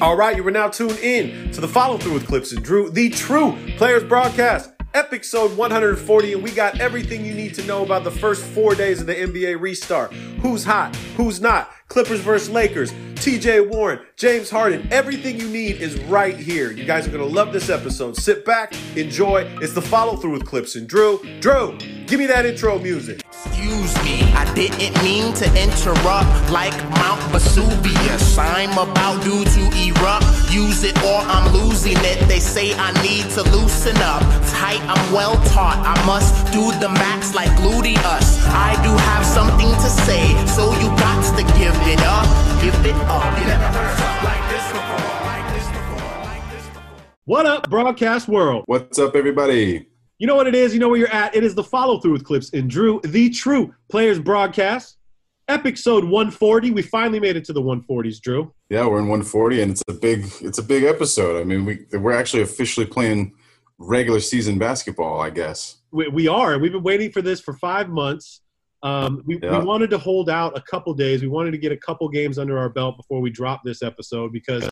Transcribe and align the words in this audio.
All 0.00 0.16
right, 0.16 0.36
you 0.36 0.46
are 0.46 0.50
now 0.50 0.68
tuned 0.68 0.98
in 0.98 1.52
to 1.52 1.60
the 1.60 1.68
follow 1.68 1.98
through 1.98 2.14
with 2.14 2.26
Clipps 2.26 2.50
and 2.50 2.64
Drew, 2.64 2.90
the 2.90 3.10
true 3.10 3.56
players 3.76 4.02
broadcast, 4.02 4.72
episode 4.92 5.56
140, 5.56 6.32
and 6.32 6.42
we 6.42 6.50
got 6.50 6.80
everything 6.80 7.24
you 7.24 7.32
need 7.32 7.54
to 7.54 7.64
know 7.64 7.84
about 7.84 8.02
the 8.02 8.10
first 8.10 8.44
four 8.44 8.74
days 8.74 9.00
of 9.00 9.06
the 9.06 9.14
NBA 9.14 9.60
restart. 9.60 10.12
Who's 10.12 10.64
hot? 10.64 10.96
Who's 11.16 11.40
not? 11.40 11.70
Clippers 11.86 12.18
versus 12.20 12.50
Lakers, 12.50 12.92
TJ 13.14 13.70
Warren, 13.70 14.00
James 14.16 14.50
Harden. 14.50 14.88
Everything 14.90 15.38
you 15.38 15.48
need 15.48 15.76
is 15.76 15.98
right 16.04 16.36
here. 16.36 16.72
You 16.72 16.84
guys 16.84 17.06
are 17.06 17.10
going 17.10 17.26
to 17.26 17.34
love 17.34 17.52
this 17.52 17.70
episode. 17.70 18.16
Sit 18.16 18.44
back, 18.44 18.74
enjoy. 18.96 19.42
It's 19.62 19.74
the 19.74 19.82
follow 19.82 20.16
through 20.16 20.32
with 20.32 20.44
Clipps 20.44 20.74
and 20.74 20.88
Drew. 20.88 21.20
Drew, 21.38 21.78
give 22.06 22.18
me 22.18 22.26
that 22.26 22.46
intro 22.46 22.80
music. 22.80 23.22
Excuse 23.46 23.94
me, 24.04 24.22
I 24.32 24.50
didn't 24.54 24.96
mean 25.04 25.32
to 25.34 25.46
interrupt 25.60 26.50
like 26.50 26.72
Mount 26.96 27.20
Vesuvius. 27.30 28.38
I'm 28.38 28.72
about 28.72 29.22
due 29.22 29.44
to 29.44 29.62
erupt. 29.76 30.24
Use 30.50 30.82
it 30.84 30.96
or 31.04 31.20
I'm 31.28 31.52
losing 31.52 31.98
it. 31.98 32.26
They 32.26 32.40
say 32.40 32.72
I 32.74 32.90
need 33.02 33.28
to 33.36 33.42
loosen 33.54 33.96
up. 33.98 34.22
Tight, 34.48 34.80
I'm 34.88 35.12
well 35.12 35.36
taught. 35.52 35.76
I 35.84 35.94
must 36.06 36.32
do 36.52 36.72
the 36.80 36.88
max 36.88 37.34
like 37.34 37.50
gluteus. 37.60 38.40
I 38.48 38.80
do 38.82 38.90
have 38.96 39.24
something 39.26 39.70
to 39.70 39.88
say, 40.06 40.24
so 40.46 40.72
you 40.80 40.88
got 40.96 41.20
to 41.36 41.42
give 41.58 41.76
it 41.86 42.00
up. 42.00 42.26
Give 42.62 42.74
it 42.86 42.96
up. 43.12 43.38
You 43.38 43.46
never 43.46 43.64
heard 43.64 43.98
something 43.98 44.24
like 44.24 44.44
this 44.50 44.66
before. 44.72 45.04
Like 45.28 45.46
this 45.52 45.66
before. 45.68 46.24
Like 46.24 46.50
this 46.50 46.66
before. 46.68 47.16
What 47.26 47.46
up, 47.46 47.68
broadcast 47.68 48.26
world? 48.26 48.64
What's 48.66 48.98
up, 48.98 49.14
everybody? 49.14 49.86
You 50.18 50.26
know 50.26 50.36
what 50.36 50.46
it 50.46 50.54
is. 50.54 50.72
You 50.72 50.80
know 50.80 50.88
where 50.88 50.98
you're 50.98 51.08
at. 51.12 51.34
It 51.34 51.42
is 51.44 51.54
the 51.54 51.64
follow 51.64 51.98
through 51.98 52.12
with 52.12 52.24
Clipps 52.24 52.52
and 52.52 52.70
Drew, 52.70 53.00
the 53.04 53.30
true 53.30 53.74
players 53.90 54.18
broadcast. 54.18 54.96
Episode 55.48 56.04
140. 56.04 56.70
We 56.70 56.80
finally 56.82 57.20
made 57.20 57.36
it 57.36 57.44
to 57.46 57.52
the 57.52 57.60
140s, 57.60 58.20
Drew. 58.20 58.54
Yeah, 58.70 58.86
we're 58.86 59.00
in 59.00 59.08
140, 59.08 59.60
and 59.60 59.70
it's 59.72 59.82
a 59.88 59.92
big, 59.92 60.24
it's 60.40 60.58
a 60.58 60.62
big 60.62 60.84
episode. 60.84 61.38
I 61.38 61.44
mean, 61.44 61.64
we 61.66 61.84
we're 61.98 62.12
actually 62.14 62.42
officially 62.42 62.86
playing 62.86 63.34
regular 63.78 64.20
season 64.20 64.58
basketball, 64.58 65.20
I 65.20 65.28
guess. 65.30 65.78
We, 65.90 66.08
we 66.08 66.28
are. 66.28 66.58
We've 66.58 66.72
been 66.72 66.82
waiting 66.82 67.10
for 67.10 67.20
this 67.20 67.40
for 67.40 67.54
five 67.54 67.90
months. 67.90 68.40
Um, 68.82 69.22
we, 69.26 69.38
Yeah. 69.42 69.58
we 69.58 69.64
wanted 69.66 69.90
to 69.90 69.98
hold 69.98 70.30
out 70.30 70.56
a 70.56 70.62
couple 70.62 70.94
days. 70.94 71.20
We 71.20 71.28
wanted 71.28 71.50
to 71.50 71.58
get 71.58 71.72
a 71.72 71.76
couple 71.76 72.08
games 72.08 72.38
under 72.38 72.56
our 72.56 72.68
belt 72.70 72.96
before 72.96 73.20
we 73.20 73.28
drop 73.30 73.62
this 73.64 73.82
episode 73.82 74.32
because, 74.32 74.66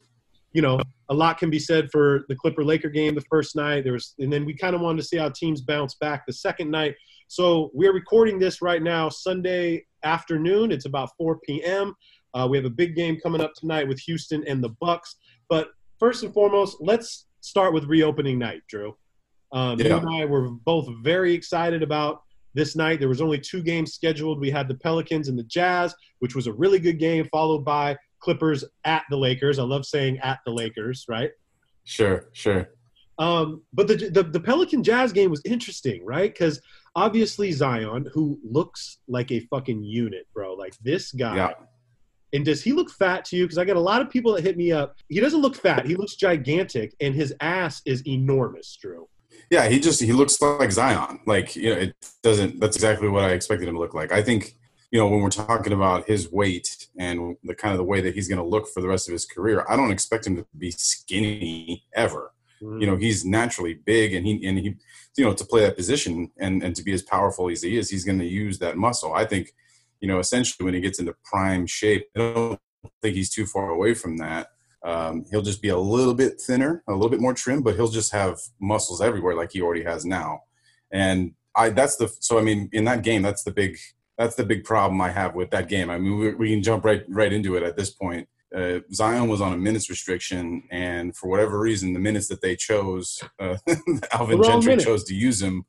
you 0.52 0.62
know, 0.62 0.80
a 1.08 1.14
lot 1.14 1.38
can 1.38 1.50
be 1.50 1.58
said 1.58 1.90
for 1.90 2.24
the 2.28 2.36
Clipper 2.36 2.64
Laker 2.64 2.88
game 2.88 3.14
the 3.14 3.22
first 3.22 3.56
night. 3.56 3.84
There 3.84 3.92
was, 3.92 4.14
and 4.18 4.32
then 4.32 4.44
we 4.44 4.54
kind 4.54 4.74
of 4.74 4.80
wanted 4.80 5.02
to 5.02 5.08
see 5.08 5.16
how 5.16 5.28
teams 5.30 5.60
bounce 5.60 5.94
back 5.96 6.24
the 6.26 6.32
second 6.32 6.70
night. 6.70 6.94
So 7.28 7.70
we're 7.72 7.94
recording 7.94 8.38
this 8.38 8.60
right 8.60 8.82
now, 8.82 9.08
Sunday 9.08 9.86
afternoon. 10.04 10.70
It's 10.70 10.86
about 10.86 11.10
4 11.16 11.38
p.m. 11.46 11.94
Uh, 12.34 12.46
we 12.50 12.56
have 12.56 12.66
a 12.66 12.70
big 12.70 12.94
game 12.94 13.18
coming 13.22 13.40
up 13.40 13.52
tonight 13.54 13.88
with 13.88 13.98
Houston 14.00 14.44
and 14.46 14.62
the 14.62 14.70
Bucks. 14.80 15.16
But 15.48 15.68
first 15.98 16.22
and 16.22 16.32
foremost, 16.32 16.78
let's 16.80 17.26
start 17.40 17.72
with 17.72 17.84
reopening 17.84 18.38
night, 18.38 18.62
Drew. 18.68 18.96
Um, 19.52 19.78
You 19.78 19.96
and 19.96 20.08
I 20.08 20.24
were 20.24 20.50
both 20.50 20.88
very 21.02 21.34
excited 21.34 21.82
about 21.82 22.22
this 22.54 22.76
night. 22.76 23.00
There 23.00 23.08
was 23.08 23.20
only 23.20 23.38
two 23.38 23.62
games 23.62 23.94
scheduled. 23.94 24.40
We 24.40 24.50
had 24.50 24.68
the 24.68 24.74
Pelicans 24.74 25.28
and 25.28 25.38
the 25.38 25.44
Jazz, 25.44 25.94
which 26.20 26.34
was 26.34 26.46
a 26.46 26.52
really 26.52 26.78
good 26.78 26.98
game, 26.98 27.26
followed 27.30 27.64
by 27.64 27.96
Clippers 28.22 28.64
at 28.84 29.02
the 29.10 29.16
Lakers. 29.16 29.58
I 29.58 29.64
love 29.64 29.84
saying 29.84 30.18
at 30.20 30.38
the 30.46 30.52
Lakers, 30.52 31.04
right? 31.08 31.30
Sure, 31.84 32.28
sure. 32.32 32.70
Um, 33.18 33.62
but 33.72 33.88
the, 33.88 33.96
the 34.10 34.22
the 34.22 34.40
Pelican 34.40 34.82
Jazz 34.82 35.12
game 35.12 35.30
was 35.30 35.42
interesting, 35.44 36.04
right? 36.04 36.32
Because 36.32 36.60
obviously 36.96 37.52
Zion, 37.52 38.08
who 38.12 38.38
looks 38.42 38.98
like 39.08 39.30
a 39.30 39.40
fucking 39.40 39.82
unit, 39.84 40.26
bro, 40.34 40.54
like 40.54 40.74
this 40.82 41.12
guy. 41.12 41.36
Yeah. 41.36 41.52
And 42.34 42.46
does 42.46 42.62
he 42.62 42.72
look 42.72 42.90
fat 42.90 43.26
to 43.26 43.36
you? 43.36 43.44
Because 43.44 43.58
I 43.58 43.66
got 43.66 43.76
a 43.76 43.80
lot 43.80 44.00
of 44.00 44.08
people 44.08 44.32
that 44.32 44.42
hit 44.42 44.56
me 44.56 44.72
up. 44.72 44.96
He 45.08 45.20
doesn't 45.20 45.42
look 45.42 45.54
fat. 45.54 45.86
He 45.86 45.96
looks 45.96 46.14
gigantic, 46.14 46.94
and 47.00 47.14
his 47.14 47.34
ass 47.40 47.82
is 47.84 48.06
enormous, 48.06 48.74
Drew. 48.80 49.06
Yeah, 49.50 49.68
he 49.68 49.78
just 49.78 50.00
he 50.00 50.12
looks 50.12 50.40
like 50.40 50.72
Zion. 50.72 51.20
Like 51.26 51.54
you 51.54 51.74
know, 51.74 51.80
it 51.80 51.94
doesn't. 52.22 52.58
That's 52.58 52.76
exactly 52.76 53.08
what 53.08 53.24
I 53.24 53.32
expected 53.32 53.68
him 53.68 53.74
to 53.74 53.80
look 53.80 53.92
like. 53.94 54.12
I 54.12 54.22
think 54.22 54.56
you 54.92 54.98
know 55.00 55.08
when 55.08 55.22
we're 55.22 55.30
talking 55.30 55.72
about 55.72 56.06
his 56.06 56.30
weight 56.30 56.86
and 56.98 57.36
the 57.42 57.54
kind 57.54 57.72
of 57.72 57.78
the 57.78 57.84
way 57.84 58.00
that 58.02 58.14
he's 58.14 58.28
going 58.28 58.38
to 58.38 58.44
look 58.46 58.68
for 58.68 58.80
the 58.82 58.88
rest 58.88 59.08
of 59.08 59.12
his 59.12 59.24
career, 59.24 59.64
I 59.68 59.74
don't 59.74 59.90
expect 59.90 60.26
him 60.26 60.36
to 60.36 60.46
be 60.56 60.70
skinny 60.70 61.84
ever. 61.94 62.32
you 62.80 62.86
know 62.86 62.96
he's 62.96 63.24
naturally 63.24 63.74
big 63.74 64.14
and 64.14 64.24
he 64.24 64.46
and 64.46 64.58
he 64.58 64.76
you 65.16 65.24
know 65.24 65.34
to 65.34 65.44
play 65.44 65.62
that 65.62 65.76
position 65.76 66.30
and 66.38 66.62
and 66.62 66.76
to 66.76 66.82
be 66.84 66.92
as 66.92 67.02
powerful 67.02 67.50
as 67.50 67.62
he 67.62 67.76
is 67.76 67.90
he's 67.90 68.04
going 68.04 68.20
to 68.20 68.26
use 68.26 68.58
that 68.60 68.76
muscle. 68.76 69.12
I 69.14 69.24
think 69.24 69.52
you 70.00 70.08
know 70.08 70.18
essentially 70.20 70.64
when 70.64 70.74
he 70.74 70.80
gets 70.80 70.98
into 71.00 71.14
prime 71.24 71.66
shape 71.66 72.04
i 72.16 72.18
don't 72.18 72.60
think 73.00 73.14
he's 73.16 73.30
too 73.30 73.46
far 73.46 73.70
away 73.70 73.94
from 73.94 74.18
that. 74.18 74.48
Um, 74.84 75.24
he'll 75.30 75.42
just 75.50 75.62
be 75.62 75.68
a 75.68 75.78
little 75.78 76.14
bit 76.14 76.40
thinner 76.40 76.82
a 76.88 76.92
little 76.92 77.08
bit 77.08 77.20
more 77.20 77.34
trim 77.34 77.62
but 77.62 77.76
he'll 77.76 77.88
just 78.00 78.12
have 78.12 78.38
muscles 78.60 79.00
everywhere 79.00 79.36
like 79.36 79.52
he 79.52 79.62
already 79.62 79.84
has 79.84 80.04
now. 80.04 80.42
And 80.90 81.32
i 81.56 81.70
that's 81.70 81.96
the 81.96 82.08
so 82.20 82.38
i 82.38 82.42
mean 82.42 82.68
in 82.72 82.84
that 82.84 83.02
game 83.02 83.22
that's 83.22 83.44
the 83.44 83.52
big 83.62 83.76
that's 84.22 84.36
the 84.36 84.44
big 84.44 84.64
problem 84.64 85.00
i 85.00 85.10
have 85.10 85.34
with 85.34 85.50
that 85.50 85.68
game 85.68 85.90
i 85.90 85.98
mean 85.98 86.18
we, 86.18 86.34
we 86.34 86.50
can 86.50 86.62
jump 86.62 86.84
right 86.84 87.02
right 87.08 87.32
into 87.32 87.56
it 87.56 87.62
at 87.62 87.76
this 87.76 87.90
point 87.90 88.28
uh, 88.54 88.80
Zion 88.92 89.28
was 89.28 89.40
on 89.40 89.54
a 89.54 89.56
minutes 89.56 89.88
restriction, 89.88 90.62
and 90.70 91.16
for 91.16 91.28
whatever 91.28 91.58
reason, 91.58 91.94
the 91.94 91.98
minutes 91.98 92.28
that 92.28 92.42
they 92.42 92.54
chose, 92.54 93.18
uh, 93.38 93.56
Alvin 94.12 94.38
The 94.38 94.46
Gentry 94.46 94.72
minute. 94.72 94.84
chose 94.84 95.04
to 95.04 95.14
use 95.14 95.40
him, 95.40 95.64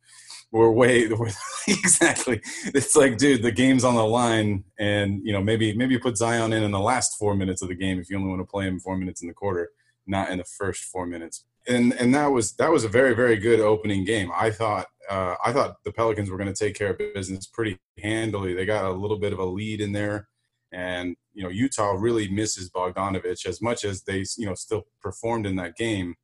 were 0.52 0.72
way 0.72 1.08
were, 1.20 1.30
exactly. 1.68 2.42
It's 2.66 2.96
like, 2.96 3.18
dude, 3.18 3.42
the 3.42 3.52
game's 3.52 3.84
on 3.84 3.96
the 3.96 4.06
line, 4.06 4.64
and 4.80 5.22
you 5.26 5.34
know 5.34 5.42
maybe 5.42 5.76
maybe 5.76 5.94
you 5.94 6.00
put 6.00 6.18
Zion 6.18 6.54
in 6.54 6.64
in 6.64 6.72
the 6.72 6.80
last 6.80 7.18
four 7.18 7.36
minutes 7.36 7.62
of 7.62 7.68
the 7.68 7.76
game 7.76 8.00
if 8.00 8.10
you 8.10 8.18
only 8.18 8.30
want 8.30 8.42
to 8.42 8.46
play 8.46 8.68
him 8.68 8.80
four 8.80 8.98
minutes 8.98 9.22
in 9.22 9.28
the 9.28 9.34
quarter, 9.34 9.72
not 10.06 10.30
in 10.30 10.38
the 10.38 10.44
first 10.44 10.84
four 10.84 11.06
minutes. 11.06 11.44
And 11.68 11.94
and 11.94 12.14
that 12.16 12.28
was 12.28 12.54
that 12.56 12.72
was 12.72 12.84
a 12.84 12.90
very 12.90 13.16
very 13.16 13.38
good 13.38 13.60
opening 13.60 14.04
game. 14.04 14.32
I 14.36 14.52
thought 14.52 14.88
uh, 15.10 15.36
I 15.46 15.54
thought 15.54 15.78
the 15.84 15.92
Pelicans 15.92 16.30
were 16.30 16.38
going 16.38 16.54
to 16.54 16.66
take 16.66 16.76
care 16.76 16.92
of 16.92 16.98
business 17.14 17.48
pretty 17.48 17.78
handily. 18.02 18.54
They 18.54 18.66
got 18.66 18.86
a 18.86 18.92
little 18.92 19.20
bit 19.20 19.34
of 19.34 19.40
a 19.40 19.46
lead 19.46 19.82
in 19.82 19.92
there 19.92 20.28
and 20.74 21.16
you 21.34 21.44
know 21.44 21.50
Utah 21.50 21.92
really 21.92 22.28
misses 22.28 22.70
Bogdanovich 22.70 23.46
as 23.46 23.62
much 23.62 23.86
as 23.86 24.04
they 24.04 24.26
you 24.38 24.46
know 24.46 24.56
still 24.56 24.88
performed 25.02 25.46
in 25.46 25.56
that 25.58 25.78
game. 25.78 26.16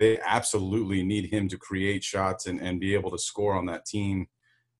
They 0.00 0.18
absolutely 0.26 1.02
need 1.04 1.32
him 1.32 1.48
to 1.48 1.56
create 1.56 2.02
shots 2.02 2.46
and, 2.46 2.60
and 2.60 2.80
be 2.80 2.94
able 2.94 3.12
to 3.12 3.18
score 3.18 3.54
on 3.54 3.66
that 3.66 3.86
team. 3.86 4.26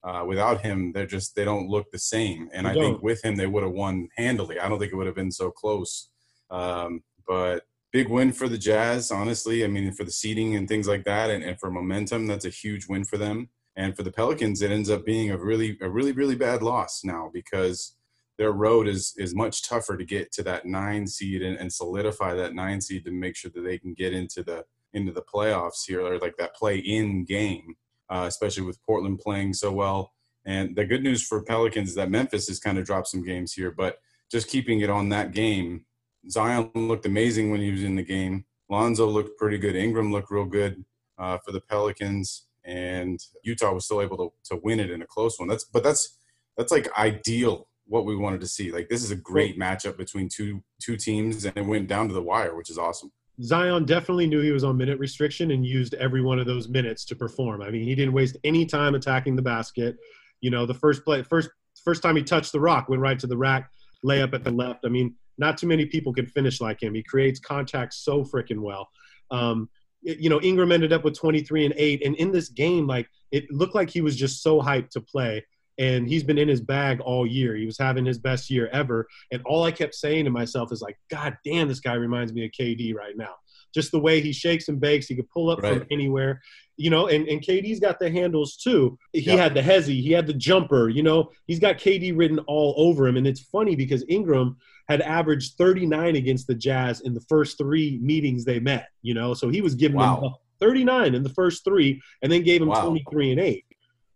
Uh, 0.03 0.23
without 0.27 0.61
him, 0.61 0.91
they're 0.91 1.07
just 1.07 1.35
they 1.35 1.45
don't 1.45 1.69
look 1.69 1.89
the 1.91 1.97
same. 1.97 2.49
And 2.53 2.67
I 2.67 2.73
think 2.73 3.01
with 3.01 3.23
him, 3.23 3.37
they 3.37 3.47
would 3.47 3.63
have 3.63 3.71
won 3.71 4.09
handily. 4.17 4.59
I 4.59 4.69
don't 4.69 4.77
think 4.77 4.91
it 4.91 4.95
would 4.95 5.07
have 5.07 5.15
been 5.15 5.31
so 5.31 5.49
close. 5.49 6.09
Um, 6.51 7.01
but 7.27 7.63
big 7.95 8.09
win 8.09 8.33
for 8.33 8.49
the 8.49 8.57
Jazz, 8.57 9.09
honestly. 9.09 9.63
I 9.63 9.67
mean, 9.67 9.89
for 9.93 10.03
the 10.03 10.11
seeding 10.11 10.53
and 10.57 10.67
things 10.67 10.85
like 10.85 11.05
that, 11.05 11.29
and, 11.29 11.41
and 11.41 11.57
for 11.57 11.71
momentum, 11.71 12.27
that's 12.27 12.43
a 12.43 12.49
huge 12.49 12.89
win 12.89 13.05
for 13.05 13.17
them. 13.17 13.47
And 13.77 13.95
for 13.95 14.03
the 14.03 14.11
Pelicans, 14.11 14.61
it 14.61 14.69
ends 14.69 14.89
up 14.89 15.05
being 15.05 15.31
a 15.31 15.37
really 15.37 15.77
a 15.79 15.89
really 15.89 16.11
really 16.11 16.35
bad 16.35 16.61
loss 16.61 17.05
now 17.05 17.31
because 17.33 17.95
their 18.37 18.51
road 18.51 18.89
is 18.89 19.13
is 19.15 19.33
much 19.33 19.65
tougher 19.65 19.95
to 19.95 20.03
get 20.03 20.33
to 20.33 20.43
that 20.43 20.65
nine 20.65 21.07
seed 21.07 21.41
and, 21.41 21.57
and 21.57 21.71
solidify 21.71 22.33
that 22.33 22.53
nine 22.53 22.81
seed 22.81 23.05
to 23.05 23.11
make 23.11 23.37
sure 23.37 23.49
that 23.55 23.61
they 23.61 23.77
can 23.77 23.93
get 23.93 24.11
into 24.11 24.43
the 24.43 24.65
into 24.91 25.13
the 25.13 25.23
playoffs 25.33 25.85
here 25.87 26.01
or 26.01 26.19
like 26.19 26.35
that 26.35 26.53
play 26.53 26.77
in 26.79 27.23
game, 27.23 27.75
uh, 28.09 28.25
especially 28.27 28.63
with 28.63 28.83
Portland 28.85 29.19
playing 29.19 29.53
so 29.53 29.71
well. 29.71 30.11
And 30.43 30.75
the 30.75 30.83
good 30.83 31.01
news 31.01 31.25
for 31.25 31.41
Pelicans 31.43 31.91
is 31.91 31.95
that 31.95 32.11
Memphis 32.11 32.49
has 32.49 32.59
kind 32.59 32.77
of 32.77 32.85
dropped 32.85 33.07
some 33.07 33.23
games 33.23 33.53
here, 33.53 33.71
but 33.71 33.99
just 34.29 34.49
keeping 34.49 34.81
it 34.81 34.89
on 34.89 35.07
that 35.09 35.31
game. 35.31 35.85
Zion 36.29 36.71
looked 36.75 37.05
amazing 37.05 37.51
when 37.51 37.61
he 37.61 37.71
was 37.71 37.83
in 37.83 37.95
the 37.95 38.03
game. 38.03 38.45
Lonzo 38.69 39.07
looked 39.07 39.37
pretty 39.37 39.57
good. 39.57 39.75
Ingram 39.75 40.11
looked 40.11 40.31
real 40.31 40.45
good 40.45 40.83
uh, 41.17 41.37
for 41.45 41.51
the 41.51 41.61
Pelicans, 41.61 42.47
and 42.63 43.19
Utah 43.43 43.73
was 43.73 43.85
still 43.85 44.01
able 44.01 44.17
to, 44.17 44.55
to 44.55 44.61
win 44.63 44.79
it 44.79 44.89
in 44.89 45.01
a 45.01 45.05
close 45.05 45.39
one. 45.39 45.47
That's 45.47 45.63
but 45.63 45.83
that's 45.83 46.17
that's 46.57 46.71
like 46.71 46.87
ideal 46.97 47.67
what 47.87 48.05
we 48.05 48.15
wanted 48.15 48.41
to 48.41 48.47
see. 48.47 48.71
Like 48.71 48.89
this 48.89 49.03
is 49.03 49.11
a 49.11 49.15
great 49.15 49.59
matchup 49.59 49.97
between 49.97 50.29
two 50.29 50.63
two 50.81 50.97
teams, 50.97 51.45
and 51.45 51.55
it 51.55 51.65
went 51.65 51.87
down 51.87 52.07
to 52.07 52.13
the 52.13 52.23
wire, 52.23 52.55
which 52.55 52.69
is 52.69 52.77
awesome. 52.77 53.11
Zion 53.41 53.85
definitely 53.85 54.27
knew 54.27 54.41
he 54.41 54.51
was 54.51 54.63
on 54.63 54.77
minute 54.77 54.97
restriction 54.97 55.51
and 55.51 55.65
used 55.65 55.93
every 55.95 56.21
one 56.21 56.39
of 56.39 56.45
those 56.45 56.69
minutes 56.69 57.03
to 57.05 57.15
perform. 57.15 57.61
I 57.61 57.69
mean, 57.69 57.83
he 57.83 57.93
didn't 57.93 58.13
waste 58.13 58.37
any 58.45 58.65
time 58.65 58.95
attacking 58.95 59.35
the 59.35 59.41
basket. 59.41 59.97
You 60.39 60.51
know, 60.51 60.65
the 60.65 60.73
first 60.73 61.03
play, 61.03 61.21
first 61.21 61.49
first 61.83 62.01
time 62.01 62.15
he 62.15 62.23
touched 62.23 62.51
the 62.51 62.59
rock, 62.59 62.89
went 62.89 63.01
right 63.01 63.19
to 63.19 63.27
the 63.27 63.37
rack, 63.37 63.69
layup 64.05 64.33
at 64.33 64.43
the 64.43 64.51
left. 64.51 64.85
I 64.85 64.89
mean, 64.89 65.15
not 65.37 65.57
too 65.57 65.67
many 65.67 65.85
people 65.85 66.13
can 66.13 66.25
finish 66.25 66.61
like 66.61 66.81
him. 66.81 66.93
He 66.93 67.03
creates 67.03 67.39
contact 67.39 67.93
so 67.93 68.23
freaking 68.23 68.59
well. 68.59 68.89
Um, 69.31 69.69
it- 70.03 70.19
you 70.19 70.29
know, 70.29 70.41
Ingram 70.41 70.71
ended 70.71 70.93
up 70.93 71.03
with 71.03 71.17
23 71.17 71.65
and 71.65 71.73
eight, 71.77 72.05
and 72.05 72.15
in 72.15 72.31
this 72.31 72.49
game, 72.49 72.87
like 72.87 73.09
it 73.31 73.49
looked 73.51 73.75
like 73.75 73.89
he 73.89 74.01
was 74.01 74.15
just 74.15 74.41
so 74.43 74.61
hyped 74.61 74.89
to 74.91 75.01
play. 75.01 75.43
And 75.77 76.07
he's 76.07 76.23
been 76.23 76.37
in 76.37 76.47
his 76.47 76.61
bag 76.61 77.01
all 77.01 77.27
year. 77.27 77.53
He 77.55 77.65
was 77.65 77.77
having 77.77 78.05
his 78.05 78.17
best 78.17 78.49
year 78.49 78.69
ever. 78.71 79.05
And 79.33 79.41
all 79.45 79.63
I 79.63 79.71
kept 79.71 79.93
saying 79.93 80.23
to 80.23 80.31
myself 80.31 80.71
is 80.71 80.81
like, 80.81 80.97
God 81.11 81.37
damn, 81.43 81.67
this 81.67 81.81
guy 81.81 81.95
reminds 81.95 82.31
me 82.31 82.45
of 82.45 82.51
KD 82.51 82.95
right 82.95 83.17
now. 83.17 83.33
Just 83.75 83.91
the 83.91 83.99
way 83.99 84.21
he 84.21 84.31
shakes 84.31 84.69
and 84.69 84.79
bakes. 84.79 85.05
He 85.07 85.15
could 85.17 85.29
pull 85.29 85.49
up 85.49 85.61
Right. 85.61 85.79
from 85.79 85.87
anywhere, 85.91 86.41
you 86.77 86.89
know. 86.89 87.07
And, 87.07 87.27
and 87.27 87.41
KD's 87.41 87.81
got 87.81 87.99
the 87.99 88.09
handles 88.09 88.55
too. 88.55 88.97
He 89.11 89.19
Yeah. 89.19 89.35
had 89.35 89.53
the 89.53 89.61
hezzy, 89.61 90.01
he 90.01 90.13
had 90.13 90.25
the 90.27 90.33
jumper. 90.33 90.87
You 90.87 91.03
know, 91.03 91.29
he's 91.45 91.59
got 91.59 91.77
KD 91.77 92.13
written 92.17 92.39
all 92.47 92.73
over 92.77 93.05
him. 93.05 93.17
And 93.17 93.27
it's 93.27 93.41
funny 93.41 93.75
because 93.75 94.05
Ingram 94.07 94.55
had 94.87 95.01
averaged 95.01 95.55
39 95.57 96.15
against 96.15 96.47
the 96.47 96.55
Jazz 96.55 97.01
in 97.01 97.13
the 97.13 97.19
first 97.27 97.57
three 97.57 97.99
meetings 98.01 98.45
they 98.45 98.59
met. 98.61 98.87
You 99.01 99.13
know, 99.13 99.33
so 99.33 99.49
he 99.49 99.59
was 99.59 99.75
giving 99.75 99.97
Wow. 99.97 100.19
them 100.21 100.31
39 100.61 101.15
in 101.15 101.23
the 101.23 101.29
first 101.29 101.65
three, 101.65 102.01
and 102.21 102.31
then 102.31 102.43
gave 102.43 102.61
him 102.61 102.69
Wow. 102.69 102.85
23 102.85 103.31
and 103.31 103.41
eight. 103.41 103.65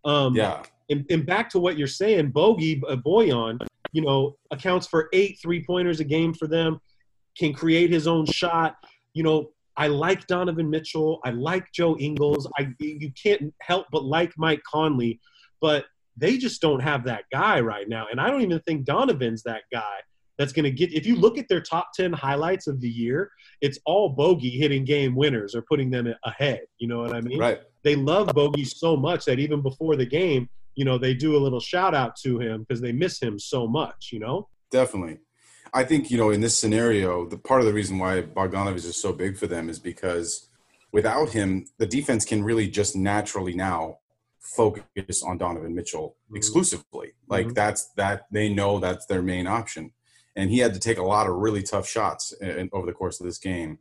Um, 0.05 0.37
Yeah. 0.37 0.63
and, 0.89 1.05
and 1.09 1.25
back 1.25 1.49
to 1.49 1.59
what 1.59 1.77
you're 1.77 1.85
saying, 1.87 2.31
Bogey 2.31 2.81
uh, 2.87 2.95
Bojan, 2.95 3.59
you 3.91 4.01
know, 4.03 4.37
accounts 4.51 4.87
for 4.87 5.09
eight 5.11 5.37
three 5.41 5.61
pointers 5.65 5.99
a 5.99 6.05
game 6.05 6.33
for 6.33 6.47
them, 6.47 6.79
can 7.37 7.53
create 7.53 7.89
his 7.89 8.05
own 8.07 8.25
shot. 8.25 8.75
You 9.13 9.23
know, 9.23 9.49
I 9.77 9.87
like 9.87 10.27
Donovan 10.27 10.69
Mitchell. 10.69 11.19
I 11.23 11.31
like 11.31 11.65
Joe 11.73 11.97
Ingles. 11.97 12.49
I 12.57 12.69
you 12.79 13.11
can't 13.21 13.53
help 13.61 13.87
but 13.91 14.03
like 14.03 14.33
Mike 14.37 14.61
Conley, 14.69 15.19
but 15.61 15.85
they 16.17 16.37
just 16.37 16.61
don't 16.61 16.81
have 16.81 17.05
that 17.05 17.23
guy 17.31 17.61
right 17.61 17.87
now. 17.87 18.07
And 18.11 18.19
I 18.19 18.29
don't 18.29 18.41
even 18.41 18.59
think 18.61 18.85
Donovan's 18.85 19.43
that 19.43 19.61
guy 19.71 19.97
that's 20.37 20.51
going 20.53 20.63
to 20.65 20.71
get. 20.71 20.93
If 20.93 21.05
you 21.05 21.15
look 21.15 21.37
at 21.37 21.47
their 21.47 21.61
top 21.61 21.89
ten 21.93 22.11
highlights 22.11 22.67
of 22.67 22.81
the 22.81 22.89
year, 22.89 23.31
it's 23.61 23.79
all 23.85 24.09
Bogey 24.09 24.49
hitting 24.49 24.85
game 24.85 25.15
winners 25.15 25.55
or 25.55 25.61
putting 25.61 25.89
them 25.89 26.13
ahead. 26.25 26.61
You 26.77 26.87
know 26.87 26.99
what 26.99 27.13
I 27.13 27.21
mean? 27.21 27.39
Right. 27.39 27.59
they 27.83 27.95
love 27.95 28.27
Bogey 28.33 28.65
so 28.65 28.97
much 28.97 29.25
that 29.25 29.39
even 29.39 29.61
before 29.61 29.95
the 29.95 30.05
game, 30.05 30.49
you 30.75 30.85
know, 30.85 30.97
they 30.97 31.13
do 31.13 31.35
a 31.35 31.39
little 31.39 31.59
shout 31.59 31.93
out 31.95 32.15
to 32.23 32.39
him 32.39 32.61
because 32.61 32.81
they 32.81 32.91
miss 32.91 33.21
him 33.21 33.37
so 33.39 33.67
much, 33.67 34.09
you 34.11 34.19
know? 34.19 34.47
Definitely. 34.71 35.19
I 35.73 35.83
think, 35.83 36.09
you 36.09 36.17
know, 36.17 36.29
in 36.31 36.41
this 36.41 36.57
scenario, 36.57 37.25
the 37.27 37.37
part 37.37 37.61
of 37.61 37.67
the 37.67 37.73
reason 37.73 37.99
why 37.99 38.21
Bogdanovich 38.21 38.85
is 38.85 38.99
so 38.99 39.13
big 39.13 39.37
for 39.37 39.47
them 39.47 39.69
is 39.69 39.79
because 39.79 40.47
without 40.91 41.29
him, 41.29 41.65
the 41.77 41.85
defense 41.85 42.25
can 42.25 42.43
really 42.43 42.67
just 42.67 42.95
naturally 42.95 43.53
now 43.53 43.99
focus 44.39 45.21
on 45.23 45.37
Donovan 45.37 45.75
Mitchell 45.75 46.15
Mhm. 46.31 46.37
exclusively. 46.37 47.11
Like 47.27 47.47
Mhm. 47.47 47.53
that's 47.55 47.85
that 47.97 48.25
they 48.31 48.49
know 48.51 48.79
that's 48.79 49.05
their 49.05 49.21
main 49.21 49.45
option. 49.47 49.91
And 50.35 50.49
he 50.49 50.59
had 50.59 50.73
to 50.73 50.79
take 50.79 50.97
a 50.97 51.03
lot 51.03 51.27
of 51.27 51.35
really 51.35 51.61
tough 51.61 51.87
shots 51.87 52.31
in, 52.41 52.69
over 52.71 52.85
the 52.87 52.93
course 52.93 53.19
of 53.19 53.25
this 53.25 53.37
game. 53.37 53.79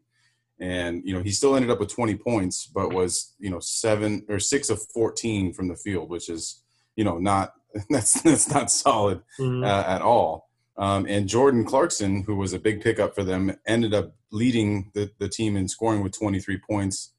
And, 0.60 1.02
you 1.04 1.14
know, 1.14 1.22
he 1.22 1.30
still 1.30 1.54
ended 1.54 1.70
up 1.70 1.78
with 1.78 1.88
20 1.88 2.16
points, 2.16 2.66
but 2.66 2.92
was, 2.92 3.34
you 3.38 3.48
know, 3.48 3.60
seven 3.60 4.26
or 4.28 4.40
six 4.40 4.68
of 4.68 4.82
14 4.92 5.52
from 5.52 5.68
the 5.68 5.76
field, 5.76 6.10
which 6.10 6.28
is, 6.28 6.62
you 6.96 7.04
know, 7.04 7.18
not, 7.18 7.54
that's, 7.90 8.20
that's 8.22 8.48
not 8.50 8.70
solid 8.70 9.22
Mhm. 9.38 9.64
uh, 9.64 9.84
at 9.88 10.02
all. 10.02 10.47
Um, 10.78 11.06
and 11.08 11.28
Jordan 11.28 11.64
Clarkson, 11.64 12.22
who 12.22 12.36
was 12.36 12.52
a 12.52 12.58
big 12.58 12.80
pickup 12.80 13.14
for 13.14 13.24
them, 13.24 13.56
ended 13.66 13.92
up 13.92 14.14
leading 14.30 14.90
the, 14.94 15.10
the 15.18 15.28
team 15.28 15.56
in 15.56 15.66
scoring 15.66 16.02
with 16.02 16.16
23 16.16 16.60
points 16.68 17.14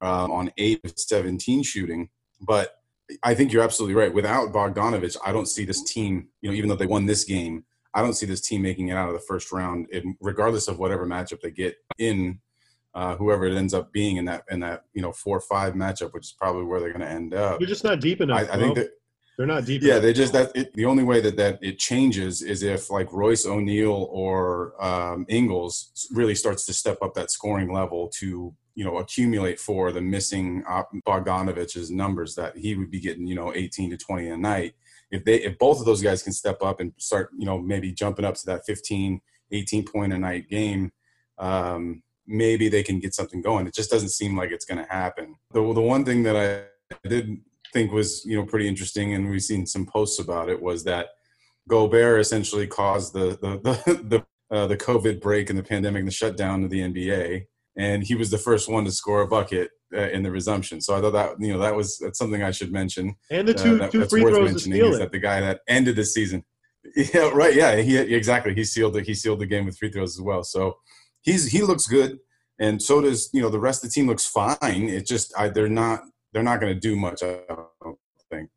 um, 0.00 0.30
on 0.30 0.52
8 0.56 0.80
of 0.84 0.92
17 0.96 1.62
shooting. 1.64 2.08
But 2.40 2.76
I 3.24 3.34
think 3.34 3.52
you're 3.52 3.64
absolutely 3.64 3.96
right. 3.96 4.14
Without 4.14 4.52
Bogdanovich, 4.52 5.16
I 5.24 5.32
don't 5.32 5.48
see 5.48 5.64
this 5.64 5.82
team, 5.82 6.28
you 6.40 6.50
know, 6.50 6.56
even 6.56 6.68
though 6.68 6.76
they 6.76 6.86
won 6.86 7.06
this 7.06 7.24
game, 7.24 7.64
I 7.92 8.02
don't 8.02 8.14
see 8.14 8.26
this 8.26 8.40
team 8.40 8.62
making 8.62 8.88
it 8.88 8.96
out 8.96 9.08
of 9.08 9.14
the 9.14 9.24
first 9.26 9.50
round, 9.50 9.88
in, 9.90 10.16
regardless 10.20 10.68
of 10.68 10.78
whatever 10.78 11.04
matchup 11.04 11.40
they 11.40 11.50
get 11.50 11.74
in, 11.98 12.38
uh, 12.94 13.16
whoever 13.16 13.46
it 13.46 13.56
ends 13.56 13.74
up 13.74 13.92
being 13.92 14.16
in 14.16 14.24
that 14.26 14.44
in 14.50 14.60
that 14.60 14.84
you 14.94 15.02
know 15.02 15.12
four 15.12 15.40
five 15.40 15.74
matchup, 15.74 16.12
which 16.12 16.26
is 16.26 16.32
probably 16.32 16.64
where 16.64 16.80
they're 16.80 16.92
going 16.92 17.00
to 17.00 17.08
end 17.08 17.34
up. 17.34 17.60
You're 17.60 17.68
just 17.68 17.84
not 17.84 18.00
deep 18.00 18.20
enough. 18.20 18.48
I, 18.48 18.54
I 18.54 18.58
think 18.58 18.76
that 18.76 18.90
they're 19.40 19.46
not 19.46 19.64
deep 19.64 19.82
yeah, 19.82 19.98
they 19.98 20.12
just 20.12 20.34
that 20.34 20.52
it, 20.54 20.74
the 20.74 20.84
only 20.84 21.02
way 21.02 21.18
that 21.22 21.34
that 21.38 21.58
it 21.62 21.78
changes 21.78 22.42
is 22.42 22.62
if 22.62 22.90
like 22.90 23.10
Royce 23.10 23.46
O'Neale 23.46 24.06
or 24.10 24.74
um, 24.84 25.24
Ingles 25.30 26.06
really 26.12 26.34
starts 26.34 26.66
to 26.66 26.74
step 26.74 26.98
up 27.00 27.14
that 27.14 27.30
scoring 27.30 27.72
level 27.72 28.10
to 28.18 28.54
you 28.74 28.84
know 28.84 28.98
accumulate 28.98 29.58
for 29.58 29.92
the 29.92 30.00
missing 30.02 30.62
Bogdanovich's 31.06 31.90
numbers 31.90 32.34
that 32.34 32.54
he 32.54 32.74
would 32.74 32.90
be 32.90 33.00
getting 33.00 33.26
you 33.26 33.34
know 33.34 33.54
18 33.54 33.88
to 33.92 33.96
20 33.96 34.28
a 34.28 34.36
night. 34.36 34.74
If 35.10 35.24
they 35.24 35.36
if 35.36 35.56
both 35.56 35.80
of 35.80 35.86
those 35.86 36.02
guys 36.02 36.22
can 36.22 36.34
step 36.34 36.60
up 36.60 36.78
and 36.78 36.92
start 36.98 37.30
you 37.34 37.46
know 37.46 37.58
maybe 37.58 37.92
jumping 37.92 38.26
up 38.26 38.34
to 38.34 38.44
that 38.44 38.66
15 38.66 39.22
18 39.52 39.84
point 39.86 40.12
a 40.12 40.18
night 40.18 40.50
game. 40.50 40.92
Um, 41.38 42.02
maybe 42.26 42.68
they 42.68 42.82
can 42.82 43.00
get 43.00 43.14
something 43.14 43.40
going. 43.40 43.66
It 43.66 43.72
just 43.72 43.90
doesn't 43.90 44.10
seem 44.10 44.36
like 44.36 44.50
it's 44.50 44.66
going 44.66 44.84
to 44.84 44.92
happen. 44.92 45.36
The, 45.52 45.60
the 45.72 45.80
one 45.80 46.04
thing 46.04 46.24
that 46.24 46.36
I 46.36 47.08
did 47.08 47.38
think 47.72 47.92
was 47.92 48.24
you 48.24 48.36
know 48.36 48.44
pretty 48.46 48.68
interesting, 48.68 49.14
and 49.14 49.30
we've 49.30 49.42
seen 49.42 49.66
some 49.66 49.86
posts 49.86 50.18
about 50.18 50.48
it, 50.48 50.60
was 50.60 50.84
that 50.84 51.08
Gobert 51.68 52.20
essentially 52.20 52.66
caused 52.66 53.12
the 53.14 53.38
the 53.40 53.60
the 53.84 53.94
the, 54.50 54.56
uh, 54.56 54.66
the 54.66 54.76
COVID 54.76 55.20
break 55.20 55.50
and 55.50 55.58
the 55.58 55.62
pandemic 55.62 56.00
and 56.00 56.08
the 56.08 56.12
shutdown 56.12 56.64
of 56.64 56.70
the 56.70 56.80
NBA, 56.80 57.44
and 57.76 58.02
he 58.02 58.14
was 58.14 58.30
the 58.30 58.38
first 58.38 58.68
one 58.68 58.84
to 58.84 58.92
score 58.92 59.22
a 59.22 59.28
bucket 59.28 59.70
uh, 59.94 60.08
in 60.10 60.22
the 60.22 60.30
resumption. 60.30 60.80
So 60.80 60.96
I 60.96 61.00
thought 61.00 61.12
that 61.12 61.36
you 61.40 61.52
know 61.52 61.58
that 61.60 61.74
was 61.76 61.98
that's 61.98 62.18
something 62.18 62.42
I 62.42 62.50
should 62.50 62.72
mention. 62.72 63.14
and 63.30 63.46
the 63.48 63.54
Uh, 63.54 63.62
two, 63.62 63.78
that- 63.78 63.92
two 63.92 63.98
that's 64.00 64.12
free 64.12 64.22
worth 64.22 64.34
throws 64.34 64.48
to 64.48 64.52
mentioning 64.54 64.76
steal 64.78 64.90
is 64.90 64.96
it. 64.96 64.98
that 65.00 65.12
the 65.12 65.18
guy 65.18 65.40
that 65.40 65.60
ended 65.68 65.96
the 65.96 66.04
season. 66.04 66.44
Yeah, 66.96 67.28
right. 67.34 67.54
Yeah, 67.54 67.76
he 67.76 67.98
exactly. 67.98 68.54
He 68.54 68.64
sealed 68.64 68.94
the 68.94 69.02
he 69.02 69.12
sealed 69.14 69.38
the 69.40 69.46
game 69.46 69.66
with 69.66 69.76
free 69.76 69.90
throws 69.92 70.16
as 70.16 70.22
well. 70.22 70.42
So 70.42 70.78
he's 71.20 71.52
he 71.52 71.60
looks 71.60 71.86
good, 71.86 72.18
and 72.58 72.80
so 72.82 73.02
does 73.02 73.28
you 73.34 73.42
know 73.42 73.50
the 73.50 73.60
rest 73.60 73.84
of 73.84 73.90
the 73.90 73.92
team 73.94 74.06
looks 74.06 74.26
fine. 74.26 74.88
It's 74.88 75.08
just 75.08 75.30
I, 75.36 75.50
they're 75.50 75.68
not 75.68 76.00
they're 76.32 76.42
not 76.42 76.60
going 76.60 76.72
to 76.72 76.78
do 76.78 76.96
much. 76.96 77.22
I 77.22 77.40
don't 77.82 77.98
think. 78.30 78.48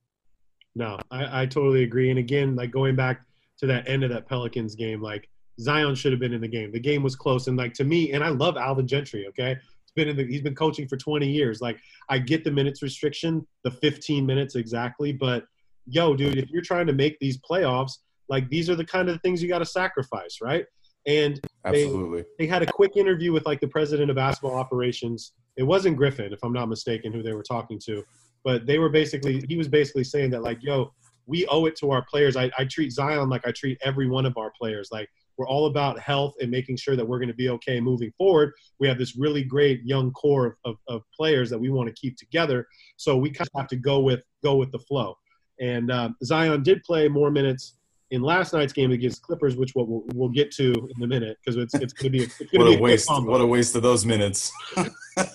No, 0.75 0.99
I, 1.11 1.41
I 1.41 1.45
totally 1.45 1.83
agree. 1.83 2.09
And 2.09 2.19
again, 2.19 2.55
like 2.55 2.71
going 2.71 2.95
back 2.95 3.21
to 3.59 3.67
that 3.67 3.87
end 3.87 4.03
of 4.03 4.09
that 4.11 4.27
Pelicans 4.27 4.75
game, 4.75 5.01
like 5.01 5.29
Zion 5.59 5.95
should 5.95 6.11
have 6.11 6.19
been 6.19 6.33
in 6.33 6.41
the 6.41 6.47
game. 6.47 6.71
The 6.71 6.79
game 6.79 7.03
was 7.03 7.15
close, 7.15 7.47
and 7.47 7.57
like 7.57 7.73
to 7.75 7.83
me, 7.83 8.11
and 8.13 8.23
I 8.23 8.29
love 8.29 8.57
Alvin 8.57 8.87
Gentry. 8.87 9.27
Okay, 9.27 9.55
he's 9.55 9.91
been 9.95 10.09
in 10.09 10.17
the, 10.17 10.25
he's 10.25 10.41
been 10.41 10.55
coaching 10.55 10.87
for 10.87 10.97
20 10.97 11.27
years. 11.27 11.61
Like 11.61 11.77
I 12.09 12.17
get 12.17 12.43
the 12.43 12.51
minutes 12.51 12.81
restriction, 12.81 13.45
the 13.63 13.71
15 13.71 14.25
minutes 14.25 14.55
exactly, 14.55 15.13
but 15.13 15.45
yo, 15.85 16.15
dude, 16.15 16.37
if 16.37 16.49
you're 16.49 16.61
trying 16.61 16.87
to 16.87 16.93
make 16.93 17.19
these 17.19 17.37
playoffs, 17.37 17.97
like 18.29 18.49
these 18.49 18.69
are 18.69 18.75
the 18.75 18.85
kind 18.85 19.09
of 19.09 19.21
things 19.21 19.43
you 19.43 19.49
got 19.49 19.59
to 19.59 19.65
sacrifice, 19.65 20.39
right? 20.41 20.65
And 21.05 21.39
Absolutely. 21.65 22.23
they 22.39 22.47
had 22.47 22.63
a 22.63 22.65
quick 22.65 22.95
interview 22.95 23.33
with 23.33 23.45
like 23.45 23.59
the 23.59 23.67
president 23.67 24.09
of 24.09 24.15
basketball 24.15 24.57
operations. 24.57 25.33
It 25.57 25.63
wasn't 25.63 25.97
Griffin, 25.97 26.31
if 26.31 26.39
I'm 26.43 26.53
not 26.53 26.69
mistaken, 26.69 27.11
who 27.11 27.21
they 27.21 27.33
were 27.33 27.43
talking 27.43 27.79
to, 27.85 28.03
but 28.43 28.65
they 28.65 28.79
were 28.79 28.89
basically 28.89 29.43
he 29.47 29.57
was 29.57 29.67
basically 29.67 30.03
saying 30.03 30.31
that 30.31 30.43
like, 30.43 30.63
yo, 30.63 30.93
we 31.25 31.45
owe 31.47 31.65
it 31.65 31.75
to 31.77 31.91
our 31.91 32.03
players. 32.05 32.35
I, 32.35 32.51
I 32.57 32.65
treat 32.65 32.91
Zion 32.91 33.29
like 33.29 33.45
I 33.47 33.51
treat 33.51 33.77
every 33.81 34.07
one 34.07 34.25
of 34.25 34.37
our 34.37 34.51
players. 34.57 34.89
Like 34.91 35.09
we're 35.37 35.47
all 35.47 35.65
about 35.65 35.99
health 35.99 36.35
and 36.41 36.51
making 36.51 36.77
sure 36.77 36.95
that 36.95 37.05
we're 37.05 37.19
going 37.19 37.29
to 37.29 37.33
be 37.33 37.49
okay 37.49 37.79
moving 37.79 38.11
forward. 38.17 38.53
We 38.79 38.87
have 38.87 38.97
this 38.97 39.15
really 39.15 39.43
great 39.43 39.83
young 39.83 40.11
core 40.11 40.45
of, 40.47 40.53
of, 40.65 40.75
of 40.87 41.01
players 41.15 41.49
that 41.49 41.59
we 41.59 41.69
want 41.69 41.87
to 41.87 41.95
keep 41.95 42.17
together. 42.17 42.67
So 42.97 43.17
we 43.17 43.29
kind 43.29 43.49
of 43.53 43.59
have 43.59 43.69
to 43.69 43.75
go 43.75 43.99
with 43.99 44.21
go 44.43 44.55
with 44.55 44.71
the 44.71 44.79
flow. 44.79 45.17
And 45.59 45.91
um, 45.91 46.15
Zion 46.23 46.63
did 46.63 46.83
play 46.83 47.07
more 47.07 47.31
minutes 47.31 47.77
in 48.13 48.21
last 48.21 48.53
night's 48.53 48.73
game 48.73 48.91
against 48.91 49.23
Clippers, 49.23 49.55
which 49.55 49.73
we'll, 49.75 49.87
we'll, 49.87 50.03
we'll 50.13 50.29
get 50.29 50.51
to 50.51 50.71
in 50.71 51.03
a 51.03 51.07
minute 51.07 51.35
because 51.43 51.57
it's, 51.57 51.73
it's 51.73 51.93
going 51.93 52.11
to 52.11 52.17
be 52.19 52.23
a, 52.23 52.27
What 52.59 52.65
be 52.65 52.75
a 52.75 52.79
waste! 52.79 53.09
What 53.09 53.41
a 53.41 53.45
waste 53.45 53.75
of 53.75 53.81
those 53.81 54.05
minutes. 54.05 54.51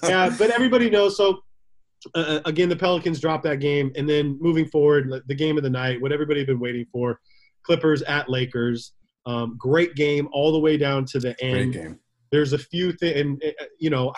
yeah, 0.04 0.32
but 0.38 0.50
everybody 0.50 0.88
knows. 0.88 1.16
So 1.16 1.40
uh, 2.14 2.38
again, 2.44 2.68
the 2.68 2.76
Pelicans 2.76 3.20
dropped 3.20 3.42
that 3.44 3.56
game, 3.58 3.90
and 3.96 4.08
then 4.08 4.38
moving 4.40 4.64
forward, 4.64 5.12
the 5.26 5.34
game 5.34 5.56
of 5.56 5.64
the 5.64 5.70
night, 5.70 6.00
what 6.00 6.12
everybody 6.12 6.38
had 6.38 6.46
been 6.46 6.60
waiting 6.60 6.86
for, 6.92 7.18
Clippers 7.64 8.02
at 8.02 8.30
Lakers. 8.30 8.92
Um, 9.26 9.56
great 9.58 9.96
game 9.96 10.28
all 10.32 10.52
the 10.52 10.60
way 10.60 10.76
down 10.76 11.04
to 11.06 11.18
the 11.18 11.34
Great 11.40 11.52
end. 11.52 11.72
game. 11.72 11.98
There's 12.30 12.52
a 12.52 12.58
few 12.58 12.92
things, 12.92 13.18
and 13.18 13.42
uh, 13.44 13.64
you 13.80 13.90
know, 13.90 14.12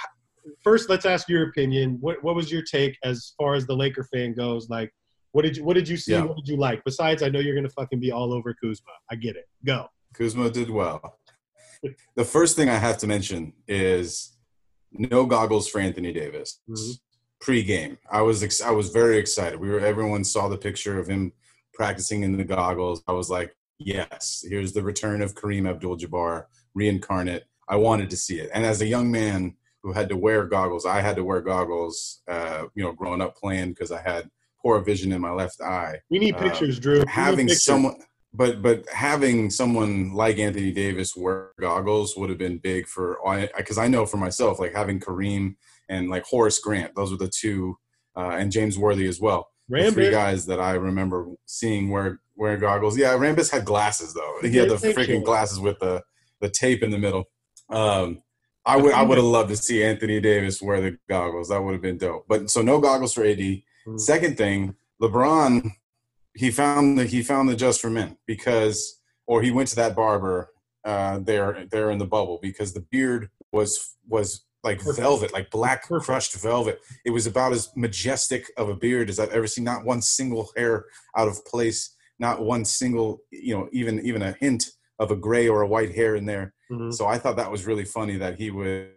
first 0.62 0.90
let's 0.90 1.06
ask 1.06 1.30
your 1.30 1.48
opinion. 1.48 1.96
What 2.00 2.22
what 2.22 2.34
was 2.34 2.52
your 2.52 2.62
take 2.62 2.98
as 3.04 3.32
far 3.38 3.54
as 3.54 3.66
the 3.66 3.74
Laker 3.74 4.06
fan 4.12 4.34
goes? 4.34 4.68
Like, 4.68 4.92
what 5.32 5.42
did 5.42 5.56
you 5.56 5.64
what 5.64 5.74
did 5.74 5.88
you 5.88 5.96
see? 5.96 6.12
Yeah. 6.12 6.22
What 6.24 6.36
did 6.36 6.48
you 6.48 6.56
like? 6.56 6.82
Besides, 6.84 7.22
I 7.22 7.28
know 7.28 7.38
you're 7.40 7.54
gonna 7.54 7.68
fucking 7.70 8.00
be 8.00 8.10
all 8.12 8.32
over 8.32 8.54
Kuzma. 8.54 8.90
I 9.10 9.14
get 9.16 9.36
it. 9.36 9.48
Go. 9.64 9.86
Kuzma 10.14 10.50
did 10.50 10.70
well. 10.70 11.18
The 12.14 12.26
first 12.26 12.56
thing 12.56 12.68
I 12.68 12.74
have 12.76 12.98
to 12.98 13.06
mention 13.06 13.54
is 13.66 14.36
no 14.92 15.24
goggles 15.24 15.66
for 15.66 15.80
Anthony 15.80 16.12
Davis 16.12 16.60
Mhm. 16.68 16.98
pre-game. 17.40 17.96
I 18.10 18.20
was 18.20 18.42
ex- 18.42 18.60
I 18.60 18.70
was 18.70 18.90
very 18.90 19.16
excited. 19.16 19.58
We 19.58 19.70
were 19.70 19.80
everyone 19.80 20.22
saw 20.24 20.48
the 20.48 20.58
picture 20.58 20.98
of 20.98 21.06
him 21.08 21.32
practicing 21.72 22.22
in 22.22 22.36
the 22.36 22.44
goggles. 22.44 23.02
I 23.08 23.12
was 23.12 23.30
like, 23.30 23.56
yes, 23.78 24.44
here's 24.46 24.74
the 24.74 24.82
return 24.82 25.22
of 25.22 25.34
Kareem 25.34 25.66
Abdul-Jabbar 25.66 26.44
reincarnate. 26.74 27.44
I 27.66 27.76
wanted 27.76 28.10
to 28.10 28.16
see 28.18 28.40
it. 28.40 28.50
And 28.52 28.66
as 28.66 28.82
a 28.82 28.86
young 28.86 29.10
man 29.10 29.56
who 29.82 29.92
had 29.92 30.10
to 30.10 30.18
wear 30.18 30.44
goggles, 30.44 30.84
I 30.84 31.00
had 31.00 31.16
to 31.16 31.24
wear 31.24 31.40
goggles. 31.40 32.20
Uh, 32.28 32.64
you 32.74 32.82
know, 32.84 32.92
growing 32.92 33.22
up 33.22 33.36
playing 33.38 33.70
because 33.70 33.90
I 33.90 34.02
had 34.02 34.28
poor 34.62 34.80
vision 34.80 35.12
in 35.12 35.20
my 35.20 35.30
left 35.30 35.60
eye 35.60 35.98
We 36.10 36.18
need 36.18 36.34
Uh, 36.36 36.42
pictures, 36.42 36.78
Drew. 36.78 37.04
Having 37.06 37.46
pictures. 37.48 37.64
someone 37.64 37.96
but 38.32 38.62
but 38.62 38.88
having 38.90 39.50
someone 39.50 40.12
like 40.14 40.38
Anthony 40.38 40.70
Davis 40.72 41.16
wear 41.16 41.50
goggles 41.60 42.16
would 42.16 42.28
have 42.28 42.38
been 42.38 42.58
big 42.58 42.86
for 42.86 43.18
I 43.26 43.48
because 43.56 43.78
I 43.78 43.88
know 43.88 44.06
for 44.06 44.18
myself 44.18 44.60
like 44.60 44.74
having 44.74 45.00
Kareem 45.00 45.56
and 45.88 46.08
like 46.08 46.24
Horace 46.24 46.58
Grant 46.60 46.94
those 46.94 47.10
were 47.10 47.16
the 47.16 47.28
two 47.28 47.76
uh, 48.16 48.30
and 48.38 48.52
James 48.52 48.78
Worthy 48.78 49.06
as 49.08 49.20
well 49.20 49.48
the 49.68 49.90
three 49.92 50.10
guys 50.10 50.46
that 50.46 50.60
I 50.60 50.72
remember 50.74 51.26
seeing 51.46 51.90
wear 51.90 52.20
wear 52.36 52.56
goggles 52.56 52.96
yeah 52.96 53.14
Rambis 53.14 53.50
had 53.50 53.64
glasses 53.64 54.14
though 54.14 54.36
he 54.42 54.56
had 54.56 54.68
the 54.70 54.76
freaking 54.76 55.24
glasses 55.24 55.58
with 55.58 55.78
the 55.80 56.02
the 56.40 56.50
tape 56.50 56.82
in 56.82 56.90
the 56.90 56.98
middle 56.98 57.24
um, 57.68 58.22
I 58.66 58.76
would 58.76 58.92
I 58.92 59.02
would 59.02 59.16
have 59.18 59.24
loved 59.24 59.48
to 59.50 59.56
see 59.56 59.82
Anthony 59.82 60.20
Davis 60.20 60.60
wear 60.60 60.80
the 60.80 60.98
goggles. 61.08 61.48
That 61.48 61.62
would 61.62 61.72
have 61.72 61.82
been 61.82 61.96
dope. 61.98 62.26
But 62.28 62.50
so 62.50 62.60
no 62.62 62.78
goggles 62.80 63.14
for 63.14 63.24
AD. 63.24 63.38
Mm-hmm. 63.86 63.98
Second 63.98 64.36
thing, 64.36 64.74
LeBron, 65.02 65.70
he 66.34 66.50
found 66.50 66.98
the 66.98 67.06
he 67.06 67.22
found 67.22 67.48
the 67.48 67.56
just 67.56 67.80
for 67.80 67.90
men 67.90 68.16
because 68.26 69.00
or 69.26 69.42
he 69.42 69.50
went 69.50 69.68
to 69.68 69.76
that 69.76 69.96
barber 69.96 70.50
uh, 70.84 71.18
there 71.20 71.66
there 71.70 71.90
in 71.90 71.98
the 71.98 72.06
bubble 72.06 72.38
because 72.42 72.72
the 72.72 72.86
beard 72.90 73.30
was 73.52 73.96
was 74.08 74.44
like 74.62 74.80
velvet, 74.96 75.32
like 75.32 75.50
black 75.50 75.82
crushed 75.82 76.34
velvet. 76.34 76.80
It 77.04 77.10
was 77.10 77.26
about 77.26 77.52
as 77.52 77.70
majestic 77.76 78.46
of 78.56 78.68
a 78.68 78.74
beard 78.74 79.08
as 79.08 79.18
I've 79.18 79.30
ever 79.30 79.46
seen. 79.46 79.64
Not 79.64 79.84
one 79.84 80.02
single 80.02 80.50
hair 80.56 80.86
out 81.16 81.28
of 81.28 81.44
place. 81.46 81.96
Not 82.18 82.42
one 82.42 82.64
single, 82.64 83.22
you 83.30 83.56
know, 83.56 83.68
even 83.72 84.00
even 84.04 84.22
a 84.22 84.32
hint 84.32 84.70
of 84.98 85.10
a 85.10 85.16
gray 85.16 85.48
or 85.48 85.62
a 85.62 85.66
white 85.66 85.94
hair 85.94 86.14
in 86.14 86.26
there. 86.26 86.52
Mm-hmm. 86.70 86.90
So 86.90 87.06
I 87.06 87.18
thought 87.18 87.36
that 87.36 87.50
was 87.50 87.66
really 87.66 87.86
funny 87.86 88.16
that 88.18 88.38
he 88.38 88.50
would, 88.50 88.90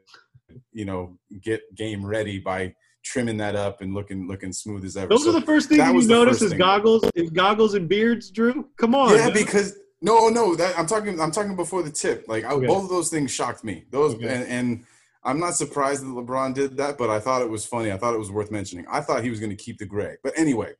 you 0.73 0.85
know, 0.85 1.17
get 1.41 1.61
game 1.75 2.05
ready 2.05 2.39
by 2.39 2.75
trimming 3.03 3.37
that 3.37 3.55
up 3.55 3.81
and 3.81 3.93
looking 3.93 4.27
looking 4.27 4.51
smooth 4.51 4.83
as 4.85 4.97
ever. 4.97 5.07
Those 5.07 5.23
so 5.23 5.29
are 5.29 5.39
the 5.39 5.45
first 5.45 5.69
things 5.69 5.85
you 5.87 6.07
notice 6.07 6.41
is 6.41 6.53
goggles, 6.53 7.03
is 7.15 7.29
goggles 7.29 7.73
and 7.73 7.87
beards, 7.87 8.31
Drew. 8.31 8.69
Come 8.77 8.95
on. 8.95 9.15
Yeah, 9.15 9.29
because 9.29 9.77
no, 10.01 10.29
no, 10.29 10.55
that 10.55 10.77
I'm 10.77 10.87
talking. 10.87 11.19
I'm 11.19 11.31
talking 11.31 11.55
before 11.55 11.83
the 11.83 11.91
tip. 11.91 12.25
Like 12.27 12.43
okay. 12.43 12.67
Both 12.67 12.83
of 12.83 12.89
those 12.89 13.09
things 13.09 13.31
shocked 13.31 13.63
me. 13.63 13.85
Those 13.91 14.15
okay. 14.15 14.27
and, 14.27 14.47
and 14.47 14.85
I'm 15.23 15.39
not 15.39 15.55
surprised 15.55 16.03
that 16.03 16.07
LeBron 16.07 16.53
did 16.53 16.77
that, 16.77 16.97
but 16.97 17.09
I 17.09 17.19
thought 17.19 17.41
it 17.41 17.49
was 17.49 17.65
funny. 17.65 17.91
I 17.91 17.97
thought 17.97 18.13
it 18.13 18.19
was 18.19 18.31
worth 18.31 18.51
mentioning. 18.51 18.85
I 18.91 19.01
thought 19.01 19.23
he 19.23 19.29
was 19.29 19.39
going 19.39 19.51
to 19.51 19.55
keep 19.55 19.77
the 19.77 19.85
gray. 19.85 20.17
But 20.23 20.33
anyway, 20.37 20.73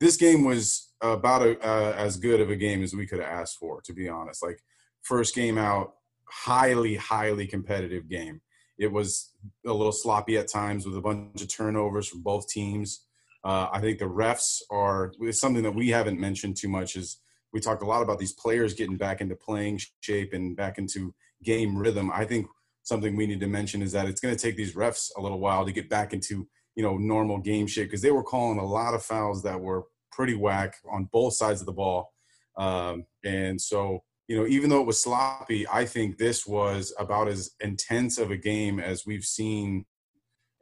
this 0.00 0.16
game 0.16 0.44
was 0.44 0.90
about 1.02 1.42
a, 1.42 1.58
uh, 1.60 1.94
as 1.96 2.16
good 2.16 2.40
of 2.40 2.48
a 2.48 2.56
game 2.56 2.82
as 2.82 2.94
we 2.94 3.06
could 3.06 3.20
have 3.20 3.28
asked 3.28 3.58
for, 3.58 3.82
to 3.82 3.92
be 3.92 4.08
honest. 4.08 4.42
Like, 4.42 4.58
first 5.02 5.34
game 5.34 5.58
out, 5.58 5.94
highly, 6.24 6.96
highly 6.96 7.46
competitive 7.46 8.08
game. 8.08 8.40
It 8.82 8.92
was 8.92 9.32
a 9.66 9.72
little 9.72 9.92
sloppy 9.92 10.36
at 10.38 10.48
times 10.48 10.84
with 10.84 10.96
a 10.96 11.00
bunch 11.00 11.40
of 11.40 11.48
turnovers 11.48 12.08
from 12.08 12.22
both 12.22 12.48
teams. 12.48 13.06
Uh, 13.44 13.68
I 13.72 13.80
think 13.80 13.98
the 13.98 14.06
refs 14.06 14.60
are 14.70 15.12
something 15.30 15.62
that 15.62 15.74
we 15.74 15.88
haven't 15.88 16.18
mentioned 16.18 16.56
too 16.56 16.68
much. 16.68 16.96
Is 16.96 17.20
we 17.52 17.60
talked 17.60 17.82
a 17.82 17.86
lot 17.86 18.02
about 18.02 18.18
these 18.18 18.32
players 18.32 18.74
getting 18.74 18.96
back 18.96 19.20
into 19.20 19.36
playing 19.36 19.80
shape 20.00 20.32
and 20.32 20.56
back 20.56 20.78
into 20.78 21.14
game 21.42 21.76
rhythm. 21.76 22.10
I 22.12 22.24
think 22.24 22.46
something 22.82 23.16
we 23.16 23.26
need 23.26 23.40
to 23.40 23.46
mention 23.46 23.82
is 23.82 23.92
that 23.92 24.06
it's 24.08 24.20
going 24.20 24.34
to 24.34 24.40
take 24.40 24.56
these 24.56 24.74
refs 24.74 25.10
a 25.16 25.20
little 25.20 25.38
while 25.38 25.64
to 25.64 25.72
get 25.72 25.88
back 25.88 26.12
into 26.12 26.48
you 26.74 26.82
know 26.82 26.96
normal 26.96 27.38
game 27.38 27.66
shape 27.66 27.88
because 27.88 28.02
they 28.02 28.10
were 28.10 28.24
calling 28.24 28.58
a 28.58 28.64
lot 28.64 28.94
of 28.94 29.04
fouls 29.04 29.42
that 29.42 29.60
were 29.60 29.84
pretty 30.10 30.34
whack 30.34 30.74
on 30.90 31.08
both 31.12 31.34
sides 31.34 31.60
of 31.60 31.66
the 31.66 31.72
ball, 31.72 32.12
um, 32.56 33.04
and 33.24 33.60
so 33.60 34.02
you 34.32 34.38
know 34.38 34.46
even 34.46 34.70
though 34.70 34.80
it 34.80 34.86
was 34.86 35.02
sloppy, 35.02 35.68
I 35.68 35.84
think 35.84 36.16
this 36.16 36.46
was 36.46 36.94
about 36.98 37.28
as 37.28 37.50
intense 37.60 38.16
of 38.16 38.30
a 38.30 38.36
game 38.36 38.80
as 38.80 39.04
we've 39.04 39.24
seen, 39.24 39.84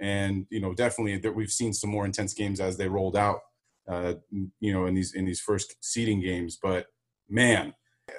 and 0.01 0.45
you 0.51 0.61
know 0.61 0.75
definitely 0.75 1.19
that 1.19 1.37
we've 1.37 1.53
seen 1.53 1.73
some 1.73 1.91
more 1.91 2.05
intense 2.05 2.35
games 2.35 2.59
as 2.59 2.77
they 2.77 2.89
rolled 2.89 3.17
out, 3.17 3.43
uh, 3.89 4.15
you 4.59 4.73
know 4.73 4.87
in 4.87 4.95
these 4.95 5.15
in 5.15 5.25
these 5.25 5.41
first 5.41 5.77
seeding 5.81 6.21
games, 6.21 6.59
but 6.61 6.87
man 7.29 7.73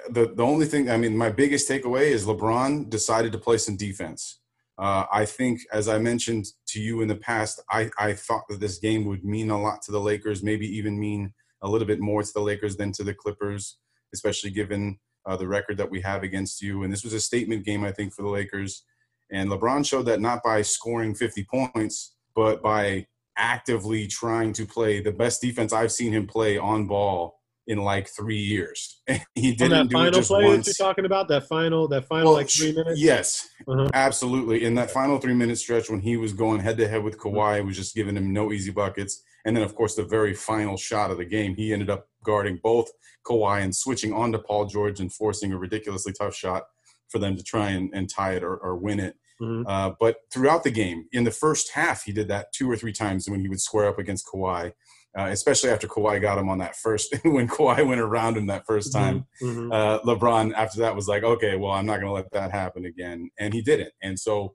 the 0.08 0.32
the 0.34 0.42
only 0.42 0.64
thing 0.64 0.90
I 0.90 0.96
mean, 0.96 1.14
my 1.14 1.28
biggest 1.30 1.68
takeaway 1.68 2.06
is 2.06 2.24
LeBron 2.24 2.88
decided 2.88 3.32
to 3.32 3.38
play 3.38 3.58
some 3.58 3.76
defense. 3.76 4.40
Uh, 4.78 5.04
I 5.12 5.26
think, 5.26 5.60
as 5.70 5.86
I 5.86 5.98
mentioned 5.98 6.46
to 6.68 6.80
you 6.80 7.02
in 7.02 7.08
the 7.08 7.16
past, 7.16 7.62
I, 7.70 7.90
I 7.98 8.14
thought 8.14 8.48
that 8.48 8.58
this 8.58 8.78
game 8.78 9.04
would 9.04 9.22
mean 9.22 9.50
a 9.50 9.60
lot 9.60 9.82
to 9.82 9.92
the 9.92 10.00
Lakers, 10.00 10.42
maybe 10.42 10.66
even 10.66 10.98
mean 10.98 11.34
a 11.60 11.68
little 11.68 11.86
bit 11.86 12.00
more 12.00 12.22
to 12.22 12.32
the 12.32 12.40
Lakers 12.40 12.76
than 12.76 12.90
to 12.92 13.04
the 13.04 13.12
Clippers, 13.14 13.76
especially 14.14 14.50
given 14.50 14.98
uh, 15.26 15.36
the 15.36 15.48
record 15.48 15.76
that 15.78 15.90
we 15.90 16.00
have 16.00 16.22
against 16.22 16.62
you. 16.62 16.82
And 16.82 16.92
this 16.92 17.04
was 17.04 17.12
a 17.12 17.20
statement 17.20 17.64
game, 17.64 17.84
I 17.84 17.92
think, 17.92 18.12
for 18.12 18.22
the 18.22 18.28
Lakers. 18.28 18.84
And 19.30 19.50
LeBron 19.50 19.86
showed 19.86 20.06
that 20.06 20.20
not 20.20 20.42
by 20.42 20.62
scoring 20.62 21.14
50 21.14 21.44
points, 21.44 22.14
but 22.34 22.62
by 22.62 23.06
actively 23.36 24.06
trying 24.06 24.52
to 24.52 24.66
play 24.66 25.00
the 25.00 25.12
best 25.12 25.40
defense 25.40 25.72
I've 25.72 25.92
seen 25.92 26.12
him 26.12 26.26
play 26.26 26.58
on 26.58 26.86
ball 26.86 27.38
in 27.66 27.78
like 27.78 28.08
three 28.08 28.38
years. 28.38 29.00
he 29.34 29.54
didn't 29.54 29.70
that 29.70 29.88
do 29.88 29.92
final 29.94 30.08
it 30.08 30.14
just 30.14 30.28
play 30.28 30.44
once. 30.44 30.66
that 30.66 30.78
you're 30.78 30.86
talking 30.86 31.04
about 31.04 31.28
that 31.28 31.46
final 31.46 31.88
that 31.88 32.06
final 32.06 32.26
well, 32.26 32.34
like 32.34 32.50
three 32.50 32.72
minutes. 32.72 33.00
Yes, 33.00 33.48
uh-huh. 33.66 33.88
absolutely. 33.94 34.64
In 34.64 34.74
that 34.74 34.90
final 34.90 35.18
three 35.18 35.34
minute 35.34 35.58
stretch 35.58 35.88
when 35.88 36.00
he 36.00 36.16
was 36.16 36.32
going 36.32 36.60
head 36.60 36.76
to 36.78 36.88
head 36.88 37.02
with 37.02 37.18
Kawhi, 37.18 37.64
was 37.64 37.76
just 37.76 37.94
giving 37.94 38.16
him 38.16 38.32
no 38.32 38.52
easy 38.52 38.70
buckets. 38.70 39.22
And 39.44 39.56
then 39.56 39.62
of 39.62 39.74
course 39.74 39.94
the 39.94 40.04
very 40.04 40.34
final 40.34 40.76
shot 40.76 41.10
of 41.10 41.18
the 41.18 41.24
game, 41.24 41.54
he 41.54 41.72
ended 41.72 41.90
up 41.90 42.08
guarding 42.24 42.60
both 42.62 42.90
Kawhi 43.26 43.62
and 43.62 43.74
switching 43.74 44.12
onto 44.12 44.38
Paul 44.38 44.66
George 44.66 45.00
and 45.00 45.12
forcing 45.12 45.52
a 45.52 45.58
ridiculously 45.58 46.12
tough 46.12 46.34
shot 46.34 46.64
for 47.08 47.18
them 47.18 47.36
to 47.36 47.42
try 47.42 47.70
and, 47.70 47.90
and 47.92 48.08
tie 48.08 48.34
it 48.34 48.42
or, 48.42 48.56
or 48.56 48.76
win 48.76 49.00
it. 49.00 49.16
Mm-hmm. 49.40 49.66
Uh, 49.66 49.90
but 49.98 50.18
throughout 50.32 50.62
the 50.62 50.70
game, 50.70 51.06
in 51.12 51.24
the 51.24 51.30
first 51.30 51.72
half, 51.72 52.04
he 52.04 52.12
did 52.12 52.28
that 52.28 52.52
two 52.52 52.70
or 52.70 52.76
three 52.76 52.92
times 52.92 53.28
when 53.28 53.40
he 53.40 53.48
would 53.48 53.60
square 53.60 53.88
up 53.88 53.98
against 53.98 54.26
Kawhi 54.26 54.72
uh, 55.16 55.28
especially 55.30 55.70
after 55.70 55.86
Kawhi 55.86 56.20
got 56.20 56.38
him 56.38 56.48
on 56.48 56.58
that 56.58 56.76
first 56.76 57.14
when 57.24 57.48
Kawhi 57.48 57.86
went 57.86 58.00
around 58.00 58.36
him 58.36 58.46
that 58.46 58.66
first 58.66 58.94
mm-hmm, 58.94 59.04
time. 59.04 59.26
Mm-hmm. 59.42 59.72
Uh, 59.72 59.98
LeBron 60.00 60.54
after 60.54 60.80
that 60.80 60.96
was 60.96 61.08
like, 61.08 61.22
okay, 61.22 61.56
well, 61.56 61.72
I'm 61.72 61.86
not 61.86 62.00
going 62.00 62.06
to 62.06 62.12
let 62.12 62.30
that 62.32 62.50
happen 62.50 62.86
again, 62.86 63.30
and 63.38 63.52
he 63.52 63.62
didn't. 63.62 63.92
And 64.02 64.18
so, 64.18 64.54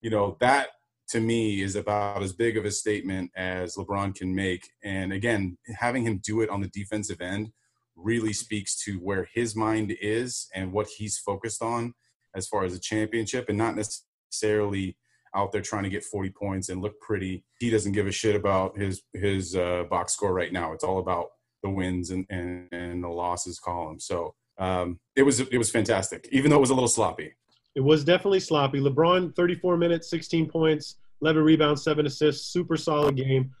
you 0.00 0.10
know, 0.10 0.36
that 0.40 0.68
to 1.08 1.20
me 1.20 1.62
is 1.62 1.76
about 1.76 2.22
as 2.22 2.32
big 2.32 2.56
of 2.56 2.64
a 2.64 2.70
statement 2.70 3.30
as 3.36 3.76
LeBron 3.76 4.14
can 4.14 4.34
make. 4.34 4.68
And 4.82 5.12
again, 5.12 5.56
having 5.78 6.04
him 6.04 6.20
do 6.22 6.40
it 6.40 6.50
on 6.50 6.60
the 6.60 6.68
defensive 6.68 7.20
end 7.20 7.52
really 7.94 8.32
speaks 8.32 8.76
to 8.84 8.94
where 8.98 9.28
his 9.32 9.56
mind 9.56 9.94
is 10.00 10.48
and 10.54 10.72
what 10.72 10.88
he's 10.98 11.18
focused 11.18 11.62
on 11.62 11.94
as 12.34 12.46
far 12.46 12.64
as 12.64 12.74
a 12.74 12.80
championship, 12.80 13.48
and 13.48 13.56
not 13.56 13.76
necessarily 13.76 14.96
out 15.34 15.52
there 15.52 15.62
trying 15.62 15.84
to 15.84 15.90
get 15.90 16.04
40 16.04 16.30
points 16.30 16.68
and 16.68 16.82
look 16.82 17.00
pretty. 17.00 17.44
He 17.58 17.70
doesn't 17.70 17.92
give 17.92 18.06
a 18.06 18.12
shit 18.12 18.36
about 18.36 18.76
his 18.76 19.02
his 19.12 19.56
uh, 19.56 19.84
box 19.88 20.12
score 20.12 20.34
right 20.34 20.52
now. 20.52 20.72
It's 20.72 20.84
all 20.84 20.98
about 20.98 21.28
the 21.62 21.70
wins 21.70 22.10
and 22.10 22.26
and, 22.28 22.68
and 22.72 23.02
the 23.02 23.08
losses 23.08 23.58
column. 23.58 24.00
So 24.00 24.34
um, 24.58 24.98
it 25.14 25.22
was 25.22 25.40
it 25.40 25.58
was 25.58 25.70
fantastic, 25.70 26.28
even 26.32 26.50
though 26.50 26.56
it 26.56 26.60
was 26.60 26.70
a 26.70 26.74
little 26.74 26.88
sloppy. 26.88 27.34
It 27.76 27.84
was 27.84 28.04
definitely 28.04 28.40
sloppy. 28.40 28.80
LeBron, 28.80 29.36
34 29.36 29.76
minutes, 29.76 30.08
16 30.08 30.48
points, 30.48 30.96
11 31.20 31.44
rebounds, 31.44 31.84
seven 31.84 32.06
assists, 32.06 32.48
super 32.48 32.76
solid 32.76 33.16
game. 33.16 33.54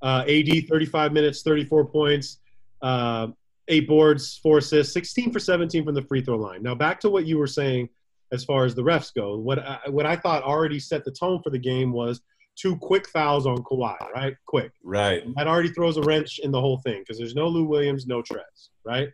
Uh, 0.00 0.24
AD, 0.26 0.68
35 0.68 1.12
minutes, 1.12 1.42
34 1.42 1.84
points, 1.84 2.38
uh, 2.80 3.28
eight 3.68 3.86
boards, 3.86 4.38
four 4.42 4.58
assists, 4.58 4.94
16 4.94 5.32
for 5.32 5.38
17 5.38 5.84
from 5.84 5.94
the 5.94 6.02
free 6.02 6.22
throw 6.22 6.36
line. 6.36 6.62
Now 6.62 6.74
back 6.74 6.98
to 7.00 7.10
what 7.10 7.26
you 7.26 7.36
were 7.36 7.46
saying 7.46 7.90
as 8.32 8.42
far 8.42 8.64
as 8.64 8.74
the 8.74 8.82
refs 8.82 9.12
go. 9.12 9.36
What 9.36 9.58
I, 9.58 9.80
what 9.88 10.06
I 10.06 10.16
thought 10.16 10.42
already 10.44 10.78
set 10.78 11.04
the 11.04 11.10
tone 11.10 11.42
for 11.42 11.50
the 11.50 11.58
game 11.58 11.92
was 11.92 12.22
two 12.56 12.76
quick 12.76 13.06
fouls 13.08 13.46
on 13.46 13.58
Kawhi, 13.64 13.96
right? 14.14 14.34
Quick. 14.46 14.72
Right. 14.82 15.22
That 15.36 15.46
already 15.46 15.70
throws 15.70 15.98
a 15.98 16.02
wrench 16.02 16.38
in 16.38 16.50
the 16.50 16.60
whole 16.60 16.78
thing 16.78 17.00
because 17.00 17.18
there's 17.18 17.34
no 17.34 17.48
Lou 17.48 17.64
Williams, 17.64 18.06
no 18.06 18.22
Trez, 18.22 18.70
right? 18.84 19.10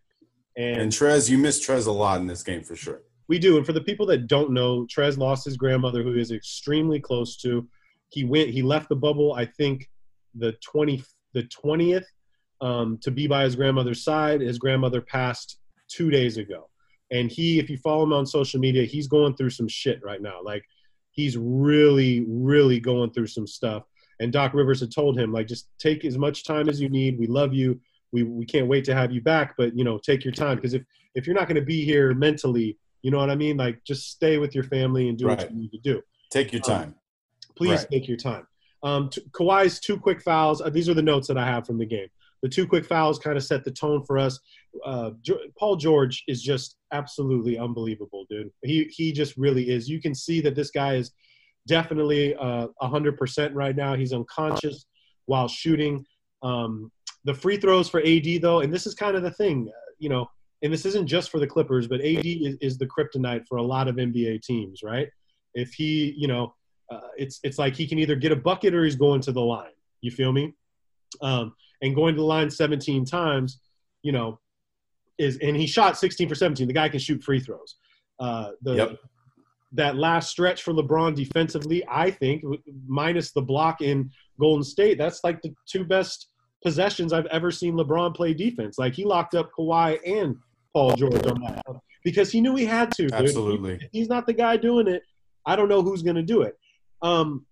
And, 0.56 0.82
and 0.82 0.92
Trez, 0.92 1.28
you 1.28 1.38
missed 1.38 1.68
Trez 1.68 1.88
a 1.88 1.90
lot 1.90 2.20
in 2.20 2.28
this 2.28 2.44
game 2.44 2.62
for 2.62 2.76
sure. 2.76 3.00
We 3.28 3.38
do. 3.38 3.56
And 3.56 3.64
for 3.64 3.72
the 3.72 3.80
people 3.80 4.06
that 4.06 4.26
don't 4.26 4.52
know, 4.52 4.86
Trez 4.86 5.16
lost 5.16 5.44
his 5.44 5.56
grandmother, 5.56 6.02
who 6.02 6.14
is 6.14 6.30
extremely 6.30 7.00
close 7.00 7.36
to. 7.38 7.66
He 8.10 8.24
went. 8.24 8.50
He 8.50 8.62
left 8.62 8.88
the 8.88 8.96
bubble. 8.96 9.34
I 9.34 9.46
think 9.46 9.88
the 10.34 10.52
twenty 10.64 11.02
the 11.32 11.44
twentieth 11.44 12.06
um, 12.60 12.98
to 13.02 13.10
be 13.10 13.26
by 13.26 13.44
his 13.44 13.56
grandmother's 13.56 14.04
side. 14.04 14.40
His 14.40 14.58
grandmother 14.58 15.00
passed 15.00 15.58
two 15.88 16.10
days 16.10 16.36
ago. 16.36 16.68
And 17.10 17.30
he, 17.30 17.58
if 17.58 17.68
you 17.70 17.76
follow 17.76 18.02
him 18.02 18.12
on 18.12 18.26
social 18.26 18.58
media, 18.60 18.84
he's 18.84 19.06
going 19.06 19.36
through 19.36 19.50
some 19.50 19.68
shit 19.68 20.00
right 20.02 20.22
now. 20.22 20.40
Like 20.42 20.64
he's 21.12 21.36
really, 21.36 22.24
really 22.28 22.80
going 22.80 23.12
through 23.12 23.28
some 23.28 23.46
stuff. 23.46 23.84
And 24.20 24.32
Doc 24.32 24.54
Rivers 24.54 24.80
had 24.80 24.92
told 24.92 25.18
him, 25.18 25.32
like, 25.32 25.48
just 25.48 25.68
take 25.78 26.04
as 26.04 26.16
much 26.16 26.44
time 26.44 26.68
as 26.68 26.80
you 26.80 26.88
need. 26.88 27.18
We 27.18 27.26
love 27.26 27.52
you. 27.52 27.80
We, 28.12 28.22
we 28.22 28.46
can't 28.46 28.68
wait 28.68 28.84
to 28.84 28.94
have 28.94 29.10
you 29.12 29.20
back, 29.20 29.54
but 29.58 29.76
you 29.76 29.82
know, 29.84 29.98
take 29.98 30.24
your 30.24 30.32
time 30.32 30.56
because 30.56 30.74
if 30.74 30.82
if 31.14 31.26
you're 31.26 31.34
not 31.34 31.48
going 31.48 31.56
to 31.56 31.62
be 31.62 31.84
here 31.84 32.14
mentally, 32.14 32.78
you 33.04 33.10
know 33.10 33.18
what 33.18 33.28
I 33.28 33.34
mean. 33.34 33.58
Like, 33.58 33.84
just 33.84 34.10
stay 34.10 34.38
with 34.38 34.54
your 34.54 34.64
family 34.64 35.10
and 35.10 35.18
do 35.18 35.26
right. 35.26 35.36
what 35.36 35.50
you 35.50 35.56
need 35.56 35.72
to 35.72 35.78
do. 35.78 36.00
Take 36.30 36.52
your 36.52 36.62
um, 36.64 36.70
time. 36.70 36.88
Um, 36.88 36.94
please 37.54 37.80
right. 37.80 37.88
take 37.92 38.08
your 38.08 38.16
time. 38.16 38.46
Um, 38.82 39.10
t- 39.10 39.22
Kawhi's 39.30 39.78
two 39.78 39.98
quick 39.98 40.22
fouls. 40.22 40.62
Uh, 40.62 40.70
these 40.70 40.88
are 40.88 40.94
the 40.94 41.02
notes 41.02 41.28
that 41.28 41.36
I 41.36 41.44
have 41.44 41.66
from 41.66 41.76
the 41.78 41.84
game. 41.84 42.08
The 42.42 42.48
two 42.48 42.66
quick 42.66 42.86
fouls 42.86 43.18
kind 43.18 43.36
of 43.36 43.44
set 43.44 43.62
the 43.62 43.70
tone 43.70 44.02
for 44.06 44.16
us. 44.16 44.40
Uh, 44.86 45.10
Paul 45.58 45.76
George 45.76 46.24
is 46.28 46.42
just 46.42 46.76
absolutely 46.92 47.58
unbelievable, 47.58 48.24
dude. 48.30 48.50
He 48.62 48.84
he 48.90 49.12
just 49.12 49.36
really 49.36 49.70
is. 49.70 49.86
You 49.88 50.00
can 50.00 50.14
see 50.14 50.40
that 50.40 50.54
this 50.54 50.70
guy 50.70 50.94
is 50.94 51.12
definitely 51.66 52.34
uh, 52.34 52.68
hundred 52.80 53.18
percent 53.18 53.54
right 53.54 53.76
now. 53.76 53.94
He's 53.94 54.14
unconscious 54.14 54.86
while 55.26 55.48
shooting. 55.48 56.06
Um, 56.42 56.90
the 57.24 57.34
free 57.34 57.58
throws 57.58 57.88
for 57.88 58.00
AD 58.00 58.40
though, 58.40 58.60
and 58.60 58.72
this 58.72 58.86
is 58.86 58.94
kind 58.94 59.16
of 59.16 59.22
the 59.22 59.30
thing, 59.30 59.70
uh, 59.70 59.92
you 59.98 60.08
know, 60.08 60.26
and 60.64 60.72
this 60.72 60.86
isn't 60.86 61.06
just 61.06 61.30
for 61.30 61.38
the 61.38 61.46
Clippers, 61.46 61.86
but 61.86 62.00
AD 62.00 62.24
is, 62.24 62.56
is 62.62 62.78
the 62.78 62.86
kryptonite 62.86 63.46
for 63.46 63.58
a 63.58 63.62
lot 63.62 63.86
of 63.86 63.96
NBA 63.96 64.42
teams, 64.42 64.82
right? 64.82 65.08
If 65.52 65.74
he, 65.74 66.14
you 66.16 66.26
know, 66.26 66.54
uh, 66.90 67.08
it's 67.18 67.38
it's 67.44 67.58
like 67.58 67.76
he 67.76 67.86
can 67.86 67.98
either 67.98 68.16
get 68.16 68.32
a 68.32 68.36
bucket 68.36 68.74
or 68.74 68.82
he's 68.82 68.96
going 68.96 69.20
to 69.22 69.32
the 69.32 69.42
line. 69.42 69.72
You 70.00 70.10
feel 70.10 70.32
me? 70.32 70.54
Um, 71.20 71.54
and 71.82 71.94
going 71.94 72.14
to 72.14 72.20
the 72.20 72.26
line 72.26 72.50
17 72.50 73.04
times, 73.04 73.60
you 74.02 74.10
know, 74.10 74.40
is 75.18 75.36
and 75.38 75.54
he 75.54 75.66
shot 75.66 75.98
16 75.98 76.30
for 76.30 76.34
17. 76.34 76.66
The 76.66 76.72
guy 76.72 76.88
can 76.88 76.98
shoot 76.98 77.22
free 77.22 77.40
throws. 77.40 77.76
Uh, 78.18 78.52
the 78.62 78.74
yep. 78.74 78.98
that 79.72 79.96
last 79.96 80.30
stretch 80.30 80.62
for 80.62 80.72
LeBron 80.72 81.14
defensively, 81.14 81.84
I 81.90 82.10
think, 82.10 82.42
minus 82.86 83.32
the 83.32 83.42
block 83.42 83.82
in 83.82 84.10
Golden 84.40 84.64
State, 84.64 84.96
that's 84.96 85.22
like 85.24 85.42
the 85.42 85.54
two 85.68 85.84
best 85.84 86.28
possessions 86.64 87.12
I've 87.12 87.26
ever 87.26 87.50
seen 87.50 87.74
LeBron 87.74 88.16
play 88.16 88.32
defense. 88.32 88.78
Like 88.78 88.94
he 88.94 89.04
locked 89.04 89.34
up 89.34 89.50
Kawhi 89.56 89.98
and 90.06 90.36
Paul 90.74 90.94
George 90.96 91.24
on 91.26 91.40
that 91.42 91.64
because 92.04 92.30
he 92.30 92.40
knew 92.40 92.54
he 92.56 92.66
had 92.66 92.90
to. 92.92 93.04
Dude. 93.04 93.12
Absolutely. 93.12 93.78
He, 93.92 94.00
he's 94.00 94.08
not 94.08 94.26
the 94.26 94.32
guy 94.34 94.56
doing 94.56 94.88
it. 94.88 95.02
I 95.46 95.56
don't 95.56 95.68
know 95.68 95.82
who's 95.82 96.02
going 96.02 96.16
to 96.16 96.22
do 96.22 96.42
it. 96.42 96.58
Um, 97.02 97.46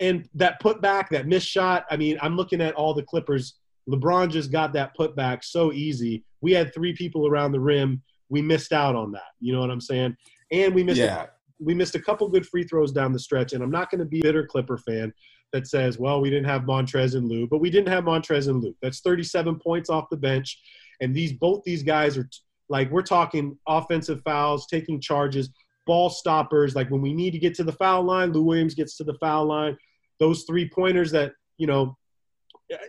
and 0.00 0.28
that 0.34 0.58
put 0.60 0.80
back, 0.80 1.10
that 1.10 1.26
missed 1.26 1.46
shot. 1.48 1.84
I 1.90 1.96
mean, 1.96 2.18
I'm 2.22 2.36
looking 2.36 2.60
at 2.60 2.74
all 2.74 2.94
the 2.94 3.02
Clippers. 3.02 3.54
LeBron 3.88 4.30
just 4.30 4.50
got 4.50 4.72
that 4.72 4.94
put 4.96 5.14
back 5.14 5.44
so 5.44 5.72
easy. 5.72 6.24
We 6.40 6.52
had 6.52 6.72
three 6.72 6.94
people 6.94 7.26
around 7.26 7.52
the 7.52 7.60
rim. 7.60 8.02
We 8.28 8.40
missed 8.42 8.72
out 8.72 8.96
on 8.96 9.12
that. 9.12 9.32
You 9.40 9.52
know 9.52 9.60
what 9.60 9.70
I'm 9.70 9.80
saying? 9.80 10.16
And 10.50 10.74
we 10.74 10.82
missed 10.82 10.98
Yeah. 10.98 11.24
a, 11.24 11.26
we 11.60 11.74
missed 11.74 11.94
a 11.94 12.00
couple 12.00 12.28
good 12.28 12.46
free 12.46 12.64
throws 12.64 12.90
down 12.92 13.12
the 13.12 13.18
stretch. 13.18 13.52
And 13.52 13.62
I'm 13.62 13.70
not 13.70 13.90
going 13.90 13.98
to 14.00 14.04
be 14.04 14.20
a 14.20 14.22
bitter 14.22 14.46
Clipper 14.46 14.78
fan 14.78 15.12
that 15.52 15.66
says, 15.66 15.98
well, 15.98 16.20
we 16.20 16.30
didn't 16.30 16.46
have 16.48 16.62
Montrez 16.62 17.14
and 17.14 17.28
Lou, 17.28 17.46
but 17.46 17.58
we 17.58 17.70
didn't 17.70 17.88
have 17.88 18.04
Montrez 18.04 18.48
and 18.48 18.62
Lou. 18.62 18.74
That's 18.80 19.00
37 19.00 19.58
points 19.58 19.90
off 19.90 20.08
the 20.10 20.16
bench. 20.16 20.60
And 21.00 21.14
these 21.14 21.32
both 21.32 21.62
these 21.64 21.82
guys 21.82 22.16
are 22.16 22.28
like 22.72 22.90
we're 22.90 23.02
talking 23.02 23.56
offensive 23.68 24.22
fouls, 24.24 24.66
taking 24.66 24.98
charges, 24.98 25.50
ball 25.86 26.08
stoppers. 26.08 26.74
Like 26.74 26.90
when 26.90 27.02
we 27.02 27.12
need 27.12 27.32
to 27.32 27.38
get 27.38 27.54
to 27.56 27.64
the 27.64 27.72
foul 27.72 28.02
line, 28.02 28.32
Lou 28.32 28.42
Williams 28.42 28.74
gets 28.74 28.96
to 28.96 29.04
the 29.04 29.14
foul 29.14 29.44
line. 29.44 29.76
Those 30.18 30.44
three 30.44 30.68
pointers 30.68 31.10
that 31.12 31.34
you 31.58 31.66
know, 31.66 31.96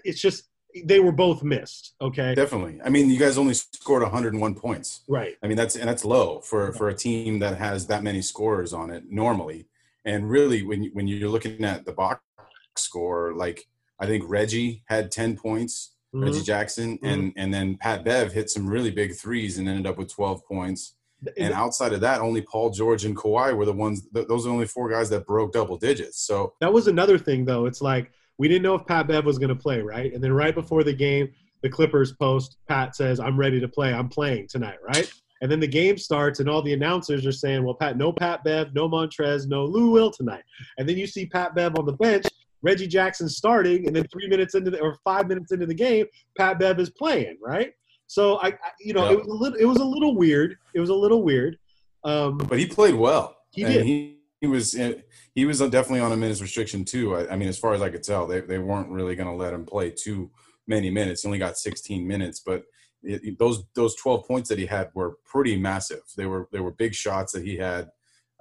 it's 0.05 0.21
just 0.21 0.45
they 0.85 1.01
were 1.01 1.11
both 1.11 1.43
missed. 1.43 1.95
Okay, 2.01 2.33
Definitely. 2.33 2.79
I 2.83 2.89
mean, 2.89 3.09
you 3.09 3.19
guys 3.19 3.37
only 3.37 3.53
scored 3.53 4.01
101 4.01 4.55
points. 4.55 5.01
right. 5.07 5.35
I 5.43 5.47
mean, 5.47 5.57
that's 5.57 5.75
and 5.75 5.87
that's 5.87 6.05
low 6.05 6.39
for 6.39 6.71
for 6.71 6.87
a 6.87 6.95
team 6.95 7.39
that 7.39 7.57
has 7.57 7.87
that 7.87 8.03
many 8.03 8.21
scorers 8.21 8.73
on 8.73 8.89
it 8.89 9.11
normally. 9.11 9.67
And 10.05 10.29
really, 10.29 10.63
when 10.63 10.83
you, 10.83 10.91
when 10.93 11.07
you're 11.07 11.29
looking 11.29 11.63
at 11.65 11.85
the 11.85 11.91
box 11.91 12.21
score, 12.77 13.33
like 13.33 13.67
I 13.99 14.05
think 14.05 14.23
Reggie 14.27 14.83
had 14.87 15.11
10 15.11 15.37
points, 15.37 15.92
Mhm. 16.13 16.23
Reggie 16.25 16.41
Jackson, 16.43 16.99
and 17.03 17.33
and 17.35 17.53
then 17.53 17.75
Pat 17.77 18.03
Bev 18.05 18.31
hit 18.33 18.49
some 18.49 18.67
really 18.67 18.91
big 18.91 19.15
threes 19.15 19.57
and 19.57 19.67
ended 19.67 19.87
up 19.87 19.97
with 19.97 20.09
12 20.09 20.45
points. 20.45 20.95
And 21.37 21.53
outside 21.53 21.93
of 21.93 22.01
that, 22.01 22.19
only 22.19 22.41
Paul 22.41 22.69
George 22.69 23.05
and 23.05 23.15
Kawhi 23.15 23.55
were 23.55 23.65
the 23.65 23.71
ones. 23.71 24.01
Th- 24.13 24.27
those 24.27 24.45
are 24.45 24.49
the 24.49 24.53
only 24.53 24.67
four 24.67 24.89
guys 24.89 25.09
that 25.11 25.25
broke 25.25 25.53
double 25.53 25.77
digits. 25.77 26.19
So 26.19 26.53
That 26.59 26.73
was 26.73 26.87
another 26.87 27.17
thing, 27.17 27.45
though. 27.45 27.65
It's 27.65 27.81
like 27.81 28.11
we 28.37 28.47
didn't 28.49 28.63
know 28.63 28.75
if 28.75 28.85
Pat 28.85 29.07
Bev 29.07 29.25
was 29.25 29.37
going 29.39 29.49
to 29.49 29.55
play, 29.55 29.81
right? 29.81 30.13
And 30.13 30.21
then 30.23 30.33
right 30.33 30.53
before 30.53 30.83
the 30.83 30.91
game, 30.93 31.29
the 31.61 31.69
Clippers 31.69 32.11
post, 32.13 32.57
Pat 32.67 32.93
says, 32.95 33.19
"I'm 33.21 33.37
ready 33.39 33.59
to 33.61 33.69
play. 33.69 33.93
I'm 33.93 34.09
playing 34.09 34.47
tonight," 34.49 34.79
right? 34.85 35.09
And 35.41 35.49
then 35.51 35.61
the 35.61 35.67
game 35.67 35.97
starts, 35.97 36.39
and 36.41 36.49
all 36.49 36.61
the 36.61 36.73
announcers 36.73 37.25
are 37.25 37.31
saying, 37.31 37.63
"Well, 37.63 37.75
Pat, 37.75 37.97
no 37.97 38.11
Pat 38.11 38.43
Bev, 38.43 38.73
no 38.73 38.89
Montrez, 38.89 39.47
no 39.47 39.63
Lou 39.65 39.91
Will 39.91 40.11
tonight." 40.11 40.43
And 40.77 40.87
then 40.89 40.97
you 40.97 41.07
see 41.07 41.25
Pat 41.25 41.55
Bev 41.55 41.77
on 41.79 41.85
the 41.85 41.93
bench, 41.93 42.25
Reggie 42.63 42.87
Jackson 42.87 43.29
starting, 43.29 43.85
and 43.87 43.95
then 43.95 44.05
three 44.11 44.27
minutes 44.27 44.55
into 44.55 44.71
the, 44.71 44.79
or 44.79 44.97
five 45.03 45.27
minutes 45.27 45.51
into 45.51 45.65
the 45.65 45.73
game, 45.75 46.05
Pat 46.37 46.57
Bev 46.59 46.79
is 46.79 46.89
playing, 46.89 47.37
right? 47.41 47.71
So 48.07 48.37
I, 48.37 48.47
I 48.47 48.55
you 48.79 48.93
know, 48.93 49.05
Yeah. 49.05 49.11
it 49.13 49.17
was 49.19 49.27
a 49.27 49.33
little, 49.33 49.59
it 49.59 49.65
was 49.65 49.77
a 49.77 49.85
little 49.85 50.15
weird. 50.15 50.55
It 50.73 50.79
was 50.79 50.89
a 50.89 50.95
little 50.95 51.23
weird. 51.23 51.57
Um, 52.03 52.37
but 52.37 52.57
he 52.57 52.65
played 52.65 52.95
well. 52.95 53.35
He 53.51 53.63
did. 53.63 53.85
He, 53.85 54.19
he 54.41 54.47
was 54.47 54.73
he 55.35 55.45
was 55.45 55.59
definitely 55.59 56.01
on 56.01 56.11
a 56.11 56.17
minutes 56.17 56.41
restriction 56.41 56.83
too. 56.83 57.15
I, 57.15 57.31
I 57.31 57.35
mean, 57.37 57.47
as 57.47 57.57
far 57.57 57.73
as 57.73 57.81
I 57.81 57.89
could 57.89 58.03
tell, 58.03 58.27
they 58.27 58.41
they 58.41 58.59
weren't 58.59 58.89
really 58.89 59.15
going 59.15 59.29
to 59.29 59.35
let 59.35 59.53
him 59.53 59.65
play 59.65 59.89
too 59.91 60.31
many 60.67 60.89
minutes. 60.89 61.21
He 61.21 61.27
only 61.27 61.39
got 61.39 61.57
16 61.57 62.05
minutes, 62.05 62.41
but 62.45 62.63
it- 63.03 63.39
those 63.39 63.63
those 63.75 63.95
12 63.95 64.27
points 64.27 64.49
that 64.49 64.57
he 64.59 64.65
had 64.65 64.89
were 64.93 65.17
pretty 65.25 65.55
massive. 65.55 66.01
They 66.17 66.25
were 66.25 66.49
they 66.51 66.59
were 66.59 66.71
big 66.71 66.93
shots 66.93 67.31
that 67.33 67.45
he 67.45 67.55
had 67.57 67.89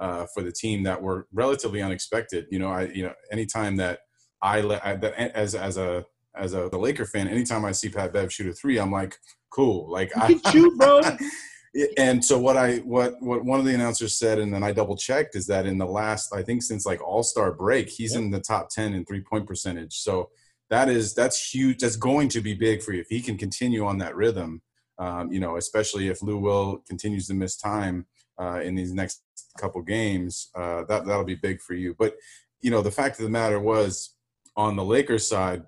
uh, 0.00 0.26
for 0.34 0.42
the 0.42 0.50
team 0.52 0.82
that 0.82 1.00
were 1.00 1.28
relatively 1.32 1.80
unexpected. 1.82 2.46
You 2.50 2.58
know, 2.58 2.68
I 2.70 2.86
you 2.86 3.04
know 3.04 3.14
anytime 3.30 3.76
that 3.76 4.00
I, 4.42 4.58
I 4.58 4.92
as 5.34 5.54
as 5.54 5.76
a 5.76 6.04
as 6.36 6.54
a 6.54 6.68
the 6.70 6.78
Laker 6.78 7.06
fan, 7.06 7.28
anytime 7.28 7.64
I 7.64 7.72
see 7.72 7.88
Pat 7.88 8.12
Bev 8.12 8.32
shoot 8.32 8.48
a 8.48 8.52
three, 8.52 8.78
I'm 8.78 8.90
like, 8.90 9.16
cool. 9.50 9.90
Like 9.90 10.10
You 10.16 10.22
I 10.22 10.34
can 10.34 10.52
shoot, 10.52 10.76
bro. 10.78 11.00
and 11.96 12.24
so 12.24 12.38
what 12.38 12.56
I 12.56 12.78
what 12.78 13.20
what 13.20 13.44
one 13.44 13.60
of 13.60 13.66
the 13.66 13.74
announcers 13.74 14.18
said, 14.18 14.38
and 14.38 14.52
then 14.52 14.62
I 14.62 14.72
double 14.72 14.96
checked, 14.96 15.36
is 15.36 15.46
that 15.46 15.66
in 15.66 15.78
the 15.78 15.86
last 15.86 16.34
I 16.34 16.42
think 16.42 16.62
since 16.62 16.84
like 16.86 17.02
All 17.02 17.22
Star 17.22 17.52
break, 17.52 17.88
he's 17.88 18.14
Yep. 18.14 18.22
in 18.22 18.30
the 18.30 18.40
top 18.40 18.68
ten 18.70 18.94
in 18.94 19.04
three 19.04 19.20
point 19.22 19.46
percentage. 19.46 19.94
So 19.94 20.30
that 20.70 20.88
is 20.88 21.14
that's 21.14 21.52
huge. 21.54 21.78
That's 21.78 21.96
going 21.96 22.28
to 22.30 22.40
be 22.40 22.54
big 22.54 22.82
for 22.82 22.92
you 22.92 23.00
if 23.02 23.08
he 23.08 23.20
can 23.20 23.36
continue 23.38 23.84
on 23.84 23.98
that 23.98 24.16
rhythm. 24.16 24.62
Um, 24.98 25.32
you 25.32 25.40
know, 25.40 25.56
especially 25.56 26.08
if 26.08 26.22
Lou 26.22 26.38
Will 26.38 26.82
continues 26.88 27.26
to 27.26 27.34
miss 27.34 27.56
time 27.56 28.06
uh, 28.40 28.60
in 28.62 28.74
these 28.74 28.92
next 28.92 29.22
couple 29.58 29.82
games, 29.82 30.50
uh, 30.54 30.84
that 30.84 31.06
that'll 31.06 31.24
be 31.24 31.34
big 31.34 31.60
for 31.60 31.74
you. 31.74 31.94
But 31.98 32.16
you 32.60 32.70
know, 32.70 32.82
the 32.82 32.90
fact 32.90 33.18
of 33.18 33.24
the 33.24 33.30
matter 33.30 33.58
was 33.60 34.14
on 34.56 34.76
the 34.76 34.84
Lakers 34.84 35.26
side 35.26 35.64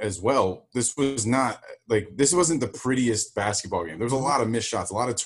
as 0.00 0.20
well. 0.20 0.68
This 0.74 0.96
was 0.96 1.26
not 1.26 1.60
like 1.88 2.08
this 2.16 2.34
wasn't 2.34 2.60
the 2.60 2.68
prettiest 2.68 3.34
basketball 3.34 3.84
game. 3.84 3.98
There 3.98 4.06
was 4.06 4.12
a 4.12 4.16
lot 4.16 4.40
of 4.40 4.48
missed 4.48 4.68
shots, 4.68 4.90
a 4.90 4.94
lot 4.94 5.08
of 5.08 5.16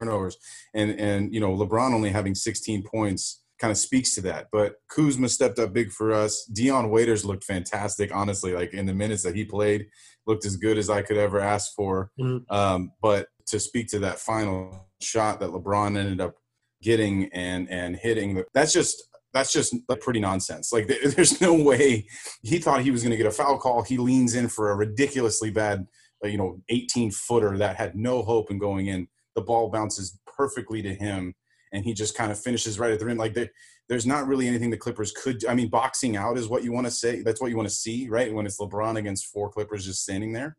turnovers, 0.00 0.36
and 0.74 0.98
and 0.98 1.32
you 1.34 1.40
know 1.40 1.56
LeBron 1.56 1.94
only 1.94 2.10
having 2.10 2.34
16 2.34 2.84
points 2.84 3.42
kind 3.58 3.70
of 3.70 3.76
speaks 3.76 4.14
to 4.14 4.22
that. 4.22 4.48
But 4.50 4.76
Kuzma 4.88 5.28
stepped 5.28 5.58
up 5.58 5.72
big 5.72 5.92
for 5.92 6.12
us. 6.12 6.44
Dion 6.46 6.90
Waiters 6.90 7.24
looked 7.24 7.44
fantastic, 7.44 8.14
honestly. 8.14 8.54
Like 8.54 8.72
in 8.72 8.86
the 8.86 8.94
minutes 8.94 9.22
that 9.22 9.34
he 9.34 9.44
played, 9.44 9.86
looked 10.26 10.46
as 10.46 10.56
good 10.56 10.78
as 10.78 10.88
I 10.88 11.02
could 11.02 11.18
ever 11.18 11.40
ask 11.40 11.74
for. 11.74 12.10
Mhm. 12.18 12.44
Um, 12.50 12.92
but 13.02 13.28
to 13.48 13.60
speak 13.60 13.88
to 13.88 13.98
that 14.00 14.18
final 14.18 14.88
shot 15.00 15.40
that 15.40 15.50
LeBron 15.50 15.98
ended 15.98 16.20
up 16.20 16.36
getting 16.82 17.30
and 17.32 17.68
and 17.70 17.96
hitting, 17.96 18.42
that's 18.54 18.72
just 18.72 19.02
that's 19.32 19.52
just 19.52 19.74
pretty 20.00 20.20
nonsense. 20.20 20.72
Like 20.72 20.86
there's 21.04 21.40
no 21.40 21.54
way 21.54 22.06
he 22.42 22.58
thought 22.58 22.82
he 22.82 22.90
was 22.90 23.02
going 23.02 23.12
to 23.12 23.16
get 23.16 23.26
a 23.26 23.30
foul 23.30 23.58
call. 23.58 23.82
He 23.82 23.98
leans 23.98 24.34
in 24.34 24.48
for 24.48 24.70
a 24.70 24.76
ridiculously 24.76 25.50
bad, 25.50 25.86
uh, 26.24 26.28
you 26.28 26.38
know, 26.38 26.60
18 26.68 27.10
footer 27.10 27.56
that 27.58 27.76
had 27.76 27.96
no 27.96 28.22
hope 28.22 28.50
in 28.50 28.58
going 28.58 28.88
in. 28.88 29.08
The 29.34 29.42
ball 29.42 29.70
bounces 29.70 30.18
perfectly 30.26 30.82
to 30.82 30.94
him, 30.94 31.34
and 31.72 31.84
he 31.84 31.94
just 31.94 32.16
kind 32.16 32.32
of 32.32 32.38
finishes 32.38 32.78
right 32.78 32.92
at 32.92 32.98
the 32.98 33.06
rim. 33.06 33.16
Like 33.16 33.34
there, 33.34 33.50
there's 33.88 34.06
not 34.06 34.26
really 34.26 34.48
anything 34.48 34.70
the 34.70 34.76
Clippers 34.76 35.12
could. 35.12 35.44
I 35.46 35.54
mean, 35.54 35.68
boxing 35.68 36.16
out 36.16 36.38
is 36.38 36.48
what 36.48 36.64
you 36.64 36.72
want 36.72 36.86
to 36.86 36.90
say. 36.90 37.22
That's 37.22 37.40
what 37.40 37.50
you 37.50 37.56
want 37.56 37.68
to 37.68 37.74
see, 37.74 38.08
right? 38.08 38.32
When 38.32 38.46
it's 38.46 38.58
LeBron 38.58 38.96
against 38.96 39.26
four 39.26 39.50
Clippers 39.50 39.86
just 39.86 40.02
standing 40.02 40.32
there. 40.32 40.56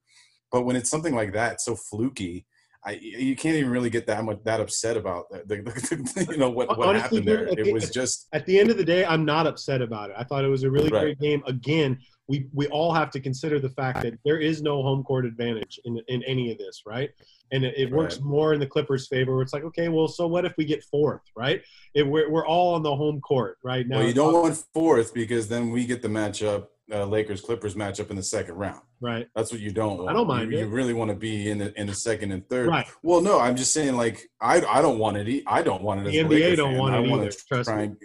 But 0.51 0.63
when 0.63 0.75
it's 0.75 0.89
something 0.89 1.15
like 1.15 1.33
that, 1.33 1.61
so 1.61 1.75
fluky, 1.75 2.45
I, 2.83 2.93
you 2.93 3.35
can't 3.35 3.55
even 3.57 3.69
really 3.69 3.91
get 3.91 4.07
that 4.07 4.23
much 4.23 4.39
that 4.43 4.59
upset 4.59 4.97
about 4.97 5.29
the, 5.29 5.43
the, 5.47 6.27
you 6.31 6.37
know 6.37 6.49
what 6.49 6.75
what 6.77 6.87
Honestly, 6.87 7.19
happened 7.19 7.27
there. 7.27 7.47
It 7.47 7.67
it- 7.67 7.73
was 7.73 7.91
just 7.91 8.27
at 8.33 8.45
the 8.47 8.59
end 8.59 8.71
of 8.71 8.77
the 8.77 8.83
day, 8.85 9.05
I'm 9.05 9.23
not 9.23 9.45
upset 9.45 9.81
about 9.81 10.09
it. 10.09 10.15
I 10.17 10.23
thought 10.23 10.43
it 10.43 10.47
was 10.49 10.63
a 10.63 10.71
really 10.71 10.89
Right. 10.89 11.01
great 11.01 11.19
game. 11.19 11.43
Again, 11.45 11.99
we 12.27 12.47
we 12.53 12.67
all 12.67 12.91
have 12.93 13.11
to 13.11 13.19
consider 13.19 13.59
the 13.59 13.69
fact 13.69 14.01
that 14.01 14.13
there 14.25 14.39
is 14.39 14.61
no 14.63 14.81
home 14.81 15.03
court 15.03 15.25
advantage 15.25 15.79
in 15.85 15.99
in 16.07 16.23
any 16.23 16.51
of 16.51 16.57
this, 16.57 16.81
right? 16.87 17.11
And 17.51 17.63
it, 17.65 17.75
it 17.77 17.91
works 17.91 18.15
Right. 18.15 18.25
more 18.25 18.53
in 18.53 18.59
the 18.59 18.65
Clippers' 18.67 19.07
favor. 19.07 19.33
Where 19.33 19.43
it's 19.43 19.53
like, 19.53 19.63
okay, 19.65 19.89
well, 19.89 20.07
so 20.07 20.25
what 20.25 20.45
if 20.45 20.53
we 20.57 20.65
get 20.65 20.83
fourth, 20.85 21.21
right? 21.35 21.61
If 21.93 22.07
we're 22.07 22.31
we're 22.31 22.47
all 22.47 22.73
on 22.73 22.81
the 22.81 22.95
home 22.95 23.21
court 23.21 23.57
right 23.63 23.87
now. 23.87 23.97
well, 23.99 24.07
you 24.07 24.13
don't 24.13 24.33
want 24.33 24.55
fourth 24.73 25.13
because 25.13 25.47
then 25.49 25.69
we 25.69 25.85
get 25.85 26.01
the 26.01 26.07
matchup, 26.07 26.67
uh, 26.91 27.05
Lakers 27.05 27.41
Clippers 27.41 27.75
matchup 27.75 28.09
in 28.09 28.15
the 28.15 28.23
second 28.23 28.55
round. 28.55 28.81
right, 28.99 29.27
That's 29.35 29.51
what 29.51 29.61
you 29.61 29.71
don't 29.71 29.97
want. 29.97 30.09
I 30.09 30.13
don't 30.13 30.27
mind 30.27 30.51
You, 30.51 30.59
you 30.59 30.67
really 30.67 30.93
want 30.93 31.09
to 31.09 31.15
be 31.15 31.49
in 31.49 31.57
the 31.59 31.79
in 31.79 31.87
the 31.87 31.93
second 31.93 32.31
and 32.31 32.47
third. 32.49 32.67
right. 32.67 32.85
Well, 33.03 33.21
no, 33.21 33.39
I'm 33.39 33.55
just 33.55 33.71
saying 33.73 33.95
like 33.95 34.29
I 34.41 34.61
I 34.65 34.81
don't 34.81 34.99
want 34.99 35.17
it. 35.17 35.27
e- 35.29 35.43
I 35.47 35.61
don't 35.61 35.81
want 35.83 36.01
it. 36.01 36.07
As 36.07 36.11
The 36.13 36.19
NBA 36.19 36.55
don't 36.57 36.71
fan. 36.71 36.79
want 36.79 36.95
I 36.95 36.99
it 36.99 37.09
wanna 37.09 37.23
either, 37.23 37.31
trust 37.47 37.69
try 37.69 37.87
me. 37.87 37.95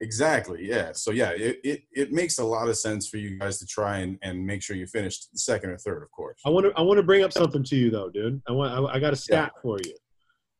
exactly. 0.00 0.66
Yeah. 0.68 0.92
So 0.92 1.10
yeah, 1.10 1.30
it, 1.30 1.60
it 1.62 1.82
it 1.92 2.12
makes 2.12 2.38
a 2.38 2.44
lot 2.44 2.68
of 2.68 2.76
sense 2.76 3.08
for 3.08 3.18
you 3.18 3.38
guys 3.38 3.58
to 3.58 3.66
try 3.66 3.98
and, 3.98 4.18
and 4.22 4.44
make 4.46 4.62
sure 4.62 4.76
you 4.76 4.86
finish 4.86 5.18
second 5.34 5.70
or 5.70 5.78
third, 5.78 6.02
of 6.02 6.10
course. 6.10 6.40
I 6.46 6.50
want 6.50 6.66
to 6.66 6.72
I 6.76 6.82
want 6.82 6.98
to 6.98 7.02
bring 7.02 7.22
up 7.24 7.32
something 7.32 7.62
to 7.64 7.76
you 7.76 7.90
though, 7.90 8.10
dude. 8.10 8.40
I 8.48 8.52
want 8.52 8.72
I, 8.90 8.94
I 8.94 8.98
got 8.98 9.12
a 9.12 9.16
stat 9.16 9.52
for 9.62 9.78
you. 9.84 9.94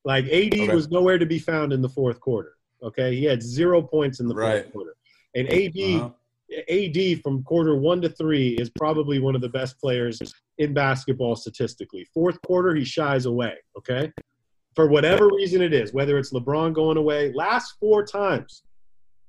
Like 0.04 0.24
AD 0.26 0.54
Okay. 0.54 0.74
was 0.74 0.90
nowhere 0.90 1.18
to 1.18 1.26
be 1.26 1.38
found 1.38 1.72
in 1.72 1.80
the 1.80 1.88
fourth 1.88 2.20
quarter. 2.20 2.54
Okay, 2.82 3.14
he 3.14 3.24
had 3.24 3.40
zero 3.42 3.80
points 3.80 4.18
in 4.20 4.26
the 4.28 4.34
fourth 4.34 4.44
Right. 4.44 4.72
quarter, 4.72 4.94
and 5.36 5.48
AD 5.52 5.78
Uh-huh. 5.78 6.10
AD 6.68 7.22
from 7.22 7.42
quarter 7.42 7.76
one 7.76 8.00
to 8.02 8.08
three 8.08 8.50
is 8.54 8.70
probably 8.70 9.18
one 9.18 9.34
of 9.34 9.40
the 9.40 9.48
best 9.48 9.78
players 9.80 10.20
in 10.58 10.74
basketball 10.74 11.36
statistically. 11.36 12.06
Fourth 12.12 12.40
quarter, 12.42 12.74
he 12.74 12.84
shies 12.84 13.26
away. 13.26 13.54
Okay, 13.76 14.12
for 14.74 14.86
whatever 14.86 15.26
reason 15.28 15.62
it 15.62 15.72
is, 15.72 15.92
whether 15.92 16.18
it's 16.18 16.32
LeBron 16.32 16.72
going 16.72 16.96
away, 16.96 17.32
last 17.32 17.74
four 17.80 18.04
times, 18.04 18.62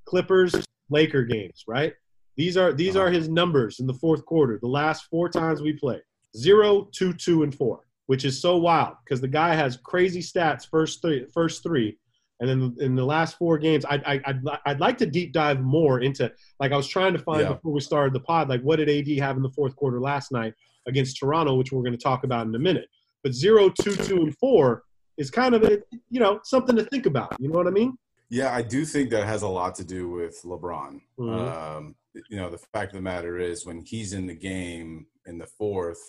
Clippers 0.05 0.55
Laker 0.89 1.23
games, 1.23 1.63
right? 1.67 1.93
These 2.35 2.57
are 2.57 2.73
these 2.73 2.95
are 2.95 3.09
his 3.09 3.29
numbers 3.29 3.79
in 3.79 3.87
the 3.87 3.93
fourth 3.93 4.25
quarter. 4.25 4.57
The 4.59 4.67
last 4.67 5.05
four 5.09 5.29
times 5.29 5.61
we 5.61 5.73
played, 5.73 6.01
zero, 6.35 6.89
two, 6.91 7.13
two, 7.13 7.43
and 7.43 7.53
four, 7.53 7.81
which 8.07 8.25
is 8.25 8.41
so 8.41 8.57
wild 8.57 8.95
because 9.03 9.21
the 9.21 9.27
guy 9.27 9.53
has 9.53 9.77
crazy 9.77 10.21
stats 10.21 10.67
first 10.67 11.01
three, 11.01 11.25
first 11.33 11.63
three, 11.63 11.97
and 12.39 12.49
then 12.49 12.75
in 12.79 12.95
the 12.95 13.05
last 13.05 13.37
four 13.37 13.57
games, 13.57 13.85
I, 13.85 13.95
I, 14.05 14.21
I'd, 14.25 14.41
I'd 14.65 14.79
like 14.79 14.97
to 14.99 15.05
deep 15.05 15.33
dive 15.33 15.61
more 15.61 16.01
into 16.01 16.31
like 16.59 16.71
I 16.71 16.77
was 16.77 16.87
trying 16.87 17.13
to 17.13 17.19
find 17.19 17.41
Yeah. 17.41 17.53
before 17.53 17.71
we 17.73 17.79
started 17.79 18.13
the 18.13 18.19
pod, 18.19 18.49
like 18.49 18.61
what 18.61 18.77
did 18.77 18.89
AD 18.89 19.07
have 19.19 19.37
in 19.37 19.43
the 19.43 19.49
fourth 19.51 19.75
quarter 19.75 19.99
last 20.01 20.31
night 20.31 20.53
against 20.87 21.17
Toronto, 21.19 21.55
which 21.55 21.71
we're 21.71 21.83
going 21.83 21.97
to 21.97 22.03
talk 22.03 22.23
about 22.23 22.45
in 22.47 22.55
a 22.55 22.59
minute. 22.59 22.87
But 23.23 23.33
zero, 23.33 23.69
two, 23.69 23.95
two, 23.95 24.17
and 24.17 24.35
four 24.37 24.83
is 25.17 25.29
kind 25.29 25.53
of 25.55 25.63
a, 25.63 25.79
you 26.09 26.19
know 26.19 26.39
something 26.43 26.75
to 26.75 26.83
think 26.85 27.05
about. 27.05 27.35
You 27.39 27.49
know 27.49 27.57
what 27.57 27.67
I 27.67 27.71
mean? 27.71 27.97
Yeah, 28.29 28.53
I 28.53 28.63
do 28.63 28.83
think 28.83 29.11
that 29.11 29.25
has 29.25 29.43
a 29.43 29.47
lot 29.47 29.75
to 29.75 29.83
do 29.85 30.09
with 30.09 30.41
LeBron. 30.43 30.99
Mhm. 31.19 31.77
Um, 31.77 31.95
you 32.29 32.37
know, 32.37 32.49
the 32.49 32.57
fact 32.57 32.91
of 32.91 32.95
the 32.95 33.01
matter 33.01 33.37
is, 33.39 33.65
when 33.65 33.81
he's 33.85 34.13
in 34.13 34.25
the 34.27 34.35
game 34.35 35.05
in 35.25 35.37
the 35.37 35.45
fourth, 35.45 35.99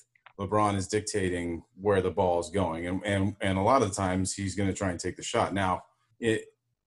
LeBron 0.41 0.75
is 0.75 0.89
dictating 0.89 1.63
where 1.81 2.01
the 2.01 2.11
ball 2.11 2.41
is 2.41 2.49
going, 2.51 2.87
and 2.89 3.01
and 3.05 3.37
and 3.41 3.59
a 3.59 3.63
lot 3.63 3.83
of 3.83 3.91
the 3.91 3.95
times 3.95 4.35
he's 4.35 4.55
going 4.57 4.69
to 4.69 4.75
try 4.75 4.91
and 4.91 4.99
take 4.99 5.17
the 5.17 5.23
shot. 5.23 5.55
Now, 5.55 5.83
it 6.21 6.47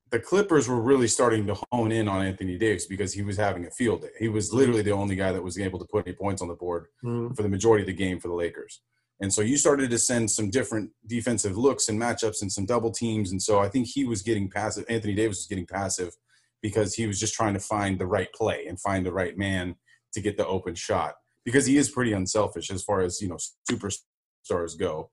the 0.10 0.20
Clippers 0.20 0.70
were 0.70 0.80
really 0.80 1.08
starting 1.08 1.46
to 1.48 1.58
hone 1.70 1.92
in 1.92 2.08
on 2.08 2.26
Anthony 2.26 2.58
Davis 2.58 2.86
because 2.86 3.12
he 3.12 3.24
was 3.24 3.36
having 3.36 3.66
a 3.66 3.72
field 3.72 4.04
day. 4.04 4.12
He 4.18 4.30
was 4.30 4.54
literally 4.54 4.82
the 4.82 4.92
only 4.92 5.18
guy 5.18 5.34
that 5.34 5.44
was 5.44 5.60
able 5.60 5.80
to 5.80 5.86
put 5.86 6.08
any 6.08 6.16
points 6.16 6.42
on 6.42 6.48
the 6.48 6.54
board 6.56 6.86
Mhm. 7.04 7.36
for 7.36 7.44
the 7.44 7.50
majority 7.50 7.84
of 7.84 7.88
the 7.88 7.94
game 7.94 8.18
for 8.22 8.30
the 8.30 8.34
Lakers. 8.34 8.82
And 9.20 9.34
so 9.34 9.42
you 9.42 9.58
started 9.58 9.90
to 9.90 9.98
send 10.00 10.32
some 10.32 10.50
different 10.50 10.92
defensive 11.08 11.58
looks 11.58 11.90
and 11.90 12.00
matchups 12.00 12.42
and 12.42 12.50
some 12.50 12.66
double 12.66 12.92
teams. 12.92 13.32
And 13.32 13.42
so 13.44 13.60
I 13.60 13.68
think 13.68 13.88
he 13.88 14.06
was 14.06 14.22
getting 14.22 14.50
passive. 14.50 14.86
Anthony 14.88 15.14
Davis 15.14 15.40
was 15.40 15.48
getting 15.48 15.66
passive 15.68 16.16
because 16.62 16.94
he 16.94 17.06
was 17.06 17.20
just 17.20 17.34
trying 17.34 17.56
to 17.56 17.60
find 17.60 18.00
the 18.00 18.08
right 18.08 18.32
play 18.34 18.66
and 18.68 18.80
find 18.80 19.06
the 19.06 19.12
right 19.12 19.38
man 19.38 19.76
to 20.14 20.22
get 20.22 20.38
the 20.38 20.48
open 20.48 20.74
shot 20.76 21.16
because 21.44 21.66
he 21.66 21.76
is 21.76 21.90
pretty 21.90 22.14
unselfish 22.14 22.72
as 22.72 22.82
far 22.82 23.02
as, 23.02 23.22
you 23.22 23.28
know, 23.28 23.38
superstars 23.70 24.78
go. 24.78 25.12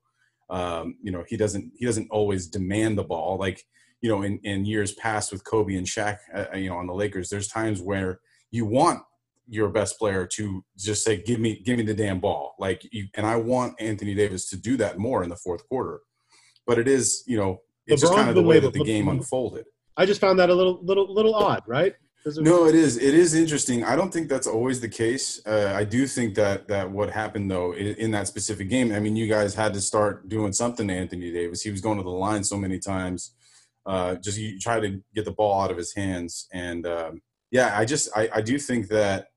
Um, 0.50 0.98
you 1.02 1.10
know, 1.10 1.24
he 1.26 1.36
doesn't, 1.36 1.72
he 1.76 1.84
doesn't 1.84 2.08
always 2.10 2.46
demand 2.46 2.96
the 2.98 3.02
ball. 3.04 3.38
Like, 3.38 3.64
you 4.04 4.10
know, 4.10 4.20
in, 4.20 4.38
in 4.44 4.66
years 4.66 4.92
past 4.92 5.32
with 5.32 5.42
Kobe 5.44 5.76
and 5.76 5.86
Shaq, 5.86 6.18
uh, 6.34 6.54
you 6.54 6.68
know, 6.68 6.76
on 6.76 6.86
the 6.86 6.92
Lakers, 6.92 7.30
there's 7.30 7.48
times 7.48 7.80
where 7.80 8.20
you 8.50 8.66
want 8.66 9.00
your 9.48 9.70
best 9.70 9.98
player 9.98 10.26
to 10.26 10.62
just 10.76 11.02
say, 11.02 11.22
"Give 11.22 11.40
me, 11.40 11.62
give 11.64 11.78
me 11.78 11.84
the 11.84 11.94
damn 11.94 12.20
ball." 12.20 12.54
Like, 12.58 12.86
you, 12.92 13.06
and 13.14 13.24
I 13.26 13.36
want 13.36 13.80
Anthony 13.80 14.14
Davis 14.14 14.50
to 14.50 14.58
do 14.58 14.76
that 14.76 14.98
more 14.98 15.22
in 15.22 15.30
the 15.30 15.36
fourth 15.36 15.66
quarter. 15.70 16.00
But 16.66 16.78
it 16.78 16.86
is, 16.86 17.24
you 17.26 17.38
know, 17.38 17.62
it's 17.86 18.02
just 18.02 18.12
kind 18.14 18.28
of 18.28 18.34
the 18.34 18.42
way 18.42 18.56
way- 18.56 18.60
that 18.60 18.74
the 18.74 18.84
game 18.84 19.08
unfolded. 19.08 19.64
I 19.96 20.04
just 20.04 20.20
found 20.20 20.38
that 20.38 20.50
a 20.50 20.54
little 20.54 20.80
little 20.82 21.10
little 21.10 21.34
odd, 21.34 21.62
right? 21.66 21.94
it- 22.26 22.42
No, 22.42 22.66
it 22.66 22.74
is. 22.74 22.98
It 22.98 23.14
is 23.14 23.32
interesting. 23.32 23.84
I 23.84 23.96
don't 23.96 24.12
think 24.12 24.28
that's 24.28 24.46
always 24.46 24.80
the 24.82 24.88
case. 24.88 25.40
Uh, 25.46 25.72
I 25.74 25.84
do 25.84 26.06
think 26.06 26.34
that 26.34 26.68
that 26.68 26.90
what 26.90 27.08
happened 27.10 27.50
though 27.50 27.72
in, 27.72 27.86
in 28.04 28.10
that 28.10 28.26
specific 28.28 28.68
game. 28.68 28.92
I 28.92 29.00
mean, 29.00 29.16
you 29.16 29.28
guys 29.28 29.54
had 29.54 29.72
to 29.72 29.80
start 29.80 30.28
doing 30.28 30.52
something 30.52 30.88
to 30.88 30.94
Anthony 30.94 31.32
Davis. 31.32 31.62
He 31.62 31.70
was 31.70 31.80
going 31.80 31.96
to 31.96 32.04
the 32.04 32.10
line 32.28 32.44
so 32.44 32.58
many 32.58 32.78
times. 32.78 33.32
Uh, 33.86 34.14
just 34.16 34.38
you 34.38 34.58
try 34.58 34.80
to 34.80 35.00
get 35.14 35.24
the 35.24 35.30
ball 35.30 35.60
out 35.60 35.70
of 35.70 35.76
his 35.76 35.94
hands, 35.94 36.48
and 36.52 36.86
um, 36.86 37.20
yeah, 37.50 37.78
I 37.78 37.84
just 37.84 38.08
I, 38.16 38.28
I 38.34 38.40
do 38.40 38.58
think 38.58 38.88
that 38.88 39.28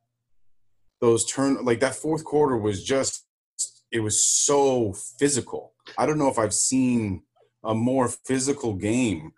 those 1.01 1.25
turn 1.25 1.63
like 1.63 1.79
that 1.81 1.95
fourth 1.95 2.23
quarter 2.23 2.57
was 2.57 2.83
just 2.83 3.25
it 3.91 3.99
was 3.99 4.23
so 4.23 4.93
physical. 5.19 5.73
I 5.97 6.05
don't 6.05 6.17
know 6.17 6.29
if 6.29 6.39
I've 6.39 6.53
seen 6.53 7.23
a 7.63 7.73
more 7.73 8.07
physical 8.07 8.73
game 8.73 9.33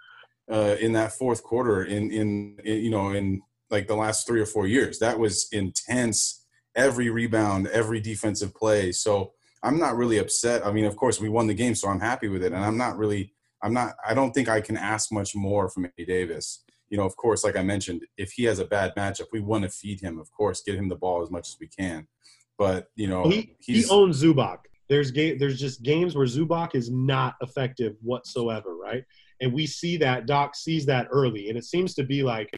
uh, 0.51 0.75
in 0.79 0.93
that 0.93 1.13
fourth 1.13 1.43
quarter 1.43 1.83
in, 1.83 2.11
in 2.11 2.57
in 2.63 2.83
you 2.83 2.89
know 2.89 3.11
in 3.11 3.41
like 3.69 3.87
the 3.87 3.95
last 3.95 4.25
three 4.25 4.41
or 4.41 4.45
four 4.45 4.67
years. 4.67 4.99
That 4.99 5.19
was 5.19 5.47
intense. 5.51 6.45
Every 6.75 7.09
rebound, 7.09 7.67
every 7.67 7.99
defensive 7.99 8.53
play. 8.55 8.91
So 8.91 9.33
I'm 9.63 9.79
not 9.79 9.97
really 9.97 10.17
upset. 10.17 10.65
I 10.65 10.71
mean, 10.71 10.85
of 10.85 10.95
course, 10.95 11.19
we 11.19 11.29
won 11.29 11.47
the 11.47 11.53
game, 11.53 11.75
so 11.75 11.89
I'm 11.89 11.99
happy 11.99 12.27
with 12.27 12.43
it. 12.43 12.53
And 12.53 12.63
I'm 12.63 12.77
not 12.77 12.97
really. 12.97 13.33
I'm 13.61 13.73
not. 13.73 13.95
I 14.07 14.13
don't 14.13 14.31
think 14.33 14.49
I 14.49 14.61
can 14.61 14.77
ask 14.77 15.11
much 15.11 15.35
more 15.35 15.69
from 15.69 15.85
Anthony 15.85 16.05
Davis. 16.05 16.63
You 16.89 16.97
know, 16.97 17.05
of 17.05 17.15
course, 17.15 17.43
like 17.43 17.55
I 17.55 17.63
mentioned, 17.63 18.03
if 18.17 18.31
he 18.31 18.45
has 18.45 18.59
a 18.59 18.65
bad 18.65 18.93
matchup, 18.95 19.27
we 19.31 19.41
want 19.41 19.63
to 19.63 19.69
feed 19.69 20.01
him. 20.01 20.19
Of 20.19 20.31
course, 20.31 20.63
get 20.65 20.75
him 20.75 20.89
the 20.89 20.95
ball 20.95 21.21
as 21.21 21.29
much 21.29 21.49
as 21.49 21.57
we 21.59 21.67
can. 21.67 22.07
But 22.57 22.87
you 22.95 23.07
know, 23.07 23.29
he 23.29 23.55
he 23.59 23.85
owns 23.89 24.21
Zubac. 24.23 24.59
There's 24.89 25.11
game. 25.11 25.37
There's 25.37 25.59
just 25.59 25.83
games 25.83 26.15
where 26.15 26.25
Zubac 26.25 26.73
is 26.73 26.89
not 26.89 27.35
effective 27.41 27.95
whatsoever, 28.01 28.75
right? 28.75 29.03
And 29.41 29.53
we 29.53 29.67
see 29.67 29.97
that 29.97 30.25
Doc 30.25 30.55
sees 30.55 30.85
that 30.87 31.07
early, 31.11 31.49
and 31.49 31.57
it 31.57 31.63
seems 31.63 31.93
to 31.95 32.03
be 32.03 32.23
like 32.23 32.49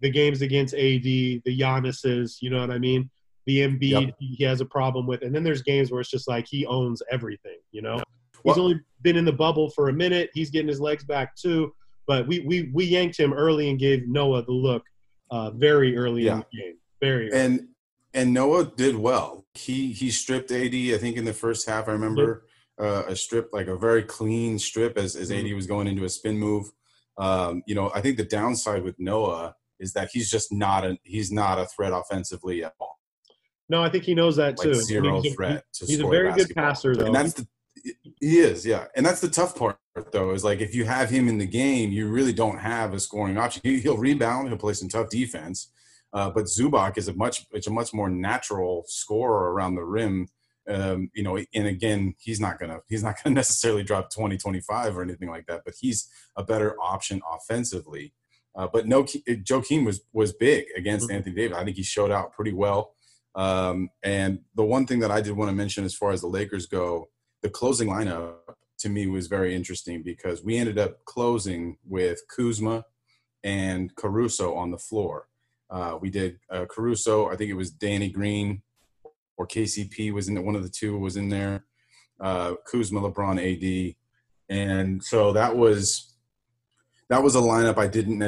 the 0.00 0.10
games 0.10 0.42
against 0.42 0.74
AD, 0.74 1.02
the 1.02 1.42
Giannis's, 1.46 2.38
you 2.40 2.50
know 2.50 2.60
what 2.60 2.70
I 2.70 2.78
mean? 2.78 3.10
The 3.46 3.60
Embiid 3.60 4.06
Yep. 4.06 4.14
he 4.18 4.44
has 4.44 4.60
a 4.60 4.64
problem 4.64 5.06
with, 5.06 5.22
and 5.22 5.34
then 5.34 5.42
there's 5.42 5.62
games 5.62 5.90
where 5.90 6.00
it's 6.00 6.10
just 6.10 6.28
like 6.28 6.46
he 6.48 6.66
owns 6.66 7.02
everything, 7.10 7.58
you 7.72 7.82
know. 7.82 8.02
He's 8.44 8.56
Well- 8.56 8.64
only 8.66 8.80
been 9.02 9.16
in 9.16 9.24
the 9.24 9.32
bubble 9.32 9.70
for 9.70 9.88
a 9.88 9.92
minute. 9.92 10.30
He's 10.34 10.50
getting 10.50 10.68
his 10.68 10.80
legs 10.80 11.04
back 11.04 11.34
too, 11.36 11.72
but 12.06 12.26
we 12.26 12.40
we 12.40 12.70
we 12.74 12.84
yanked 12.84 13.18
him 13.18 13.32
early 13.32 13.70
and 13.70 13.78
gave 13.78 14.06
Noah 14.08 14.42
the 14.44 14.52
look 14.52 14.82
uh, 15.30 15.50
very 15.52 15.96
early 15.96 16.26
in 16.28 16.38
the 16.38 16.46
game. 16.56 16.74
Very 17.00 17.30
early. 17.32 17.40
and 17.40 17.68
and 18.12 18.34
Noah 18.34 18.64
did 18.76 18.96
well. 18.96 19.46
He 19.54 19.92
he 19.92 20.10
stripped 20.10 20.50
AD. 20.52 20.74
I 20.74 20.98
think 20.98 21.16
in 21.16 21.24
the 21.24 21.32
first 21.32 21.68
half, 21.68 21.88
I 21.88 21.92
remember 21.92 22.46
uh, 22.78 23.04
a 23.08 23.16
strip 23.16 23.50
like 23.52 23.68
a 23.68 23.76
very 23.76 24.02
clean 24.02 24.58
strip 24.58 24.96
as 24.98 25.16
as 25.16 25.30
AD 25.30 25.52
was 25.54 25.66
going 25.66 25.86
into 25.86 26.04
a 26.04 26.08
spin 26.08 26.38
move. 26.38 26.70
Um, 27.18 27.62
you 27.66 27.74
know, 27.74 27.90
I 27.94 28.00
think 28.00 28.16
the 28.16 28.24
downside 28.24 28.82
with 28.82 28.98
Noah 28.98 29.54
is 29.78 29.92
that 29.94 30.10
he's 30.12 30.30
just 30.30 30.52
not 30.52 30.84
a 30.84 30.98
he's 31.04 31.30
not 31.32 31.58
a 31.58 31.66
threat 31.66 31.92
offensively 31.92 32.62
at 32.64 32.74
all. 32.80 32.98
no, 33.68 33.82
I 33.82 33.88
think 33.88 34.04
he 34.04 34.14
knows 34.14 34.36
that 34.36 34.58
Like 34.58 34.66
too. 34.68 34.74
zero 34.74 35.20
he's 35.22 35.32
a- 35.32 35.36
threat 35.36 35.64
to 35.74 35.86
he's 35.86 36.00
a 36.00 36.06
very 36.06 36.32
good 36.32 36.50
passer, 36.54 36.94
though. 36.96 37.06
And 37.06 37.14
that's 37.14 37.32
the 37.34 37.46
he 38.20 38.38
is, 38.38 38.64
yeah. 38.66 38.86
And 38.96 39.04
that's 39.04 39.20
the 39.20 39.28
tough 39.28 39.56
part 39.56 39.78
though, 40.12 40.32
is 40.32 40.44
like 40.44 40.60
if 40.60 40.74
you 40.74 40.84
have 40.84 41.10
him 41.10 41.28
in 41.28 41.38
the 41.38 41.46
game, 41.46 41.90
you 41.90 42.08
really 42.08 42.32
don't 42.32 42.58
have 42.58 42.94
a 42.94 43.00
scoring 43.00 43.38
option. 43.38 43.62
He, 43.64 43.80
he'll 43.80 43.96
rebound, 43.96 44.48
he'll 44.48 44.56
play 44.58 44.74
some 44.74 44.88
tough 44.88 45.10
defense. 45.10 45.70
Uh, 46.12 46.28
but 46.30 46.46
Zubac 46.46 46.98
is 46.98 47.08
a 47.08 47.14
much 47.14 47.46
it's 47.52 47.66
a 47.68 47.70
much 47.70 47.94
more 47.94 48.10
natural 48.10 48.84
scorer 48.88 49.52
around 49.52 49.74
the 49.76 49.84
rim. 49.84 50.28
Um, 50.68 51.10
you 51.14 51.22
know, 51.22 51.38
and 51.54 51.66
again, 51.66 52.14
he's 52.18 52.40
not 52.40 52.58
gonna 52.58 52.80
he's 52.88 53.02
not 53.02 53.16
gonna 53.24 53.34
necessarily 53.34 53.82
drop 53.82 54.10
20, 54.12 54.36
25 54.36 54.96
or 54.96 55.02
anything 55.02 55.28
like 55.28 55.46
that, 55.46 55.62
but 55.64 55.74
he's 55.80 56.08
a 56.36 56.44
better 56.44 56.76
option 56.80 57.20
offensively. 57.32 58.12
Uh, 58.56 58.66
but 58.72 58.86
no, 58.86 59.04
Joakim 59.04 59.84
was 59.86 60.00
was 60.12 60.32
big 60.32 60.66
against 60.76 61.08
Mhm. 61.08 61.14
Anthony 61.14 61.36
Davis. 61.36 61.56
I 61.56 61.64
think 61.64 61.76
he 61.76 61.82
showed 61.82 62.10
out 62.10 62.32
pretty 62.32 62.52
well. 62.52 62.94
Um, 63.36 63.90
and 64.02 64.40
the 64.56 64.64
one 64.64 64.86
thing 64.86 64.98
that 65.00 65.12
I 65.12 65.20
did 65.20 65.36
want 65.36 65.50
to 65.50 65.54
mention 65.54 65.84
as 65.84 65.94
far 65.94 66.10
as 66.10 66.20
the 66.20 66.26
Lakers 66.26 66.66
go, 66.66 67.08
the 67.42 67.50
closing 67.50 67.88
lineup 67.88 68.34
to 68.78 68.88
me 68.88 69.06
was 69.06 69.26
very 69.26 69.54
interesting 69.54 70.02
because 70.02 70.42
we 70.42 70.56
ended 70.56 70.78
up 70.78 71.04
closing 71.04 71.76
with 71.86 72.20
Kuzma 72.34 72.84
and 73.44 73.94
Caruso 73.94 74.54
on 74.54 74.70
the 74.70 74.78
floor. 74.78 75.28
Uh, 75.70 75.98
we 76.00 76.10
did 76.10 76.38
uh, 76.50 76.66
Caruso, 76.68 77.28
I 77.28 77.36
think 77.36 77.50
it 77.50 77.54
was 77.54 77.70
Danny 77.70 78.10
Green 78.10 78.62
or 79.36 79.46
KCP 79.46 80.12
was 80.12 80.28
in 80.28 80.34
the, 80.34 80.42
one 80.42 80.56
of 80.56 80.62
the 80.62 80.68
two 80.68 80.98
was 80.98 81.16
in 81.16 81.30
there. 81.30 81.64
Uh, 82.20 82.54
Kuzma, 82.70 83.00
LeBron, 83.00 83.38
AD, 83.40 83.94
and 84.50 85.02
so 85.02 85.32
that 85.32 85.56
was 85.56 86.14
that 87.08 87.22
was 87.22 87.34
a 87.34 87.40
lineup 87.40 87.78
I 87.78 87.86
didn't 87.86 88.18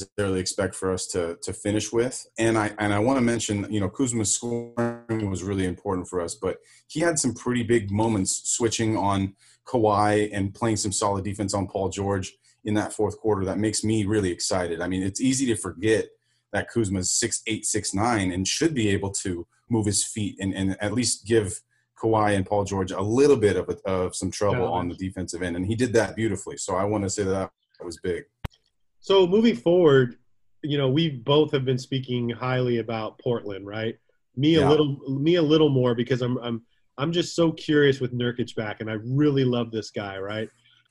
necessarily 0.00 0.40
expect 0.40 0.74
for 0.74 0.92
us 0.92 1.06
to 1.08 1.36
to 1.42 1.52
finish 1.52 1.92
with. 1.92 2.26
And 2.38 2.56
I 2.58 2.72
and 2.78 2.92
I 2.92 2.98
want 2.98 3.18
to 3.18 3.22
mention, 3.22 3.66
you 3.72 3.80
know, 3.80 3.88
Kuzma's 3.88 4.34
scoring 4.34 5.30
was 5.30 5.42
really 5.42 5.66
important 5.66 6.08
for 6.08 6.20
us, 6.20 6.34
but 6.34 6.58
he 6.88 7.00
had 7.00 7.18
some 7.18 7.34
pretty 7.34 7.62
big 7.62 7.90
moments 7.90 8.50
switching 8.50 8.96
on 8.96 9.34
Kawhi 9.66 10.30
and 10.32 10.54
playing 10.54 10.76
some 10.76 10.92
solid 10.92 11.24
defense 11.24 11.54
on 11.54 11.66
Paul 11.66 11.88
George 11.88 12.34
in 12.64 12.74
that 12.74 12.92
fourth 12.92 13.18
quarter. 13.18 13.44
That 13.44 13.58
makes 13.58 13.84
me 13.84 14.04
really 14.04 14.30
excited. 14.30 14.80
I 14.80 14.88
mean, 14.88 15.02
it's 15.02 15.20
easy 15.20 15.46
to 15.46 15.56
forget 15.56 16.06
that 16.52 16.70
Kuzma's 16.70 17.10
six 17.10 17.42
eight, 17.46 17.66
six 17.66 17.94
nine, 17.94 18.32
and 18.32 18.46
should 18.46 18.74
be 18.74 18.88
able 18.90 19.10
to 19.10 19.46
move 19.68 19.86
his 19.86 20.04
feet 20.04 20.36
and, 20.40 20.54
and 20.54 20.76
at 20.80 20.92
least 20.92 21.26
give 21.26 21.60
Kawhi 22.00 22.36
and 22.36 22.46
Paul 22.46 22.64
George 22.64 22.92
a 22.92 23.00
little 23.00 23.36
bit 23.36 23.56
of, 23.56 23.68
a, 23.68 23.90
of 23.90 24.14
some 24.14 24.30
trouble 24.30 24.68
on 24.72 24.88
the 24.88 24.94
defensive 24.94 25.42
end, 25.42 25.56
and 25.56 25.66
he 25.66 25.74
did 25.74 25.92
that 25.94 26.14
beautifully. 26.14 26.56
So 26.58 26.76
I 26.76 26.84
want 26.84 27.04
to 27.04 27.10
say 27.10 27.22
that 27.24 27.50
that 27.78 27.84
was 27.84 27.98
big. 27.98 28.24
So 29.06 29.24
moving 29.24 29.54
forward, 29.54 30.16
you 30.62 30.76
know, 30.76 30.88
we 30.88 31.08
both 31.10 31.52
have 31.52 31.64
been 31.64 31.78
speaking 31.78 32.28
highly 32.28 32.78
about 32.78 33.20
Portland, 33.20 33.64
right? 33.64 33.96
Me 34.34 34.56
a 34.56 34.62
Yeah. 34.62 34.68
little, 34.68 34.98
me 35.08 35.36
a 35.36 35.42
little 35.42 35.68
more 35.68 35.94
because 35.94 36.22
I'm, 36.22 36.38
I'm, 36.38 36.62
I'm 36.98 37.12
just 37.12 37.36
so 37.36 37.52
curious 37.52 38.00
with 38.00 38.12
Nurkic 38.12 38.56
back, 38.56 38.80
and 38.80 38.90
I 38.90 38.94
really 39.04 39.44
love 39.44 39.70
this 39.70 39.92
guy, 39.92 40.18
right? 40.18 40.48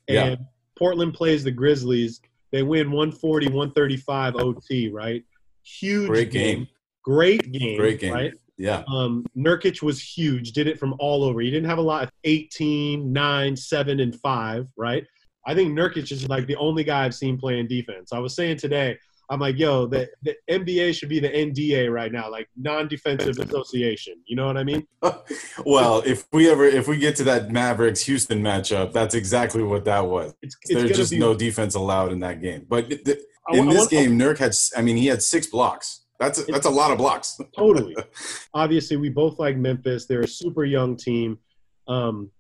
Yeah. 0.08 0.28
And 0.28 0.38
Portland 0.80 1.14
plays 1.14 1.44
the 1.44 1.52
Grizzlies. 1.52 2.22
They 2.54 2.64
win 2.64 2.90
140, 2.90 3.48
135 3.48 4.38
OT, 4.38 4.88
right? 4.88 5.22
Huge 5.64 6.08
Great 6.08 6.32
game. 6.32 6.70
Great 7.04 7.52
game. 7.52 7.78
Great 7.78 8.00
game. 8.00 8.14
Right? 8.14 8.34
Yeah, 8.58 8.84
Um, 8.88 9.26
Nurkic 9.36 9.82
was 9.82 10.02
huge, 10.02 10.54
did 10.54 10.68
it 10.68 10.80
from 10.80 10.96
all 11.00 11.26
over. 11.26 11.42
He 11.42 11.52
didn't 11.52 11.68
have 11.70 11.80
a 11.80 11.82
lot 11.82 12.10
18, 12.24 13.12
9, 13.12 13.56
7, 13.58 14.00
and 14.00 14.16
5, 14.16 14.68
right? 14.78 15.06
I 15.46 15.54
think 15.54 15.78
Nurkic 15.78 16.12
is 16.12 16.28
like 16.28 16.48
the 16.48 16.56
only 16.56 16.84
guy 16.84 17.06
I've 17.06 17.16
seen 17.16 17.38
playing 17.38 17.68
defense. 17.68 18.12
I 18.14 18.20
was 18.20 18.36
saying 18.36 18.58
today, 18.58 18.98
I'm 19.30 19.40
like, 19.40 19.58
yo, 19.58 19.88
the, 19.88 20.08
the 20.24 20.36
NBA 20.50 20.96
should 20.96 21.10
be 21.10 21.20
the 21.20 21.30
NDA 21.30 21.92
right 21.92 22.12
now, 22.12 22.30
like 22.30 22.48
non 22.56 22.88
defensive 22.88 23.40
association. 23.40 24.16
You 24.26 24.36
know 24.36 24.46
what 24.46 24.58
I 24.58 24.64
mean? 24.64 24.86
well, 25.66 26.04
if 26.06 26.26
we 26.32 26.50
ever 26.50 26.66
if 26.66 26.88
we 26.88 26.98
get 26.98 27.16
to 27.18 27.24
that 27.26 27.52
Mavericks 27.52 28.02
Houston 28.02 28.42
matchup, 28.42 28.94
that's 28.94 29.16
exactly 29.16 29.64
what 29.64 29.86
that 29.86 30.06
was. 30.06 30.34
It's, 30.42 30.56
it's 30.64 30.74
There's 30.82 30.98
just 30.98 31.12
be, 31.12 31.20
no 31.20 31.34
defense 31.34 31.76
allowed 31.76 32.12
in 32.12 32.20
that 32.20 32.42
game. 32.42 32.66
But 32.70 32.90
th- 32.90 33.04
th- 33.04 33.20
in 33.52 33.68
I 33.68 33.72
this 33.72 33.80
want- 33.80 33.90
game, 33.92 34.20
Nurk 34.20 34.38
had 34.38 34.56
I 34.78 34.82
mean 34.82 34.98
he 34.98 35.08
had 35.08 35.24
six 35.24 35.48
blocks. 35.48 36.02
That's 36.20 36.40
a, 36.40 36.44
that's 36.46 36.66
a 36.66 36.70
lot 36.70 36.92
of 36.92 36.98
blocks. 36.98 37.40
totally. 37.58 37.96
Obviously, 38.54 38.96
we 38.96 39.10
both 39.10 39.38
like 39.38 39.58
Memphis. 39.58 40.06
They're 40.06 40.22
a 40.22 40.28
super 40.28 40.64
young 40.64 40.96
team. 40.96 41.40
Um, 41.88 42.32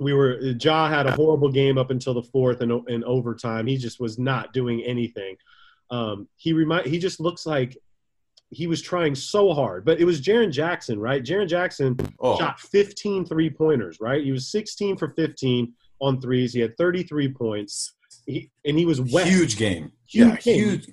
we 0.00 0.12
were 0.14 0.38
Ja 0.60 0.88
had 0.88 1.06
a 1.06 1.12
horrible 1.12 1.50
game 1.52 1.76
up 1.78 1.90
until 1.90 2.14
the 2.14 2.22
fourth 2.22 2.60
and 2.62 2.72
in 2.88 3.04
overtime. 3.04 3.66
He 3.66 3.76
just 3.76 4.00
was 4.00 4.18
not 4.18 4.52
doing 4.52 4.82
anything. 4.82 5.36
Um, 5.90 6.28
he 6.36 6.52
remind 6.52 6.86
he 6.86 6.98
just 6.98 7.20
looks 7.20 7.44
like 7.46 7.76
he 8.50 8.66
was 8.66 8.80
trying 8.82 9.14
so 9.14 9.52
hard. 9.52 9.84
But 9.84 10.00
it 10.00 10.04
was 10.04 10.20
Jaren 10.20 10.50
Jackson, 10.50 10.98
right? 10.98 11.22
Jaren 11.22 11.48
Jackson 11.48 11.96
Oh. 12.18 12.36
shot 12.38 12.58
15 12.60 13.24
three 13.26 13.50
pointers, 13.50 13.98
right? 14.00 14.24
He 14.24 14.32
was 14.32 14.50
16 14.50 14.96
for 14.96 15.10
15 15.16 15.72
on 16.00 16.20
threes. 16.20 16.52
He 16.52 16.60
had 16.60 16.76
33 16.76 17.32
points. 17.32 17.94
He, 18.26 18.50
and 18.64 18.78
he 18.78 18.86
was 18.86 19.00
wet. 19.00 19.26
Huge 19.28 19.56
game. 19.56 19.92
Huge 20.08 20.28
yeah, 20.28 20.36
game. 20.36 20.56
huge. 20.70 20.88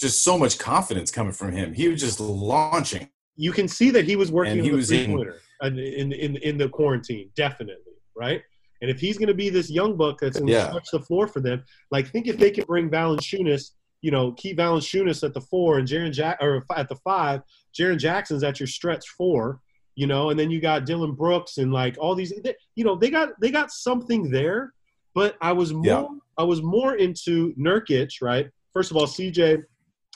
Just 0.00 0.22
so 0.22 0.36
much 0.38 0.58
confidence 0.58 1.10
coming 1.10 1.32
from 1.32 1.52
him. 1.52 1.72
He 1.74 1.88
was 1.88 2.00
just 2.00 2.20
launching. 2.20 3.08
You 3.36 3.52
can 3.52 3.68
see 3.68 3.90
that 3.90 4.04
he 4.04 4.16
was 4.16 4.30
working 4.32 4.52
And 4.52 4.60
on 4.60 4.64
he 4.64 4.70
the 4.70 4.76
was 4.76 4.88
three 4.88 5.04
in- 5.04 5.12
pointer 5.12 5.40
in, 5.62 5.78
in 5.78 6.12
in 6.12 6.36
in 6.36 6.58
the 6.58 6.68
quarantine, 6.68 7.30
definitely, 7.34 7.87
right? 8.18 8.42
And 8.82 8.90
if 8.90 9.00
he's 9.00 9.16
going 9.18 9.28
to 9.28 9.34
be 9.34 9.48
this 9.50 9.70
young 9.70 9.96
buck 9.96 10.18
that's 10.20 10.38
going 10.38 10.48
to 10.48 10.52
Yeah. 10.52 10.68
stretch 10.68 10.88
the 10.92 11.00
floor 11.00 11.26
for 11.26 11.40
them, 11.40 11.64
like 11.90 12.08
think 12.10 12.26
if 12.26 12.36
they 12.38 12.50
can 12.50 12.64
bring 12.64 12.90
Valanciunas, 12.90 13.70
you 14.02 14.10
know, 14.10 14.32
keep 14.32 14.58
Valanciunas 14.58 15.24
at 15.24 15.34
the 15.34 15.40
four 15.40 15.78
and 15.78 15.88
Jaren 15.88 16.12
Jack 16.12 16.38
or 16.40 16.64
at 16.76 16.88
the 16.88 16.96
five, 16.96 17.40
Jaren 17.76 17.98
Jackson's 17.98 18.44
at 18.44 18.60
your 18.60 18.66
stretch 18.66 19.08
four, 19.16 19.60
you 19.96 20.06
know, 20.06 20.30
and 20.30 20.38
then 20.38 20.50
you 20.50 20.60
got 20.60 20.86
Dillon 20.86 21.12
Brooks 21.14 21.58
and 21.58 21.72
like 21.72 21.96
all 21.98 22.14
these, 22.14 22.32
they- 22.44 22.54
you 22.76 22.84
know, 22.84 22.94
they 22.96 23.10
got 23.10 23.30
they 23.40 23.50
got 23.50 23.70
something 23.72 24.30
there. 24.30 24.72
But 25.14 25.36
I 25.40 25.52
was 25.52 25.72
more 25.72 25.84
Yeah. 25.84 26.06
I 26.36 26.44
was 26.44 26.62
more 26.62 26.94
into 26.94 27.52
Nurkic, 27.54 28.22
right? 28.22 28.48
First 28.72 28.92
of 28.92 28.96
all, 28.96 29.06
CJ 29.08 29.64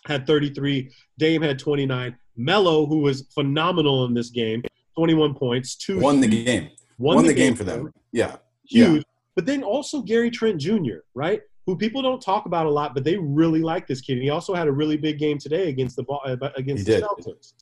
had 0.06 0.24
33, 0.26 0.88
Dame 1.18 1.42
had 1.42 1.58
29, 1.58 2.16
Melo, 2.36 2.86
who 2.86 2.98
was 2.98 3.22
phenomenal 3.34 4.04
in 4.04 4.14
this 4.14 4.30
game, 4.30 4.62
21 4.96 5.34
points, 5.34 5.74
two 5.74 5.98
Won 5.98 6.20
the 6.20 6.28
game. 6.28 6.70
Won, 7.02 7.26
the, 7.26 7.34
game, 7.34 7.54
for 7.54 7.64
them. 7.64 7.92
Yeah. 8.12 8.36
huge. 8.64 9.02
But 9.34 9.46
then 9.46 9.62
also 9.62 10.02
Gary 10.02 10.30
Trent 10.30 10.60
Jr., 10.60 11.00
right? 11.14 11.40
Who 11.66 11.76
people 11.76 12.02
don't 12.02 12.20
talk 12.20 12.46
about 12.46 12.66
a 12.66 12.70
lot, 12.70 12.94
but 12.94 13.04
they 13.04 13.16
really 13.16 13.60
like 13.62 13.86
this 13.86 14.00
kid. 14.00 14.14
And 14.14 14.22
he 14.22 14.30
also 14.30 14.54
had 14.54 14.68
a 14.68 14.72
really 14.72 14.96
big 14.96 15.18
game 15.18 15.38
today 15.38 15.68
against 15.68 15.96
the 15.96 16.02
ball 16.02 16.20
uh, 16.26 16.36
against 16.56 16.86
He 16.86 16.94
the 16.94 17.00
did. 17.00 17.04
Celtics. 17.04 17.52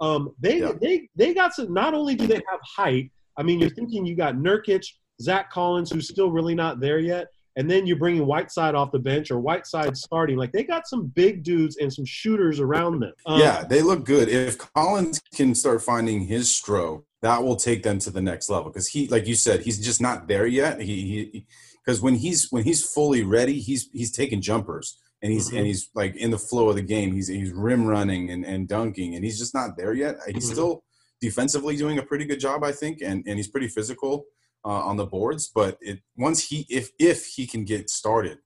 Um, 0.00 0.34
they 0.38 0.60
Yeah. 0.60 0.72
they 0.80 1.08
they 1.16 1.34
got 1.34 1.54
some. 1.54 1.72
Not 1.72 1.92
only 1.94 2.14
do 2.14 2.26
they 2.26 2.40
have 2.50 2.60
height, 2.62 3.10
I 3.36 3.42
mean, 3.42 3.58
you're 3.58 3.70
thinking 3.70 4.04
you 4.06 4.14
got 4.14 4.34
Nurkic, 4.36 4.84
Zach 5.20 5.50
Collins, 5.50 5.90
who's 5.90 6.08
still 6.08 6.30
really 6.30 6.54
not 6.54 6.78
there 6.78 6.98
yet, 6.98 7.28
and 7.56 7.68
then 7.70 7.86
you're 7.86 7.96
bringing 7.98 8.24
Whiteside 8.26 8.74
off 8.76 8.92
the 8.92 8.98
bench 9.00 9.30
or 9.30 9.40
Whiteside 9.40 9.96
starting. 9.96 10.36
Like 10.36 10.52
they 10.52 10.62
got 10.62 10.86
some 10.86 11.06
big 11.06 11.42
dudes 11.42 11.78
and 11.78 11.92
some 11.92 12.04
shooters 12.04 12.60
around 12.60 13.00
them. 13.00 13.12
Um, 13.26 13.40
yeah, 13.40 13.64
they 13.64 13.82
look 13.82 14.04
good. 14.04 14.28
If 14.28 14.58
Collins 14.74 15.20
can 15.34 15.54
start 15.54 15.82
finding 15.82 16.20
his 16.26 16.54
stroke, 16.54 17.04
that 17.22 17.42
will 17.42 17.56
take 17.56 17.82
them 17.82 17.98
to 18.00 18.10
the 18.10 18.20
next 18.22 18.48
level. 18.48 18.70
Because 18.70 18.88
he, 18.88 19.08
like 19.08 19.26
you 19.26 19.34
said, 19.34 19.60
he's 19.62 19.84
just 19.84 20.00
not 20.00 20.28
there 20.28 20.46
yet. 20.46 20.80
He, 20.80 21.30
he, 21.32 21.46
because 21.84 22.00
when 22.00 22.14
he's 22.16 22.48
when 22.50 22.64
he's 22.64 22.84
fully 22.84 23.22
ready, 23.22 23.60
he's 23.60 23.88
he's 23.92 24.12
taking 24.12 24.40
jumpers 24.40 24.98
and 25.22 25.32
he's 25.32 25.50
Mhm. 25.50 25.58
and 25.58 25.66
he's 25.66 25.88
like 25.94 26.14
in 26.16 26.30
the 26.30 26.38
flow 26.38 26.68
of 26.68 26.76
the 26.76 26.82
game. 26.82 27.12
He's 27.14 27.28
he's 27.28 27.50
rim 27.52 27.86
running 27.86 28.30
and, 28.30 28.44
and 28.44 28.68
dunking, 28.68 29.14
and 29.14 29.24
he's 29.24 29.38
just 29.38 29.54
not 29.54 29.76
there 29.76 29.94
yet. 29.94 30.16
He's 30.28 30.48
Mhm. 30.48 30.52
still 30.52 30.84
defensively 31.20 31.76
doing 31.76 31.98
a 31.98 32.02
pretty 32.02 32.24
good 32.24 32.40
job, 32.40 32.62
I 32.62 32.72
think, 32.72 33.00
and 33.02 33.24
and 33.26 33.36
he's 33.38 33.48
pretty 33.48 33.68
physical 33.68 34.26
uh, 34.64 34.68
on 34.68 34.96
the 34.96 35.06
boards. 35.06 35.50
But 35.52 35.78
it 35.80 36.00
once 36.16 36.48
he 36.48 36.66
if 36.68 36.90
if 36.98 37.26
he 37.26 37.46
can 37.46 37.64
get 37.64 37.90
started, 37.90 38.38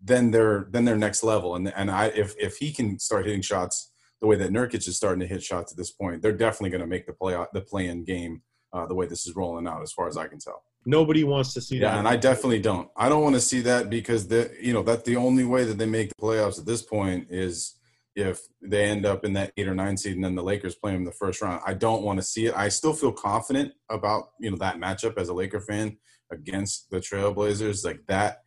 then 0.00 0.30
they're 0.30 0.68
then 0.70 0.84
they're 0.84 0.96
next 0.96 1.24
level. 1.24 1.56
And 1.56 1.72
and 1.74 1.90
I 1.90 2.06
if 2.08 2.34
if 2.38 2.56
he 2.58 2.72
can 2.72 2.98
start 2.98 3.24
hitting 3.26 3.42
shots 3.42 3.90
the 4.24 4.28
way 4.28 4.36
that 4.36 4.50
Nurkic 4.50 4.88
is 4.88 4.96
starting 4.96 5.20
to 5.20 5.26
hit 5.26 5.42
shots 5.42 5.70
at 5.70 5.76
this 5.76 5.90
point, 5.90 6.22
they're 6.22 6.32
definitely 6.32 6.70
going 6.70 6.80
to 6.80 6.86
make 6.86 7.06
the 7.06 7.12
play 7.12 7.36
the 7.52 7.60
play 7.60 7.88
in 7.88 8.04
game 8.04 8.40
uh, 8.72 8.86
the 8.86 8.94
way 8.94 9.04
this 9.06 9.26
is 9.26 9.36
rolling 9.36 9.66
out, 9.68 9.82
as 9.82 9.92
far 9.92 10.08
as 10.08 10.16
I 10.16 10.28
can 10.28 10.38
tell. 10.38 10.62
Nobody 10.86 11.24
wants 11.24 11.52
to 11.52 11.60
see 11.60 11.76
Yeah, 11.76 11.90
that. 11.90 11.98
and 11.98 12.08
I 12.08 12.16
definitely 12.16 12.58
don't. 12.60 12.88
I 12.96 13.10
don't 13.10 13.22
want 13.22 13.34
to 13.34 13.40
see 13.40 13.60
that 13.60 13.90
because 13.90 14.26
the 14.28 14.50
you 14.58 14.72
know 14.72 14.82
that's 14.82 15.02
the 15.02 15.16
only 15.16 15.44
way 15.44 15.64
that 15.64 15.76
they 15.76 15.84
make 15.84 16.08
the 16.08 16.14
playoffs 16.22 16.58
at 16.58 16.64
this 16.64 16.80
point 16.80 17.26
is 17.28 17.74
if 18.16 18.40
they 18.62 18.84
end 18.86 19.04
up 19.04 19.26
in 19.26 19.34
that 19.34 19.52
eight 19.58 19.68
or 19.68 19.74
nine 19.74 19.98
seed 19.98 20.14
and 20.14 20.24
then 20.24 20.34
the 20.36 20.42
Lakers 20.42 20.74
play 20.74 20.92
them 20.92 21.00
in 21.00 21.04
the 21.04 21.12
first 21.12 21.42
round. 21.42 21.60
I 21.66 21.74
don't 21.74 22.02
want 22.02 22.18
to 22.18 22.24
see 22.24 22.46
it. 22.46 22.56
I 22.56 22.70
still 22.70 22.94
feel 22.94 23.12
confident 23.12 23.74
about 23.90 24.30
you 24.40 24.50
know 24.50 24.56
that 24.56 24.78
matchup 24.78 25.18
as 25.18 25.28
a 25.28 25.34
Laker 25.34 25.60
fan 25.60 25.98
against 26.32 26.88
the 26.90 26.96
Trailblazers. 26.98 27.84
Like 27.84 28.00
that 28.06 28.38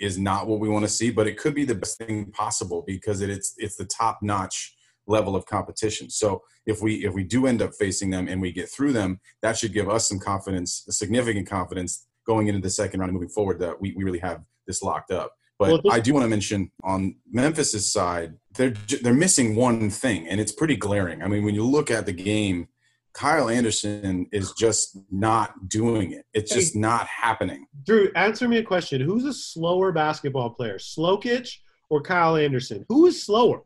is 0.00 0.16
not 0.18 0.46
what 0.46 0.60
we 0.60 0.68
want 0.70 0.86
to 0.86 0.90
see, 0.90 1.10
but 1.10 1.26
it 1.26 1.36
could 1.36 1.54
be 1.54 1.66
the 1.66 1.74
best 1.74 1.98
thing 1.98 2.30
possible 2.32 2.82
because 2.86 3.20
it, 3.20 3.28
it's 3.28 3.52
it's 3.58 3.76
the 3.76 3.84
top 3.84 4.20
notch 4.22 4.72
level 5.06 5.36
of 5.36 5.46
competition. 5.46 6.10
So 6.10 6.42
if 6.66 6.82
we 6.82 7.04
if 7.04 7.14
we 7.14 7.24
do 7.24 7.46
end 7.46 7.62
up 7.62 7.72
facing 7.74 8.10
them 8.10 8.28
and 8.28 8.40
we 8.40 8.52
get 8.52 8.68
through 8.68 8.92
them, 8.92 9.20
that 9.42 9.56
should 9.56 9.72
give 9.72 9.88
us 9.88 10.08
some 10.08 10.18
confidence, 10.18 10.84
significant 10.88 11.48
confidence 11.48 12.06
going 12.26 12.48
into 12.48 12.60
the 12.60 12.70
second 12.70 13.00
round 13.00 13.10
and 13.10 13.14
moving 13.14 13.28
forward 13.28 13.60
that 13.60 13.80
we, 13.80 13.92
we 13.92 14.04
really 14.04 14.18
have 14.18 14.42
this 14.66 14.82
locked 14.82 15.10
up. 15.10 15.32
But 15.58 15.80
I 15.90 16.00
do 16.00 16.12
want 16.12 16.24
to 16.24 16.28
mention 16.28 16.70
on 16.84 17.16
Memphis's 17.30 17.90
side, 17.90 18.34
they're 18.54 18.74
they're 19.02 19.14
missing 19.14 19.54
one 19.56 19.88
thing, 19.88 20.28
and 20.28 20.38
it's 20.38 20.52
pretty 20.52 20.76
glaring. 20.76 21.22
I 21.22 21.28
mean, 21.28 21.44
when 21.44 21.54
you 21.54 21.64
look 21.64 21.90
at 21.90 22.04
the 22.04 22.12
game, 22.12 22.68
Kyle 23.14 23.48
Anderson 23.48 24.26
is 24.32 24.52
just 24.52 24.98
not 25.10 25.70
doing 25.70 26.12
it. 26.12 26.26
It's 26.34 26.52
just 26.52 26.76
not 26.76 27.06
happening. 27.06 27.66
Drew, 27.86 28.10
answer 28.14 28.46
me 28.46 28.58
a 28.58 28.62
question. 28.62 29.00
Who's 29.00 29.24
a 29.24 29.32
slower 29.32 29.92
basketball 29.92 30.50
player, 30.50 30.76
Slokich 30.76 31.56
or 31.88 32.02
Kyle 32.02 32.36
Anderson? 32.36 32.84
Who 32.90 33.06
is 33.06 33.22
slower? 33.22 33.62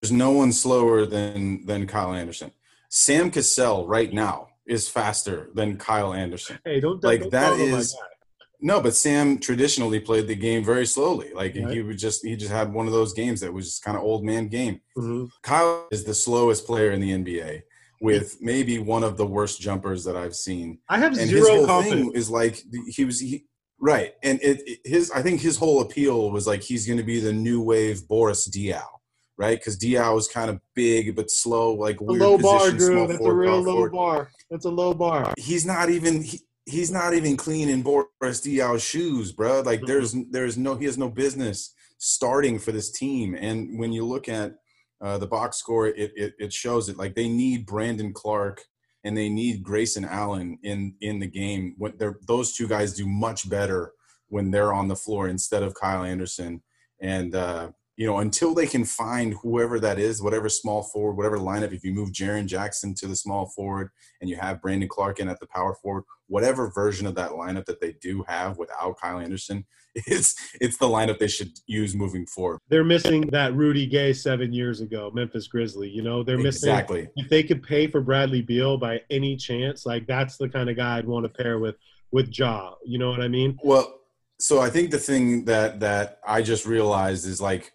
There's 0.00 0.12
no 0.12 0.30
one 0.30 0.52
slower 0.52 1.06
than 1.06 1.64
than 1.66 1.86
Kyle 1.86 2.12
Anderson. 2.12 2.52
Sam 2.90 3.30
Cassell 3.30 3.86
right 3.86 4.12
now 4.12 4.48
is 4.66 4.88
faster 4.88 5.50
than 5.54 5.76
Kyle 5.76 6.12
Anderson. 6.14 6.58
Hey, 6.64 6.80
don't 6.80 7.02
Like, 7.02 7.20
don't 7.20 7.30
that 7.30 7.58
my. 7.58 7.82
No, 8.60 8.80
but 8.80 8.94
Sam 8.96 9.38
traditionally 9.38 10.00
played 10.00 10.26
the 10.26 10.34
game 10.34 10.64
very 10.64 10.84
slowly. 10.86 11.30
Like 11.32 11.54
Right. 11.54 11.70
he 11.74 11.82
would 11.82 11.98
just 11.98 12.24
he 12.24 12.36
just 12.36 12.50
had 12.50 12.72
one 12.72 12.86
of 12.86 12.92
those 12.92 13.12
games 13.12 13.40
that 13.40 13.52
was 13.52 13.66
just 13.66 13.84
kind 13.84 13.96
of 13.96 14.02
old 14.02 14.24
man 14.24 14.48
game. 14.48 14.80
Mhm. 14.96 15.28
Kyle 15.42 15.86
is 15.92 16.04
the 16.04 16.14
slowest 16.14 16.66
player 16.66 16.90
in 16.90 17.00
the 17.00 17.12
NBA 17.12 17.62
with 18.00 18.36
maybe 18.40 18.78
one 18.78 19.04
of 19.04 19.16
the 19.16 19.26
worst 19.26 19.60
jumpers 19.60 20.04
that 20.04 20.16
I've 20.16 20.34
seen. 20.34 20.78
I 20.88 20.98
have 20.98 21.12
And 21.12 21.20
his 21.30 21.44
zero 21.44 21.56
whole 21.58 21.66
confidence. 21.66 22.06
thing 22.06 22.12
is 22.14 22.30
like 22.30 22.62
he 22.88 23.04
was 23.04 23.20
he, 23.20 23.44
right, 23.80 24.14
and 24.24 24.40
it, 24.42 24.60
it- 24.66 24.80
his 24.84 25.10
I 25.12 25.22
think 25.22 25.40
his 25.40 25.56
whole 25.56 25.80
appeal 25.80 26.30
was 26.32 26.46
like 26.46 26.62
he's 26.62 26.84
going 26.86 26.98
to 26.98 27.04
be 27.04 27.20
the 27.20 27.32
new 27.32 27.60
wave 27.62 28.08
Boris 28.08 28.48
Diaw, 28.48 28.86
right? 29.38 29.58
Because 29.58 29.78
Diaw 29.78 30.18
is 30.18 30.28
kind 30.28 30.50
of 30.50 30.60
big 30.74 31.16
but 31.16 31.30
slow, 31.30 31.72
like 31.72 32.00
a 32.00 32.04
weird 32.04 32.20
low 32.20 32.38
bar, 32.38 32.58
position, 32.58 32.76
Drew. 32.76 32.86
small 32.88 33.06
That's 33.06 33.24
a 33.24 33.32
real 33.32 33.60
low 33.60 33.72
forward. 33.72 33.92
bar. 33.92 34.30
That's 34.50 34.64
a 34.66 34.70
low 34.70 34.92
bar. 34.92 35.32
He's 35.38 35.64
not 35.64 35.88
even 35.88 36.22
he, 36.22 36.40
he's 36.66 36.90
not 36.90 37.14
even 37.14 37.36
clean 37.36 37.68
in 37.68 37.82
Boris 37.82 38.06
Diaw's 38.22 38.82
shoes, 38.82 39.32
bro. 39.32 39.60
Like 39.60 39.82
there's 39.82 40.14
there's 40.30 40.58
no 40.58 40.74
he 40.74 40.84
has 40.84 40.98
no 40.98 41.08
business 41.08 41.72
starting 41.98 42.58
for 42.58 42.72
this 42.72 42.90
team. 42.90 43.34
And 43.34 43.78
when 43.78 43.92
you 43.92 44.04
look 44.04 44.28
at 44.28 44.56
uh, 45.00 45.18
the 45.18 45.26
box 45.26 45.56
score, 45.56 45.86
it, 45.86 46.12
it 46.16 46.34
it 46.38 46.52
shows 46.52 46.88
it. 46.88 46.98
Like 46.98 47.14
they 47.14 47.28
need 47.28 47.66
Brandon 47.66 48.12
Clarke 48.12 48.62
and 49.04 49.16
they 49.16 49.28
need 49.28 49.62
Grayson 49.62 50.04
Allen 50.04 50.58
in 50.62 50.94
in 51.00 51.20
the 51.20 51.28
game. 51.28 51.74
When 51.78 51.94
they're 51.96 52.18
those 52.26 52.52
two 52.52 52.66
guys 52.66 52.94
do 52.94 53.06
much 53.06 53.48
better 53.48 53.92
when 54.28 54.50
they're 54.50 54.74
on 54.74 54.88
the 54.88 54.96
floor 54.96 55.28
instead 55.28 55.62
of 55.62 55.74
Kyle 55.74 56.04
Anderson. 56.04 56.62
And 57.00 57.34
uh, 57.34 57.70
you 57.98 58.06
know, 58.06 58.20
until 58.20 58.54
they 58.54 58.66
can 58.68 58.84
find 58.84 59.34
whoever 59.42 59.80
that 59.80 59.98
is, 59.98 60.22
whatever 60.22 60.48
small 60.48 60.84
forward, 60.84 61.16
whatever 61.16 61.36
lineup, 61.36 61.72
if 61.72 61.82
you 61.82 61.92
move 61.92 62.12
Jaren 62.12 62.46
Jackson 62.46 62.94
to 62.94 63.08
the 63.08 63.16
small 63.16 63.46
forward 63.46 63.90
and 64.20 64.30
you 64.30 64.36
have 64.36 64.62
Brandon 64.62 64.88
Clarke 64.88 65.18
in 65.18 65.28
at 65.28 65.40
the 65.40 65.48
power 65.48 65.74
forward, 65.74 66.04
whatever 66.28 66.70
version 66.70 67.08
of 67.08 67.16
that 67.16 67.32
lineup 67.32 67.64
that 67.64 67.80
they 67.80 67.94
do 68.00 68.24
have 68.28 68.56
without 68.56 69.00
Kyle 69.00 69.18
Anderson, 69.18 69.66
it's 69.96 70.36
it's 70.60 70.78
the 70.78 70.86
lineup 70.86 71.18
they 71.18 71.26
should 71.26 71.50
use 71.66 71.96
moving 71.96 72.24
forward. 72.24 72.60
They're 72.68 72.84
missing 72.84 73.22
that 73.32 73.56
Rudy 73.56 73.84
Gay 73.84 74.12
seven 74.12 74.52
years 74.52 74.80
ago, 74.80 75.10
Memphis 75.12 75.48
Grizzly. 75.48 75.88
You 75.88 76.02
know, 76.02 76.22
they're 76.22 76.38
missing. 76.38 76.70
Exactly. 76.70 77.08
If 77.16 77.28
they 77.28 77.42
could 77.42 77.64
pay 77.64 77.88
for 77.88 78.00
Bradley 78.00 78.42
Beal 78.42 78.78
by 78.78 79.00
any 79.10 79.36
chance, 79.36 79.84
like 79.84 80.06
that's 80.06 80.36
the 80.36 80.48
kind 80.48 80.70
of 80.70 80.76
guy 80.76 80.98
I'd 80.98 81.06
want 81.08 81.24
to 81.24 81.30
pair 81.30 81.58
with 81.58 81.74
with 82.12 82.28
Ja. 82.38 82.74
You 82.84 82.98
know 82.98 83.10
what 83.10 83.22
I 83.22 83.26
mean? 83.26 83.58
Well, 83.64 84.02
so 84.38 84.60
I 84.60 84.70
think 84.70 84.92
the 84.92 84.98
thing 84.98 85.46
that 85.46 85.80
that 85.80 86.20
I 86.24 86.42
just 86.42 86.64
realized 86.64 87.26
is 87.26 87.40
like 87.40 87.72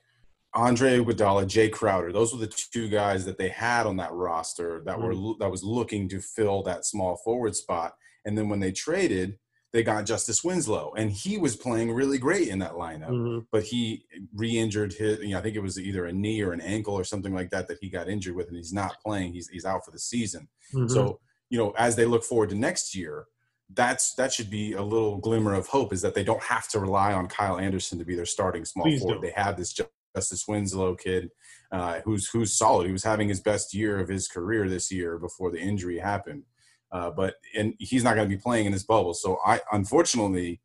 Andre 0.56 1.00
Iguodala, 1.00 1.46
Jae 1.46 1.72
Crowder. 1.72 2.12
Those 2.12 2.32
were 2.34 2.40
the 2.40 2.48
two 2.48 2.88
guys 2.88 3.26
that 3.26 3.38
they 3.38 3.50
had 3.50 3.86
on 3.88 3.98
that 3.98 4.12
roster 4.12 4.82
that 4.86 5.00
were 5.02 5.14
that 5.40 5.50
was 5.50 5.64
looking 5.64 6.08
to 6.10 6.20
fill 6.20 6.62
that 6.64 6.86
small 6.86 7.16
forward 7.18 7.56
spot. 7.56 7.96
And 8.26 8.38
then 8.38 8.50
when 8.50 8.60
they 8.60 8.72
traded, 8.72 9.40
they 9.72 9.82
got 9.82 10.06
Justice 10.06 10.44
Winslow, 10.44 10.94
and 10.96 11.12
he 11.12 11.40
was 11.40 11.56
playing 11.56 11.92
really 11.92 12.20
great 12.20 12.48
in 12.50 12.60
that 12.60 12.74
lineup. 12.74 13.10
Mhm. 13.10 13.48
But 13.52 13.64
he 13.64 14.06
re-injured 14.36 14.94
his. 14.94 15.20
You 15.20 15.30
know, 15.30 15.40
I 15.40 15.42
think 15.42 15.56
it 15.56 15.62
was 15.64 15.80
either 15.80 16.06
a 16.06 16.14
knee 16.14 16.42
or 16.44 16.52
an 16.54 16.62
ankle 16.62 16.94
or 16.94 17.04
something 17.04 17.34
like 17.34 17.50
that 17.50 17.68
that 17.70 17.80
he 17.82 17.90
got 17.90 18.08
injured 18.08 18.36
with, 18.36 18.48
and 18.50 18.56
he's 18.58 18.72
not 18.72 18.98
playing. 19.04 19.34
He's 19.34 19.48
he's 19.50 19.66
out 19.66 19.84
for 19.84 19.90
the 19.92 19.98
season. 20.00 20.48
Mhm. 20.76 20.92
So, 20.92 21.20
you 21.50 21.58
know, 21.58 21.72
as 21.78 21.96
they 21.96 22.06
look 22.06 22.24
forward 22.24 22.50
to 22.50 22.56
next 22.56 22.94
year, 22.96 23.26
that's 23.74 24.14
that 24.14 24.32
should 24.32 24.52
be 24.52 24.74
a 24.74 24.84
little 24.84 25.18
glimmer 25.18 25.56
of 25.56 25.66
hope 25.68 25.92
is 25.92 26.04
that 26.04 26.14
they 26.14 26.24
don't 26.24 26.44
have 26.44 26.68
to 26.68 26.80
rely 26.80 27.12
on 27.12 27.28
Kyle 27.28 27.58
Anderson 27.58 27.98
to 27.98 28.06
be 28.06 28.14
their 28.16 28.28
starting 28.28 28.66
small 28.66 28.86
Please 28.86 29.00
forward. 29.00 29.16
don't. 29.16 29.24
They 29.24 29.32
have 29.32 29.58
this 29.58 29.74
Justice 30.16 30.48
Winslow 30.48 30.96
kid 30.96 31.30
uh, 31.74 32.00
who's 32.06 32.30
who's 32.30 32.56
solid. 32.56 32.86
He 32.86 32.94
was 32.94 33.04
having 33.04 33.28
his 33.28 33.42
best 33.42 33.74
year 33.74 34.00
of 34.00 34.08
his 34.08 34.28
career 34.28 34.70
this 34.70 34.92
year 34.92 35.18
before 35.18 35.52
the 35.52 35.60
injury 35.60 35.98
happened. 35.98 36.44
Uh, 36.92 37.10
but 37.10 37.36
and 37.58 37.74
he's 37.80 38.04
not 38.04 38.16
going 38.16 38.30
to 38.30 38.36
be 38.36 38.42
playing 38.42 38.68
in 38.68 38.72
this 38.72 38.84
bubble. 38.84 39.16
So 39.16 39.40
I 39.44 39.60
unfortunately, 39.72 40.62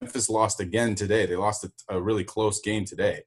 Memphis 0.00 0.30
lost 0.30 0.60
again 0.60 0.94
today. 0.94 1.26
They 1.26 1.34
lost 1.34 1.64
a, 1.64 1.72
a 1.88 2.00
really 2.00 2.22
close 2.22 2.60
game 2.60 2.84
today. 2.84 3.22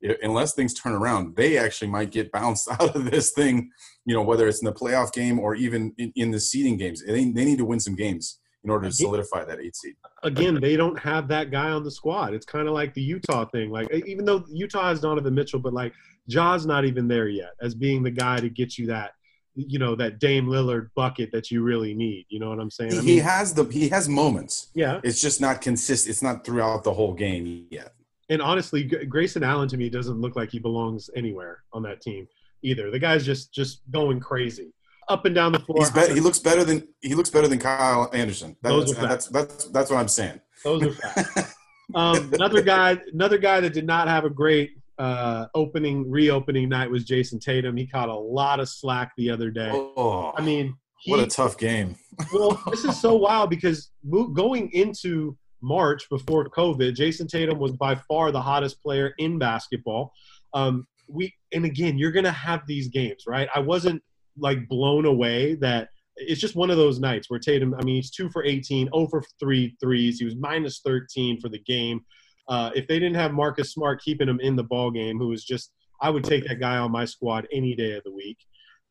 It, 0.00 0.18
unless 0.22 0.54
things 0.54 0.74
turn 0.74 0.94
around, 0.94 1.36
they 1.36 1.58
actually 1.58 1.88
might 1.88 2.10
get 2.10 2.32
bounced 2.32 2.68
out 2.80 2.96
of 2.96 3.08
this 3.08 3.30
thing. 3.30 3.70
You 4.04 4.14
know, 4.14 4.22
whether 4.22 4.48
it's 4.48 4.60
in 4.60 4.66
the 4.66 4.72
playoff 4.72 5.12
game 5.12 5.38
or 5.38 5.54
even 5.54 5.94
in, 5.96 6.12
in 6.16 6.30
the 6.32 6.40
seeding 6.40 6.76
games, 6.76 7.04
they, 7.06 7.12
they 7.12 7.44
need 7.44 7.58
to 7.58 7.64
win 7.64 7.78
some 7.78 7.94
games 7.94 8.39
in 8.64 8.70
order 8.70 8.88
to 8.88 8.94
solidify 8.94 9.44
that 9.44 9.60
eight 9.60 9.74
seed. 9.74 9.94
Again, 10.22 10.60
they 10.60 10.76
don't 10.76 10.98
have 10.98 11.28
that 11.28 11.50
guy 11.50 11.70
on 11.70 11.82
the 11.82 11.90
squad. 11.90 12.34
It's 12.34 12.46
kind 12.46 12.68
of 12.68 12.74
like 12.74 12.92
the 12.94 13.00
Utah 13.00 13.46
thing. 13.46 13.70
Like 13.70 13.90
even 14.06 14.24
though 14.24 14.44
Utah 14.48 14.88
has 14.88 15.00
Donovan 15.00 15.34
Mitchell, 15.34 15.60
but 15.60 15.72
like 15.72 15.92
Ja's 16.28 16.66
not 16.66 16.84
even 16.84 17.08
there 17.08 17.28
yet 17.28 17.52
as 17.62 17.74
being 17.74 18.02
the 18.02 18.10
guy 18.10 18.38
to 18.38 18.48
get 18.48 18.76
you 18.78 18.86
that 18.88 19.12
you 19.54 19.78
know 19.78 19.94
that 19.96 20.18
Dame 20.20 20.46
Lillard 20.46 20.90
bucket 20.94 21.32
that 21.32 21.50
you 21.50 21.62
really 21.62 21.94
need. 21.94 22.26
You 22.28 22.38
know 22.38 22.50
what 22.50 22.60
I'm 22.60 22.70
saying? 22.70 22.98
I 22.98 23.00
he 23.00 23.18
has 23.18 23.54
the 23.54 23.64
he 23.64 23.88
has 23.88 24.08
moments. 24.08 24.68
Yeah, 24.74 25.00
it's 25.02 25.20
just 25.20 25.40
not 25.40 25.60
consistent. 25.60 26.10
It's 26.10 26.22
not 26.22 26.44
throughout 26.44 26.84
the 26.84 26.92
whole 26.92 27.14
game 27.14 27.66
yet. 27.70 27.94
And 28.28 28.40
honestly, 28.40 28.84
Grayson 28.84 29.42
Allen 29.42 29.68
to 29.68 29.76
me 29.76 29.88
doesn't 29.88 30.20
look 30.20 30.36
like 30.36 30.50
he 30.50 30.60
belongs 30.60 31.10
anywhere 31.16 31.64
on 31.72 31.82
that 31.82 32.00
team 32.00 32.28
either. 32.62 32.90
The 32.90 32.98
guy's 32.98 33.24
just 33.24 33.52
just 33.52 33.80
going 33.90 34.20
crazy 34.20 34.72
up 35.10 35.26
and 35.26 35.34
down 35.34 35.52
the 35.52 35.58
floor. 35.58 35.84
Be- 35.90 36.14
he 36.14 36.20
looks 36.20 36.38
better 36.38 36.64
than 36.64 36.88
he 37.02 37.14
looks 37.14 37.28
better 37.28 37.48
than 37.48 37.58
Kyle 37.58 38.08
Anderson. 38.12 38.56
Those 38.62 38.94
That's 38.94 39.26
that's, 39.26 39.26
that's 39.28 39.64
that's 39.66 39.90
what 39.90 39.98
I'm 39.98 40.08
saying. 40.08 40.40
Those 40.64 40.82
are 40.84 40.92
facts. 40.92 41.54
um, 41.94 42.32
another 42.32 42.62
guy, 42.62 42.98
another 43.12 43.38
guy 43.38 43.60
that 43.60 43.72
did 43.72 43.86
not 43.86 44.08
have 44.08 44.24
a 44.24 44.30
great 44.30 44.70
uh, 44.98 45.46
opening 45.54 46.08
reopening 46.10 46.68
night 46.68 46.90
was 46.90 47.04
Jason 47.04 47.38
Tatum. 47.38 47.76
He 47.76 47.86
caught 47.86 48.08
a 48.08 48.14
lot 48.14 48.60
of 48.60 48.68
slack 48.68 49.12
the 49.16 49.30
other 49.30 49.50
day. 49.50 49.70
Oh, 49.72 50.32
I 50.36 50.42
mean, 50.42 50.76
he, 51.00 51.10
what 51.10 51.20
a 51.20 51.26
tough 51.26 51.58
game. 51.58 51.96
well, 52.32 52.62
this 52.70 52.84
is 52.84 53.00
so 53.00 53.16
wild 53.16 53.50
because 53.50 53.90
going 54.34 54.70
into 54.72 55.36
March 55.62 56.08
before 56.08 56.48
COVID, 56.48 56.94
Jason 56.94 57.26
Tatum 57.26 57.58
was 57.58 57.72
by 57.72 57.94
far 57.94 58.30
the 58.30 58.40
hottest 58.40 58.82
player 58.82 59.14
in 59.18 59.38
basketball. 59.38 60.12
Um, 60.52 60.86
we 61.08 61.34
and 61.52 61.64
again, 61.64 61.98
you're 61.98 62.12
gonna 62.12 62.30
have 62.30 62.66
these 62.66 62.88
games, 62.88 63.24
right? 63.26 63.48
I 63.54 63.60
wasn't 63.60 64.02
like 64.40 64.68
blown 64.68 65.06
away 65.06 65.54
that 65.56 65.88
it's 66.16 66.40
just 66.40 66.56
one 66.56 66.70
of 66.70 66.76
those 66.76 67.00
nights 67.00 67.30
where 67.30 67.40
Tatum. 67.40 67.74
I 67.74 67.84
mean, 67.84 67.96
he's 67.96 68.10
two 68.10 68.28
for 68.28 68.44
18, 68.44 68.88
over 68.92 69.22
three 69.38 69.76
threes. 69.80 70.18
He 70.18 70.24
was 70.24 70.36
minus 70.36 70.80
13 70.84 71.40
for 71.40 71.48
the 71.48 71.60
game. 71.60 72.00
Uh, 72.48 72.70
if 72.74 72.86
they 72.88 72.98
didn't 72.98 73.16
have 73.16 73.32
Marcus 73.32 73.72
Smart 73.72 74.02
keeping 74.02 74.28
him 74.28 74.40
in 74.40 74.56
the 74.56 74.64
ball 74.64 74.90
game, 74.90 75.18
who 75.18 75.28
was 75.28 75.44
just 75.44 75.72
I 76.00 76.10
would 76.10 76.24
take 76.24 76.46
that 76.48 76.60
guy 76.60 76.78
on 76.78 76.90
my 76.90 77.04
squad 77.04 77.46
any 77.52 77.74
day 77.74 77.92
of 77.92 78.04
the 78.04 78.12
week. 78.12 78.38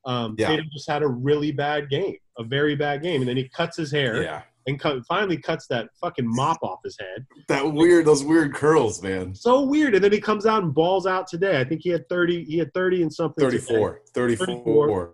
Um, 0.05 0.35
yeah. 0.37 0.47
Tatum 0.47 0.67
just 0.71 0.89
had 0.89 1.03
a 1.03 1.07
really 1.07 1.51
bad 1.51 1.89
game, 1.89 2.17
a 2.37 2.43
very 2.43 2.75
bad 2.75 3.01
game, 3.01 3.21
and 3.21 3.29
then 3.29 3.37
he 3.37 3.49
cuts 3.49 3.77
his 3.77 3.91
hair. 3.91 4.21
Yeah. 4.21 4.41
And 4.67 4.79
cut, 4.79 5.03
finally 5.07 5.37
cuts 5.37 5.65
that 5.67 5.89
fucking 5.99 6.27
mop 6.27 6.59
off 6.61 6.79
his 6.83 6.95
head. 6.99 7.25
That 7.47 7.73
weird, 7.73 8.05
those 8.05 8.23
weird 8.23 8.53
curls, 8.53 9.01
man. 9.01 9.33
So 9.33 9.63
weird. 9.63 9.95
And 9.95 10.03
then 10.03 10.11
he 10.11 10.19
comes 10.19 10.45
out 10.45 10.61
and 10.61 10.73
balls 10.73 11.07
out 11.07 11.27
today. 11.27 11.59
I 11.59 11.63
think 11.63 11.81
he 11.81 11.89
had 11.89 12.07
thirty. 12.07 12.43
He 12.43 12.59
had 12.59 12.71
thirty 12.73 13.01
and 13.01 13.11
something. 13.11 13.43
34. 13.43 14.01
34. 14.13 14.45
34. 14.45 15.13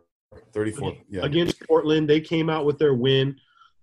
34. 0.53 0.93
Yeah. 1.09 1.23
Against 1.23 1.59
Portland, 1.67 2.09
they 2.09 2.21
came 2.21 2.49
out 2.49 2.65
with 2.65 2.79
their 2.79 2.93
win. 2.93 3.35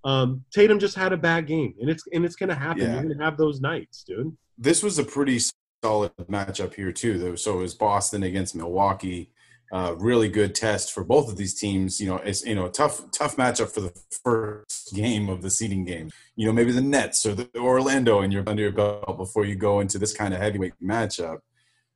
Um, 0.05 0.45
Tatum 0.53 0.79
just 0.79 0.97
had 0.97 1.12
a 1.12 1.17
bad 1.17 1.47
game, 1.47 1.75
and 1.81 1.88
it's 1.88 2.05
and 2.12 2.25
it's 2.25 2.37
gonna 2.37 2.55
happen. 2.55 2.83
Yeah. 2.83 2.95
You're 2.95 3.03
gonna 3.03 3.25
have 3.25 3.37
those 3.37 3.61
nights, 3.61 4.03
dude 4.05 4.37
this 4.59 4.83
was 4.83 4.99
a 4.99 5.05
pretty 5.05 5.41
solid 5.83 6.12
matchup 6.31 6.75
here 6.75 6.93
too. 6.93 7.19
though. 7.19 7.35
So 7.35 7.59
it 7.59 7.62
was 7.62 7.75
Boston 7.75 8.23
against 8.23 8.55
Milwaukee. 8.55 9.31
Uh, 9.73 9.95
really 9.97 10.29
good 10.29 10.55
test 10.55 10.93
for 10.93 11.03
both 11.03 11.31
of 11.31 11.38
these 11.38 11.55
teams. 11.55 11.99
You 11.99 12.09
know, 12.09 12.17
it's 12.17 12.45
you 12.45 12.55
know 12.55 12.67
a 12.67 12.71
tough 12.71 13.11
tough 13.11 13.37
matchup 13.37 13.73
for 13.73 13.81
the 13.81 13.93
first 14.23 14.95
game 14.95 15.29
of 15.29 15.43
the 15.43 15.51
seeding 15.51 15.85
game. 15.85 16.11
You 16.37 16.47
know, 16.47 16.53
maybe 16.53 16.73
the 16.73 16.83
Nets 16.83 17.25
or 17.25 17.35
the 17.35 17.49
Orlando 17.57 18.21
and 18.21 18.33
you're 18.33 18.47
under 18.47 18.62
your 18.62 18.73
belt 18.73 19.17
before 19.17 19.45
you 19.45 19.57
go 19.57 19.81
into 19.81 19.99
this 19.99 20.12
kind 20.12 20.35
of 20.35 20.41
heavyweight 20.41 20.75
matchup. 20.83 21.38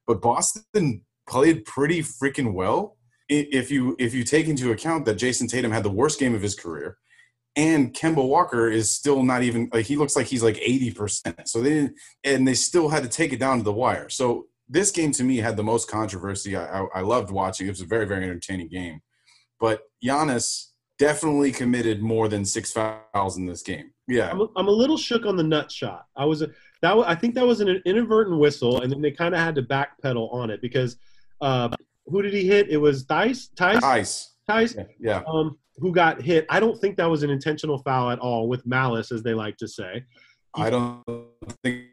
But 0.06 0.22
Boston 0.22 1.02
played 1.28 1.64
pretty 1.66 2.00
freaking 2.02 2.54
well. 2.54 2.96
If 3.28 3.70
you 3.70 3.96
if 3.98 4.14
you 4.14 4.22
take 4.22 4.46
into 4.46 4.70
account 4.70 5.04
that 5.06 5.14
Jason 5.14 5.48
Tatum 5.48 5.72
had 5.72 5.82
the 5.82 5.90
worst 5.90 6.20
game 6.20 6.34
of 6.34 6.42
his 6.42 6.54
career, 6.54 6.96
and 7.56 7.92
Kemba 7.94 8.26
Walker 8.26 8.68
is 8.68 8.92
still 8.92 9.22
not 9.22 9.42
even 9.42 9.68
like 9.72 9.86
he 9.86 9.96
looks 9.96 10.14
like 10.14 10.26
he's 10.26 10.42
like 10.42 10.56
80%. 10.56 11.48
So 11.48 11.60
they 11.60 11.70
didn't 11.70 11.96
and 12.22 12.46
they 12.46 12.54
still 12.54 12.88
had 12.88 13.02
to 13.02 13.08
take 13.08 13.32
it 13.32 13.40
down 13.40 13.58
to 13.58 13.64
the 13.64 13.72
wire. 13.72 14.08
So 14.08 14.46
this 14.68 14.90
game 14.90 15.12
to 15.12 15.24
me 15.24 15.38
had 15.38 15.56
the 15.56 15.62
most 15.62 15.90
controversy. 15.90 16.56
I, 16.56 16.80
I, 16.80 16.86
I 16.96 17.00
loved 17.00 17.30
watching. 17.30 17.66
It 17.66 17.70
was 17.70 17.80
a 17.80 17.86
very, 17.86 18.04
very 18.04 18.24
entertaining 18.24 18.68
game. 18.68 19.00
But 19.58 19.82
Giannis 20.04 20.66
definitely 20.98 21.52
committed 21.52 22.02
more 22.02 22.28
than 22.28 22.44
six 22.44 22.72
fouls 22.72 23.36
in 23.36 23.46
this 23.46 23.62
game. 23.62 23.92
Yeah. 24.08 24.30
I'm 24.30 24.40
a, 24.40 24.48
I'm 24.56 24.68
a 24.68 24.72
little 24.72 24.96
shook 24.96 25.24
on 25.24 25.36
the 25.36 25.42
nut 25.42 25.70
shot. 25.70 26.06
I 26.16 26.24
was 26.24 26.40
that 26.40 26.52
I 26.82 27.14
think 27.14 27.34
that 27.34 27.46
was 27.46 27.60
an 27.60 27.82
inadvertent 27.86 28.38
whistle, 28.38 28.82
and 28.82 28.92
then 28.92 29.00
they 29.00 29.10
kind 29.10 29.34
of 29.34 29.40
had 29.40 29.54
to 29.54 29.62
backpedal 29.62 30.32
on 30.32 30.50
it 30.50 30.60
because 30.60 30.96
uh, 31.40 31.68
who 32.06 32.22
did 32.22 32.32
he 32.32 32.46
hit? 32.46 32.68
It 32.70 32.76
was 32.78 33.04
Dice. 33.04 33.50
Theis. 33.56 33.80
Theis. 33.80 34.28
Theis. 34.48 34.76
Yeah. 35.00 35.22
Um, 35.26 35.58
who 35.78 35.92
got 35.92 36.22
hit. 36.22 36.46
I 36.48 36.60
don't 36.60 36.80
think 36.80 36.96
that 36.96 37.10
was 37.10 37.22
an 37.22 37.30
intentional 37.30 37.78
foul 37.78 38.10
at 38.10 38.18
all 38.18 38.48
with 38.48 38.66
malice, 38.66 39.12
as 39.12 39.22
they 39.22 39.34
like 39.34 39.56
to 39.58 39.68
say. 39.68 40.04
I 40.54 40.70
don't 40.70 41.02
think 41.62 41.86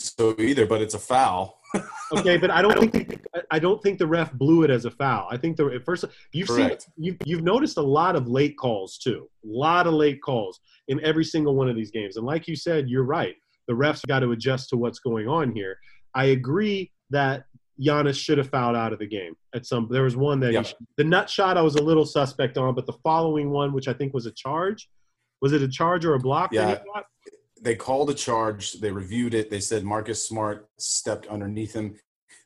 so 0.00 0.34
either, 0.38 0.66
but 0.66 0.82
it's 0.82 0.94
a 0.94 0.98
foul. 0.98 1.60
okay, 2.12 2.36
but 2.36 2.50
I 2.50 2.62
don't 2.62 2.90
think 2.90 3.24
I 3.50 3.58
don't 3.58 3.82
think 3.82 3.98
the 3.98 4.06
ref 4.06 4.32
blew 4.32 4.62
it 4.62 4.70
as 4.70 4.84
a 4.84 4.90
foul. 4.90 5.28
I 5.30 5.36
think 5.36 5.56
the 5.56 5.80
first 5.84 6.04
you've 6.32 6.48
Correct. 6.48 6.82
seen 6.82 6.92
you 6.96 7.16
you've 7.24 7.42
noticed 7.42 7.78
a 7.78 7.82
lot 7.82 8.16
of 8.16 8.28
late 8.28 8.56
calls 8.58 8.98
too. 8.98 9.28
A 9.44 9.48
lot 9.48 9.86
of 9.86 9.94
late 9.94 10.20
calls 10.22 10.60
in 10.88 11.04
every 11.04 11.24
single 11.24 11.54
one 11.54 11.68
of 11.68 11.76
these 11.76 11.90
games. 11.90 12.16
And 12.16 12.26
like 12.26 12.46
you 12.48 12.56
said, 12.56 12.88
you're 12.88 13.04
right. 13.04 13.34
The 13.66 13.74
refs 13.74 14.06
got 14.06 14.20
to 14.20 14.32
adjust 14.32 14.68
to 14.70 14.76
what's 14.76 14.98
going 14.98 15.28
on 15.28 15.52
here. 15.52 15.78
I 16.14 16.26
agree 16.26 16.92
that 17.10 17.44
Giannis 17.80 18.16
should 18.16 18.38
have 18.38 18.50
fouled 18.50 18.76
out 18.76 18.92
of 18.92 18.98
the 18.98 19.06
game 19.06 19.34
at 19.54 19.66
some. 19.66 19.88
There 19.90 20.02
was 20.02 20.16
one 20.16 20.40
that 20.40 20.52
yep. 20.52 20.66
he, 20.66 20.74
the 20.96 21.04
nut 21.04 21.28
shot 21.28 21.56
I 21.56 21.62
was 21.62 21.74
a 21.74 21.82
little 21.82 22.06
suspect 22.06 22.56
on, 22.56 22.74
but 22.74 22.86
the 22.86 22.92
following 23.04 23.50
one, 23.50 23.72
which 23.72 23.88
I 23.88 23.92
think 23.92 24.14
was 24.14 24.26
a 24.26 24.32
charge, 24.32 24.88
was 25.40 25.52
it 25.52 25.62
a 25.62 25.68
charge 25.68 26.04
or 26.04 26.14
a 26.14 26.18
block? 26.18 26.52
Yeah, 26.52 26.78
they 27.60 27.74
called 27.74 28.10
a 28.10 28.14
charge. 28.14 28.74
They 28.74 28.90
reviewed 28.90 29.34
it. 29.34 29.50
They 29.50 29.60
said 29.60 29.84
Marcus 29.84 30.26
Smart 30.26 30.68
stepped 30.78 31.26
underneath 31.26 31.74
him. 31.74 31.96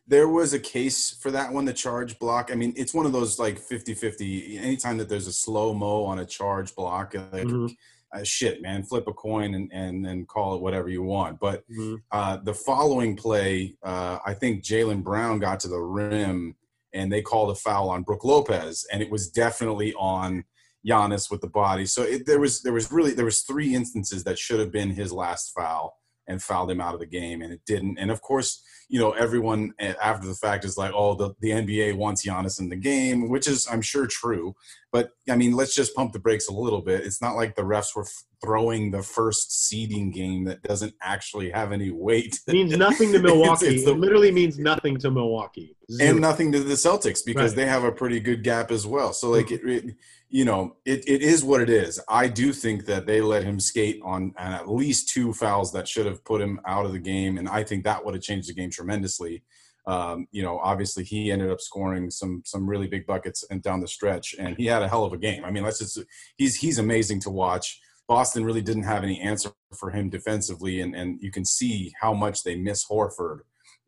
There 0.06 0.28
was 0.28 0.54
a 0.54 0.58
case 0.58 1.10
for 1.10 1.30
that 1.32 1.52
one, 1.52 1.66
the 1.66 1.72
charge 1.74 2.18
block. 2.18 2.50
I 2.50 2.54
mean, 2.54 2.72
it's 2.76 2.94
one 2.94 3.04
of 3.04 3.12
those 3.12 3.38
like 3.38 3.60
50-50. 3.60 4.58
Anytime 4.58 4.96
that 4.98 5.08
there's 5.08 5.26
a 5.26 5.32
slow 5.32 5.74
mo 5.74 6.04
on 6.04 6.20
a 6.20 6.24
charge 6.24 6.74
block, 6.74 7.14
like, 7.14 7.44
mm-hmm 7.44 7.66
uh, 8.14 8.24
shit, 8.24 8.62
man, 8.62 8.82
flip 8.82 9.06
a 9.06 9.12
coin 9.12 9.54
and 9.54 9.70
and 9.72 10.04
then 10.04 10.24
call 10.24 10.54
it 10.54 10.62
whatever 10.62 10.88
you 10.88 11.02
want. 11.02 11.38
But 11.38 11.68
mm-hmm. 11.70 11.96
uh, 12.10 12.38
the 12.38 12.54
following 12.54 13.16
play, 13.16 13.76
uh, 13.82 14.18
I 14.24 14.34
think 14.34 14.64
Jaylen 14.64 15.02
Brown 15.02 15.38
got 15.38 15.60
to 15.60 15.68
the 15.68 15.80
rim 15.80 16.56
and 16.94 17.12
they 17.12 17.20
called 17.20 17.50
a 17.50 17.54
foul 17.54 17.90
on 17.90 18.02
Brook 18.02 18.24
Lopez, 18.24 18.86
and 18.92 19.02
it 19.02 19.10
was 19.10 19.28
definitely 19.28 19.92
on 19.94 20.44
Giannis 20.86 21.30
with 21.30 21.40
the 21.40 21.48
body. 21.48 21.86
So 21.86 22.02
it, 22.02 22.26
there 22.26 22.40
was 22.40 22.62
there 22.62 22.72
was 22.72 22.90
really 22.90 23.12
there 23.12 23.24
was 23.24 23.42
three 23.42 23.74
instances 23.74 24.24
that 24.24 24.38
should 24.38 24.60
have 24.60 24.72
been 24.72 24.90
his 24.90 25.12
last 25.12 25.52
foul 25.54 25.97
and 26.28 26.42
fouled 26.42 26.70
him 26.70 26.80
out 26.80 26.94
of 26.94 27.00
the 27.00 27.06
game, 27.06 27.42
and 27.42 27.52
it 27.52 27.60
didn't. 27.66 27.98
And 27.98 28.10
of 28.10 28.22
course, 28.22 28.62
you 28.88 28.98
know, 28.98 29.12
everyone 29.12 29.74
eh, 29.78 29.94
after 30.02 30.26
the 30.26 30.34
fact 30.34 30.64
is 30.64 30.78
like, 30.78 30.92
oh, 30.94 31.14
the, 31.14 31.34
the 31.40 31.50
NBA 31.50 31.96
wants 31.96 32.26
Giannis 32.26 32.60
in 32.60 32.68
the 32.68 32.76
game, 32.76 33.28
which 33.28 33.46
is, 33.46 33.66
I'm 33.70 33.82
sure, 33.82 34.06
true. 34.06 34.54
But 34.92 35.10
I 35.28 35.36
mean, 35.36 35.52
let's 35.52 35.74
just 35.74 35.94
pump 35.94 36.12
the 36.12 36.18
brakes 36.18 36.48
a 36.48 36.52
little 36.52 36.80
bit. 36.80 37.04
It's 37.04 37.20
not 37.20 37.36
like 37.36 37.54
the 37.54 37.62
refs 37.62 37.94
were 37.94 38.06
throwing 38.42 38.90
the 38.90 39.02
first 39.02 39.66
seeding 39.66 40.10
game 40.10 40.44
that 40.44 40.62
doesn't 40.62 40.94
actually 41.02 41.50
have 41.50 41.72
any 41.72 41.90
weight. 41.90 42.38
It 42.46 42.52
means 42.52 42.76
nothing 42.76 43.12
to 43.12 43.18
Milwaukee. 43.22 43.66
it's, 43.66 43.74
it's 43.76 43.84
the, 43.84 43.92
it 43.92 43.98
literally 43.98 44.32
means 44.32 44.58
nothing 44.58 44.96
to 44.98 45.10
Milwaukee. 45.10 45.76
Zero. 45.90 46.10
And 46.10 46.20
nothing 46.20 46.52
to 46.52 46.60
the 46.60 46.74
Celtics 46.74 47.20
because 47.24 47.52
right. 47.52 47.56
they 47.56 47.66
have 47.66 47.84
a 47.84 47.92
pretty 47.92 48.20
good 48.20 48.42
gap 48.42 48.70
as 48.70 48.86
well. 48.86 49.12
So, 49.12 49.30
like, 49.30 49.46
mm-hmm. 49.48 49.68
it, 49.68 49.84
it 49.84 49.94
you 50.30 50.44
know, 50.44 50.76
it, 50.84 51.08
it 51.08 51.22
is 51.22 51.42
what 51.42 51.62
it 51.62 51.70
is. 51.70 52.00
I 52.08 52.28
do 52.28 52.52
think 52.52 52.84
that 52.86 53.06
they 53.06 53.20
let 53.20 53.44
him 53.44 53.58
skate 53.58 54.00
on, 54.04 54.34
at 54.36 54.68
least 54.68 55.08
two 55.08 55.32
fouls 55.32 55.72
that 55.72 55.88
should 55.88 56.06
have 56.06 56.24
put 56.24 56.42
him 56.42 56.60
out 56.66 56.84
of 56.84 56.92
the 56.92 56.98
game, 56.98 57.38
and 57.38 57.48
I 57.48 57.64
think 57.64 57.84
that 57.84 58.04
would 58.04 58.14
have 58.14 58.22
changed 58.22 58.48
the 58.48 58.54
game 58.54 58.70
tremendously. 58.70 59.42
Um, 59.86 60.26
you 60.30 60.42
know, 60.42 60.58
obviously 60.58 61.02
he 61.02 61.32
ended 61.32 61.50
up 61.50 61.62
scoring 61.62 62.10
some 62.10 62.42
some 62.44 62.68
really 62.68 62.86
big 62.86 63.06
buckets 63.06 63.42
and 63.50 63.62
down 63.62 63.80
the 63.80 63.88
stretch, 63.88 64.34
and 64.38 64.54
he 64.56 64.66
had 64.66 64.82
a 64.82 64.88
hell 64.88 65.04
of 65.04 65.14
a 65.14 65.18
game. 65.18 65.46
I 65.46 65.50
mean, 65.50 65.64
let's 65.64 65.78
just 65.78 65.98
he's 66.36 66.56
he's 66.56 66.78
amazing 66.78 67.20
to 67.20 67.30
watch. 67.30 67.80
Boston 68.06 68.44
really 68.44 68.62
didn't 68.62 68.82
have 68.84 69.02
any 69.02 69.20
answer 69.20 69.50
for 69.78 69.90
him 69.90 70.10
defensively, 70.10 70.82
and 70.82 70.94
and 70.94 71.18
you 71.22 71.30
can 71.30 71.46
see 71.46 71.92
how 72.02 72.12
much 72.12 72.42
they 72.42 72.54
miss 72.54 72.86
Horford. 72.86 73.40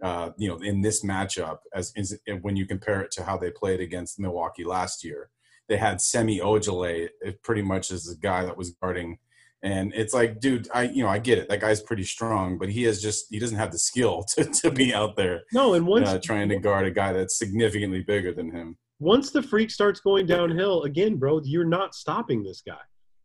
Uh, 0.02 0.30
you 0.38 0.48
know, 0.48 0.56
in 0.56 0.80
this 0.80 1.04
matchup, 1.04 1.58
as, 1.74 1.92
as 1.94 2.18
when 2.40 2.56
you 2.56 2.64
compare 2.64 3.02
it 3.02 3.10
to 3.10 3.22
how 3.22 3.36
they 3.36 3.50
played 3.50 3.80
against 3.80 4.18
Milwaukee 4.18 4.64
last 4.64 5.04
year 5.04 5.28
they 5.70 5.76
had 5.76 6.00
Semi 6.00 6.40
Ojeleye 6.40 7.08
pretty 7.42 7.62
much 7.62 7.92
as 7.92 8.04
the 8.04 8.16
guy 8.16 8.44
that 8.44 8.56
was 8.56 8.72
guarding. 8.72 9.18
And 9.62 9.92
it's 9.94 10.12
like, 10.12 10.40
dude, 10.40 10.68
I 10.74 10.84
you 10.84 11.02
know 11.04 11.08
I 11.08 11.18
get 11.18 11.38
it. 11.38 11.48
That 11.48 11.60
guy's 11.60 11.80
pretty 11.80 12.02
strong, 12.02 12.58
but 12.58 12.68
he 12.70 12.82
has 12.84 13.00
just 13.00 13.26
he 13.30 13.38
doesn't 13.38 13.56
have 13.56 13.70
the 13.70 13.78
skill 13.78 14.24
to, 14.34 14.44
to 14.44 14.70
be 14.70 14.92
out 14.92 15.16
there. 15.16 15.42
No, 15.52 15.74
and 15.74 15.86
once 15.86 16.08
uh, 16.08 16.18
trying 16.22 16.48
to 16.48 16.58
guard 16.58 16.86
a 16.86 16.90
guy 16.90 17.12
that's 17.12 17.38
significantly 17.38 18.02
bigger 18.02 18.34
than 18.34 18.50
him. 18.50 18.76
Once 18.98 19.30
the 19.30 19.42
freak 19.42 19.70
starts 19.70 20.00
going 20.00 20.26
downhill 20.26 20.82
again, 20.82 21.16
bro, 21.16 21.40
you're 21.44 21.64
not 21.64 21.94
stopping 21.94 22.42
this 22.42 22.62
guy. 22.66 22.80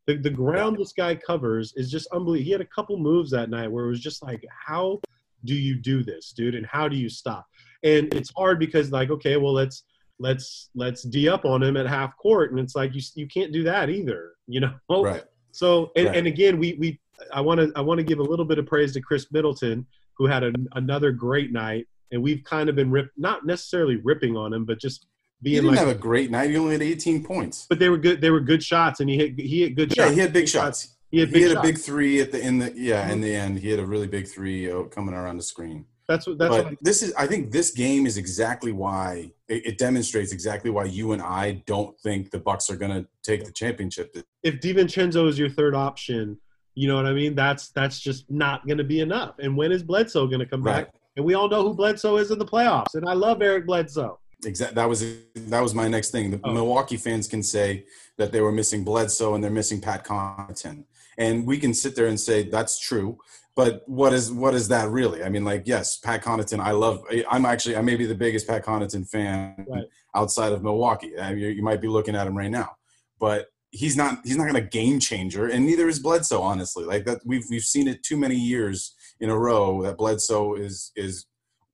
The 0.08 0.18
the 0.18 0.30
ground 0.30 0.78
this 0.78 0.94
guy 0.94 1.16
covers 1.16 1.74
is 1.76 1.90
just 1.90 2.08
unbelievable. 2.14 2.46
He 2.46 2.52
had 2.52 2.62
a 2.62 2.66
couple 2.66 2.98
moves 2.98 3.32
that 3.32 3.50
night 3.50 3.72
where 3.72 3.86
it 3.86 3.90
was 3.90 4.02
just 4.02 4.22
like, 4.22 4.46
how 4.68 5.00
do 5.46 5.56
you 5.56 5.76
do 5.76 6.04
this, 6.04 6.32
dude? 6.32 6.56
And 6.56 6.66
how 6.66 6.88
do 6.88 6.96
you 6.96 7.10
stop? 7.10 7.46
And 7.84 8.14
it's 8.14 8.32
hard 8.38 8.60
because 8.60 8.92
like, 8.92 9.10
okay, 9.10 9.38
well 9.38 9.54
let's 9.54 9.84
let's 10.20 10.70
let's 10.76 11.04
d 11.04 11.28
up 11.28 11.46
on 11.46 11.62
him 11.64 11.78
at 11.78 11.88
half 11.88 12.16
court, 12.18 12.52
and 12.52 12.60
it's 12.60 12.76
like 12.76 12.94
you 12.96 13.02
you 13.16 13.28
can't 13.28 13.52
do 13.52 13.64
that 13.64 13.90
either, 13.90 14.34
you 14.48 14.60
know. 14.60 14.74
Right. 14.90 15.24
So 15.52 15.92
and, 15.96 16.08
Right. 16.08 16.18
and 16.18 16.28
again, 16.28 16.58
we 16.60 16.74
we 16.80 17.00
I 17.34 17.42
want 17.42 17.60
to 17.62 17.72
I 17.76 17.82
want 17.82 17.98
to 18.00 18.04
give 18.04 18.20
a 18.20 18.24
little 18.24 18.46
bit 18.46 18.58
of 18.60 18.66
praise 18.66 18.94
to 18.94 19.02
Khris 19.02 19.32
Middleton, 19.32 19.86
who 20.18 20.26
had 20.28 20.44
a, 20.44 20.52
another 20.74 21.12
great 21.12 21.52
night, 21.52 21.88
and 22.12 22.22
we've 22.22 22.44
kind 22.44 22.70
of 22.70 22.76
been 22.76 22.92
rip 22.92 23.10
not 23.18 23.46
necessarily 23.46 23.98
ripping 23.98 24.36
on 24.38 24.52
him, 24.54 24.66
but 24.66 24.80
just 24.80 25.08
He 25.42 25.52
being 25.52 25.56
didn't 25.64 25.70
like, 25.72 25.80
have 25.80 25.96
a 25.96 26.00
great 26.00 26.30
night. 26.32 26.50
He 26.50 26.58
only 26.58 26.74
had 26.74 26.82
18 26.82 27.24
points. 27.24 27.66
but 27.70 27.80
they 27.80 27.90
were 27.90 27.98
good. 27.98 28.20
They 28.22 28.32
were 28.32 28.42
good 28.42 28.64
shots, 28.64 29.00
and 29.00 29.10
he 29.10 29.18
hit 29.18 29.40
he 29.40 29.62
hit 29.62 29.76
good 29.76 29.96
Yeah, 29.96 30.06
shots. 30.06 30.16
he 30.16 30.22
had 30.22 30.34
big 30.34 30.48
shots. 30.50 30.96
He 31.12 31.20
had 31.20 31.30
He 31.30 31.34
big 31.36 31.44
had 31.50 31.58
a 31.58 31.62
big 31.62 31.78
three 31.78 32.20
at 32.20 32.32
the 32.34 32.42
in 32.46 32.58
the 32.60 32.74
yeah 32.76 33.10
in 33.10 33.22
the 33.22 33.34
end. 33.34 33.60
He 33.60 33.70
had 33.70 33.80
a 33.80 33.86
really 33.86 34.08
big 34.08 34.28
three 34.28 34.70
uh, 34.70 34.84
coming 34.84 35.14
around 35.16 35.38
the 35.38 35.44
screen. 35.44 35.86
That's 36.08 36.28
what 36.28 36.38
that's 36.38 36.56
but 36.56 36.66
what, 36.66 36.76
this 36.82 37.02
is 37.02 37.14
I 37.16 37.26
think 37.28 37.52
this 37.52 37.72
game 37.72 38.06
is 38.06 38.18
exactly 38.18 38.72
why 38.72 39.32
it, 39.50 39.66
it 39.66 39.78
demonstrates 39.78 40.32
exactly 40.32 40.70
why 40.70 40.86
you 40.86 41.14
and 41.14 41.22
I 41.22 41.64
don't 41.66 41.98
think 42.00 42.32
the 42.32 42.40
Bucks 42.40 42.70
are 42.70 42.76
going 42.76 42.92
to 42.92 43.08
take 43.24 43.44
the 43.46 43.52
championship. 43.52 44.16
if 44.44 44.60
DiVincenzo 44.60 45.28
is 45.28 45.40
your 45.40 45.50
third 45.50 45.74
option, 45.76 46.38
you 46.76 46.88
know 46.88 46.96
what 46.96 47.06
I 47.08 47.14
mean. 47.14 47.34
That's 47.36 47.70
that's 47.70 48.00
just 48.00 48.30
not 48.30 48.66
going 48.68 48.78
to 48.78 48.84
be 48.84 49.00
enough. 49.00 49.36
And 49.40 49.58
when 49.58 49.72
is 49.72 49.82
Bledsoe 49.84 50.28
going 50.28 50.40
to 50.40 50.46
come 50.46 50.62
Right. 50.62 50.86
back? 50.86 50.94
And 51.18 51.26
we 51.26 51.34
all 51.34 51.48
know 51.50 51.64
who 51.64 51.74
Bledsoe 51.74 52.18
is 52.18 52.30
in 52.32 52.38
the 52.40 52.46
playoffs. 52.46 52.94
And 52.96 53.08
I 53.08 53.14
love 53.14 53.42
Eric 53.42 53.66
Bledsoe. 53.66 54.20
Exactly. 54.46 54.76
That 54.76 54.88
was 54.90 55.04
that 55.36 55.62
was 55.62 55.74
my 55.74 55.88
next 55.88 56.12
thing. 56.12 56.30
The 56.30 56.40
Oh. 56.44 56.54
Milwaukee 56.54 56.98
fans 56.98 57.28
can 57.28 57.42
say 57.42 57.86
that 58.18 58.32
they 58.32 58.42
were 58.42 58.52
missing 58.52 58.84
Bledsoe 58.84 59.34
and 59.34 59.44
they're 59.44 59.50
missing 59.50 59.82
Pat 59.82 60.06
Connaughton, 60.06 60.84
and 61.18 61.46
we 61.46 61.58
can 61.58 61.74
sit 61.74 61.96
there 61.96 62.08
and 62.08 62.20
say 62.20 62.44
that's 62.50 62.80
true. 62.80 63.18
But 63.56 63.84
what 63.88 64.14
is 64.14 64.32
what 64.32 64.54
is 64.54 64.68
that 64.68 64.90
really? 64.90 65.24
I 65.24 65.30
mean, 65.30 65.46
like, 65.46 65.64
yes, 65.66 65.98
Pat 65.98 66.24
Connaughton. 66.24 66.60
I 66.60 66.72
love. 66.72 67.04
I'm 67.30 67.46
actually 67.46 67.78
I 67.78 67.82
may 67.82 67.96
be 67.96 68.06
the 68.06 68.16
biggest 68.16 68.48
Pat 68.48 68.66
Connaughton 68.66 69.10
fan 69.10 69.66
Right. 69.70 69.86
outside 70.14 70.52
of 70.52 70.62
Milwaukee. 70.62 71.18
I 71.18 71.30
mean, 71.30 71.40
you, 71.40 71.48
you 71.50 71.64
might 71.64 71.82
be 71.82 71.88
looking 71.88 72.16
at 72.16 72.28
him 72.28 72.38
right 72.38 72.52
now, 72.52 72.72
but 73.20 73.48
he's 73.72 73.96
not. 73.96 74.20
He's 74.26 74.36
not 74.36 74.44
going 74.44 74.62
to 74.62 74.70
game 74.70 75.00
changer, 75.00 75.48
and 75.48 75.66
neither 75.66 75.88
is 75.88 76.00
Bledsoe. 76.00 76.42
Honestly, 76.42 76.84
like 76.84 77.06
that, 77.06 77.22
we've 77.26 77.46
we've 77.50 77.64
seen 77.64 77.88
it 77.88 78.04
too 78.04 78.18
many 78.18 78.36
years 78.36 78.94
in 79.22 79.30
a 79.30 79.38
row 79.38 79.82
that 79.84 79.98
Bledsoe 79.98 80.56
is 80.56 80.92
is 80.98 81.26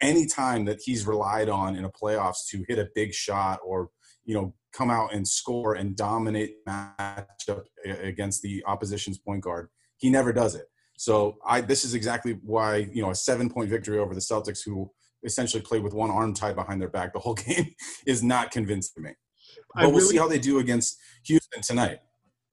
any 0.02 0.28
time 0.28 0.66
that 0.66 0.80
he's 0.84 1.08
relied 1.08 1.50
on 1.50 1.76
in 1.76 1.86
a 1.86 1.90
playoffs 1.90 2.46
to 2.50 2.64
hit 2.68 2.80
a 2.80 2.90
big 2.96 3.14
shot 3.14 3.60
or 3.64 3.90
you 4.26 4.36
know 4.36 4.54
come 4.74 4.90
out 4.90 5.14
and 5.14 5.28
score 5.28 5.76
and 5.76 5.96
dominate 5.96 6.56
matchup 6.68 7.64
against 7.86 8.42
the 8.42 8.64
opposition's 8.66 9.18
point 9.18 9.42
guard 9.42 9.70
he 9.98 10.10
never 10.10 10.32
does 10.34 10.56
it 10.56 10.66
so 10.98 11.38
i 11.46 11.62
this 11.62 11.84
is 11.84 11.94
exactly 11.94 12.40
why 12.44 12.78
you 12.92 13.02
know 13.02 13.12
a 13.12 13.16
seven 13.16 13.50
point 13.50 13.70
victory 13.70 14.00
over 14.00 14.14
the 14.14 14.22
celtics 14.22 14.60
who 14.66 14.90
essentially 15.24 15.62
played 15.62 15.84
with 15.84 15.94
one 15.94 16.10
arm 16.10 16.34
tied 16.34 16.56
behind 16.56 16.82
their 16.82 16.90
back 16.90 17.14
the 17.14 17.20
whole 17.20 17.34
game 17.48 17.74
is 18.06 18.24
not 18.24 18.52
convincing 18.52 19.04
me 19.04 19.12
I 19.76 19.84
but 19.84 19.90
we'll 19.90 20.00
really- 20.00 20.12
see 20.12 20.18
how 20.18 20.28
they 20.28 20.40
do 20.40 20.60
against 20.60 20.98
houston 21.24 21.62
tonight 21.62 22.00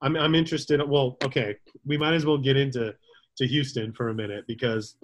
I'm 0.01 0.15
I'm 0.15 0.35
interested. 0.35 0.81
Well, 0.87 1.17
okay, 1.23 1.55
we 1.85 1.97
might 1.97 2.13
as 2.13 2.25
well 2.25 2.37
get 2.37 2.57
into 2.57 2.93
to 3.37 3.47
Houston 3.47 3.93
for 3.93 4.09
a 4.09 4.13
minute 4.13 4.45
because 4.47 4.95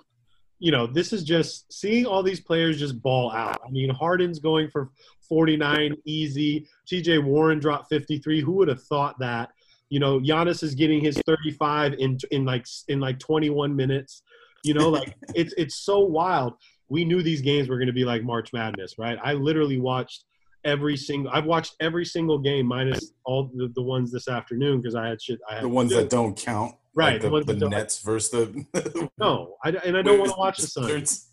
you 0.60 0.72
know 0.72 0.88
this 0.88 1.12
is 1.14 1.24
just 1.24 1.72
seeing 1.72 2.06
all 2.06 2.24
these 2.24 2.40
players 2.40 2.80
just 2.80 3.02
ball 3.02 3.32
out. 3.32 3.60
I 3.66 3.72
mean, 3.72 3.90
Harden's 3.90 4.40
going 4.40 4.70
for 4.70 4.92
49 5.28 5.96
easy. 6.06 6.68
T.J. 6.88 7.20
Warren 7.20 7.60
dropped 7.60 7.90
53. 7.90 8.42
Who 8.42 8.54
would 8.54 8.68
have 8.68 8.84
thought 8.84 9.18
that? 9.20 9.50
You 9.90 10.00
know, 10.00 10.20
Giannis 10.20 10.64
is 10.64 10.76
getting 10.76 11.02
his 11.02 11.18
35 11.26 11.94
in 11.94 12.18
in 12.32 12.46
like 12.46 12.66
in 12.88 13.00
like 13.00 13.20
21 13.20 13.76
minutes. 13.76 14.24
You 14.64 14.74
know, 14.74 14.90
like 14.90 15.16
it's 15.36 15.54
it's 15.58 15.76
so 15.76 16.00
wild. 16.00 16.54
We 16.90 17.06
knew 17.06 17.22
these 17.24 17.42
games 17.42 17.70
were 17.70 17.78
going 17.78 17.88
to 17.88 17.94
be 17.94 18.06
like 18.06 18.24
March 18.24 18.54
Madness, 18.54 18.96
right? 18.98 19.18
I 19.24 19.34
literally 19.34 19.80
watched 19.80 20.26
every 20.64 20.98
single. 20.98 21.32
I've 21.32 21.46
watched 21.46 21.76
every 21.80 22.06
single 22.06 22.40
game 22.40 22.66
minus 22.66 23.12
all 23.26 23.52
the, 23.56 23.72
the 23.76 23.82
ones 23.82 24.12
this 24.12 24.28
afternoon 24.28 24.82
because 24.82 24.96
I 24.96 25.08
had 25.08 25.22
shit. 25.22 25.40
I 25.50 25.56
had 25.56 25.64
the 25.64 25.70
ones 25.70 25.90
do. 25.92 25.98
that 25.98 26.10
don't 26.10 26.36
count 26.38 26.76
Right, 26.96 27.14
like 27.14 27.22
the 27.22 27.28
the, 27.28 27.34
ones 27.34 27.46
the 27.60 27.70
nets 27.70 28.00
versus 28.00 28.32
the 28.32 29.10
No, 29.18 29.58
I, 29.66 29.70
and 29.70 29.98
I 29.98 30.02
don't 30.02 30.18
want 30.18 30.32
to 30.32 30.38
watch 30.38 30.60
the 30.60 30.68
Suns. 30.68 31.30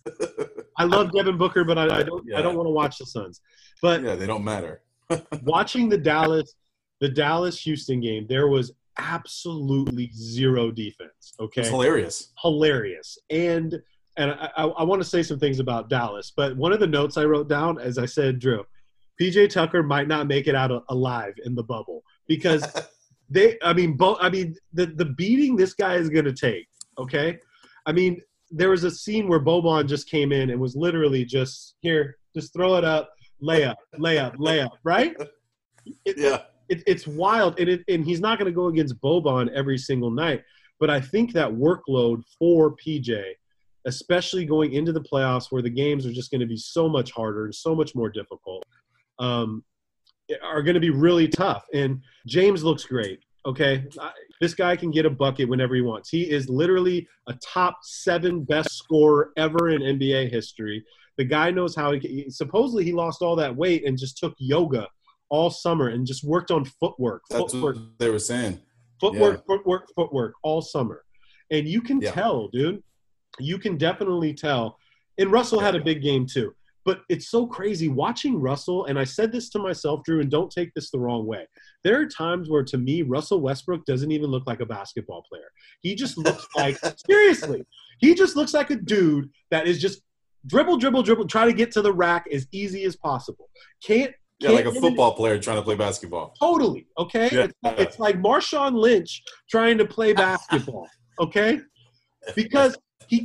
I 0.77 0.83
love 0.83 1.13
Devin 1.13 1.39
Booker, 1.39 1.63
but 1.63 1.79
I, 1.79 2.01
I 2.01 2.03
don't. 2.03 2.35
I 2.35 2.43
don't 2.43 2.57
want 2.57 2.67
to 2.67 2.73
watch 2.73 2.99
the 2.99 3.07
Suns. 3.07 3.41
But 3.83 4.03
yeah 4.03 4.15
they 4.15 4.27
don't 4.27 4.45
matter 4.45 4.83
watching 5.43 5.89
the 5.89 5.99
Dallas, 5.99 6.55
the 7.01 7.09
Dallas 7.09 7.61
Houston 7.61 8.01
game, 8.01 8.27
there 8.29 8.49
was 8.49 8.73
absolutely 8.99 10.11
zero 10.15 10.71
defense. 10.71 11.35
Okay, 11.41 11.63
it's 11.63 11.71
hilarious 11.71 12.33
hilarious. 12.41 13.19
And 13.31 13.81
and 14.17 14.31
I, 14.33 14.51
I, 14.57 14.65
I 14.65 14.83
want 14.83 15.03
to 15.03 15.09
say 15.09 15.23
some 15.23 15.39
things 15.39 15.59
about 15.59 15.89
Dallas, 15.89 16.33
but 16.35 16.57
one 16.57 16.73
of 16.73 16.81
the 16.81 16.87
notes 16.87 17.17
I 17.17 17.25
wrote 17.25 17.49
down, 17.49 17.79
as 17.79 17.97
I 17.97 18.05
said, 18.05 18.39
Drew, 18.39 18.65
PJ 19.21 19.49
Tucker 19.51 19.83
might 19.83 20.09
not 20.09 20.27
make 20.27 20.47
it 20.47 20.55
out 20.55 20.85
alive 20.89 21.35
in 21.45 21.55
the 21.55 21.63
bubble 21.63 22.03
because 22.27 22.65
they. 23.31 23.57
I 23.63 23.73
mean, 23.73 23.97
both. 23.97 24.19
I 24.21 24.29
mean, 24.29 24.55
the 24.73 24.87
the 24.87 25.07
beating 25.07 25.57
this 25.57 25.75
guy 25.75 25.95
is 25.95 26.09
going 26.09 26.25
to 26.25 26.33
take. 26.33 26.69
Okay, 26.99 27.39
I 27.87 27.93
mean, 27.93 28.21
there 28.51 28.71
was 28.71 28.85
a 28.85 28.91
scene 28.91 29.29
where 29.29 29.41
Boban 29.41 29.89
just 29.89 30.09
came 30.11 30.33
in 30.33 30.51
and 30.51 30.61
was 30.61 30.77
literally 30.77 31.25
just 31.25 31.77
here, 31.81 32.19
just 32.35 32.53
throw 32.53 32.77
it 32.77 32.85
up, 32.85 33.11
layup, 33.43 33.75
layup, 33.99 34.37
layup, 34.37 34.71
right? 34.85 35.15
It- 36.05 36.17
yeah 36.19 36.43
it, 36.69 36.83
it's 36.87 37.07
wild, 37.07 37.59
and 37.61 37.69
it, 37.69 37.83
and 37.89 38.03
he's 38.03 38.21
not 38.21 38.39
going 38.39 38.51
to 38.51 38.55
go 38.55 38.69
against 38.69 38.99
Boban 39.03 39.51
every 39.53 39.77
single 39.77 40.11
night. 40.11 40.43
But 40.81 40.89
I 40.89 41.01
think 41.01 41.33
that 41.35 41.51
workload 41.51 42.23
for 42.39 42.75
PJ, 42.77 43.23
especially 43.85 44.47
going 44.47 44.73
into 44.73 44.91
the 44.91 45.03
playoffs 45.03 45.51
where 45.51 45.61
the 45.61 45.69
games 45.69 46.07
are 46.07 46.13
just 46.13 46.31
going 46.31 46.41
to 46.41 46.47
be 46.47 46.57
so 46.57 46.89
much 46.89 47.11
harder 47.13 47.45
and 47.45 47.55
so 47.55 47.75
much 47.75 47.95
more 47.95 48.09
difficult, 48.09 48.65
um, 49.19 49.63
are 50.43 50.63
going 50.63 50.75
to 50.75 50.81
be 50.81 50.89
really 50.91 51.29
tough. 51.29 51.65
And 51.75 52.01
James 52.27 52.65
looks 52.65 52.85
great. 52.85 53.21
Okay, 53.45 53.85
I- 54.01 54.13
this 54.41 54.55
guy 54.55 54.75
can 54.77 54.91
get 54.91 55.05
a 55.05 55.11
bucket 55.11 55.49
whenever 55.49 55.75
he 55.75 55.83
wants. 55.83 56.09
He 56.09 56.31
is 56.31 56.49
literally 56.49 57.07
a 57.29 57.35
top 57.35 57.77
seven 57.83 58.45
best 58.45 58.73
scorer 58.79 59.31
ever 59.37 59.69
in 59.69 59.83
NBA 59.83 60.31
history. 60.31 60.83
The 61.19 61.25
guy 61.25 61.51
knows 61.51 61.75
how 61.77 61.93
he. 61.93 62.27
Supposedly, 62.31 62.85
he 62.85 62.93
lost 62.93 63.23
all 63.23 63.37
that 63.37 63.55
weight 63.55 63.87
and 63.87 63.99
just 63.99 64.19
took 64.19 64.35
yoga 64.39 64.89
all 65.29 65.51
summer 65.51 65.89
and 65.89 66.07
just 66.07 66.25
worked 66.25 66.51
on 66.51 66.65
footwork, 66.65 67.23
that's 67.31 67.53
footwork, 67.53 67.77
what 67.77 67.99
they 67.99 68.11
were 68.11 68.19
saying 68.19 68.61
footwork, 69.01 69.45
footwork, 69.47 69.89
footwork 69.97 70.35
all 70.43 70.63
summer. 70.63 71.03
And 71.51 71.67
you 71.67 71.81
can 71.81 72.01
Yeah. 72.01 72.13
tell, 72.13 72.49
dude. 72.49 72.83
You 73.39 73.59
can 73.59 73.77
definitely 73.77 74.33
tell. 74.33 74.79
And 75.19 75.33
Russell 75.33 75.61
had 75.61 75.75
a 75.75 75.81
big 75.83 76.03
game 76.03 76.27
too. 76.27 76.55
But 76.85 77.03
it's 77.09 77.29
so 77.29 77.47
crazy 77.47 77.89
watching 77.89 78.41
Russell, 78.41 78.87
and 78.87 78.99
I 78.99 79.05
said 79.05 79.31
this 79.31 79.49
to 79.51 79.59
myself, 79.61 80.03
Drew, 80.05 80.21
and 80.21 80.31
don't 80.31 80.51
take 80.51 80.75
this 80.75 80.91
the 80.91 80.99
wrong 80.99 81.27
way. 81.27 81.47
There 81.85 82.01
are 82.01 82.07
times 82.07 82.51
where, 82.51 82.65
to 82.65 82.77
me, 82.77 83.03
Russell 83.03 83.41
Westbrook 83.41 83.85
doesn't 83.87 84.11
even 84.11 84.31
look 84.31 84.47
like 84.49 84.61
a 84.61 84.67
basketball 84.67 85.23
player. 85.29 85.51
He 85.81 85.95
just 85.95 86.19
looks 86.19 86.45
like, 86.57 86.77
seriously, 87.09 87.65
he 88.01 88.15
just 88.15 88.35
looks 88.35 88.53
like 88.53 88.71
a 88.71 88.77
dude 88.77 89.31
that 89.53 89.69
is 89.69 89.81
just 89.81 90.03
dribble, 90.47 90.79
dribble, 90.79 91.03
dribble, 91.03 91.27
try 91.27 91.45
to 91.45 91.53
get 91.53 91.71
to 91.73 91.83
the 91.83 91.93
rack 91.93 92.27
as 92.33 92.47
easy 92.53 92.85
as 92.85 92.97
possible. 92.97 93.49
Can't, 93.85 94.13
yeah 94.41 94.51
like 94.51 94.65
a 94.65 94.73
football 94.73 95.15
player 95.15 95.39
trying 95.39 95.57
to 95.57 95.63
play 95.63 95.77
basketball 95.77 96.35
Totally. 96.41 96.87
Okay. 96.99 97.29
Yeah. 97.33 97.45
It's, 97.45 97.81
it's 97.81 97.99
like 97.99 98.21
Marshawn 98.21 98.75
Lynch 98.75 99.23
trying 99.49 99.79
to 99.79 99.85
play 99.87 100.13
basketball. 100.13 100.89
Okay. 101.21 101.61
Because 102.35 102.77
he 103.07 103.25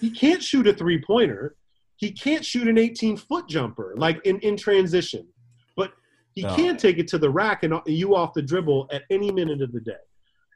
he 0.00 0.10
can't 0.10 0.42
shoot 0.42 0.66
a 0.66 0.74
three 0.74 1.00
pointer. 1.00 1.54
He 1.96 2.10
can't 2.10 2.44
shoot 2.44 2.66
an 2.66 2.76
18 2.76 3.16
foot 3.16 3.48
jumper 3.48 3.94
like 3.96 4.20
in, 4.26 4.40
in 4.40 4.56
transition. 4.56 5.28
But 5.76 5.92
he 6.34 6.42
No. 6.42 6.54
can 6.56 6.76
take 6.76 6.98
it 6.98 7.06
to 7.08 7.18
the 7.18 7.30
rack 7.30 7.62
and 7.62 7.72
uh, 7.74 7.80
you 7.86 8.16
off 8.16 8.34
the 8.34 8.42
dribble 8.42 8.88
at 8.90 9.02
any 9.08 9.30
minute 9.30 9.62
of 9.62 9.70
the 9.72 9.80
day. 9.80 10.02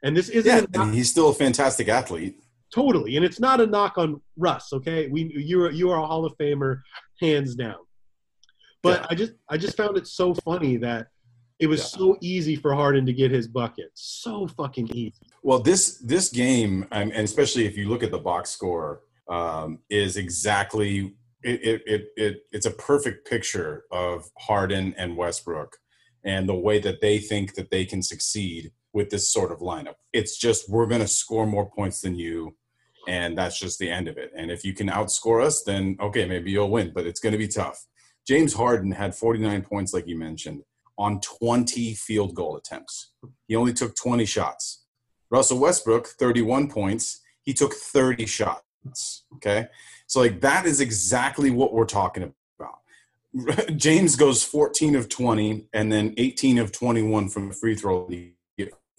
And 0.03 0.15
this 0.15 0.27
isn't 0.27 0.69
yeah 0.73 0.81
and 0.83 0.93
he's 0.93 1.09
still 1.09 1.29
a 1.29 1.33
fantastic 1.33 1.87
athlete 1.87 2.37
totally. 2.73 3.15
And 3.15 3.25
it's 3.25 3.39
not 3.39 3.61
a 3.61 3.65
knock 3.65 3.97
on 3.97 4.21
Russ. 4.35 4.73
Okay. 4.73 5.07
We 5.07 5.31
you 5.35 5.63
are 5.63 5.71
you 5.71 5.89
are 5.91 5.99
a 6.01 6.05
Hall 6.05 6.25
of 6.25 6.37
Famer 6.37 6.81
hands 7.21 7.55
down. 7.55 7.77
But 8.83 9.01
Yeah. 9.01 9.07
I 9.09 9.15
just 9.15 9.33
I 9.49 9.57
just 9.57 9.77
found 9.77 9.97
it 9.97 10.07
so 10.07 10.33
funny 10.33 10.77
that 10.77 11.07
it 11.59 11.67
was 11.67 11.79
Yeah. 11.79 11.99
so 11.99 12.17
easy 12.21 12.55
for 12.55 12.73
Harden 12.75 13.05
to 13.05 13.13
get 13.13 13.31
his 13.31 13.47
bucket. 13.47 13.89
So 13.95 14.47
fucking 14.47 14.89
easy. 14.93 15.25
Well, 15.43 15.59
this 15.59 15.97
this 15.99 16.29
game, 16.29 16.85
and 16.91 17.11
especially 17.13 17.65
if 17.65 17.75
you 17.77 17.89
look 17.89 18.03
at 18.03 18.11
the 18.11 18.19
box 18.19 18.51
score, 18.51 19.01
um, 19.29 19.79
is 19.89 20.17
exactly 20.17 21.15
it, 21.43 21.63
it, 21.63 21.81
it, 21.85 22.07
it. 22.17 22.37
It's 22.51 22.65
a 22.65 22.71
perfect 22.71 23.27
picture 23.27 23.83
of 23.91 24.25
Harden 24.39 24.93
and 24.97 25.15
Westbrook, 25.15 25.77
and 26.23 26.47
the 26.49 26.55
way 26.55 26.79
that 26.79 26.99
they 27.01 27.19
think 27.19 27.55
that 27.55 27.69
they 27.71 27.85
can 27.85 28.01
succeed 28.01 28.71
with 28.97 29.11
this 29.11 29.31
sort 29.31 29.51
of 29.51 29.59
lineup. 29.59 29.93
It's 30.11 30.37
just 30.37 30.67
we're 30.67 30.87
going 30.87 31.01
to 31.01 31.07
score 31.07 31.45
more 31.45 31.69
points 31.69 32.01
than 32.01 32.15
you, 32.15 32.57
and 33.07 33.37
that's 33.37 33.59
just 33.59 33.77
the 33.77 33.91
end 33.91 34.07
of 34.07 34.17
it. 34.17 34.31
And 34.35 34.49
if 34.49 34.65
you 34.65 34.73
can 34.73 34.89
outscore 34.89 35.45
us, 35.45 35.61
then 35.63 35.97
okay, 36.01 36.25
maybe 36.25 36.49
you'll 36.49 36.71
win, 36.71 36.91
but 36.95 37.05
it's 37.05 37.19
going 37.19 37.33
to 37.33 37.37
be 37.37 37.47
tough. 37.47 37.85
James 38.27 38.55
Harden 38.55 38.91
had 38.91 39.13
49 39.13 39.61
points, 39.61 39.93
like 39.93 40.07
you 40.07 40.17
mentioned, 40.17 40.63
on 40.97 41.21
20 41.21 41.93
field 41.93 42.33
goal 42.33 42.57
attempts. 42.57 43.11
He 43.47 43.55
only 43.55 43.71
took 43.71 43.95
20 43.95 44.25
shots. 44.25 44.83
Russell 45.29 45.59
Westbrook, 45.59 46.07
31 46.07 46.67
points. 46.67 47.21
He 47.43 47.53
took 47.53 47.73
30 47.75 48.25
shots. 48.25 49.25
Okay. 49.35 49.67
So, 50.07 50.21
like, 50.21 50.41
that 50.41 50.65
is 50.65 50.81
exactly 50.81 51.51
what 51.51 51.71
we're 51.71 51.85
talking 51.85 52.23
about. 52.23 53.75
James 53.77 54.15
goes 54.15 54.43
14 54.43 54.95
of 54.95 55.07
20 55.07 55.67
and 55.71 55.91
then 55.91 56.15
18 56.17 56.57
of 56.57 56.71
21 56.71 57.29
from 57.29 57.49
the 57.49 57.53
free 57.53 57.75
throw. 57.75 58.09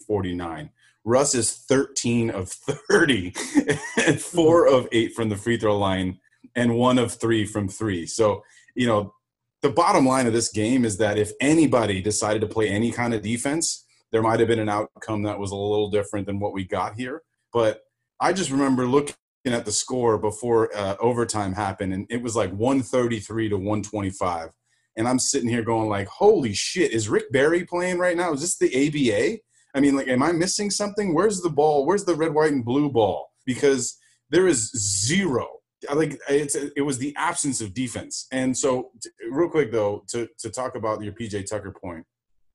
He 0.09 0.13
get 0.13 0.37
49. 0.37 0.69
Russ 1.05 1.33
is 1.35 1.53
13 1.53 2.29
of 2.29 2.49
30 2.49 3.33
and 4.05 4.21
four 4.21 4.67
of 4.67 4.87
eight 4.91 5.13
from 5.13 5.29
the 5.29 5.37
free 5.37 5.57
throw 5.57 5.77
line 5.77 6.19
and 6.55 6.75
one 6.75 6.97
of 6.97 7.13
three 7.13 7.45
from 7.45 7.67
three. 7.69 8.05
So, 8.05 8.43
you 8.75 8.87
know, 8.87 9.13
the 9.61 9.69
bottom 9.69 10.05
line 10.05 10.27
of 10.27 10.33
this 10.33 10.51
game 10.51 10.85
is 10.85 10.97
that 10.97 11.17
if 11.17 11.31
anybody 11.41 12.01
decided 12.01 12.41
to 12.41 12.47
play 12.47 12.69
any 12.69 12.91
kind 12.91 13.13
of 13.13 13.21
defense, 13.21 13.85
there 14.11 14.21
might 14.21 14.39
have 14.39 14.47
been 14.47 14.59
an 14.59 14.69
outcome 14.69 15.23
that 15.23 15.39
was 15.39 15.51
a 15.51 15.55
little 15.55 15.89
different 15.89 16.25
than 16.25 16.39
what 16.39 16.53
we 16.53 16.63
got 16.63 16.95
here. 16.95 17.21
But 17.51 17.81
I 18.19 18.33
just 18.33 18.51
remember 18.51 18.85
looking 18.85 19.15
at 19.45 19.65
the 19.65 19.71
score 19.71 20.17
before 20.17 20.75
uh, 20.75 20.95
overtime 20.99 21.53
happened, 21.53 21.93
and 21.93 22.07
it 22.09 22.21
was 22.21 22.35
like 22.35 22.51
133 22.51 23.49
to 23.49 23.57
125. 23.57 24.49
And 24.97 25.07
I'm 25.07 25.19
sitting 25.19 25.49
here 25.49 25.63
going 25.63 25.89
like, 25.89 26.07
"Holy 26.07 26.53
shit! 26.53 26.91
Is 26.91 27.09
Rick 27.09 27.31
Barry 27.31 27.65
playing 27.65 27.99
right 27.99 28.17
now? 28.17 28.33
Is 28.33 28.41
this 28.41 28.57
the 28.57 28.87
ABA? 28.87 29.39
I 29.75 29.79
mean, 29.79 29.95
like, 29.95 30.07
am 30.07 30.23
I 30.23 30.31
missing 30.31 30.71
something? 30.71 31.13
Where's 31.13 31.41
the 31.41 31.49
ball? 31.49 31.85
Where's 31.85 32.05
the 32.05 32.15
red, 32.15 32.33
white, 32.33 32.51
and 32.51 32.65
blue 32.65 32.91
ball? 32.91 33.29
Because 33.45 33.97
there 34.29 34.47
is 34.47 34.71
zero 34.71 35.59
like 35.93 36.19
it's 36.29 36.55
it 36.55 36.81
was 36.81 36.97
the 36.97 37.15
absence 37.15 37.61
of 37.61 37.73
defense. 37.73 38.27
And 38.31 38.57
so, 38.57 38.91
real 39.29 39.49
quick 39.49 39.71
though, 39.71 40.03
to 40.09 40.27
to 40.39 40.49
talk 40.49 40.75
about 40.75 41.03
your 41.03 41.13
PJ 41.13 41.49
Tucker 41.49 41.71
point, 41.71 42.05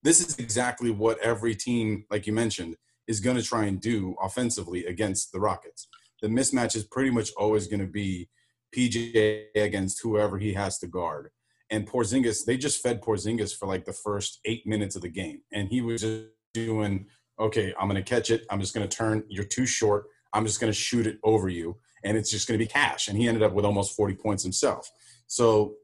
this 0.02 0.20
is 0.20 0.38
exactly 0.38 0.90
what 0.90 1.18
every 1.20 1.54
team, 1.54 2.04
like 2.10 2.26
you 2.26 2.32
mentioned, 2.32 2.76
is 3.06 3.20
going 3.20 3.36
to 3.36 3.42
try 3.42 3.64
and 3.64 3.80
do 3.80 4.14
offensively 4.22 4.84
against 4.84 5.32
the 5.32 5.40
Rockets. 5.40 5.88
The 6.20 6.28
mismatch 6.28 6.76
is 6.76 6.84
pretty 6.84 7.10
much 7.10 7.30
always 7.36 7.66
going 7.66 7.80
to 7.80 7.86
be 7.86 8.28
PJ 8.76 9.46
against 9.56 10.02
whoever 10.02 10.38
he 10.38 10.52
has 10.54 10.78
to 10.78 10.86
guard. 10.86 11.30
And 11.70 11.88
Porzingis, 11.88 12.44
they 12.44 12.56
just 12.56 12.82
fed 12.82 13.00
Porzingis 13.00 13.56
for 13.56 13.66
like 13.66 13.84
the 13.84 13.92
first 13.92 14.40
eight 14.44 14.66
minutes 14.66 14.96
of 14.96 15.02
the 15.02 15.08
game, 15.08 15.40
and 15.52 15.68
he 15.68 15.80
was 15.80 16.02
just 16.02 16.26
doing, 16.54 17.06
okay, 17.38 17.74
I'm 17.78 17.88
going 17.88 18.02
to 18.02 18.08
catch 18.08 18.30
it. 18.30 18.46
I'm 18.48 18.60
just 18.60 18.74
going 18.74 18.88
to 18.88 18.96
turn. 18.96 19.24
You're 19.28 19.44
too 19.44 19.66
short. 19.66 20.06
I'm 20.32 20.46
just 20.46 20.60
going 20.60 20.72
to 20.72 20.78
shoot 20.78 21.06
it 21.06 21.18
over 21.22 21.48
you 21.48 21.76
and 22.02 22.16
it's 22.16 22.30
just 22.30 22.48
going 22.48 22.58
to 22.58 22.64
be 22.64 22.68
cash. 22.68 23.08
And 23.08 23.18
he 23.18 23.28
ended 23.28 23.42
up 23.42 23.52
with 23.52 23.64
almost 23.64 23.94
40 23.96 24.14
points 24.14 24.42
himself. 24.42 24.90
So 25.26 25.74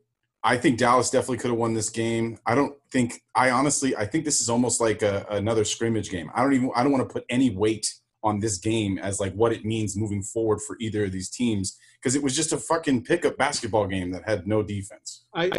I 0.43 0.57
think 0.57 0.79
Dallas 0.79 1.11
definitely 1.11 1.39
could 1.39 1.51
have 1.51 1.59
won 1.59 1.75
this 1.75 1.91
game. 1.91 2.39
I 2.47 2.55
don't 2.55 2.75
think, 2.91 3.23
I 3.35 3.51
honestly, 3.51 3.95
I 3.97 4.07
think 4.07 4.25
this 4.25 4.41
is 4.41 4.49
almost 4.49 4.81
like 4.81 5.03
a, 5.03 5.27
another 5.31 5.65
scrimmage 5.65 6.11
game. 6.11 6.31
I 6.35 6.43
don't 6.43 6.53
even, 6.55 6.71
I 6.75 6.83
don't 6.83 6.93
want 6.93 7.07
to 7.09 7.13
put 7.13 7.25
any 7.29 7.51
weight 7.51 7.93
on 8.23 8.41
this 8.41 8.59
game 8.59 8.99
as 8.99 9.19
like 9.19 9.33
what 9.35 9.53
it 9.53 9.65
means 9.65 9.97
moving 9.97 10.23
forward 10.23 10.61
for 10.61 10.77
either 10.79 11.05
of 11.05 11.13
these 11.13 11.31
teams 11.31 11.79
because 11.99 12.15
it 12.15 12.23
was 12.23 12.37
just 12.37 12.53
a 12.53 12.59
fucking 12.59 13.05
pickup 13.05 13.37
basketball 13.37 13.87
game 13.87 14.11
that 14.11 14.29
had 14.29 14.47
no 14.47 14.63
defense. 14.63 15.25
I, 15.35 15.51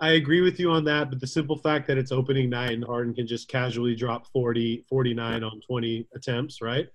I 0.00 0.10
agree 0.10 0.40
with 0.40 0.60
you 0.60 0.70
on 0.70 0.84
that, 0.84 1.10
but 1.10 1.20
the 1.20 1.26
simple 1.26 1.56
fact 1.56 1.88
that 1.88 1.98
it's 1.98 2.12
opening 2.12 2.50
night 2.50 2.72
and 2.72 2.84
Harden 2.84 3.14
can 3.14 3.26
just 3.26 3.48
casually 3.48 3.96
drop 3.96 4.28
40, 4.28 4.84
49 4.88 5.42
on 5.42 5.60
20 5.66 6.06
attempts, 6.14 6.62
right? 6.62 6.86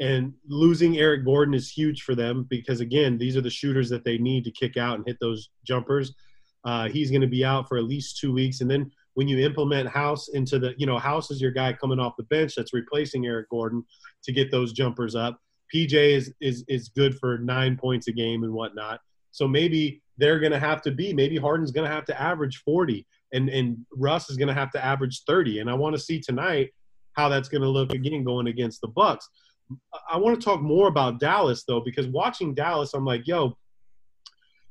And 0.00 0.32
losing 0.46 0.98
Eric 0.98 1.24
Gordon 1.24 1.54
is 1.54 1.70
huge 1.70 2.02
for 2.02 2.14
them 2.14 2.46
because, 2.48 2.80
again, 2.80 3.18
these 3.18 3.36
are 3.36 3.42
the 3.42 3.50
shooters 3.50 3.90
that 3.90 4.04
they 4.04 4.16
need 4.16 4.44
to 4.44 4.50
kick 4.50 4.76
out 4.76 4.96
and 4.96 5.06
hit 5.06 5.18
those 5.20 5.50
jumpers. 5.64 6.14
Uh, 6.64 6.88
he's 6.88 7.10
going 7.10 7.20
to 7.20 7.26
be 7.26 7.44
out 7.44 7.68
for 7.68 7.76
at 7.76 7.84
least 7.84 8.18
two 8.18 8.32
weeks. 8.32 8.60
And 8.60 8.70
then 8.70 8.90
when 9.14 9.28
you 9.28 9.44
implement 9.44 9.88
House 9.88 10.28
into 10.28 10.58
the, 10.58 10.74
you 10.78 10.86
know, 10.86 10.98
House 10.98 11.30
is 11.30 11.42
your 11.42 11.50
guy 11.50 11.72
coming 11.72 11.98
off 11.98 12.16
the 12.16 12.22
bench 12.24 12.54
that's 12.54 12.72
replacing 12.72 13.26
Eric 13.26 13.50
Gordon 13.50 13.84
to 14.22 14.32
get 14.32 14.50
those 14.50 14.72
jumpers 14.72 15.14
up. 15.14 15.40
PJ 15.74 15.92
is 15.92 16.32
is 16.40 16.64
is 16.66 16.88
good 16.88 17.18
for 17.18 17.36
nine 17.38 17.76
points 17.76 18.08
a 18.08 18.12
game 18.12 18.42
and 18.44 18.52
whatnot. 18.52 19.00
So 19.32 19.46
maybe 19.46 20.02
they're 20.18 20.40
going 20.40 20.52
to 20.52 20.58
have 20.58 20.82
to 20.82 20.90
be. 20.90 21.12
Maybe 21.12 21.36
Harden's 21.36 21.70
going 21.70 21.88
to 21.88 21.94
have 21.94 22.04
to 22.06 22.20
average 22.20 22.58
40, 22.64 23.06
and 23.32 23.48
and 23.48 23.78
Russ 23.96 24.28
is 24.30 24.36
going 24.36 24.48
to 24.48 24.54
have 24.54 24.70
to 24.72 24.84
average 24.84 25.22
30. 25.26 25.60
And 25.60 25.70
I 25.70 25.74
want 25.74 25.96
to 25.96 26.02
see 26.02 26.20
tonight 26.20 26.70
how 27.12 27.28
that's 27.28 27.48
going 27.48 27.62
to 27.62 27.68
look 27.68 27.92
again 27.92 28.24
going 28.24 28.48
against 28.48 28.80
the 28.80 28.88
Bucks. 28.88 29.28
I 30.10 30.16
want 30.16 30.40
to 30.40 30.44
talk 30.44 30.62
more 30.62 30.88
about 30.88 31.20
Dallas 31.20 31.64
though, 31.66 31.80
because 31.80 32.06
watching 32.08 32.54
Dallas, 32.54 32.94
I'm 32.94 33.04
like, 33.04 33.26
yo, 33.26 33.56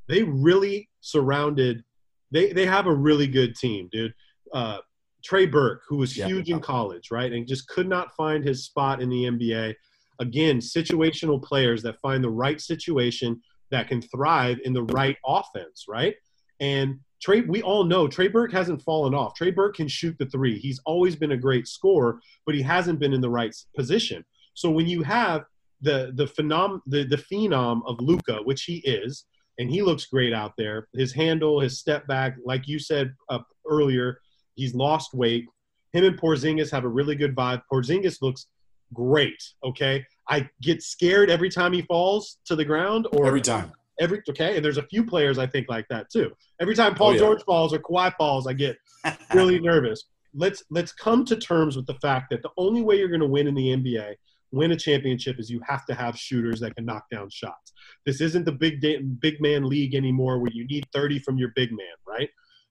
they 0.08 0.24
really 0.24 0.90
surrounded. 1.02 1.84
They 2.32 2.52
they 2.52 2.66
have 2.66 2.88
a 2.88 2.94
really 2.94 3.28
good 3.28 3.56
team, 3.56 3.90
dude. 3.92 4.14
Uh, 4.54 4.80
Trey 5.24 5.46
Burke, 5.46 5.82
who 5.88 5.98
was 5.98 6.16
yeah, 6.16 6.28
huge 6.28 6.50
in 6.50 6.60
college, 6.60 7.12
right, 7.12 7.32
and 7.32 7.48
just 7.48 7.68
could 7.68 7.88
not 7.88 8.16
find 8.16 8.44
his 8.44 8.66
spot 8.66 9.02
in 9.02 9.10
the 9.10 9.24
NBA. 9.24 9.76
Again, 10.20 10.60
situational 10.60 11.42
players 11.42 11.84
that 11.84 12.00
find 12.00 12.24
the 12.24 12.30
right 12.30 12.60
situation 12.60 13.42
that 13.72 13.88
can 13.88 14.02
thrive 14.02 14.60
in 14.64 14.74
the 14.74 14.84
right 14.84 15.18
offense, 15.26 15.86
right? 15.88 16.16
And 16.60 17.00
Trey, 17.22 17.42
we 17.42 17.62
all 17.62 17.84
know 17.84 18.08
Trey 18.08 18.28
Burke 18.28 18.52
hasn't 18.52 18.82
fallen 18.82 19.14
off. 19.14 19.34
Trey 19.36 19.52
Burke 19.52 19.76
can 19.76 19.88
shoot 19.88 20.16
the 20.20 20.26
three. 20.28 20.58
He's 20.60 20.80
always 20.86 21.16
been 21.16 21.32
a 21.32 21.38
great 21.38 21.68
scorer, 21.68 22.20
but 22.46 22.56
he 22.56 22.62
hasn't 22.62 23.00
been 23.00 23.14
in 23.14 23.22
the 23.22 23.30
right 23.30 23.56
position. 23.76 24.24
So 24.54 24.70
when 24.70 24.88
you 24.88 25.04
have 25.04 25.46
the 25.82 26.12
the 26.16 26.26
phenom 26.26 26.82
the, 26.88 27.04
the 27.04 27.18
phenom 27.18 27.82
of 27.86 28.00
Luka, 28.00 28.40
which 28.44 28.64
he 28.64 28.78
is, 28.78 29.26
and 29.60 29.70
he 29.70 29.82
looks 29.82 30.06
great 30.06 30.34
out 30.34 30.54
there. 30.58 30.88
His 30.94 31.14
handle, 31.14 31.60
his 31.60 31.80
step 31.80 32.08
back, 32.08 32.36
like 32.46 32.68
you 32.68 32.80
said 32.80 33.14
uh, 33.30 33.40
earlier, 33.70 34.20
he's 34.56 34.76
lost 34.76 35.14
weight. 35.14 35.46
Him 35.94 36.04
and 36.04 36.20
Porzingis 36.20 36.72
have 36.72 36.84
a 36.84 36.90
really 36.90 37.16
good 37.16 37.36
vibe. 37.36 37.62
Porzingis 37.72 38.22
looks 38.22 38.48
great. 38.94 39.42
Okay, 39.64 40.06
I 40.30 40.50
get 40.62 40.82
scared 40.82 41.30
every 41.30 41.50
time 41.50 41.74
he 41.74 41.82
falls 41.84 42.38
to 42.46 42.56
the 42.56 42.66
ground, 42.66 43.08
or 43.12 43.26
every 43.26 43.42
time. 43.42 43.72
Every 44.00 44.22
okay, 44.30 44.56
and 44.56 44.64
there's 44.64 44.78
a 44.78 44.84
few 44.84 45.04
players 45.04 45.40
I 45.40 45.48
think 45.48 45.68
like 45.70 45.88
that 45.90 46.10
too. 46.12 46.32
Every 46.60 46.76
time 46.76 46.94
Paul 46.94 47.10
oh, 47.10 47.12
yeah. 47.14 47.20
George 47.20 47.44
falls 47.44 47.74
or 47.74 47.80
Kawhi 47.80 48.16
falls, 48.16 48.46
I 48.46 48.54
get 48.54 48.78
really 49.34 49.60
nervous. 49.60 50.04
Let's 50.36 50.64
let's 50.70 50.92
come 50.92 51.26
to 51.26 51.36
terms 51.36 51.76
with 51.76 51.88
the 51.88 51.96
fact 51.96 52.30
that 52.30 52.44
the 52.44 52.52
only 52.58 52.82
way 52.82 52.98
you're 52.98 53.10
going 53.10 53.22
to 53.22 53.28
win 53.28 53.48
in 53.48 53.56
the 53.56 53.70
NBA 53.70 54.16
win 54.52 54.72
a 54.72 54.76
championship 54.76 55.40
is 55.40 55.50
you 55.50 55.62
have 55.68 55.86
to 55.86 55.94
have 55.94 56.18
shooters 56.18 56.60
that 56.60 56.76
can 56.76 56.86
knock 56.86 57.06
down 57.12 57.30
shots. 57.30 57.74
This 58.06 58.22
isn't 58.22 58.46
the 58.46 58.52
big 58.52 58.82
day, 58.82 58.98
big 59.02 59.42
man 59.42 59.68
league 59.68 59.96
anymore 59.96 60.40
where 60.40 60.52
you 60.54 60.66
need 60.66 60.86
30 60.94 61.20
from 61.20 61.38
your 61.38 61.52
big 61.56 61.72
man, 61.72 61.96
right? 62.08 62.30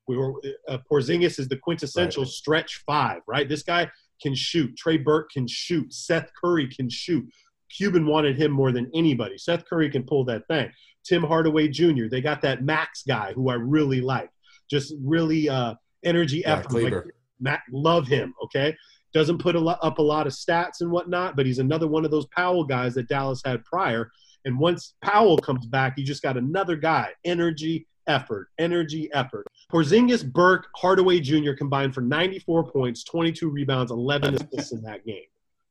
We 0.08 0.16
were 0.16 0.34
uh, 0.68 0.78
Porzingis 0.90 1.38
is 1.38 1.48
the 1.48 1.56
quintessential 1.56 2.22
right. 2.22 2.32
stretch 2.32 2.82
five, 2.86 3.22
right? 3.26 3.48
This 3.48 3.62
guy 3.62 3.90
can 4.22 4.34
shoot. 4.34 4.76
Trey 4.76 4.96
Burke 4.96 5.30
can 5.30 5.46
shoot. 5.48 5.92
Seth 5.92 6.30
Curry 6.40 6.68
can 6.68 6.88
shoot. 6.88 7.28
Cuban 7.74 8.06
wanted 8.06 8.36
him 8.36 8.50
more 8.50 8.72
than 8.72 8.90
anybody. 8.94 9.38
Seth 9.38 9.64
Curry 9.66 9.90
can 9.90 10.04
pull 10.04 10.24
that 10.24 10.46
thing. 10.48 10.70
Tim 11.04 11.22
Hardaway 11.22 11.68
Jr. 11.68 12.06
They 12.10 12.20
got 12.20 12.42
that 12.42 12.62
Max 12.62 13.02
guy 13.06 13.32
who 13.32 13.48
I 13.48 13.54
really 13.54 14.00
like. 14.00 14.30
Just 14.68 14.94
really 15.02 15.48
uh, 15.48 15.74
energy 16.04 16.38
yeah, 16.38 16.56
effort. 16.56 16.72
Like, 16.72 17.04
Matt, 17.40 17.60
love 17.70 18.08
him. 18.08 18.34
Okay, 18.44 18.74
doesn't 19.12 19.38
put 19.38 19.54
a 19.54 19.60
lot, 19.60 19.78
up 19.82 19.98
a 19.98 20.02
lot 20.02 20.26
of 20.26 20.32
stats 20.32 20.80
and 20.80 20.90
whatnot, 20.90 21.36
but 21.36 21.46
he's 21.46 21.58
another 21.58 21.86
one 21.86 22.04
of 22.04 22.10
those 22.10 22.26
Powell 22.26 22.64
guys 22.64 22.94
that 22.94 23.08
Dallas 23.08 23.42
had 23.44 23.64
prior. 23.64 24.10
And 24.44 24.58
once 24.58 24.94
Powell 25.02 25.38
comes 25.38 25.66
back, 25.66 25.94
you 25.96 26.04
just 26.04 26.22
got 26.22 26.36
another 26.36 26.76
guy. 26.76 27.10
Energy, 27.24 27.86
effort, 28.06 28.48
energy, 28.58 29.10
effort. 29.12 29.46
Porzingis, 29.72 30.30
Burke, 30.30 30.68
Hardaway 30.76 31.20
Jr. 31.20 31.52
combined 31.52 31.94
for 31.94 32.00
94 32.00 32.70
points, 32.70 33.04
22 33.04 33.48
rebounds, 33.48 33.90
11 33.90 34.34
assists 34.34 34.72
in 34.72 34.82
that 34.82 35.04
game, 35.04 35.24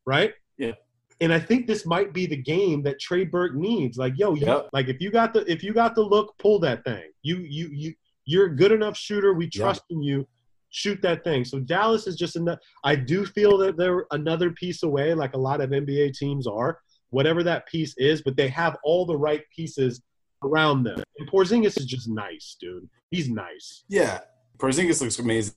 right? 0.06 0.34
Yeah. 0.58 0.74
And 1.22 1.34
I 1.34 1.40
think 1.40 1.66
this 1.66 1.86
might 1.86 2.14
be 2.14 2.26
the 2.26 2.36
game 2.36 2.84
that 2.84 3.00
Trey 3.00 3.24
Burke 3.24 3.56
needs. 3.56 3.98
Like, 3.98 4.14
yo, 4.18 4.34
you, 4.34 4.46
yep. 4.46 4.70
like 4.74 4.90
if 4.90 5.00
you 5.00 5.12
got 5.12 5.34
the 5.34 5.50
if 5.50 5.64
you 5.64 5.74
got 5.74 5.96
the 5.96 6.02
look, 6.02 6.38
pull 6.40 6.60
that 6.60 6.84
thing. 6.84 7.04
You 7.22 7.38
you 7.38 7.70
you 7.72 7.94
you're 8.26 8.48
a 8.48 8.56
good 8.56 8.72
enough 8.72 8.98
shooter. 8.98 9.34
We 9.34 9.50
trust 9.50 9.84
yep. 9.90 9.98
in 9.98 10.04
you 10.04 10.28
shoot 10.76 11.02
that 11.02 11.24
thing. 11.24 11.46
So 11.46 11.60
Dallas 11.60 12.06
is 12.06 12.18
just 12.18 12.36
enough. 12.36 12.60
I 12.84 12.96
do 12.96 13.26
feel 13.26 13.58
that 13.60 13.78
they're 13.78 14.06
another 14.12 14.52
piece 14.52 14.84
away, 14.84 15.14
like 15.14 15.34
a 15.34 15.38
lot 15.38 15.62
of 15.62 15.70
NBA 15.70 16.18
teams 16.18 16.48
are, 16.48 16.80
whatever 17.12 17.44
that 17.44 17.66
piece 17.68 17.96
is, 17.98 18.22
but 18.22 18.36
they 18.36 18.50
have 18.50 18.76
all 18.84 19.06
the 19.06 19.18
right 19.18 19.42
pieces 19.56 20.02
around 20.44 20.84
them. 20.84 21.02
And 21.18 21.32
Porzingis 21.32 21.80
is 21.80 21.86
just 21.86 22.10
nice, 22.10 22.58
dude. 22.60 22.90
He's 23.10 23.30
nice. 23.30 23.86
Yeah. 23.88 24.20
Porzingis 24.58 25.02
looks 25.02 25.18
amazing. 25.18 25.54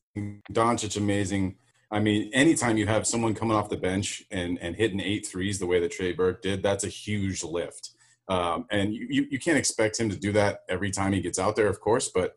Doncic 0.53 0.97
amazing. 0.97 1.57
I 1.91 2.01
mean, 2.01 2.31
anytime 2.35 2.77
you 2.77 2.87
have 2.87 3.07
someone 3.07 3.35
coming 3.35 3.57
off 3.57 3.71
the 3.71 3.77
bench 3.77 4.23
and, 4.31 4.59
and 4.61 4.77
hitting 4.77 5.01
eight 5.01 5.27
threes 5.27 5.59
the 5.59 5.67
way 5.67 5.81
that 5.81 5.93
Trey 5.93 6.13
Burke 6.13 6.43
did, 6.43 6.63
that's 6.63 6.85
a 6.85 6.89
huge 6.89 7.43
lift. 7.43 7.91
Um, 8.29 8.67
and 8.71 8.93
you, 8.93 9.27
you 9.31 9.39
can't 9.39 9.57
expect 9.57 9.99
him 9.99 10.11
to 10.11 10.17
do 10.17 10.33
that 10.33 10.61
every 10.69 10.91
time 10.91 11.13
he 11.13 11.21
gets 11.23 11.39
out 11.39 11.57
there, 11.57 11.69
of 11.69 11.81
course, 11.81 12.11
but 12.15 12.37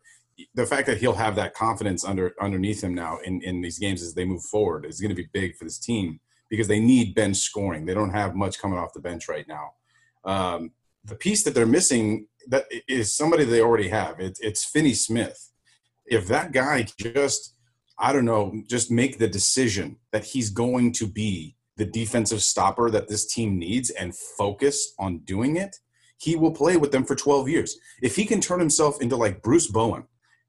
the 0.55 0.65
fact 0.65 0.87
that 0.87 0.97
he'll 0.97 1.13
have 1.13 1.35
that 1.35 1.53
confidence 1.53 2.05
under 2.05 2.33
underneath 2.41 2.81
him 2.83 2.95
now 2.95 3.19
in, 3.25 3.41
in 3.41 3.61
these 3.61 3.77
games 3.77 4.01
as 4.01 4.13
they 4.13 4.25
move 4.25 4.43
forward 4.43 4.85
is 4.85 5.01
going 5.01 5.09
to 5.09 5.15
be 5.15 5.27
big 5.33 5.55
for 5.55 5.65
this 5.65 5.77
team 5.77 6.19
because 6.49 6.67
they 6.67 6.79
need 6.79 7.13
bench 7.13 7.37
scoring. 7.37 7.85
They 7.85 7.93
don't 7.93 8.11
have 8.11 8.35
much 8.35 8.59
coming 8.59 8.79
off 8.79 8.93
the 8.93 9.01
bench 9.01 9.27
right 9.27 9.47
now. 9.47 9.73
Um, 10.23 10.71
the 11.03 11.15
piece 11.15 11.43
that 11.43 11.53
they're 11.53 11.65
missing 11.65 12.27
that 12.47 12.65
is 12.87 13.15
somebody 13.15 13.43
they 13.43 13.61
already 13.61 13.89
have. 13.89 14.19
It, 14.19 14.37
it's 14.41 14.65
Finney 14.65 14.93
Smith. 14.93 15.51
If 16.05 16.27
that 16.27 16.51
guy 16.51 16.87
just, 16.97 17.55
I 18.01 18.11
don't 18.11 18.25
know, 18.25 18.63
just 18.67 18.89
make 18.91 19.19
the 19.19 19.27
decision 19.27 19.97
that 20.11 20.25
he's 20.25 20.49
going 20.49 20.91
to 20.93 21.07
be 21.07 21.55
the 21.77 21.85
defensive 21.85 22.41
stopper 22.41 22.89
that 22.89 23.07
this 23.07 23.31
team 23.31 23.57
needs 23.57 23.91
and 23.91 24.15
focus 24.15 24.93
on 24.99 25.19
doing 25.19 25.55
it, 25.55 25.77
he 26.17 26.35
will 26.35 26.51
play 26.51 26.77
with 26.77 26.91
them 26.91 27.05
for 27.05 27.15
12 27.15 27.47
years. 27.47 27.77
If 28.01 28.15
he 28.15 28.25
can 28.25 28.41
turn 28.41 28.59
himself 28.59 29.01
into 29.01 29.15
like 29.15 29.41
Bruce 29.41 29.67
Bowen, 29.67 30.03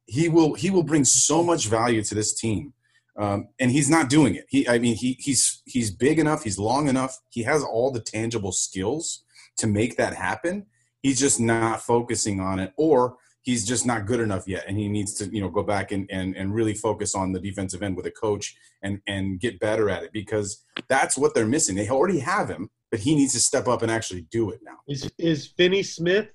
he 0.06 0.28
will 0.28 0.54
he 0.54 0.70
will 0.70 0.82
bring 0.82 1.04
so 1.04 1.42
much 1.42 1.68
value 1.68 2.02
to 2.02 2.14
this 2.14 2.34
team. 2.34 2.72
Um, 3.18 3.48
and 3.60 3.70
he's 3.70 3.90
not 3.90 4.08
doing 4.08 4.34
it. 4.34 4.46
He, 4.48 4.66
I 4.68 4.78
mean, 4.78 4.96
he 4.96 5.16
he's 5.20 5.62
he's 5.66 5.90
big 5.90 6.18
enough, 6.18 6.42
he's 6.42 6.58
long 6.58 6.88
enough, 6.88 7.18
he 7.28 7.42
has 7.42 7.62
all 7.62 7.90
the 7.90 8.00
tangible 8.00 8.52
skills 8.52 9.24
to 9.58 9.66
make 9.66 9.96
that 9.96 10.14
happen. 10.14 10.66
He's 11.02 11.20
just 11.20 11.40
not 11.40 11.82
focusing 11.82 12.40
on 12.40 12.58
it, 12.58 12.72
or 12.76 13.16
he's 13.42 13.66
just 13.66 13.84
not 13.84 14.06
good 14.06 14.20
enough 14.20 14.46
yet 14.46 14.64
and 14.68 14.78
he 14.78 14.88
needs 14.88 15.14
to 15.14 15.26
you 15.34 15.40
know 15.40 15.48
go 15.48 15.62
back 15.62 15.92
and, 15.92 16.08
and, 16.10 16.36
and 16.36 16.54
really 16.54 16.74
focus 16.74 17.14
on 17.14 17.32
the 17.32 17.40
defensive 17.40 17.82
end 17.82 17.96
with 17.96 18.06
a 18.06 18.10
coach 18.10 18.54
and 18.82 19.00
and 19.06 19.40
get 19.40 19.60
better 19.60 19.90
at 19.90 20.02
it 20.02 20.12
because 20.12 20.64
that's 20.88 21.16
what 21.18 21.34
they're 21.34 21.46
missing. 21.46 21.74
They 21.74 21.88
already 21.88 22.20
have 22.20 22.48
him 22.48 22.70
but 22.92 23.00
he 23.00 23.16
needs 23.16 23.32
to 23.32 23.40
step 23.40 23.66
up 23.66 23.82
and 23.82 23.90
actually 23.90 24.26
do 24.30 24.50
it 24.50 24.60
now. 24.62 24.76
Is 24.86 25.10
is 25.18 25.48
finney 25.56 25.82
smith 25.82 26.28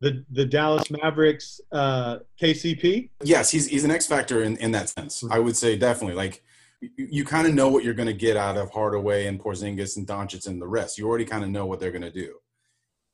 the 0.00 0.24
the 0.30 0.44
dallas 0.44 0.90
mavericks 0.90 1.60
uh, 1.72 2.18
kcp 2.40 3.08
yes 3.22 3.50
he's 3.50 3.66
he's 3.66 3.84
an 3.84 3.90
x 3.90 4.06
factor 4.06 4.42
in 4.42 4.56
in 4.58 4.70
that 4.72 4.90
sense. 4.90 5.24
I 5.28 5.40
would 5.40 5.56
say 5.56 5.76
definitely 5.76 6.14
like 6.14 6.42
you, 6.80 6.90
you 6.96 7.24
kind 7.24 7.48
of 7.48 7.54
know 7.54 7.68
what 7.68 7.82
you're 7.82 7.94
going 7.94 8.08
to 8.08 8.12
get 8.12 8.36
out 8.36 8.58
of 8.58 8.70
Hardaway 8.70 9.26
and 9.26 9.40
Porzingis 9.40 9.96
and 9.96 10.06
Doncic 10.06 10.46
and 10.46 10.60
the 10.60 10.66
rest. 10.66 10.98
You 10.98 11.08
already 11.08 11.24
kind 11.24 11.42
of 11.42 11.48
know 11.48 11.64
what 11.64 11.80
they're 11.80 11.90
going 11.90 12.02
to 12.02 12.10
do. 12.10 12.34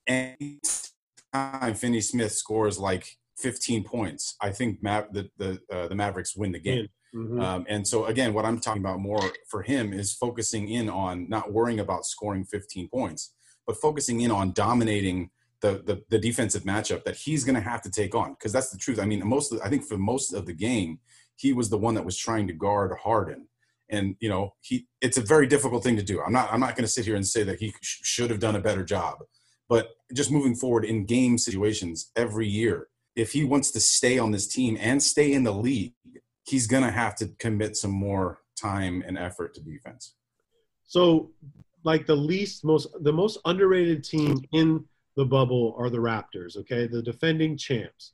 And 0.08 0.36
time 1.32 1.74
Finney 1.74 2.00
Smith 2.00 2.32
scores 2.32 2.80
like 2.80 3.16
15 3.40 3.84
points, 3.84 4.36
I 4.40 4.50
think 4.50 4.82
Ma- 4.82 5.04
the 5.10 5.28
the 5.38 5.60
uh, 5.72 5.88
the 5.88 5.94
Mavericks 5.94 6.36
win 6.36 6.52
the 6.52 6.58
game. 6.60 6.88
Mm-hmm. 7.14 7.40
Um, 7.40 7.66
and 7.68 7.86
so 7.86 8.06
again, 8.06 8.32
what 8.32 8.44
I'm 8.44 8.60
talking 8.60 8.82
about 8.82 9.00
more 9.00 9.20
for 9.48 9.62
him 9.62 9.92
is 9.92 10.14
focusing 10.14 10.68
in 10.68 10.88
on 10.88 11.28
not 11.28 11.52
worrying 11.52 11.80
about 11.80 12.06
scoring 12.06 12.44
15 12.44 12.88
points, 12.88 13.34
but 13.66 13.76
focusing 13.76 14.20
in 14.20 14.30
on 14.30 14.52
dominating 14.52 15.30
the 15.60 15.82
the, 15.84 16.02
the 16.08 16.18
defensive 16.18 16.62
matchup 16.62 17.04
that 17.04 17.16
he's 17.16 17.44
going 17.44 17.54
to 17.54 17.60
have 17.60 17.82
to 17.82 17.90
take 17.90 18.14
on 18.14 18.34
because 18.34 18.52
that's 18.52 18.70
the 18.70 18.78
truth. 18.78 19.00
I 19.00 19.04
mean, 19.06 19.26
most 19.26 19.52
of, 19.52 19.60
I 19.62 19.68
think 19.68 19.84
for 19.84 19.98
most 19.98 20.32
of 20.32 20.46
the 20.46 20.52
game, 20.52 20.98
he 21.36 21.52
was 21.52 21.70
the 21.70 21.78
one 21.78 21.94
that 21.94 22.04
was 22.04 22.16
trying 22.16 22.46
to 22.48 22.52
guard 22.52 22.92
Harden. 23.02 23.48
And 23.88 24.14
you 24.20 24.28
know, 24.28 24.54
he 24.60 24.86
it's 25.00 25.18
a 25.18 25.22
very 25.22 25.46
difficult 25.46 25.82
thing 25.82 25.96
to 25.96 26.02
do. 26.02 26.22
I'm 26.22 26.32
not 26.32 26.52
I'm 26.52 26.60
not 26.60 26.76
going 26.76 26.84
to 26.84 26.90
sit 26.90 27.06
here 27.06 27.16
and 27.16 27.26
say 27.26 27.42
that 27.42 27.58
he 27.58 27.74
sh- 27.80 28.00
should 28.02 28.30
have 28.30 28.38
done 28.38 28.54
a 28.54 28.60
better 28.60 28.84
job, 28.84 29.18
but 29.68 29.88
just 30.14 30.30
moving 30.30 30.54
forward 30.54 30.84
in 30.84 31.06
game 31.06 31.38
situations 31.38 32.12
every 32.14 32.46
year, 32.46 32.86
if 33.16 33.32
he 33.32 33.44
wants 33.44 33.70
to 33.72 33.80
stay 33.80 34.18
on 34.18 34.30
this 34.30 34.46
team 34.46 34.76
and 34.80 35.02
stay 35.02 35.32
in 35.32 35.44
the 35.44 35.52
league, 35.52 35.94
he's 36.44 36.66
going 36.66 36.82
to 36.82 36.90
have 36.90 37.16
to 37.16 37.28
commit 37.38 37.76
some 37.76 37.90
more 37.90 38.40
time 38.56 39.02
and 39.06 39.18
effort 39.18 39.54
to 39.54 39.60
defense. 39.60 40.14
So, 40.86 41.30
like 41.82 42.06
the 42.06 42.16
least 42.16 42.64
most 42.64 42.88
the 43.00 43.12
most 43.12 43.38
underrated 43.46 44.04
team 44.04 44.44
in 44.52 44.84
the 45.16 45.24
bubble 45.24 45.74
are 45.78 45.88
the 45.90 45.98
Raptors. 45.98 46.56
Okay, 46.56 46.86
the 46.86 47.02
defending 47.02 47.56
champs. 47.56 48.12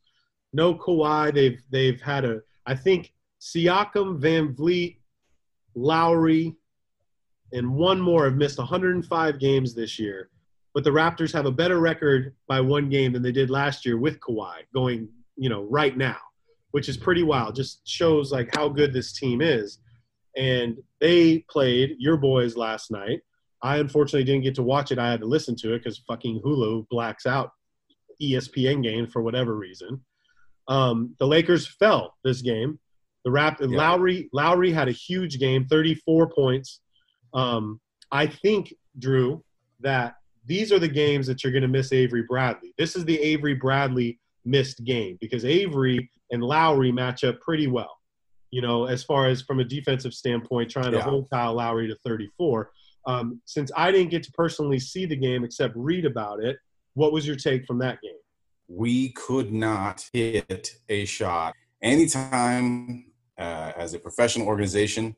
No 0.52 0.74
Kawhi. 0.74 1.34
They've 1.34 1.60
they've 1.70 2.00
had 2.00 2.24
a. 2.24 2.40
I 2.66 2.74
think 2.74 3.12
Siakam, 3.40 4.18
Van 4.18 4.54
Vleet, 4.54 4.98
Lowry, 5.74 6.54
and 7.52 7.74
one 7.74 8.00
more 8.00 8.24
have 8.24 8.36
missed 8.36 8.58
105 8.58 9.38
games 9.38 9.74
this 9.74 9.98
year 9.98 10.30
but 10.76 10.84
the 10.84 10.90
Raptors 10.90 11.32
have 11.32 11.46
a 11.46 11.50
better 11.50 11.80
record 11.80 12.34
by 12.46 12.60
one 12.60 12.90
game 12.90 13.14
than 13.14 13.22
they 13.22 13.32
did 13.32 13.48
last 13.48 13.86
year 13.86 13.96
with 13.96 14.20
Kawhi 14.20 14.56
going, 14.74 15.08
you 15.34 15.48
know, 15.48 15.62
right 15.62 15.96
now, 15.96 16.18
which 16.72 16.90
is 16.90 16.98
pretty 16.98 17.22
wild. 17.22 17.56
Just 17.56 17.80
shows 17.88 18.30
like 18.30 18.54
how 18.54 18.68
good 18.68 18.92
this 18.92 19.14
team 19.18 19.40
is. 19.40 19.78
And 20.36 20.76
they 21.00 21.38
played 21.48 21.96
your 21.98 22.18
boys 22.18 22.58
last 22.58 22.90
night. 22.90 23.20
I 23.62 23.78
unfortunately 23.78 24.24
didn't 24.24 24.42
get 24.42 24.54
to 24.56 24.62
watch 24.62 24.92
it. 24.92 24.98
I 24.98 25.10
had 25.10 25.20
to 25.20 25.26
listen 25.26 25.56
to 25.60 25.72
it 25.72 25.78
because 25.78 26.02
fucking 26.06 26.42
Hulu 26.44 26.90
blacks 26.90 27.24
out 27.24 27.52
ESPN 28.20 28.82
game 28.82 29.06
for 29.06 29.22
whatever 29.22 29.54
reason. 29.54 30.04
Um, 30.68 31.14
the 31.18 31.26
Lakers 31.26 31.66
fell 31.66 32.18
this 32.22 32.42
game. 32.42 32.78
The 33.24 33.30
Rap 33.30 33.60
yeah. 33.62 33.68
Lowry 33.68 34.28
Lowry 34.34 34.72
had 34.72 34.88
a 34.88 34.92
huge 34.92 35.38
game, 35.38 35.64
34 35.70 36.28
points. 36.34 36.80
Um, 37.32 37.80
I 38.12 38.26
think 38.26 38.74
Drew 38.98 39.42
that 39.80 40.16
these 40.46 40.72
are 40.72 40.78
the 40.78 40.88
games 40.88 41.26
that 41.26 41.42
you're 41.42 41.52
going 41.52 41.62
to 41.62 41.68
miss 41.68 41.92
Avery 41.92 42.22
Bradley. 42.22 42.72
This 42.78 42.96
is 42.96 43.04
the 43.04 43.20
Avery 43.20 43.54
Bradley 43.54 44.18
missed 44.44 44.84
game 44.84 45.18
because 45.20 45.44
Avery 45.44 46.08
and 46.30 46.42
Lowry 46.42 46.92
match 46.92 47.24
up 47.24 47.40
pretty 47.40 47.66
well, 47.66 47.98
you 48.50 48.62
know, 48.62 48.86
as 48.86 49.02
far 49.02 49.26
as 49.26 49.42
from 49.42 49.60
a 49.60 49.64
defensive 49.64 50.14
standpoint, 50.14 50.70
trying 50.70 50.92
to 50.92 50.98
yeah. 50.98 51.04
hold 51.04 51.28
Kyle 51.30 51.54
Lowry 51.54 51.88
to 51.88 51.96
34. 52.04 52.70
Um, 53.06 53.40
since 53.44 53.70
I 53.76 53.90
didn't 53.90 54.10
get 54.10 54.22
to 54.24 54.32
personally 54.32 54.78
see 54.78 55.06
the 55.06 55.16
game 55.16 55.44
except 55.44 55.74
read 55.76 56.04
about 56.04 56.42
it, 56.42 56.56
what 56.94 57.12
was 57.12 57.26
your 57.26 57.36
take 57.36 57.66
from 57.66 57.78
that 57.78 58.00
game? 58.00 58.12
We 58.68 59.10
could 59.10 59.52
not 59.52 60.08
hit 60.12 60.76
a 60.88 61.04
shot. 61.04 61.54
Anytime 61.82 63.12
uh, 63.38 63.72
as 63.76 63.94
a 63.94 63.98
professional 63.98 64.46
organization, 64.48 65.14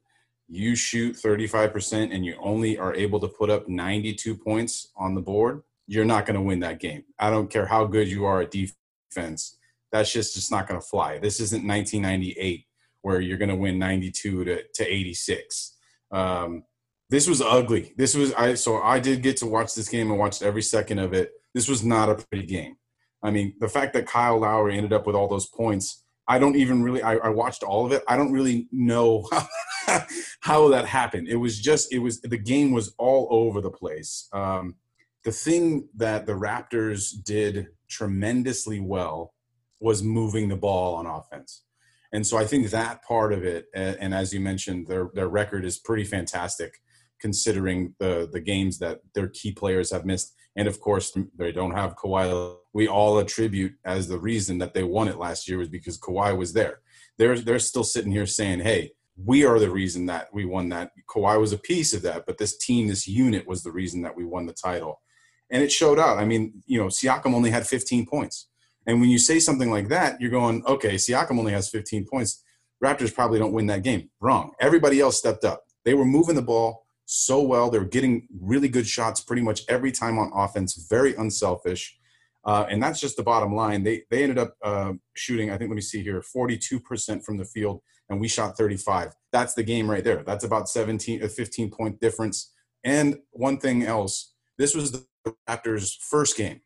you 0.48 0.74
shoot 0.74 1.16
35% 1.16 2.14
and 2.14 2.24
you 2.24 2.36
only 2.40 2.78
are 2.78 2.94
able 2.94 3.20
to 3.20 3.28
put 3.28 3.50
up 3.50 3.68
92 3.68 4.36
points 4.36 4.88
on 4.96 5.14
the 5.14 5.20
board, 5.20 5.62
you're 5.86 6.04
not 6.04 6.26
going 6.26 6.36
to 6.36 6.42
win 6.42 6.60
that 6.60 6.80
game. 6.80 7.04
I 7.18 7.30
don't 7.30 7.50
care 7.50 7.66
how 7.66 7.84
good 7.84 8.08
you 8.08 8.24
are 8.24 8.40
at 8.40 8.50
defense. 8.50 9.58
That's 9.92 10.12
just, 10.12 10.34
just 10.34 10.50
not 10.50 10.66
going 10.66 10.80
to 10.80 10.86
fly. 10.86 11.18
This 11.18 11.40
isn't 11.40 11.66
1998 11.66 12.64
where 13.02 13.20
you're 13.20 13.38
going 13.38 13.48
to 13.48 13.56
win 13.56 13.78
92 13.78 14.44
to, 14.44 14.62
to 14.74 14.86
86. 14.86 15.76
Um, 16.12 16.64
this 17.10 17.28
was 17.28 17.40
ugly. 17.40 17.94
This 17.96 18.14
was 18.14 18.34
I 18.34 18.54
so 18.54 18.82
I 18.82 19.00
did 19.00 19.22
get 19.22 19.38
to 19.38 19.46
watch 19.46 19.74
this 19.74 19.88
game 19.88 20.10
and 20.10 20.18
watched 20.18 20.42
every 20.42 20.62
second 20.62 20.98
of 20.98 21.14
it. 21.14 21.32
This 21.54 21.68
was 21.68 21.82
not 21.82 22.10
a 22.10 22.14
pretty 22.16 22.46
game. 22.46 22.76
I 23.22 23.30
mean, 23.30 23.54
the 23.60 23.68
fact 23.68 23.94
that 23.94 24.06
Kyle 24.06 24.38
Lowry 24.38 24.76
ended 24.76 24.92
up 24.92 25.06
with 25.06 25.16
all 25.16 25.26
those 25.26 25.46
points 25.46 26.04
I 26.28 26.38
don't 26.38 26.56
even 26.56 26.82
really. 26.82 27.02
I, 27.02 27.14
I, 27.16 27.28
watched 27.30 27.62
all 27.62 27.86
of 27.86 27.92
it. 27.92 28.04
I 28.06 28.16
don't 28.16 28.32
really 28.32 28.68
know 28.70 29.26
how, 29.86 30.04
how, 30.40 30.68
that 30.68 30.84
happened. 30.84 31.28
It 31.28 31.36
was 31.36 31.58
just. 31.58 31.92
It 31.92 32.00
was 32.00 32.20
the 32.20 32.38
game 32.38 32.72
was 32.72 32.94
all 32.98 33.28
over 33.30 33.60
the 33.60 33.70
place. 33.70 34.28
Um, 34.32 34.76
the 35.24 35.32
thing 35.32 35.88
that 35.96 36.26
the 36.26 36.32
Raptors 36.32 37.12
did 37.24 37.68
tremendously 37.88 38.78
well 38.78 39.34
was 39.80 40.02
moving 40.02 40.48
the 40.48 40.56
ball 40.56 40.96
on 40.96 41.06
offense, 41.06 41.64
and 42.12 42.26
so 42.26 42.36
I 42.36 42.44
think 42.44 42.68
that 42.70 43.02
part 43.02 43.32
of 43.32 43.44
it. 43.44 43.66
And, 43.74 43.96
and 43.98 44.14
as 44.14 44.34
you 44.34 44.40
mentioned, 44.40 44.86
their 44.86 45.10
their 45.14 45.28
record 45.28 45.64
is 45.64 45.78
pretty 45.78 46.04
fantastic 46.04 46.74
considering 47.20 47.94
the 47.98 48.28
the 48.30 48.40
games 48.40 48.78
that 48.78 49.00
their 49.14 49.28
key 49.28 49.52
players 49.52 49.90
have 49.90 50.04
missed. 50.04 50.34
And 50.56 50.66
of 50.66 50.80
course, 50.80 51.16
they 51.36 51.52
don't 51.52 51.74
have 51.74 51.96
Kawhi. 51.96 52.56
We 52.72 52.88
all 52.88 53.18
attribute 53.18 53.74
as 53.84 54.08
the 54.08 54.18
reason 54.18 54.58
that 54.58 54.74
they 54.74 54.82
won 54.82 55.08
it 55.08 55.18
last 55.18 55.48
year 55.48 55.58
was 55.58 55.68
because 55.68 55.98
Kawhi 55.98 56.36
was 56.36 56.52
there. 56.52 56.80
They're 57.16 57.38
they're 57.38 57.58
still 57.58 57.84
sitting 57.84 58.12
here 58.12 58.26
saying, 58.26 58.60
"Hey, 58.60 58.92
we 59.16 59.44
are 59.44 59.58
the 59.58 59.70
reason 59.70 60.06
that 60.06 60.28
we 60.32 60.44
won 60.44 60.68
that." 60.70 60.92
Kawhi 61.08 61.38
was 61.40 61.52
a 61.52 61.58
piece 61.58 61.92
of 61.92 62.02
that, 62.02 62.26
but 62.26 62.38
this 62.38 62.56
team, 62.56 62.88
this 62.88 63.06
unit, 63.06 63.46
was 63.46 63.62
the 63.62 63.72
reason 63.72 64.02
that 64.02 64.16
we 64.16 64.24
won 64.24 64.46
the 64.46 64.52
title, 64.52 65.00
and 65.50 65.62
it 65.62 65.72
showed 65.72 65.98
out. 65.98 66.18
I 66.18 66.24
mean, 66.24 66.62
you 66.66 66.78
know, 66.78 66.86
Siakam 66.86 67.34
only 67.34 67.50
had 67.50 67.66
15 67.66 68.06
points, 68.06 68.48
and 68.86 69.00
when 69.00 69.10
you 69.10 69.18
say 69.18 69.38
something 69.38 69.70
like 69.70 69.88
that, 69.88 70.20
you're 70.20 70.30
going, 70.30 70.64
"Okay, 70.66 70.94
Siakam 70.94 71.38
only 71.38 71.52
has 71.52 71.68
15 71.68 72.04
points." 72.04 72.42
Raptors 72.82 73.14
probably 73.14 73.38
don't 73.38 73.52
win 73.52 73.66
that 73.66 73.82
game. 73.82 74.10
Wrong. 74.20 74.52
Everybody 74.60 75.00
else 75.00 75.18
stepped 75.18 75.44
up. 75.44 75.64
They 75.84 75.94
were 75.94 76.04
moving 76.04 76.36
the 76.36 76.42
ball 76.42 76.86
so 77.10 77.40
well. 77.40 77.70
They 77.70 77.78
were 77.78 77.86
getting 77.86 78.28
really 78.38 78.68
good 78.68 78.86
shots 78.86 79.20
pretty 79.20 79.40
much 79.40 79.62
every 79.68 79.90
time 79.90 80.18
on 80.18 80.30
offense, 80.34 80.86
very 80.90 81.14
unselfish. 81.14 81.98
Uh, 82.44 82.66
and 82.68 82.82
that's 82.82 83.00
just 83.00 83.16
the 83.16 83.22
bottom 83.22 83.54
line. 83.54 83.82
They 83.82 84.02
they 84.10 84.22
ended 84.22 84.38
up 84.38 84.54
uh, 84.62 84.92
shooting, 85.14 85.50
I 85.50 85.56
think, 85.56 85.70
let 85.70 85.74
me 85.74 85.80
see 85.80 86.02
here, 86.02 86.22
42% 86.22 87.24
from 87.24 87.38
the 87.38 87.44
field, 87.44 87.80
and 88.08 88.20
we 88.20 88.28
shot 88.28 88.56
35. 88.56 89.14
That's 89.32 89.54
the 89.54 89.62
game 89.62 89.90
right 89.90 90.04
there. 90.04 90.22
That's 90.22 90.44
about 90.44 90.68
17, 90.68 91.22
a 91.22 91.28
15 91.28 91.70
point 91.70 92.00
difference. 92.00 92.52
And 92.84 93.18
one 93.30 93.58
thing 93.58 93.84
else, 93.84 94.34
this 94.58 94.74
was 94.74 94.92
the 94.92 95.04
Raptors' 95.48 95.96
first 95.98 96.36
game, 96.36 96.60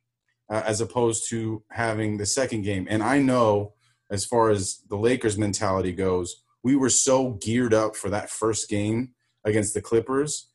uh, 0.51 0.62
as 0.66 0.80
opposed 0.80 1.28
to 1.30 1.62
having 1.70 2.18
the 2.18 2.26
second 2.26 2.62
game. 2.62 2.86
And 2.90 3.03
I 3.03 3.20
know, 3.20 3.74
as 4.11 4.24
far 4.24 4.51
as 4.51 4.82
the 4.88 4.97
Lakers' 4.97 5.38
mentality 5.38 5.93
goes, 5.93 6.43
we 6.64 6.76
were 6.76 6.90
so 6.90 7.38
geared 7.43 7.74
up 7.74 7.97
for 7.97 8.11
that 8.11 8.28
first 8.28 8.68
game 8.68 9.14
against 9.45 9.74
the 9.74 9.80
Clippers 9.80 10.49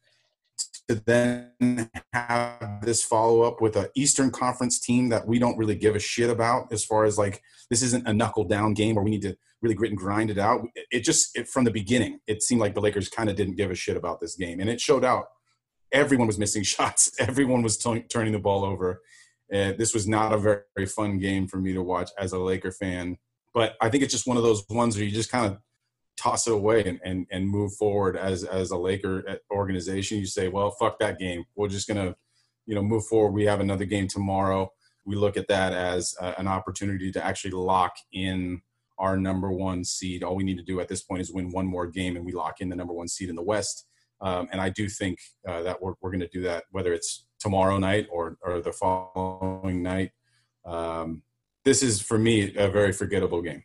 to 0.87 0.95
then 1.05 1.89
have 2.13 2.81
this 2.81 3.03
follow 3.03 3.41
up 3.41 3.61
with 3.61 3.75
an 3.75 3.87
Eastern 3.95 4.31
Conference 4.31 4.79
team 4.79 5.09
that 5.09 5.27
we 5.27 5.39
don't 5.39 5.57
really 5.57 5.75
give 5.75 5.95
a 5.95 5.99
shit 5.99 6.29
about 6.29 6.71
as 6.71 6.85
far 6.85 7.05
as 7.05 7.17
like 7.17 7.41
this 7.69 7.81
isn't 7.81 8.07
a 8.07 8.13
knuckle 8.13 8.45
down 8.45 8.73
game 8.73 8.95
where 8.95 9.03
we 9.03 9.11
need 9.11 9.21
to 9.21 9.35
really 9.61 9.75
grit 9.75 9.91
and 9.91 9.99
grind 9.99 10.29
it 10.29 10.37
out. 10.37 10.61
It 10.91 11.01
just 11.01 11.37
it, 11.37 11.47
from 11.47 11.65
the 11.65 11.71
beginning 11.71 12.19
it 12.27 12.41
seemed 12.41 12.61
like 12.61 12.73
the 12.73 12.81
Lakers 12.81 13.09
kind 13.09 13.29
of 13.29 13.35
didn't 13.35 13.55
give 13.57 13.71
a 13.71 13.75
shit 13.75 13.97
about 13.97 14.21
this 14.21 14.35
game, 14.35 14.59
and 14.59 14.69
it 14.69 14.81
showed 14.81 15.03
out. 15.03 15.25
Everyone 15.91 16.27
was 16.27 16.37
missing 16.37 16.63
shots. 16.63 17.11
Everyone 17.19 17.61
was 17.61 17.77
t- 17.77 18.05
turning 18.09 18.33
the 18.33 18.39
ball 18.39 18.63
over. 18.63 19.01
Uh, 19.53 19.71
this 19.77 19.93
was 19.93 20.07
not 20.07 20.33
a 20.33 20.37
very, 20.37 20.61
very 20.75 20.87
fun 20.87 21.17
game 21.17 21.47
for 21.47 21.57
me 21.57 21.73
to 21.73 21.81
watch 21.81 22.09
as 22.19 22.33
a 22.33 22.37
Laker 22.37 22.71
fan. 22.71 23.17
But 23.53 23.75
I 23.81 23.89
think 23.89 24.03
it's 24.03 24.13
just 24.13 24.27
one 24.27 24.37
of 24.37 24.43
those 24.43 24.63
ones 24.69 24.95
where 24.95 25.05
you 25.05 25.11
just 25.11 25.31
kind 25.31 25.45
of 25.45 25.57
toss 26.17 26.47
it 26.47 26.53
away 26.53 26.83
and, 26.83 26.99
and, 27.03 27.27
and 27.31 27.47
move 27.47 27.73
forward 27.75 28.17
as, 28.17 28.43
as 28.43 28.71
a 28.71 28.77
Laker 28.77 29.39
organization. 29.51 30.17
You 30.17 30.25
say, 30.25 30.47
well, 30.47 30.71
fuck 30.71 30.99
that 30.99 31.19
game. 31.19 31.45
We're 31.55 31.67
just 31.67 31.87
going 31.87 32.05
to, 32.05 32.15
you 32.65 32.75
know, 32.75 32.81
move 32.81 33.05
forward. 33.05 33.31
We 33.31 33.45
have 33.45 33.59
another 33.59 33.85
game 33.85 34.07
tomorrow. 34.07 34.71
We 35.05 35.15
look 35.15 35.37
at 35.37 35.47
that 35.47 35.73
as 35.73 36.15
uh, 36.19 36.33
an 36.37 36.47
opportunity 36.47 37.11
to 37.11 37.23
actually 37.23 37.51
lock 37.51 37.95
in 38.11 38.61
our 38.97 39.15
number 39.15 39.51
one 39.51 39.83
seed. 39.83 40.23
All 40.23 40.35
we 40.35 40.43
need 40.43 40.57
to 40.57 40.63
do 40.63 40.79
at 40.79 40.87
this 40.87 41.03
point 41.03 41.21
is 41.21 41.31
win 41.31 41.51
one 41.51 41.67
more 41.67 41.87
game 41.87 42.15
and 42.15 42.25
we 42.25 42.33
lock 42.33 42.61
in 42.61 42.69
the 42.69 42.75
number 42.75 42.93
one 42.93 43.07
seed 43.07 43.29
in 43.29 43.35
the 43.35 43.43
West. 43.43 43.85
Um, 44.19 44.49
and 44.51 44.59
I 44.59 44.69
do 44.69 44.89
think 44.89 45.19
uh, 45.47 45.61
that 45.61 45.81
we're, 45.81 45.93
we're 46.01 46.09
going 46.09 46.21
to 46.21 46.27
do 46.27 46.41
that, 46.41 46.63
whether 46.71 46.93
it's 46.93 47.27
tomorrow 47.39 47.77
night 47.77 48.07
or, 48.11 48.37
or 48.41 48.59
the 48.61 48.71
following 48.71 49.83
night. 49.83 50.11
Um, 50.65 51.21
this 51.63 51.83
is 51.83 52.01
for 52.01 52.17
me 52.17 52.55
a 52.55 52.69
very 52.69 52.91
forgettable 52.91 53.41
game. 53.41 53.63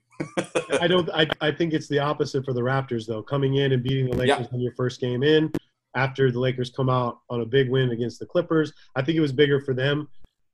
I 0.80 0.86
don't. 0.86 1.08
I, 1.10 1.26
I 1.40 1.50
think 1.50 1.72
it's 1.72 1.88
the 1.88 1.98
opposite 1.98 2.44
for 2.44 2.52
the 2.52 2.60
Raptors 2.60 3.06
though. 3.06 3.22
Coming 3.22 3.56
in 3.56 3.72
and 3.72 3.82
beating 3.82 4.10
the 4.10 4.16
Lakers 4.16 4.48
yeah. 4.50 4.54
in 4.54 4.60
your 4.60 4.74
first 4.74 5.00
game 5.00 5.22
in, 5.22 5.52
after 5.94 6.30
the 6.30 6.40
Lakers 6.40 6.70
come 6.70 6.88
out 6.88 7.18
on 7.30 7.40
a 7.40 7.46
big 7.46 7.70
win 7.70 7.90
against 7.90 8.18
the 8.18 8.26
Clippers, 8.26 8.72
I 8.96 9.02
think 9.02 9.16
it 9.16 9.20
was 9.20 9.32
bigger 9.32 9.60
for 9.60 9.74
them. 9.74 10.08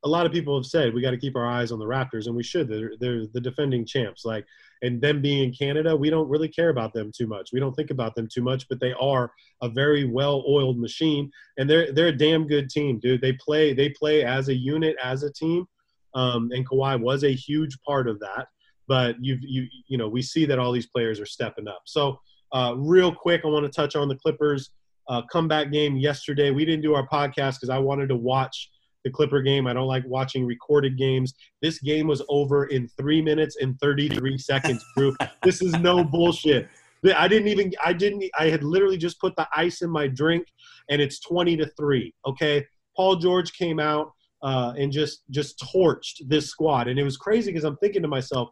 A 0.05 0.09
lot 0.09 0.27
of 0.27 0.33
people 0.33 0.57
have 0.57 0.67
said 0.67 0.95
we 0.95 1.03
got 1.03 1.11
to 1.11 1.17
keep 1.19 1.35
our 1.35 1.47
eyes 1.47 1.73
on 1.73 1.79
the 1.79 1.85
Raptors, 1.85 2.27
and 2.27 2.37
we 2.37 2.43
should. 2.43 2.69
They're, 2.69 2.93
they're 3.01 3.27
the 3.33 3.41
defending 3.41 3.85
champs. 3.85 4.25
Like, 4.25 4.47
and 4.83 5.01
them 5.01 5.21
being 5.21 5.43
in 5.43 5.53
Canada, 5.53 5.97
we 5.97 6.09
don't 6.09 6.29
really 6.29 6.49
care 6.49 6.69
about 6.69 6.93
them 6.93 7.11
too 7.17 7.27
much. 7.27 7.51
We 7.53 7.59
don't 7.59 7.75
think 7.75 7.91
about 7.91 8.15
them 8.15 8.29
too 8.33 8.43
much, 8.43 8.69
but 8.69 8.79
they 8.79 8.93
are 9.01 9.33
a 9.61 9.69
very 9.69 10.05
well-oiled 10.05 10.79
machine, 10.79 11.31
and 11.59 11.69
they're 11.69 11.93
they're 11.93 12.09
a 12.09 12.17
damn 12.17 12.47
good 12.47 12.71
team, 12.71 13.01
dude. 13.01 13.21
They 13.21 13.33
play 13.33 13.73
they 13.73 13.89
play 13.89 14.25
as 14.25 14.49
a 14.49 14.55
unit, 14.55 14.97
as 15.03 15.25
a 15.25 15.33
team, 15.33 15.67
um, 16.15 16.51
and 16.53 16.69
Kawhi 16.69 17.01
was 17.01 17.25
a 17.25 17.35
huge 17.35 17.77
part 17.85 18.09
of 18.09 18.21
that 18.21 18.47
but 18.89 19.17
you've 19.21 19.41
you 19.43 19.67
you 19.87 19.99
know 19.99 20.09
we 20.09 20.23
see 20.23 20.47
that 20.47 20.59
all 20.59 20.73
these 20.73 20.87
players 20.87 21.21
are 21.21 21.27
stepping 21.27 21.69
up. 21.69 21.83
So 21.85 22.19
uh, 22.53 22.75
real 22.77 23.15
quick, 23.15 23.43
I 23.45 23.49
want 23.49 23.67
to 23.67 23.71
touch 23.71 23.95
on 23.95 24.09
the 24.09 24.17
Clippers 24.17 24.71
uh, 25.09 25.23
comeback 25.31 25.71
game 25.71 25.97
yesterday. 25.97 26.51
We 26.51 26.65
didn't 26.65 26.83
do 26.83 26.95
our 26.95 27.07
podcast 27.07 27.57
because 27.57 27.71
I 27.71 27.79
wanted 27.79 28.09
to 28.09 28.17
watch 28.17 28.71
the 29.05 29.11
Clipper 29.11 29.43
game. 29.43 29.67
I 29.67 29.73
don't 29.73 29.87
like 29.87 30.05
watching 30.07 30.45
recorded 30.45 30.99
games. 30.99 31.35
This 31.63 31.79
game 31.79 32.07
was 32.07 32.23
over 32.29 32.67
in 32.67 32.89
three 32.99 33.23
minutes 33.23 33.57
and 33.61 33.79
33 33.81 34.39
seconds, 34.39 34.85
Drew. 34.97 35.15
this 35.43 35.63
is 35.63 35.73
no 35.75 36.05
bullshit. 36.05 36.69
I 37.17 37.29
didn't 37.29 37.49
even, 37.49 37.73
I 37.85 37.93
didn't, 37.93 38.25
I 38.39 38.49
had 38.49 38.65
literally 38.65 38.99
just 38.99 39.21
put 39.21 39.37
the 39.37 39.47
ice 39.55 39.83
in 39.83 39.91
my 39.91 40.09
drink 40.09 40.47
and 40.91 41.01
it's 41.01 41.21
20 41.21 41.57
to 41.59 41.67
3. 41.77 42.13
Okay. 42.27 42.67
Paul 42.97 43.17
George 43.17 43.53
came 43.53 43.79
out 43.79 44.13
uh, 44.43 44.73
and 44.77 44.91
just, 44.91 45.23
just 45.31 45.63
torched 45.75 46.29
this 46.29 46.49
squad. 46.49 46.89
And 46.89 46.99
it 46.99 47.05
was 47.05 47.17
crazy 47.17 47.53
because 47.53 47.65
I'm 47.65 47.77
thinking 47.77 48.03
to 48.03 48.09
myself, 48.09 48.51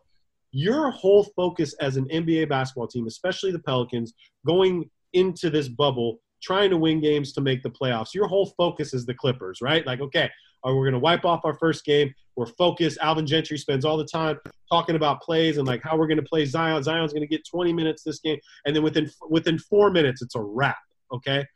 your 0.52 0.90
whole 0.90 1.24
focus 1.36 1.74
as 1.80 1.96
an 1.96 2.06
NBA 2.08 2.48
basketball 2.48 2.88
team, 2.88 3.06
especially 3.06 3.52
the 3.52 3.58
Pelicans, 3.58 4.14
going 4.46 4.90
into 5.12 5.50
this 5.50 5.68
bubble, 5.68 6.20
trying 6.42 6.70
to 6.70 6.76
win 6.76 7.00
games 7.00 7.32
to 7.32 7.40
make 7.40 7.62
the 7.62 7.70
playoffs, 7.70 8.14
your 8.14 8.26
whole 8.26 8.46
focus 8.56 8.94
is 8.94 9.06
the 9.06 9.14
Clippers, 9.14 9.60
right? 9.60 9.86
Like, 9.86 10.00
okay, 10.00 10.30
are 10.66 10.74
we're 10.74 10.84
going 10.84 10.94
to 10.94 10.98
wipe 10.98 11.24
off 11.24 11.44
our 11.44 11.54
first 11.54 11.84
game. 11.84 12.12
We're 12.34 12.46
focused. 12.46 12.98
Alvin 13.00 13.26
Gentry 13.26 13.56
spends 13.56 13.84
all 13.84 13.96
the 13.96 14.04
time 14.04 14.38
talking 14.70 14.96
about 14.96 15.22
plays 15.22 15.58
and 15.58 15.66
like 15.66 15.80
how 15.82 15.96
we're 15.96 16.08
going 16.08 16.18
to 16.18 16.24
play 16.24 16.44
Zion. 16.44 16.82
Zion's 16.82 17.12
going 17.12 17.22
to 17.22 17.28
get 17.28 17.46
20 17.46 17.72
minutes 17.72 18.02
this 18.02 18.18
game, 18.18 18.38
and 18.64 18.74
then 18.74 18.82
within 18.82 19.10
within 19.30 19.58
four 19.58 19.90
minutes, 19.90 20.22
it's 20.22 20.34
a 20.34 20.40
wrap. 20.40 20.76
Okay, 21.14 21.46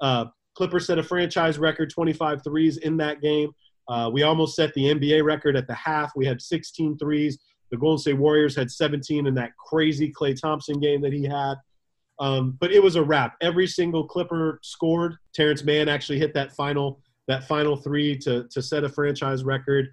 uh, 0.00 0.26
Clippers 0.56 0.86
set 0.86 0.98
a 0.98 1.02
franchise 1.02 1.58
record 1.58 1.90
25 1.90 2.42
threes 2.42 2.78
in 2.78 2.96
that 2.96 3.20
game. 3.20 3.50
Uh, 3.88 4.10
we 4.12 4.24
almost 4.24 4.56
set 4.56 4.74
the 4.74 4.82
NBA 4.92 5.24
record 5.24 5.56
at 5.56 5.68
the 5.68 5.74
half. 5.74 6.10
We 6.16 6.26
had 6.26 6.42
16 6.42 6.98
threes. 6.98 7.38
The 7.70 7.76
Golden 7.76 7.98
State 7.98 8.18
Warriors 8.18 8.56
had 8.56 8.70
17 8.70 9.26
in 9.26 9.34
that 9.34 9.50
crazy 9.56 10.12
Klay 10.12 10.38
Thompson 10.40 10.80
game 10.80 11.00
that 11.02 11.12
he 11.12 11.24
had. 11.24 11.54
Um, 12.18 12.56
but 12.60 12.72
it 12.72 12.82
was 12.82 12.96
a 12.96 13.02
wrap. 13.02 13.36
Every 13.40 13.66
single 13.66 14.06
Clipper 14.06 14.58
scored. 14.62 15.16
Terance 15.34 15.64
Mann 15.64 15.88
actually 15.88 16.18
hit 16.18 16.34
that 16.34 16.52
final 16.52 17.00
that 17.28 17.46
final 17.46 17.76
three 17.76 18.16
to 18.18 18.46
to 18.50 18.62
set 18.62 18.84
a 18.84 18.88
franchise 18.88 19.44
record. 19.44 19.88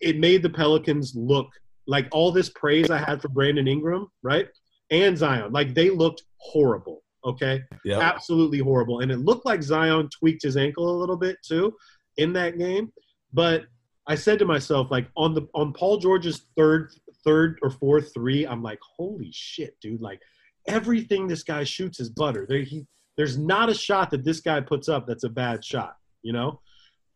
It 0.00 0.18
made 0.18 0.42
the 0.42 0.50
Pelicans 0.50 1.14
look 1.14 1.48
like 1.86 2.08
all 2.10 2.32
this 2.32 2.48
praise 2.48 2.90
I 2.90 2.98
had 2.98 3.20
for 3.22 3.28
Brandon 3.28 3.68
Ingram, 3.68 4.08
right? 4.22 4.48
And 4.90 5.16
Zion, 5.16 5.52
like 5.52 5.74
they 5.74 5.90
looked 5.90 6.24
horrible. 6.38 7.02
Okay, 7.24 7.62
yeah, 7.84 8.00
absolutely 8.00 8.58
horrible. 8.58 9.00
And 9.00 9.12
it 9.12 9.18
looked 9.18 9.46
like 9.46 9.62
Zion 9.62 10.08
tweaked 10.18 10.42
his 10.42 10.56
ankle 10.56 10.90
a 10.90 10.98
little 10.98 11.16
bit 11.16 11.36
too 11.46 11.72
in 12.16 12.32
that 12.32 12.58
game. 12.58 12.92
But 13.32 13.64
I 14.06 14.14
said 14.14 14.38
to 14.40 14.44
myself, 14.44 14.90
like 14.90 15.08
on 15.16 15.34
the 15.34 15.46
on 15.54 15.72
Paul 15.72 15.98
George's 15.98 16.46
third 16.56 16.92
third 17.24 17.58
or 17.62 17.70
fourth 17.70 18.12
three, 18.12 18.44
I'm 18.46 18.62
like, 18.62 18.80
holy 18.96 19.30
shit, 19.32 19.76
dude! 19.80 20.00
Like 20.00 20.20
everything 20.66 21.26
this 21.26 21.42
guy 21.42 21.64
shoots 21.64 22.00
is 22.00 22.08
butter. 22.08 22.46
There, 22.48 22.62
he, 22.62 22.86
there's 23.16 23.38
not 23.38 23.68
a 23.68 23.74
shot 23.74 24.10
that 24.10 24.24
this 24.24 24.40
guy 24.40 24.60
puts 24.60 24.88
up 24.88 25.06
that's 25.06 25.24
a 25.24 25.28
bad 25.28 25.64
shot. 25.64 25.96
You 26.22 26.32
know, 26.32 26.60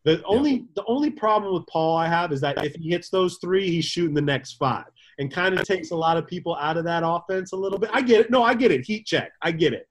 the 0.05 0.23
only 0.25 0.51
yeah. 0.51 0.63
the 0.75 0.85
only 0.87 1.09
problem 1.09 1.53
with 1.53 1.67
Paul 1.67 1.97
I 1.97 2.07
have 2.07 2.31
is 2.31 2.41
that 2.41 2.63
if 2.63 2.75
he 2.75 2.89
hits 2.89 3.09
those 3.09 3.37
three, 3.41 3.69
he's 3.69 3.85
shooting 3.85 4.13
the 4.13 4.21
next 4.21 4.53
five, 4.53 4.85
and 5.19 5.31
kind 5.31 5.57
of 5.57 5.65
takes 5.65 5.91
a 5.91 5.95
lot 5.95 6.17
of 6.17 6.27
people 6.27 6.55
out 6.55 6.77
of 6.77 6.85
that 6.85 7.03
offense 7.05 7.51
a 7.51 7.57
little 7.57 7.79
bit. 7.79 7.89
I 7.91 8.01
get 8.01 8.21
it. 8.21 8.31
No, 8.31 8.43
I 8.43 8.53
get 8.53 8.71
it. 8.71 8.85
Heat 8.85 9.05
check. 9.05 9.31
I 9.41 9.51
get 9.51 9.73
it. 9.73 9.87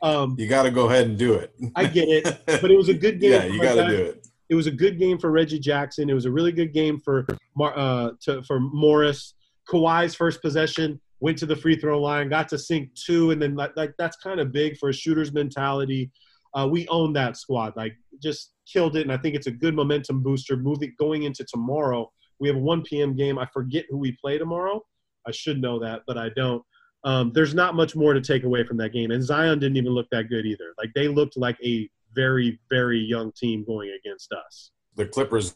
Um, 0.00 0.36
you 0.38 0.48
got 0.48 0.62
to 0.62 0.70
go 0.70 0.88
ahead 0.88 1.06
and 1.08 1.18
do 1.18 1.34
it. 1.34 1.52
I 1.74 1.86
get 1.86 2.08
it, 2.08 2.24
but 2.46 2.70
it 2.70 2.76
was 2.76 2.88
a 2.88 2.94
good 2.94 3.20
game. 3.20 3.32
yeah, 3.32 3.44
you 3.46 3.60
got 3.60 3.74
to 3.74 3.88
do 3.88 4.02
it. 4.04 4.27
It 4.48 4.54
was 4.54 4.66
a 4.66 4.72
good 4.72 4.98
game 4.98 5.18
for 5.18 5.30
Reggie 5.30 5.58
Jackson. 5.58 6.08
It 6.08 6.14
was 6.14 6.24
a 6.24 6.30
really 6.30 6.52
good 6.52 6.72
game 6.72 7.00
for 7.00 7.26
uh, 7.60 8.10
to, 8.22 8.42
for 8.42 8.60
Morris. 8.60 9.34
Kawhi's 9.68 10.14
first 10.14 10.40
possession 10.40 11.00
went 11.20 11.38
to 11.38 11.46
the 11.46 11.56
free 11.56 11.76
throw 11.76 12.00
line, 12.00 12.28
got 12.28 12.48
to 12.48 12.58
sink 12.58 12.94
two, 12.94 13.30
and 13.30 13.42
then 13.42 13.54
like, 13.54 13.76
like 13.76 13.92
that's 13.98 14.16
kind 14.16 14.40
of 14.40 14.52
big 14.52 14.76
for 14.78 14.88
a 14.88 14.92
shooter's 14.92 15.32
mentality. 15.32 16.10
Uh, 16.54 16.66
we 16.70 16.88
own 16.88 17.12
that 17.12 17.36
squad, 17.36 17.74
like 17.76 17.94
just 18.22 18.52
killed 18.70 18.96
it, 18.96 19.02
and 19.02 19.12
I 19.12 19.18
think 19.18 19.34
it's 19.34 19.46
a 19.46 19.52
good 19.52 19.74
momentum 19.74 20.22
booster. 20.22 20.56
Moving 20.56 20.94
going 20.98 21.24
into 21.24 21.44
tomorrow, 21.44 22.10
we 22.38 22.48
have 22.48 22.56
a 22.56 22.60
1 22.60 22.82
p.m. 22.82 23.14
game. 23.14 23.38
I 23.38 23.46
forget 23.52 23.84
who 23.90 23.98
we 23.98 24.12
play 24.12 24.38
tomorrow. 24.38 24.82
I 25.26 25.30
should 25.30 25.60
know 25.60 25.78
that, 25.80 26.02
but 26.06 26.16
I 26.16 26.30
don't. 26.30 26.62
Um, 27.04 27.32
there's 27.32 27.54
not 27.54 27.74
much 27.74 27.94
more 27.94 28.12
to 28.12 28.20
take 28.20 28.44
away 28.44 28.64
from 28.64 28.76
that 28.78 28.92
game, 28.92 29.10
and 29.10 29.22
Zion 29.22 29.58
didn't 29.58 29.76
even 29.76 29.92
look 29.92 30.08
that 30.10 30.28
good 30.28 30.46
either. 30.46 30.74
Like 30.78 30.90
they 30.94 31.08
looked 31.08 31.36
like 31.36 31.58
a 31.62 31.88
very 32.14 32.58
very 32.70 32.98
young 32.98 33.32
team 33.32 33.64
going 33.64 33.96
against 33.98 34.32
us. 34.32 34.70
The 34.96 35.06
Clippers 35.06 35.54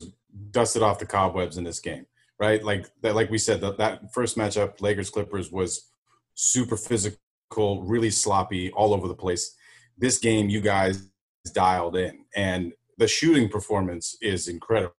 dusted 0.51 0.83
off 0.83 0.99
the 0.99 1.07
cobwebs 1.07 1.59
in 1.59 1.65
this 1.65 1.81
game 1.81 2.07
right? 2.43 2.65
Like 2.65 2.91
that, 3.03 3.15
like 3.15 3.31
we 3.31 3.39
said, 3.39 3.61
that, 3.61 3.79
that 3.79 4.13
first 4.13 4.37
matchup, 4.37 4.81
Lakers 4.81 5.11
Clippers, 5.11 5.53
was 5.53 5.89
super 6.35 6.77
physical, 6.77 7.85
really 7.85 8.11
sloppy, 8.11 8.73
all 8.73 8.93
over 8.93 9.07
the 9.07 9.15
place. 9.15 9.55
This 9.97 10.19
game, 10.19 10.49
you 10.49 10.61
guys 10.61 11.09
dialed 11.55 11.97
in, 11.97 12.25
and 12.35 12.73
the 12.99 13.07
shooting 13.07 13.49
performance 13.49 14.17
is 14.21 14.49
incredible. 14.49 14.97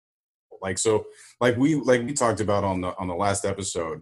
Like 0.61 0.77
so, 0.77 1.05
like 1.41 1.57
we 1.57 1.75
like 1.75 2.03
we 2.03 2.13
talked 2.13 2.39
about 2.39 2.63
on 2.63 2.79
the 2.79 2.97
on 2.97 3.09
the 3.09 3.15
last 3.15 3.43
episode. 3.43 4.01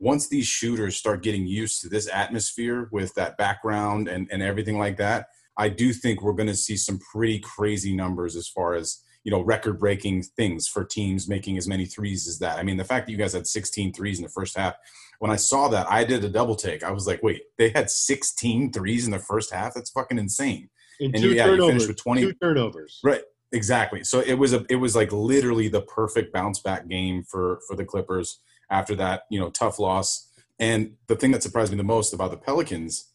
Once 0.00 0.28
these 0.28 0.46
shooters 0.46 0.96
start 0.96 1.22
getting 1.22 1.46
used 1.46 1.80
to 1.82 1.88
this 1.88 2.08
atmosphere 2.12 2.88
with 2.90 3.14
that 3.14 3.38
background 3.38 4.08
and 4.08 4.26
and 4.32 4.42
everything 4.42 4.78
like 4.78 4.96
that, 4.96 5.28
I 5.56 5.68
do 5.68 5.92
think 5.92 6.22
we're 6.22 6.32
going 6.32 6.48
to 6.48 6.54
see 6.54 6.76
some 6.76 6.98
pretty 7.12 7.38
crazy 7.40 7.94
numbers 7.94 8.36
as 8.36 8.48
far 8.48 8.74
as 8.74 9.02
you 9.24 9.30
know, 9.30 9.42
record 9.42 9.78
breaking 9.78 10.22
things 10.22 10.66
for 10.66 10.84
teams 10.84 11.28
making 11.28 11.58
as 11.58 11.68
many 11.68 11.84
threes 11.84 12.26
as 12.26 12.38
that. 12.38 12.58
I 12.58 12.62
mean, 12.62 12.76
the 12.76 12.84
fact 12.84 13.06
that 13.06 13.12
you 13.12 13.18
guys 13.18 13.34
had 13.34 13.46
16 13.46 13.92
threes 13.92 14.18
in 14.18 14.22
the 14.22 14.30
first 14.30 14.56
half, 14.56 14.74
when 15.18 15.30
I 15.30 15.36
saw 15.36 15.68
that, 15.68 15.90
I 15.90 16.04
did 16.04 16.24
a 16.24 16.28
double 16.28 16.56
take. 16.56 16.82
I 16.82 16.90
was 16.90 17.06
like, 17.06 17.22
wait, 17.22 17.42
they 17.58 17.68
had 17.68 17.90
16 17.90 18.72
threes 18.72 19.04
in 19.04 19.10
the 19.10 19.18
first 19.18 19.52
half? 19.52 19.74
That's 19.74 19.90
fucking 19.90 20.18
insane. 20.18 20.70
And, 21.00 21.14
and 21.14 21.22
two 21.22 21.34
yeah, 21.34 21.44
turnovers, 21.44 21.64
you 21.64 21.70
finished 21.72 21.88
with 21.88 22.02
20 22.02 22.20
two 22.22 22.32
turnovers. 22.34 23.00
Right. 23.04 23.22
Exactly. 23.52 24.04
So 24.04 24.20
it 24.20 24.34
was 24.34 24.52
a 24.52 24.64
it 24.70 24.76
was 24.76 24.94
like 24.94 25.10
literally 25.10 25.68
the 25.68 25.82
perfect 25.82 26.32
bounce 26.32 26.60
back 26.60 26.88
game 26.88 27.24
for 27.24 27.58
for 27.66 27.74
the 27.74 27.84
Clippers 27.84 28.40
after 28.70 28.94
that, 28.94 29.22
you 29.28 29.40
know, 29.40 29.50
tough 29.50 29.80
loss. 29.80 30.30
And 30.60 30.92
the 31.08 31.16
thing 31.16 31.32
that 31.32 31.42
surprised 31.42 31.72
me 31.72 31.76
the 31.76 31.82
most 31.82 32.12
about 32.12 32.30
the 32.30 32.36
Pelicans 32.36 33.10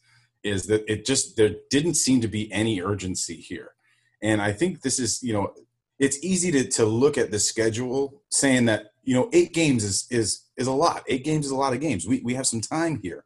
is 0.46 0.66
that 0.66 0.90
it 0.90 1.04
just 1.04 1.36
there 1.36 1.56
didn't 1.70 1.94
seem 1.94 2.20
to 2.20 2.28
be 2.28 2.50
any 2.52 2.80
urgency 2.80 3.36
here. 3.36 3.72
And 4.22 4.40
I 4.40 4.52
think 4.52 4.80
this 4.80 4.98
is, 4.98 5.22
you 5.22 5.32
know, 5.32 5.52
it's 5.98 6.22
easy 6.24 6.50
to, 6.52 6.68
to 6.68 6.84
look 6.84 7.18
at 7.18 7.30
the 7.30 7.38
schedule 7.38 8.22
saying 8.30 8.66
that 8.66 8.92
you 9.02 9.14
know 9.14 9.28
eight 9.32 9.52
games 9.52 9.84
is 9.84 10.06
is 10.10 10.44
is 10.56 10.66
a 10.66 10.72
lot. 10.72 11.04
Eight 11.08 11.24
games 11.24 11.46
is 11.46 11.52
a 11.52 11.56
lot 11.56 11.72
of 11.72 11.80
games. 11.80 12.06
We, 12.06 12.20
we 12.20 12.34
have 12.34 12.46
some 12.46 12.60
time 12.60 13.00
here. 13.02 13.24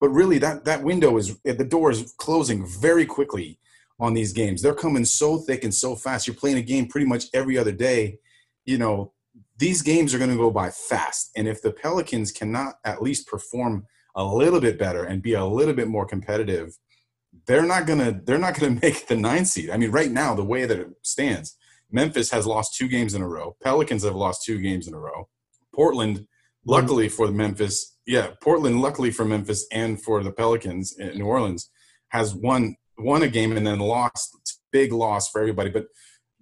But 0.00 0.10
really 0.10 0.38
that 0.38 0.64
that 0.64 0.82
window 0.82 1.16
is 1.16 1.38
the 1.44 1.64
door 1.64 1.90
is 1.90 2.14
closing 2.18 2.66
very 2.66 3.06
quickly 3.06 3.58
on 3.98 4.12
these 4.12 4.32
games. 4.32 4.60
They're 4.60 4.74
coming 4.74 5.04
so 5.04 5.38
thick 5.38 5.64
and 5.64 5.74
so 5.74 5.96
fast. 5.96 6.26
You're 6.26 6.36
playing 6.36 6.58
a 6.58 6.62
game 6.62 6.88
pretty 6.88 7.06
much 7.06 7.26
every 7.32 7.56
other 7.56 7.72
day. 7.72 8.18
You 8.64 8.78
know 8.78 9.12
these 9.58 9.82
games 9.82 10.14
are 10.14 10.18
going 10.18 10.30
to 10.30 10.36
go 10.36 10.50
by 10.50 10.70
fast. 10.70 11.30
And 11.36 11.46
if 11.46 11.62
the 11.62 11.72
pelicans 11.72 12.32
cannot 12.32 12.74
at 12.84 13.02
least 13.02 13.26
perform 13.26 13.86
a 14.16 14.24
little 14.24 14.60
bit 14.60 14.78
better 14.78 15.04
and 15.04 15.22
be 15.22 15.34
a 15.34 15.44
little 15.44 15.74
bit 15.74 15.88
more 15.88 16.06
competitive 16.06 16.76
they're 17.46 17.66
not 17.66 17.86
going 17.86 17.98
to 17.98 18.20
they're 18.24 18.38
not 18.38 18.58
going 18.58 18.74
to 18.78 18.86
make 18.86 19.06
the 19.06 19.16
nine 19.16 19.44
seed 19.44 19.70
i 19.70 19.76
mean 19.76 19.90
right 19.90 20.10
now 20.10 20.34
the 20.34 20.44
way 20.44 20.64
that 20.66 20.78
it 20.78 20.88
stands 21.02 21.56
Memphis 21.94 22.30
has 22.32 22.44
lost 22.44 22.74
two 22.74 22.88
games 22.88 23.14
in 23.14 23.22
a 23.22 23.28
row. 23.28 23.56
Pelicans 23.62 24.02
have 24.02 24.16
lost 24.16 24.44
two 24.44 24.58
games 24.58 24.88
in 24.88 24.94
a 24.94 24.98
row. 24.98 25.28
Portland 25.72 26.26
luckily 26.66 27.08
for 27.08 27.28
the 27.28 27.32
Memphis, 27.32 27.96
yeah, 28.04 28.30
Portland, 28.42 28.82
luckily 28.82 29.12
for 29.12 29.24
Memphis 29.24 29.66
and 29.70 30.02
for 30.02 30.22
the 30.22 30.32
Pelicans 30.32 30.98
in 30.98 31.16
New 31.18 31.26
Orleans, 31.26 31.70
has 32.08 32.34
won 32.34 32.76
won 32.98 33.22
a 33.22 33.28
game 33.28 33.56
and 33.56 33.66
then 33.66 33.78
lost. 33.78 34.36
Big 34.72 34.92
loss 34.92 35.30
for 35.30 35.40
everybody, 35.40 35.70
but 35.70 35.86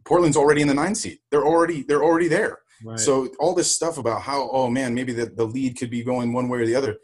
Portland's 0.07 0.39
already 0.39 0.62
in 0.62 0.68
the 0.68 0.75
nine 0.75 0.95
seed. 0.95 1.18
They're 1.31 1.45
already 1.45 1.83
they're 1.83 2.03
already 2.03 2.29
there. 2.29 2.61
Right. 2.83 2.99
So 2.99 3.29
all 3.39 3.55
this 3.55 3.70
stuff 3.70 3.99
about 3.99 4.23
how 4.23 4.49
oh 4.51 4.70
man 4.70 4.95
maybe 4.95 5.12
the, 5.12 5.27
the 5.27 5.45
lead 5.45 5.77
could 5.77 5.91
be 5.91 6.03
going 6.03 6.33
one 6.33 6.49
way 6.49 6.61
or 6.61 6.66
the 6.66 6.75
other, 6.75 6.97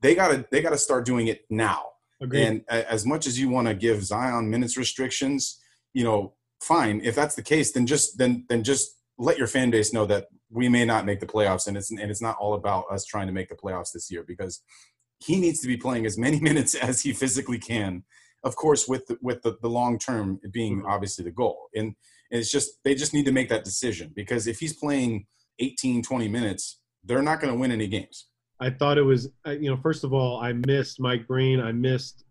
they 0.00 0.14
gotta 0.14 0.46
they 0.50 0.62
gotta 0.62 0.78
start 0.78 1.04
doing 1.04 1.28
it 1.28 1.42
now. 1.50 1.86
Agreed. 2.22 2.42
And 2.42 2.64
as 2.68 3.06
much 3.06 3.26
as 3.26 3.38
you 3.40 3.48
want 3.48 3.68
to 3.68 3.74
give 3.74 4.04
Zion 4.04 4.50
minutes 4.50 4.76
restrictions, 4.76 5.58
you 5.94 6.04
know, 6.04 6.34
fine. 6.60 7.00
If 7.02 7.14
that's 7.14 7.34
the 7.34 7.42
case, 7.42 7.72
then 7.72 7.86
just 7.86 8.18
then 8.18 8.44
then 8.48 8.62
just 8.62 8.90
let 9.18 9.38
your 9.38 9.46
fan 9.46 9.70
base 9.70 9.92
know 9.92 10.06
that 10.06 10.26
we 10.50 10.68
may 10.68 10.84
not 10.84 11.06
make 11.06 11.20
the 11.20 11.26
playoffs, 11.26 11.66
and 11.66 11.76
it's 11.76 11.90
and 11.90 12.10
it's 12.10 12.22
not 12.22 12.36
all 12.38 12.54
about 12.54 12.84
us 12.90 13.04
trying 13.04 13.26
to 13.26 13.32
make 13.32 13.48
the 13.48 13.54
playoffs 13.54 13.92
this 13.92 14.10
year 14.10 14.24
because 14.26 14.62
he 15.18 15.38
needs 15.38 15.60
to 15.60 15.66
be 15.66 15.76
playing 15.76 16.06
as 16.06 16.18
many 16.18 16.40
minutes 16.48 16.74
as 16.74 17.02
he 17.02 17.12
physically 17.12 17.58
can. 17.58 18.04
Of 18.42 18.56
course, 18.56 18.88
with 18.88 19.06
the, 19.06 19.18
with 19.20 19.42
the, 19.42 19.58
the 19.60 19.68
long 19.68 19.98
term 19.98 20.40
being 20.50 20.78
mm-hmm. 20.78 20.90
obviously 20.90 21.24
the 21.24 21.30
goal, 21.30 21.68
and 21.74 21.94
it's 22.30 22.50
just 22.50 22.70
they 22.84 22.94
just 22.94 23.14
need 23.14 23.26
to 23.26 23.32
make 23.32 23.48
that 23.48 23.64
decision 23.64 24.12
because 24.14 24.46
if 24.46 24.60
he's 24.60 24.76
playing 24.76 25.26
18, 25.58 26.02
20 26.02 26.28
minutes, 26.28 26.80
they're 27.04 27.22
not 27.22 27.40
going 27.40 27.52
to 27.52 27.58
win 27.58 27.72
any 27.72 27.86
games. 27.86 28.26
I 28.60 28.70
thought 28.70 28.98
it 28.98 29.02
was, 29.02 29.28
you 29.46 29.70
know, 29.70 29.76
first 29.76 30.04
of 30.04 30.12
all, 30.12 30.40
I 30.40 30.52
missed 30.52 31.00
Mike 31.00 31.26
Breen. 31.26 31.60
I 31.60 31.72
missed 31.72 32.24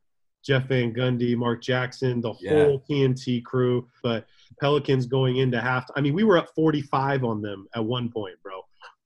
Jeff 0.43 0.67
Van 0.67 0.93
Gundy, 0.93 1.35
Mark 1.35 1.61
Jackson, 1.61 2.21
the 2.21 2.33
yeah. 2.39 2.51
whole 2.51 2.83
TNT 2.89 3.43
crew. 3.43 3.87
But 4.03 4.25
Pelicans 4.59 5.05
going 5.05 5.37
into 5.37 5.59
half, 5.59 5.85
I 5.95 6.01
mean, 6.01 6.13
we 6.13 6.23
were 6.23 6.37
up 6.37 6.49
45 6.55 7.23
on 7.23 7.41
them 7.41 7.67
at 7.75 7.83
one 7.83 8.11
point, 8.11 8.35
bro. 8.43 8.61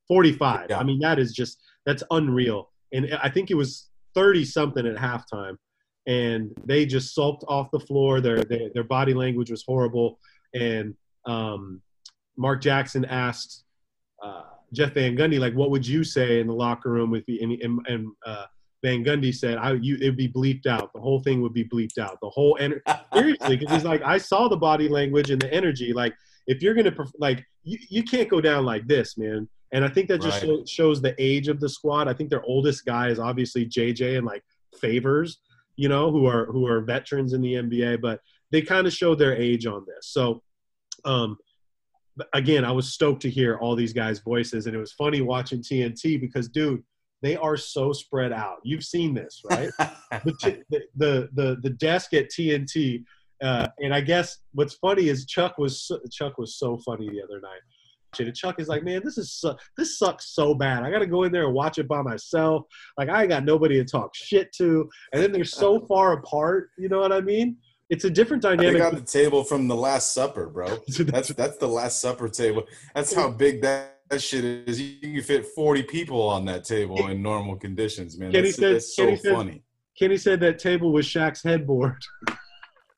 45. 0.08 0.68
Yeah. 0.70 0.80
I 0.80 0.84
mean, 0.84 1.00
that 1.00 1.18
is 1.18 1.34
just 1.34 1.60
that's 1.86 2.04
unreal. 2.12 2.72
And 2.92 3.18
I 3.22 3.30
think 3.30 3.52
it 3.52 3.56
was 3.56 3.90
30 4.16 4.46
something 4.46 4.86
at 4.86 4.96
halftime, 4.96 5.58
and 6.06 6.52
they 6.66 6.86
just 6.86 7.16
sulked 7.16 7.44
off 7.48 7.72
the 7.72 7.80
floor. 7.80 8.22
Their 8.22 8.44
their, 8.44 8.70
their 8.74 8.84
body 8.84 9.14
language 9.14 9.50
was 9.50 9.64
horrible. 9.64 10.20
And 10.54 10.94
um, 11.26 11.82
Mark 12.38 12.62
Jackson 12.62 13.06
asked 13.06 13.64
uh, 14.24 14.44
Jeff 14.74 14.94
Van 14.94 15.16
Gundy, 15.16 15.40
like, 15.40 15.54
what 15.54 15.72
would 15.72 15.88
you 15.88 16.04
say 16.04 16.40
in 16.40 16.48
the 16.48 16.54
locker 16.54 16.90
room 16.90 17.12
with 17.12 17.26
the 17.26 17.42
and, 17.42 17.54
and, 17.62 17.88
and 17.88 18.12
uh, 18.26 18.46
Van 18.84 19.04
Gundy 19.04 19.34
said, 19.34 19.58
"I 19.58 19.74
you 19.74 19.96
it'd 19.96 20.18
be 20.18 20.28
bleeped 20.28 20.68
out. 20.68 20.92
The 20.94 21.00
whole 21.00 21.22
thing 21.22 21.42
would 21.42 21.54
be 21.54 21.64
bleeped 21.64 21.98
out. 21.98 22.18
The 22.22 22.30
whole 22.30 22.58
energy. 22.60 22.82
seriously, 23.14 23.58
because 23.58 23.74
he's 23.74 23.86
like, 23.86 24.02
I 24.04 24.18
saw 24.18 24.48
the 24.48 24.58
body 24.58 24.90
language 24.90 25.32
and 25.32 25.42
the 25.42 25.52
energy. 25.54 25.94
Like, 25.94 26.14
if 26.48 26.62
you're 26.62 26.74
gonna 26.74 26.94
like, 27.18 27.46
you, 27.64 27.78
you 27.90 28.04
can't 28.04 28.28
go 28.28 28.42
down 28.42 28.66
like 28.66 28.86
this, 28.86 29.18
man. 29.18 29.48
And 29.72 29.84
I 29.84 29.88
think 29.88 30.08
that 30.10 30.22
just 30.22 30.44
right. 30.44 30.70
shows 30.70 31.02
the 31.02 31.16
age 31.18 31.48
of 31.48 31.60
the 31.60 31.70
squad. 31.70 32.08
I 32.08 32.14
think 32.14 32.30
their 32.30 32.44
oldest 32.44 32.86
guy 32.86 33.08
is 33.08 33.20
obviously 33.20 33.66
JJ 33.66 34.18
and 34.18 34.26
like 34.26 34.44
Favors, 34.80 35.40
you 35.78 35.90
know, 35.90 36.12
who 36.12 36.28
are 36.28 36.46
who 36.46 36.68
are 36.68 36.82
veterans 36.82 37.34
in 37.34 37.42
the 37.42 37.54
NBA, 37.54 38.02
but 38.02 38.20
they 38.52 38.62
kind 38.62 38.86
of 38.86 38.94
showed 38.94 39.18
their 39.18 39.36
age 39.36 39.66
on 39.66 39.86
this. 39.88 40.10
So, 40.10 40.44
um, 41.06 41.38
again, 42.34 42.66
I 42.66 42.72
was 42.72 42.94
stoked 42.94 43.22
to 43.24 43.30
hear 43.30 43.58
all 43.58 43.76
these 43.76 43.94
guys' 43.94 44.20
voices, 44.20 44.68
and 44.68 44.76
it 44.76 44.80
was 44.80 44.92
funny 44.94 45.22
watching 45.22 45.62
TNT 45.62 46.20
because, 46.20 46.50
dude 46.50 46.84
they 47.24 47.38
are 47.38 47.58
so 47.58 47.94
spread 47.94 48.34
out. 48.34 48.58
You've 48.64 48.84
seen 48.84 49.14
this, 49.14 49.42
right? 49.50 49.70
the, 49.80 50.62
the, 50.98 51.30
the, 51.34 51.58
the 51.64 51.70
desk 51.70 52.14
at 52.14 52.30
TNT, 52.30 53.06
uh, 53.42 53.68
and 53.80 53.96
I 53.96 54.02
guess 54.02 54.40
what's 54.52 54.76
funny 54.76 55.08
is 55.08 55.26
Chuck 55.26 55.58
was 55.58 55.84
so, 55.84 56.00
Chuck 56.12 56.38
was 56.38 56.58
so 56.58 56.78
funny 56.78 57.10
the 57.10 57.24
other 57.24 57.40
night. 57.40 57.62
And 58.20 58.36
Chuck 58.36 58.60
is 58.60 58.68
like, 58.68 58.84
man, 58.84 59.02
this 59.04 59.18
is 59.18 59.32
su- 59.32 59.56
this 59.76 59.98
sucks 59.98 60.36
so 60.36 60.54
bad. 60.54 60.84
I 60.84 60.92
got 60.92 61.00
to 61.00 61.08
go 61.08 61.24
in 61.24 61.32
there 61.32 61.46
and 61.46 61.54
watch 61.54 61.80
it 61.80 61.88
by 61.88 62.04
myself. 62.04 62.64
Like 62.96 63.10
I 63.10 63.26
got 63.26 63.44
nobody 63.44 63.78
to 63.78 63.86
talk 63.86 64.14
shit 64.14 64.52
to, 64.58 64.88
and 65.12 65.24
then 65.24 65.32
they're 65.32 65.44
so 65.44 65.80
far 65.88 66.14
apart. 66.14 66.70
You 66.78 66.90
know 66.90 67.00
what 67.00 67.12
I 67.12 67.22
mean? 67.22 67.58
It's 67.94 68.06
a 68.06 68.10
different 68.10 68.42
dynamic. 68.42 68.74
They 68.74 68.80
got 68.80 68.96
the 68.96 69.02
table 69.02 69.44
from 69.44 69.68
the 69.68 69.76
Last 69.76 70.16
Supper, 70.16 70.48
bro. 70.48 70.80
That's 70.98 71.28
that's 71.28 71.58
the 71.58 71.68
Last 71.68 72.02
Supper 72.02 72.28
table. 72.28 72.64
That's 72.96 73.14
how 73.14 73.30
big 73.30 73.62
that 73.62 74.00
that 74.10 74.20
shit 74.20 74.44
is 74.44 74.82
you 74.82 75.00
can 75.00 75.22
fit 75.22 75.46
40 75.46 75.84
people 75.84 76.20
on 76.20 76.44
that 76.46 76.64
table 76.64 77.08
in 77.08 77.22
normal 77.22 77.56
conditions, 77.56 78.18
man. 78.18 78.32
Kenny 78.32 78.48
that's, 78.48 78.58
said, 78.58 78.76
that's 78.76 78.96
so 78.96 79.06
Kenny 79.06 79.18
funny. 79.18 79.52
Said, 79.52 79.62
Kenny 80.00 80.18
said 80.18 80.40
that 80.40 80.58
table 80.58 80.92
was 80.92 81.06
Shaq's 81.06 81.44
headboard. 81.44 82.02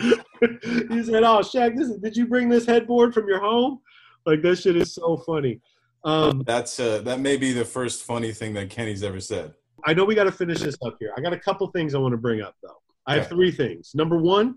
he 0.00 1.02
said, 1.02 1.22
"Oh, 1.22 1.40
Shaq, 1.40 1.74
this 1.74 1.88
is, 1.88 1.96
did 1.96 2.14
you 2.14 2.26
bring 2.26 2.50
this 2.50 2.66
headboard 2.66 3.14
from 3.14 3.26
your 3.26 3.40
home?" 3.40 3.80
Like 4.26 4.42
that 4.42 4.56
shit 4.56 4.76
is 4.76 4.92
so 4.92 5.16
funny. 5.16 5.62
Um, 6.04 6.42
that's 6.44 6.78
uh, 6.78 6.98
that 7.04 7.20
may 7.20 7.38
be 7.38 7.54
the 7.54 7.64
first 7.64 8.04
funny 8.04 8.32
thing 8.32 8.52
that 8.52 8.68
Kenny's 8.68 9.02
ever 9.02 9.20
said. 9.20 9.54
I 9.86 9.94
know 9.94 10.04
we 10.04 10.14
got 10.14 10.24
to 10.24 10.32
finish 10.32 10.60
this 10.60 10.76
up 10.84 10.96
here. 11.00 11.14
I 11.16 11.22
got 11.22 11.32
a 11.32 11.38
couple 11.38 11.66
things 11.68 11.94
I 11.94 11.98
want 11.98 12.12
to 12.12 12.18
bring 12.18 12.42
up 12.42 12.54
though. 12.62 12.82
I 13.06 13.14
have 13.16 13.28
three 13.28 13.52
things. 13.52 13.92
Number 13.94 14.18
one, 14.18 14.56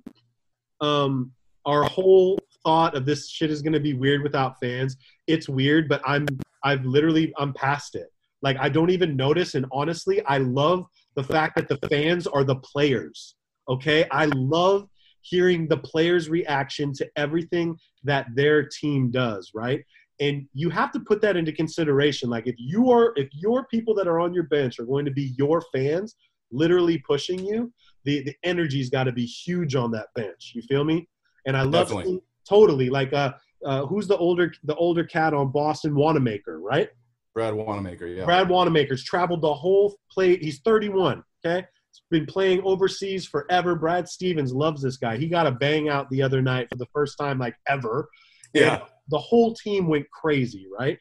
um, 0.81 1.31
our 1.65 1.83
whole 1.83 2.39
thought 2.63 2.95
of 2.95 3.05
this 3.05 3.29
shit 3.29 3.51
is 3.51 3.61
going 3.61 3.73
to 3.73 3.79
be 3.79 3.93
weird 3.93 4.23
without 4.23 4.55
fans. 4.61 4.97
It's 5.27 5.47
weird, 5.47 5.87
but 5.87 6.01
I'm 6.05 6.25
I've 6.63 6.85
literally 6.85 7.33
I'm 7.37 7.53
past 7.53 7.95
it. 7.95 8.07
Like 8.41 8.57
I 8.59 8.69
don't 8.69 8.89
even 8.89 9.15
notice 9.15 9.55
and 9.55 9.65
honestly, 9.71 10.23
I 10.25 10.39
love 10.39 10.85
the 11.15 11.23
fact 11.23 11.55
that 11.57 11.67
the 11.67 11.77
fans 11.89 12.27
are 12.27 12.43
the 12.43 12.55
players. 12.55 13.35
Okay? 13.67 14.05
I 14.11 14.25
love 14.35 14.87
hearing 15.21 15.67
the 15.67 15.77
players' 15.77 16.29
reaction 16.29 16.93
to 16.93 17.07
everything 17.15 17.77
that 18.03 18.27
their 18.35 18.63
team 18.67 19.11
does, 19.11 19.51
right? 19.53 19.83
And 20.21 20.47
you 20.53 20.69
have 20.69 20.91
to 20.93 20.99
put 20.99 21.21
that 21.21 21.37
into 21.37 21.51
consideration. 21.51 22.29
Like 22.29 22.47
if 22.47 22.55
you 22.57 22.91
are 22.91 23.13
if 23.15 23.29
your 23.33 23.65
people 23.67 23.93
that 23.95 24.07
are 24.07 24.19
on 24.19 24.33
your 24.33 24.43
bench 24.43 24.79
are 24.79 24.85
going 24.85 25.05
to 25.05 25.11
be 25.11 25.33
your 25.37 25.63
fans, 25.73 26.15
literally 26.51 26.97
pushing 26.99 27.45
you, 27.45 27.71
the, 28.05 28.23
the 28.23 28.35
energy's 28.43 28.89
got 28.89 29.05
to 29.05 29.11
be 29.11 29.25
huge 29.25 29.75
on 29.75 29.91
that 29.91 30.07
bench. 30.15 30.53
You 30.55 30.61
feel 30.63 30.83
me? 30.83 31.07
And 31.45 31.55
I 31.55 31.63
love 31.63 31.89
seeing, 31.89 32.21
totally 32.47 32.89
like 32.89 33.13
uh, 33.13 33.33
uh, 33.65 33.85
who's 33.85 34.07
the 34.07 34.17
older 34.17 34.53
the 34.63 34.75
older 34.75 35.03
cat 35.03 35.33
on 35.33 35.51
Boston 35.51 35.95
Wanamaker, 35.95 36.59
right? 36.59 36.89
Brad 37.33 37.53
Wanamaker, 37.53 38.07
yeah. 38.07 38.25
Brad 38.25 38.49
Wanamaker's 38.49 39.03
traveled 39.03 39.41
the 39.41 39.53
whole 39.53 39.95
plate. 40.11 40.43
He's 40.43 40.59
31. 40.59 41.23
Okay, 41.45 41.65
he's 41.91 42.01
been 42.09 42.25
playing 42.25 42.61
overseas 42.63 43.25
forever. 43.25 43.75
Brad 43.75 44.07
Stevens 44.07 44.53
loves 44.53 44.81
this 44.81 44.97
guy. 44.97 45.17
He 45.17 45.27
got 45.27 45.47
a 45.47 45.51
bang 45.51 45.89
out 45.89 46.09
the 46.09 46.21
other 46.21 46.41
night 46.41 46.67
for 46.69 46.77
the 46.77 46.87
first 46.93 47.17
time 47.17 47.39
like 47.39 47.55
ever. 47.67 48.09
Yeah. 48.53 48.75
And 48.75 48.83
the 49.09 49.19
whole 49.19 49.53
team 49.53 49.87
went 49.87 50.09
crazy, 50.11 50.67
right? 50.77 50.97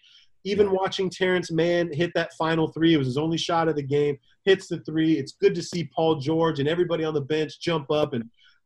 Even 0.51 0.71
watching 0.71 1.11
Terance 1.11 1.51
Mann 1.51 1.93
hit 1.93 2.11
that 2.15 2.33
final 2.35 2.69
three, 2.73 2.95
it 2.95 2.99
was 2.99 3.07
his 3.07 3.19
only 3.19 3.39
shot 3.39 3.69
of 3.69 3.77
the 3.77 3.83
game. 3.83 4.19
Hits 4.45 4.69
the 4.69 4.79
three. 4.81 5.19
It's 5.19 5.33
good 5.33 5.55
to 5.55 5.63
see 5.63 5.91
Paul 5.95 6.17
George 6.17 6.59
and 6.59 6.69
everybody 6.69 7.05
on 7.05 7.15
the 7.15 7.21
bench 7.21 7.61
jump 7.61 7.91
up 7.91 8.13
and 8.15 8.25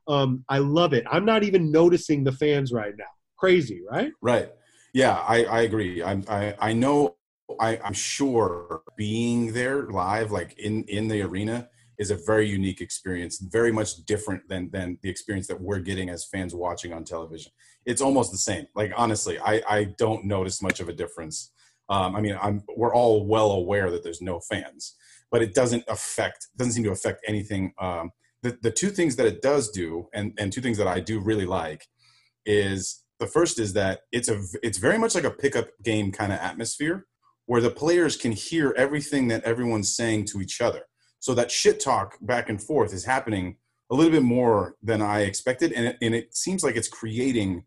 um, 0.08 0.44
I 0.48 0.58
love 0.58 0.92
it. 0.92 1.04
I'm 1.10 1.24
not 1.24 1.44
even 1.44 1.70
noticing 1.70 2.24
the 2.24 2.32
fans 2.32 2.72
right 2.72 2.94
now. 2.96 3.04
Crazy, 3.36 3.82
right? 3.88 4.12
Right. 4.20 4.50
Yeah, 4.92 5.14
I, 5.14 5.44
I 5.44 5.60
agree. 5.62 6.02
I'm, 6.02 6.24
I, 6.28 6.54
I 6.58 6.72
know, 6.72 7.16
I, 7.60 7.78
I'm 7.84 7.92
sure 7.92 8.82
being 8.96 9.52
there 9.52 9.84
live, 9.84 10.30
like 10.30 10.58
in, 10.58 10.84
in 10.84 11.08
the 11.08 11.22
arena, 11.22 11.68
is 11.98 12.10
a 12.10 12.16
very 12.16 12.48
unique 12.48 12.80
experience, 12.80 13.38
very 13.38 13.70
much 13.70 14.04
different 14.06 14.48
than 14.48 14.70
than 14.70 14.98
the 15.02 15.10
experience 15.10 15.46
that 15.46 15.60
we're 15.60 15.78
getting 15.78 16.08
as 16.10 16.24
fans 16.24 16.54
watching 16.54 16.92
on 16.92 17.04
television. 17.04 17.52
It's 17.86 18.02
almost 18.02 18.32
the 18.32 18.38
same. 18.38 18.66
Like 18.74 18.92
honestly, 18.96 19.38
I 19.38 19.62
I 19.68 19.84
don't 19.84 20.24
notice 20.24 20.62
much 20.62 20.80
of 20.80 20.88
a 20.88 20.92
difference. 20.92 21.52
Um, 21.92 22.16
I 22.16 22.20
mean, 22.20 22.38
I'm 22.40 22.62
we're 22.76 22.94
all 22.94 23.26
well 23.26 23.52
aware 23.52 23.90
that 23.90 24.02
there's 24.02 24.22
no 24.22 24.40
fans, 24.40 24.96
but 25.30 25.42
it 25.42 25.54
doesn't 25.54 25.84
affect 25.88 26.48
doesn't 26.56 26.72
seem 26.72 26.84
to 26.84 26.92
affect 26.92 27.20
anything. 27.26 27.72
Um, 27.78 28.10
the, 28.42 28.58
the 28.62 28.70
two 28.70 28.88
things 28.88 29.16
that 29.16 29.26
it 29.26 29.42
does 29.42 29.70
do 29.70 30.08
and, 30.12 30.32
and 30.36 30.52
two 30.52 30.60
things 30.60 30.76
that 30.78 30.88
i 30.88 30.98
do 30.98 31.20
really 31.20 31.46
like 31.46 31.86
is 32.44 33.04
the 33.20 33.26
first 33.28 33.60
is 33.60 33.72
that 33.74 34.00
it's 34.10 34.28
a 34.28 34.42
it's 34.64 34.78
very 34.78 34.98
much 34.98 35.14
like 35.14 35.22
a 35.22 35.30
pickup 35.30 35.68
game 35.84 36.10
kind 36.10 36.32
of 36.32 36.40
atmosphere 36.40 37.06
where 37.46 37.60
the 37.60 37.70
players 37.70 38.16
can 38.16 38.32
hear 38.32 38.74
everything 38.76 39.28
that 39.28 39.44
everyone's 39.44 39.94
saying 39.94 40.24
to 40.24 40.40
each 40.40 40.60
other. 40.60 40.82
So 41.20 41.34
that 41.34 41.50
shit 41.50 41.80
talk 41.80 42.16
back 42.20 42.48
and 42.48 42.62
forth 42.62 42.92
is 42.92 43.04
happening 43.04 43.56
a 43.90 43.94
little 43.94 44.10
bit 44.10 44.22
more 44.22 44.76
than 44.82 45.02
i 45.02 45.20
expected 45.20 45.72
and 45.72 45.88
it, 45.88 45.98
and 46.00 46.14
it 46.14 46.34
seems 46.34 46.64
like 46.64 46.76
it's 46.76 46.88
creating 46.88 47.64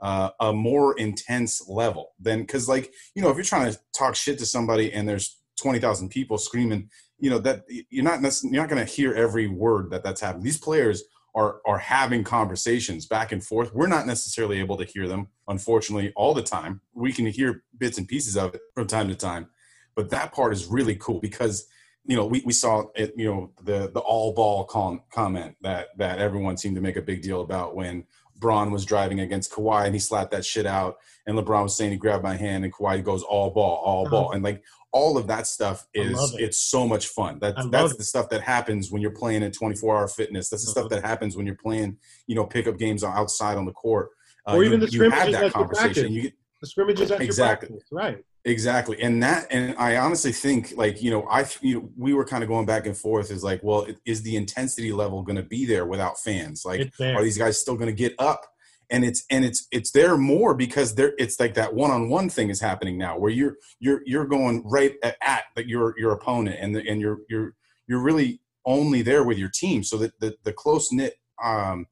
uh, 0.00 0.30
a 0.40 0.52
more 0.52 0.96
intense 0.98 1.66
level 1.68 2.12
than 2.20 2.40
because 2.40 2.68
like 2.68 2.92
you 3.14 3.22
know 3.22 3.30
if 3.30 3.36
you're 3.36 3.44
trying 3.44 3.70
to 3.70 3.78
talk 3.96 4.14
shit 4.14 4.38
to 4.38 4.46
somebody 4.46 4.92
and 4.92 5.08
there's 5.08 5.38
20,000 5.58 6.10
people 6.10 6.36
screaming 6.36 6.90
you 7.18 7.30
know 7.30 7.38
that 7.38 7.64
you're 7.68 8.04
not 8.04 8.20
you're 8.42 8.62
not 8.62 8.68
going 8.68 8.84
to 8.84 8.92
hear 8.92 9.14
every 9.14 9.46
word 9.46 9.90
that 9.90 10.04
that's 10.04 10.20
happening. 10.20 10.44
These 10.44 10.58
players 10.58 11.04
are 11.34 11.60
are 11.66 11.78
having 11.78 12.24
conversations 12.24 13.06
back 13.06 13.32
and 13.32 13.42
forth. 13.42 13.74
We're 13.74 13.86
not 13.86 14.06
necessarily 14.06 14.58
able 14.58 14.76
to 14.76 14.84
hear 14.84 15.08
them, 15.08 15.28
unfortunately, 15.48 16.12
all 16.16 16.34
the 16.34 16.42
time. 16.42 16.80
We 16.94 17.12
can 17.12 17.26
hear 17.26 17.62
bits 17.78 17.98
and 17.98 18.08
pieces 18.08 18.36
of 18.36 18.54
it 18.54 18.60
from 18.74 18.86
time 18.86 19.08
to 19.08 19.14
time, 19.14 19.48
but 19.94 20.10
that 20.10 20.32
part 20.32 20.52
is 20.52 20.66
really 20.66 20.96
cool 20.96 21.20
because 21.20 21.66
you 22.04 22.16
know 22.16 22.26
we, 22.26 22.42
we 22.44 22.52
saw 22.52 22.84
it. 22.94 23.14
You 23.16 23.32
know 23.32 23.52
the 23.62 23.90
the 23.92 24.00
all 24.00 24.34
ball 24.34 24.64
com- 24.64 25.02
comment 25.10 25.56
that 25.62 25.88
that 25.96 26.18
everyone 26.18 26.58
seemed 26.58 26.76
to 26.76 26.82
make 26.82 26.96
a 26.96 27.02
big 27.02 27.22
deal 27.22 27.40
about 27.40 27.74
when 27.74 28.04
Bron 28.38 28.70
was 28.70 28.84
driving 28.84 29.20
against 29.20 29.52
Kawhi 29.52 29.86
and 29.86 29.94
he 29.94 29.98
slapped 30.00 30.30
that 30.32 30.44
shit 30.44 30.66
out, 30.66 30.96
and 31.26 31.36
LeBron 31.38 31.64
was 31.64 31.76
saying 31.76 31.92
he 31.92 31.96
grabbed 31.98 32.22
my 32.22 32.36
hand, 32.36 32.64
and 32.64 32.72
Kawhi 32.72 33.02
goes 33.02 33.22
all 33.22 33.50
ball, 33.50 33.82
all 33.84 34.06
Uh-huh. 34.06 34.10
ball, 34.10 34.32
and 34.32 34.42
like 34.44 34.62
all 34.92 35.18
of 35.18 35.26
that 35.26 35.46
stuff 35.46 35.86
is 35.94 36.34
it. 36.38 36.44
it's 36.44 36.58
so 36.58 36.86
much 36.86 37.08
fun. 37.08 37.38
that's 37.40 37.66
that's 37.70 37.96
the 37.96 38.04
stuff 38.04 38.28
that 38.30 38.40
happens 38.42 38.90
when 38.90 39.02
you're 39.02 39.10
playing 39.10 39.42
at 39.42 39.52
24 39.52 39.96
hour 39.96 40.08
fitness. 40.08 40.48
That's 40.48 40.64
the 40.64 40.70
Uh-huh. 40.70 40.88
stuff 40.88 40.90
that 41.02 41.06
happens 41.06 41.36
when 41.36 41.44
you're 41.46 41.56
playing, 41.56 41.98
you 42.26 42.34
know, 42.34 42.46
pickup 42.46 42.78
games 42.78 43.02
outside 43.04 43.58
on 43.58 43.64
the 43.66 43.72
court. 43.72 44.10
Uh, 44.46 44.54
Or 44.56 44.64
even 44.64 44.80
you, 44.80 44.86
the 44.86 44.92
you 44.92 45.10
have 45.10 45.32
that 45.32 45.52
conversation. 45.52 46.12
You 46.12 46.22
get 46.22 46.34
The 46.60 46.66
scrimmages 46.66 47.10
at 47.10 47.20
Exactly. 47.20 47.68
your 47.68 47.78
practice, 47.78 47.88
right? 47.92 48.24
Exactly, 48.44 49.02
and 49.02 49.20
that, 49.22 49.48
and 49.50 49.74
I 49.76 49.96
honestly 49.96 50.30
think, 50.32 50.72
like 50.76 51.02
you 51.02 51.10
know, 51.10 51.26
I 51.28 51.44
you 51.62 51.74
know, 51.74 51.90
we 51.96 52.14
were 52.14 52.24
kind 52.24 52.44
of 52.44 52.48
going 52.48 52.64
back 52.64 52.86
and 52.86 52.96
forth. 52.96 53.30
Is 53.32 53.42
like, 53.42 53.60
well, 53.62 53.86
is 54.04 54.22
the 54.22 54.36
intensity 54.36 54.92
level 54.92 55.22
going 55.22 55.36
to 55.36 55.42
be 55.42 55.66
there 55.66 55.84
without 55.84 56.18
fans? 56.20 56.62
Like, 56.64 56.92
are 57.00 57.22
these 57.22 57.38
guys 57.38 57.60
still 57.60 57.74
going 57.74 57.88
to 57.88 57.92
get 57.92 58.14
up? 58.20 58.46
And 58.88 59.04
it's 59.04 59.24
and 59.32 59.44
it's 59.44 59.66
it's 59.72 59.90
there 59.90 60.16
more 60.16 60.54
because 60.54 60.94
there 60.94 61.12
it's 61.18 61.40
like 61.40 61.54
that 61.54 61.74
one 61.74 61.90
on 61.90 62.08
one 62.08 62.28
thing 62.28 62.48
is 62.50 62.60
happening 62.60 62.96
now, 62.96 63.18
where 63.18 63.32
you're 63.32 63.56
you're 63.80 64.02
you're 64.06 64.26
going 64.26 64.62
right 64.64 64.94
at, 65.02 65.16
at 65.20 65.66
your 65.66 65.94
your 65.98 66.12
opponent, 66.12 66.56
and 66.60 66.72
the, 66.76 66.88
and 66.88 67.00
you're 67.00 67.18
you're 67.28 67.54
you're 67.88 68.00
really 68.00 68.40
only 68.64 69.02
there 69.02 69.24
with 69.24 69.38
your 69.38 69.50
team, 69.52 69.82
so 69.82 69.96
that 69.98 70.12
the 70.20 70.36
the 70.44 70.52
close 70.52 70.92
knit 70.92 71.14
um, 71.42 71.86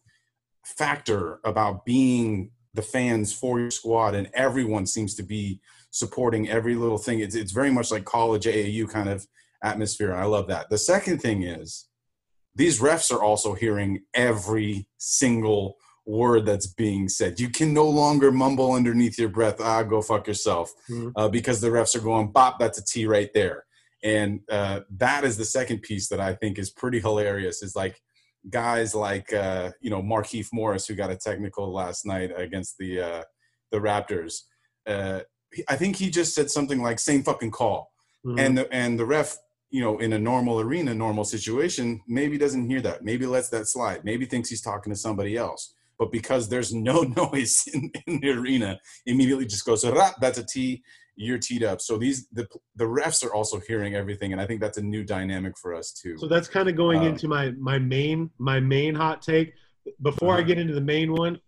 factor 0.65 1.41
about 1.45 1.85
being 1.85 2.53
the 2.75 2.83
fans 2.83 3.33
for 3.33 3.61
your 3.61 3.71
squad, 3.71 4.15
and 4.15 4.29
everyone 4.35 4.87
seems 4.87 5.15
to 5.15 5.23
be 5.23 5.61
supporting 5.91 6.49
every 6.49 6.75
little 6.75 6.99
thing. 6.99 7.21
It's 7.21 7.35
it's 7.35 7.53
very 7.53 7.71
much 7.71 7.91
like 7.91 8.05
college 8.05 8.45
AAU 8.47 8.89
kind 8.91 9.09
of 9.09 9.27
atmosphere. 9.63 10.11
and 10.11 10.21
I 10.21 10.25
love 10.25 10.49
that. 10.49 10.69
The 10.69 10.79
second 10.79 11.21
thing 11.23 11.43
is 11.43 11.87
these 12.55 12.81
refs 12.81 13.11
are 13.13 13.23
also 13.23 13.55
hearing 13.55 14.01
every 14.13 14.87
single 14.99 15.77
word 16.07 16.45
that's 16.45 16.67
being 16.67 17.09
said. 17.09 17.41
You 17.41 17.49
can 17.49 17.73
no 17.73 17.89
longer 17.89 18.31
mumble 18.31 18.73
underneath 18.73 19.19
your 19.19 19.31
breath, 19.31 19.57
ah, 19.61 19.83
go 19.83 20.03
fuck 20.03 20.27
yourself, 20.27 20.73
Mhm. 20.91 21.13
uh, 21.17 21.29
because 21.29 21.61
the 21.61 21.69
refs 21.69 21.97
are 21.97 22.01
going, 22.01 22.31
bop, 22.31 22.59
that's 22.59 22.79
a 22.79 22.85
T 22.85 23.07
right 23.07 23.31
there. 23.33 23.65
And 24.03 24.41
uh, 24.51 24.81
that 24.99 25.25
is 25.25 25.39
the 25.39 25.47
second 25.47 25.81
piece 25.81 26.09
that 26.09 26.21
I 26.21 26.35
think 26.35 26.59
is 26.59 26.71
pretty 26.71 27.01
hilarious. 27.01 27.63
Is 27.63 27.75
like 27.75 28.03
guys 28.51 28.95
like 28.95 29.33
uh, 29.33 29.71
you 29.81 29.91
know 29.91 30.03
Markieff 30.03 30.49
Morris, 30.53 30.87
who 30.87 30.95
got 30.95 31.11
a 31.11 31.17
technical 31.17 31.73
last 31.73 32.05
night 32.07 32.31
against 32.37 32.77
the 32.79 33.01
uh, 33.01 33.23
the 33.71 33.79
Raptors. 33.79 34.43
Uh, 34.87 35.21
I 35.69 35.77
think 35.77 35.97
he 35.97 36.11
just 36.11 36.35
said 36.35 36.51
something 36.51 36.83
like 36.83 36.99
"same 36.99 37.23
fucking 37.23 37.51
call," 37.53 37.93
Mhm. 38.25 38.41
and 38.41 38.59
the 38.59 38.73
and 38.73 38.99
the 38.99 39.05
ref 39.07 39.37
you 39.71 39.81
know 39.81 39.99
in 39.99 40.13
a 40.13 40.19
normal 40.19 40.61
arena 40.61 40.95
normal 40.95 41.25
situation 41.25 42.01
maybe 42.07 42.39
doesn't 42.39 42.69
hear 42.69 42.81
that 42.83 43.03
maybe 43.03 43.27
lets 43.27 43.49
that 43.49 43.67
slide 43.67 44.05
maybe 44.05 44.25
thinks 44.25 44.49
he's 44.49 44.61
talking 44.63 44.93
to 44.93 44.99
somebody 44.99 45.37
else 45.37 45.75
but 45.99 46.13
because 46.13 46.49
there's 46.49 46.73
no 46.73 47.03
noise 47.17 47.67
in, 47.73 47.91
in 48.07 48.21
the 48.21 48.31
arena 48.31 48.79
immediately 49.07 49.47
just 49.47 49.65
goes 49.65 49.85
"Rap, 49.85 50.15
that's 50.21 50.39
a 50.39 50.45
t 50.45 50.83
you're 51.17 51.39
teed 51.39 51.63
up 51.63 51.81
so 51.81 51.97
these 51.97 52.27
the 52.33 52.47
the 52.77 52.85
refs 52.85 53.25
are 53.25 53.33
also 53.33 53.61
hearing 53.61 53.95
everything 53.95 54.33
and 54.33 54.41
i 54.41 54.47
think 54.47 54.61
that's 54.61 54.79
a 54.79 54.83
new 54.83 55.05
dynamic 55.05 55.57
for 55.57 55.75
us 55.75 55.93
too 55.93 56.17
So 56.19 56.27
that's 56.27 56.49
kind 56.49 56.69
of 56.69 56.75
going 56.77 57.01
Um, 57.01 57.09
into 57.09 57.29
my 57.29 57.51
my 57.53 57.79
main 57.79 58.31
my 58.39 58.59
main 58.61 58.95
hot 58.95 59.23
take. 59.23 59.53
Before 60.03 60.33
I 60.35 60.39
Uh-huh. 60.39 60.47
get 60.49 60.59
into 60.59 60.75
the 60.75 60.81
main 60.81 61.13
one, 61.13 61.39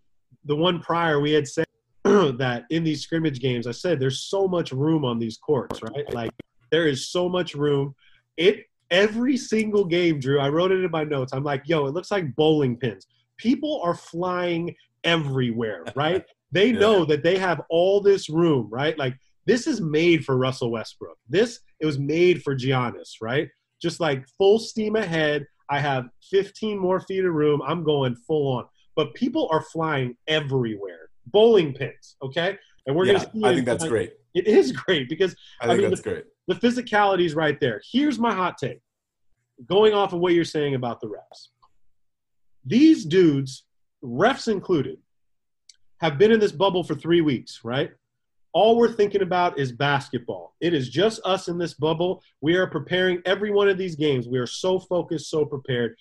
the 0.44 0.54
one 0.56 0.80
prior 0.80 1.20
we 1.20 1.32
had 1.32 1.48
said 1.48 1.66
that 2.04 2.64
in 2.70 2.84
these 2.84 3.00
scrimmage 3.02 3.40
games, 3.40 3.66
I 3.66 3.72
said 3.72 3.98
there's 3.98 4.20
so 4.24 4.46
much 4.46 4.70
room 4.72 5.04
on 5.04 5.18
these 5.18 5.36
courts, 5.38 5.82
right? 5.82 6.06
Like 6.12 6.32
there 6.70 6.86
is 6.86 7.08
so 7.10 7.28
much 7.28 7.54
room. 7.54 7.94
It 8.36 8.66
every 8.90 9.36
single 9.36 9.84
game, 9.84 10.20
Drew. 10.20 10.38
I 10.38 10.48
wrote 10.48 10.70
it 10.70 10.84
in 10.84 10.90
my 10.90 11.04
notes. 11.04 11.32
I'm 11.32 11.42
like, 11.44 11.62
yo, 11.66 11.86
it 11.86 11.94
looks 11.94 12.10
like 12.10 12.36
bowling 12.36 12.76
pins. 12.76 13.06
People 13.38 13.80
are 13.82 13.94
flying 13.94 14.74
everywhere, 15.02 15.84
right? 15.96 16.24
They 16.52 16.70
Yeah. 16.70 16.78
know 16.78 17.04
that 17.06 17.22
they 17.24 17.36
have 17.38 17.60
all 17.70 18.00
this 18.00 18.30
room, 18.30 18.68
right? 18.70 18.96
Like 18.96 19.14
this 19.46 19.66
is 19.66 19.80
made 19.80 20.24
for 20.24 20.36
Russell 20.36 20.70
Westbrook. 20.70 21.16
This 21.28 21.60
it 21.80 21.86
was 21.86 21.98
made 21.98 22.42
for 22.42 22.56
Giannis, 22.56 23.14
right? 23.20 23.48
Just 23.80 24.00
like 24.00 24.26
full 24.38 24.58
steam 24.58 24.96
ahead. 24.96 25.46
I 25.68 25.80
have 25.80 26.06
15 26.30 26.78
more 26.78 27.00
feet 27.00 27.24
of 27.24 27.34
room. 27.34 27.60
I'm 27.66 27.82
going 27.82 28.14
full 28.14 28.56
on. 28.56 28.66
But 28.94 29.14
people 29.14 29.48
are 29.50 29.62
flying 29.62 30.16
everywhere. 30.26 31.10
Bowling 31.26 31.74
pins, 31.74 32.16
okay? 32.22 32.56
And 32.86 32.94
we're 32.94 33.06
yeah 33.06 33.14
gonna 33.14 33.30
see 33.32 33.44
i 33.44 33.54
think 33.54 33.66
that's 33.66 33.82
tonight. 33.82 33.90
great 33.90 34.12
It 34.34 34.46
is 34.46 34.70
great 34.70 35.08
because 35.08 35.34
i 35.60 35.66
think 35.66 35.80
mean, 35.80 35.90
that's 35.90 36.02
great 36.02 36.24
the 36.46 36.54
physicality 36.54 37.26
is 37.26 37.34
right 37.34 37.58
there. 37.60 37.80
Here's 37.90 38.18
my 38.18 38.32
hot 38.32 38.58
take. 38.58 38.80
Going 39.66 39.94
off 39.94 40.12
of 40.12 40.20
what 40.20 40.34
you're 40.34 40.44
saying 40.44 40.74
about 40.74 41.00
the 41.00 41.08
refs. 41.08 41.48
These 42.64 43.04
dudes, 43.04 43.64
refs 44.04 44.48
included, 44.48 44.98
have 46.00 46.18
been 46.18 46.30
in 46.30 46.40
this 46.40 46.52
bubble 46.52 46.84
for 46.84 46.94
three 46.94 47.20
weeks, 47.20 47.60
right? 47.64 47.90
All 48.56 48.74
we're 48.74 48.90
thinking 48.90 49.20
about 49.20 49.58
is 49.58 49.70
basketball. 49.70 50.54
It 50.62 50.72
is 50.72 50.88
just 50.88 51.20
us 51.26 51.48
in 51.48 51.58
this 51.58 51.74
bubble. 51.74 52.22
We 52.40 52.56
are 52.56 52.66
preparing 52.66 53.20
every 53.26 53.50
one 53.50 53.68
of 53.68 53.76
these 53.76 53.94
games. 53.96 54.28
We 54.28 54.38
are 54.38 54.46
so 54.46 54.78
focused, 54.78 55.28
so 55.28 55.44
prepared. 55.44 55.94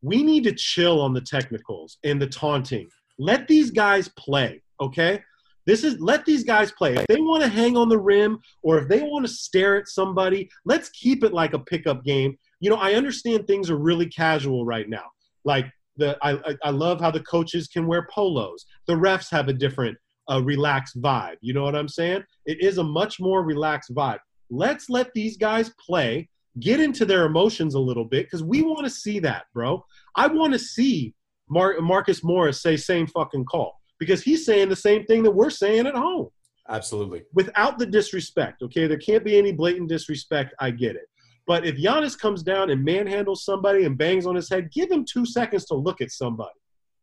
We 0.00 0.22
need 0.22 0.44
to 0.44 0.52
chill 0.52 1.00
on 1.00 1.14
the 1.14 1.20
technicals 1.20 1.98
and 2.04 2.22
the 2.22 2.28
taunting. 2.28 2.88
Let 3.18 3.48
these 3.48 3.72
guys 3.72 4.06
play, 4.10 4.62
okay? 4.80 5.20
This 5.66 5.82
is 5.82 5.98
let 5.98 6.24
these 6.24 6.44
guys 6.44 6.70
play. 6.70 6.94
If 6.94 7.08
they 7.08 7.20
want 7.20 7.42
to 7.42 7.48
hang 7.48 7.76
on 7.76 7.88
the 7.88 7.98
rim 7.98 8.38
or 8.62 8.78
if 8.78 8.86
they 8.86 9.02
want 9.02 9.26
to 9.26 9.32
stare 9.32 9.78
at 9.78 9.88
somebody, 9.88 10.48
let's 10.64 10.90
keep 10.90 11.24
it 11.24 11.32
like 11.32 11.54
a 11.54 11.58
pickup 11.58 12.04
game. 12.04 12.38
You 12.60 12.70
know, 12.70 12.76
I 12.76 12.92
understand 12.92 13.48
things 13.48 13.68
are 13.68 13.78
really 13.78 14.06
casual 14.06 14.64
right 14.64 14.88
now. 14.88 15.06
Like 15.44 15.66
the 15.96 16.16
I 16.22 16.38
I- 16.62 16.70
love 16.70 17.00
how 17.00 17.10
the 17.10 17.24
coaches 17.24 17.66
can 17.66 17.88
wear 17.88 18.06
polos. 18.14 18.64
The 18.86 18.94
refs 18.94 19.28
have 19.32 19.48
a 19.48 19.52
different 19.52 19.98
uh, 20.30 20.42
relaxed 20.42 21.00
vibe. 21.00 21.36
You 21.40 21.54
know 21.54 21.62
what 21.62 21.74
I'm 21.74 21.88
saying? 21.88 22.24
It 22.46 22.60
is 22.62 22.78
a 22.78 22.84
much 22.84 23.20
more 23.20 23.42
relaxed 23.42 23.94
vibe. 23.94 24.18
Let's 24.50 24.88
let 24.88 25.12
these 25.14 25.36
guys 25.36 25.70
play, 25.84 26.28
get 26.60 26.80
into 26.80 27.04
their 27.04 27.26
emotions 27.26 27.74
a 27.74 27.78
little 27.80 28.04
bit 28.04 28.26
because 28.26 28.42
we 28.42 28.62
want 28.62 28.84
to 28.84 28.90
see 28.90 29.18
that, 29.20 29.44
bro. 29.54 29.84
I 30.16 30.26
want 30.26 30.52
to 30.52 30.58
see 30.58 31.14
Mar- 31.48 31.80
Marcus 31.80 32.22
Morris 32.24 32.62
say 32.62 32.76
same 32.76 33.06
fucking 33.06 33.44
call 33.44 33.80
because 33.98 34.22
he's 34.22 34.44
saying 34.46 34.68
the 34.68 34.76
same 34.76 35.04
thing 35.04 35.22
that 35.22 35.30
we're 35.30 35.50
saying 35.50 35.86
at 35.86 35.94
home 35.94 36.28
absolutely 36.68 37.22
without 37.32 37.78
the 37.78 37.86
disrespect. 37.86 38.62
Okay, 38.62 38.86
there 38.86 38.98
can't 38.98 39.24
be 39.24 39.38
any 39.38 39.52
blatant 39.52 39.88
disrespect. 39.88 40.54
I 40.60 40.70
get 40.70 40.96
it. 40.96 41.08
But 41.46 41.64
if 41.64 41.76
Giannis 41.76 42.18
comes 42.18 42.42
down 42.42 42.68
and 42.68 42.86
manhandles 42.86 43.38
somebody 43.38 43.84
and 43.86 43.96
bangs 43.96 44.26
on 44.26 44.34
his 44.34 44.50
head, 44.50 44.70
give 44.70 44.90
him 44.90 45.04
two 45.06 45.24
seconds 45.24 45.64
to 45.66 45.74
look 45.74 46.02
at 46.02 46.10
somebody. 46.10 46.50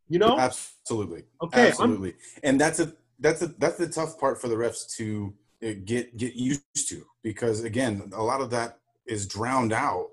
You 0.08 0.20
know? 0.20 0.38
Absolutely. 0.38 1.24
Okay, 1.42 1.62
I'm- 1.62 1.68
Absolutely. 1.70 2.14
And 2.44 2.60
that's 2.60 2.78
a 2.78 2.92
that's 3.20 3.42
a 3.42 3.48
that's 3.58 3.76
the 3.78 3.88
tough 3.88 4.18
part 4.18 4.40
for 4.40 4.48
the 4.48 4.54
refs 4.56 4.88
to 4.96 5.34
uh, 5.66 5.70
get 5.84 6.16
get 6.16 6.34
used 6.34 6.88
to 6.88 7.04
because 7.22 7.64
again, 7.64 8.10
a 8.14 8.22
lot 8.22 8.40
of 8.40 8.50
that 8.50 8.78
is 9.06 9.26
drowned 9.26 9.72
out 9.72 10.08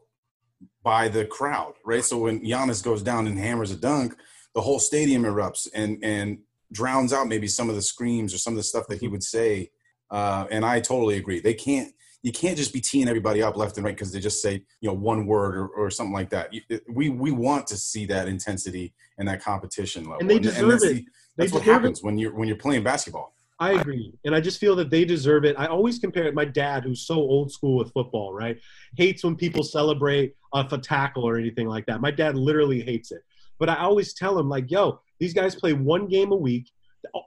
by 0.83 1.07
the 1.07 1.25
crowd, 1.25 1.73
right? 1.85 2.03
So 2.03 2.17
when 2.19 2.41
Giannis 2.41 2.83
goes 2.83 3.01
down 3.01 3.27
and 3.27 3.37
hammers 3.37 3.71
a 3.71 3.75
dunk, 3.75 4.15
the 4.55 4.61
whole 4.61 4.79
stadium 4.79 5.23
erupts 5.23 5.67
and 5.73 6.03
and 6.03 6.39
drowns 6.71 7.13
out 7.13 7.27
maybe 7.27 7.47
some 7.47 7.69
of 7.69 7.75
the 7.75 7.81
screams 7.81 8.33
or 8.33 8.37
some 8.37 8.53
of 8.53 8.57
the 8.57 8.63
stuff 8.63 8.87
that 8.87 8.99
he 8.99 9.07
would 9.07 9.23
say. 9.23 9.69
Uh, 10.09 10.45
and 10.51 10.63
I 10.65 10.79
totally 10.79 11.17
agree. 11.17 11.39
They 11.39 11.53
can't 11.53 11.93
you 12.21 12.31
can't 12.31 12.55
just 12.57 12.71
be 12.71 12.79
teeing 12.79 13.09
everybody 13.09 13.41
up 13.43 13.57
left 13.57 13.75
and 13.77 13.85
right 13.85 13.95
because 13.95 14.11
they 14.13 14.19
just 14.19 14.41
say 14.41 14.63
you 14.79 14.87
know 14.89 14.93
one 14.93 15.25
word 15.25 15.55
or, 15.57 15.67
or 15.67 15.89
something 15.89 16.13
like 16.13 16.29
that. 16.29 16.53
You- 16.53 16.61
We 16.89 17.09
we 17.09 17.31
want 17.31 17.67
to 17.67 17.77
see 17.77 18.05
that 18.07 18.27
intensity 18.27 18.93
and 19.17 19.27
that 19.27 19.43
competition 19.43 20.03
level, 20.03 20.17
And 20.21 20.29
they 20.29 20.39
deserve 20.39 20.69
that's 20.71 20.83
it. 20.85 20.93
the- 20.95 21.05
that's 21.37 21.51
what 21.51 21.59
deserve 21.59 21.67
it. 21.67 21.73
happens 21.73 22.03
when 22.03 22.17
you're 22.17 22.33
when 22.33 22.47
you're 22.47 22.57
playing 22.57 22.83
basketball. 22.83 23.33
I 23.59 23.73
agree. 23.73 24.11
And 24.25 24.35
I 24.35 24.41
just 24.41 24.59
feel 24.59 24.75
that 24.77 24.89
they 24.89 25.05
deserve 25.05 25.45
it. 25.45 25.55
I 25.57 25.67
always 25.67 25.99
compare 25.99 26.25
it. 26.25 26.33
My 26.33 26.45
dad, 26.45 26.83
who's 26.83 27.07
so 27.07 27.15
old 27.15 27.51
school 27.51 27.77
with 27.77 27.93
football, 27.93 28.33
right, 28.33 28.59
hates 28.97 29.23
when 29.23 29.35
people 29.35 29.63
celebrate 29.63 30.35
off 30.51 30.73
a 30.73 30.77
tackle 30.77 31.23
or 31.23 31.37
anything 31.37 31.67
like 31.67 31.85
that. 31.85 32.01
My 32.01 32.11
dad 32.11 32.35
literally 32.35 32.81
hates 32.81 33.11
it. 33.11 33.21
But 33.59 33.69
I 33.69 33.77
always 33.77 34.13
tell 34.13 34.37
him, 34.37 34.49
like, 34.49 34.69
yo, 34.69 34.99
these 35.19 35.33
guys 35.33 35.55
play 35.55 35.73
one 35.73 36.07
game 36.07 36.31
a 36.31 36.35
week. 36.35 36.71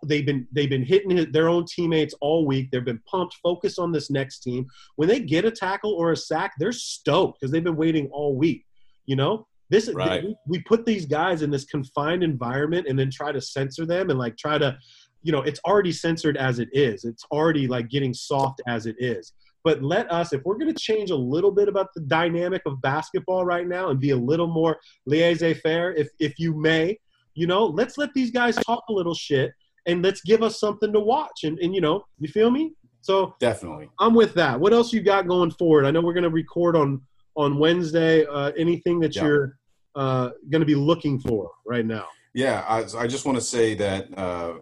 They've 0.05 0.27
been 0.27 0.47
they've 0.53 0.69
been 0.69 0.85
hitting 0.85 1.33
their 1.33 1.49
own 1.49 1.65
teammates 1.65 2.15
all 2.21 2.47
week. 2.47 2.71
They've 2.71 2.85
been 2.85 3.03
pumped, 3.07 3.37
focused 3.43 3.79
on 3.79 3.93
this 3.93 4.11
next 4.11 4.41
team. 4.41 4.67
When 4.97 5.09
they 5.09 5.21
get 5.21 5.45
a 5.45 5.51
tackle 5.51 5.93
or 5.93 6.13
a 6.13 6.17
sack, 6.17 6.55
they're 6.59 6.73
stoked 6.73 7.41
because 7.41 7.53
they've 7.53 7.65
been 7.65 7.77
waiting 7.77 8.09
all 8.09 8.37
week. 8.37 8.67
You 9.07 9.17
know, 9.17 9.47
this 9.69 9.91
Right. 9.93 10.23
we, 10.25 10.37
we 10.47 10.63
put 10.63 10.87
these 10.87 11.07
guys 11.07 11.43
in 11.43 11.51
this 11.51 11.65
confined 11.65 12.23
environment 12.23 12.87
and 12.89 12.99
then 12.99 13.11
try 13.11 13.33
to 13.33 13.41
censor 13.41 13.85
them 13.87 14.11
and 14.11 14.19
like 14.19 14.37
try 14.37 14.59
to 14.59 14.77
you 15.23 15.33
know 15.33 15.43
it's 15.43 15.61
already 15.67 15.93
censored 15.93 16.37
as 16.37 16.59
it 16.59 16.69
is. 16.73 17.05
It's 17.05 17.25
already 17.33 17.67
like 17.67 17.89
getting 17.89 18.15
soft 18.15 18.63
as 18.69 18.87
it 18.87 18.97
is. 18.99 19.33
But 19.65 19.83
let 19.83 20.11
us 20.13 20.33
if 20.33 20.43
we're 20.45 20.59
going 20.59 20.73
to 20.73 20.81
change 20.81 21.11
a 21.11 21.17
little 21.17 21.51
bit 21.51 21.69
about 21.69 21.89
the 21.95 22.03
dynamic 22.03 22.63
of 22.67 22.81
basketball 22.83 23.45
right 23.45 23.67
now 23.67 23.89
and 23.89 23.99
be 23.99 24.11
a 24.11 24.17
little 24.17 24.47
more 24.47 24.79
laissez-faire 25.07 25.93
if 25.95 26.09
if 26.21 26.39
you 26.39 26.55
may 26.55 26.97
you 27.35 27.47
know 27.49 27.67
let's 27.67 27.99
let 27.99 28.15
these 28.15 28.31
guys 28.31 28.57
talk 28.57 28.85
a 28.89 28.93
little 28.93 29.15
shit 29.15 29.53
and 29.87 30.03
let's 30.05 30.21
give 30.21 30.43
us 30.43 30.61
something 30.61 30.93
to 30.93 31.01
watch 31.01 31.45
and, 31.45 31.59
and 31.59 31.75
you 31.75 31.81
know 31.81 32.05
you 32.19 32.29
feel 32.29 32.51
me? 32.51 32.73
So 33.03 33.35
Definitely. 33.41 33.89
i'm 34.01 34.15
with 34.15 34.35
that. 34.35 34.59
What 34.59 34.73
else 34.73 34.93
you 34.93 35.01
got 35.01 35.29
going 35.29 35.51
forward? 35.53 35.85
I 35.87 35.91
know 35.93 36.01
we're 36.01 36.13
going 36.13 36.25
to 36.25 36.31
record 36.31 36.77
on 36.77 37.01
on 37.37 37.59
wednesday 37.59 38.25
uh, 38.27 38.51
anything 38.57 38.99
that 39.01 39.15
Yeah. 39.15 39.25
you're 39.25 39.59
uh, 39.95 40.31
going 40.51 40.61
to 40.61 40.67
be 40.67 40.75
looking 40.75 41.19
for 41.19 41.51
right 41.67 41.87
now 41.87 42.07
Yeah, 42.35 42.65
I, 42.69 42.85
I 43.03 43.07
just 43.07 43.25
want 43.25 43.39
to 43.39 43.45
say 43.45 43.75
that 43.77 44.03
uh, 44.19 44.55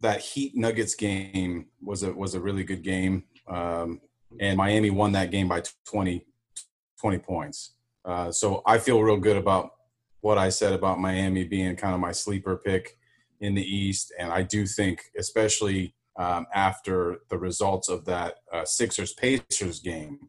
that 0.00 0.20
Heat 0.20 0.56
Nuggets 0.56 0.94
game 0.96 1.66
was 1.80 2.02
a 2.02 2.12
was 2.12 2.34
a 2.34 2.40
really 2.40 2.64
good 2.64 2.82
game, 2.82 3.24
um, 3.46 4.00
and 4.40 4.56
Miami 4.56 4.90
won 4.90 5.12
that 5.12 5.30
game 5.30 5.46
by 5.46 5.62
20, 5.86 6.24
20 7.00 7.18
points. 7.18 7.74
Uh, 8.04 8.32
so 8.32 8.62
I 8.66 8.78
feel 8.78 9.00
real 9.02 9.18
good 9.18 9.36
about 9.36 9.70
what 10.22 10.36
I 10.38 10.48
said 10.48 10.72
about 10.72 10.98
Miami 10.98 11.44
being 11.44 11.76
kind 11.76 11.94
of 11.94 12.00
my 12.00 12.12
sleeper 12.12 12.56
pick 12.56 12.96
in 13.40 13.54
the 13.54 13.62
East, 13.62 14.12
and 14.18 14.32
I 14.32 14.42
do 14.42 14.66
think, 14.66 15.02
especially 15.16 15.94
um, 16.18 16.46
after 16.54 17.20
the 17.28 17.38
results 17.38 17.88
of 17.88 18.04
that 18.06 18.38
uh, 18.52 18.64
Sixers 18.64 19.12
Pacers 19.12 19.78
game, 19.80 20.28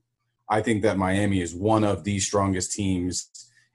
I 0.51 0.61
think 0.61 0.83
that 0.83 0.97
Miami 0.97 1.41
is 1.41 1.55
one 1.55 1.83
of 1.83 2.03
the 2.03 2.19
strongest 2.19 2.73
teams 2.73 3.29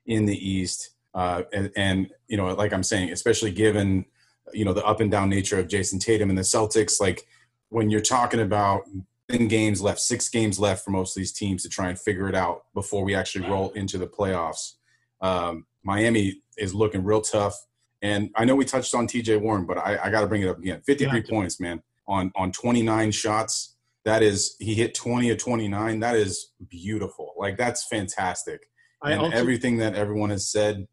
in 0.06 0.26
the 0.26 0.36
East. 0.36 0.90
Uh, 1.14 1.42
and, 1.52 1.72
and, 1.76 2.10
you 2.28 2.36
know, 2.36 2.54
like 2.54 2.72
I'm 2.72 2.84
saying, 2.84 3.10
especially 3.10 3.50
given 3.50 4.04
you 4.52 4.64
know 4.64 4.72
the 4.72 4.84
up 4.84 5.00
and 5.00 5.10
down 5.10 5.28
nature 5.28 5.58
of 5.58 5.68
Jayson 5.68 5.98
Tatum 5.98 6.28
and 6.28 6.38
the 6.38 6.42
Celtics, 6.42 7.00
like 7.00 7.26
when 7.68 7.90
you're 7.90 8.00
talking 8.00 8.40
about 8.40 8.82
in 9.28 9.48
games 9.48 9.80
left, 9.80 10.00
six 10.00 10.28
games 10.28 10.58
left 10.58 10.84
for 10.84 10.90
most 10.90 11.16
of 11.16 11.20
these 11.20 11.32
teams 11.32 11.62
to 11.62 11.68
try 11.68 11.88
and 11.88 11.98
figure 11.98 12.28
it 12.28 12.34
out 12.34 12.64
before 12.74 13.04
we 13.04 13.14
actually 13.14 13.48
roll 13.48 13.70
into 13.70 13.98
the 13.98 14.06
playoffs. 14.06 14.74
Um, 15.20 15.66
Miami 15.82 16.42
is 16.58 16.74
looking 16.74 17.02
real 17.02 17.20
tough. 17.20 17.56
And 18.02 18.30
I 18.36 18.44
know 18.44 18.54
we 18.54 18.64
touched 18.64 18.94
on 18.94 19.08
TJ 19.08 19.40
Warren, 19.40 19.66
but 19.66 19.78
I, 19.78 19.98
I 20.04 20.10
got 20.10 20.20
to 20.20 20.26
bring 20.26 20.42
it 20.42 20.48
up 20.48 20.58
again. 20.58 20.82
53 20.86 21.22
points, 21.22 21.58
man, 21.58 21.82
on, 22.06 22.30
on 22.36 22.52
29 22.52 23.10
shots. 23.10 23.75
That 24.06 24.22
is, 24.22 24.54
he 24.60 24.74
hit 24.74 24.94
20 24.94 25.28
or 25.30 25.36
29. 25.36 26.00
That 26.00 26.14
is 26.14 26.52
beautiful. 26.68 27.34
Like, 27.36 27.58
that's 27.58 27.86
fantastic. 27.86 28.60
I 29.02 29.12
and 29.12 29.20
also- 29.20 29.36
everything 29.36 29.78
that 29.78 29.96
everyone 29.96 30.30
has 30.30 30.50
said 30.50 30.86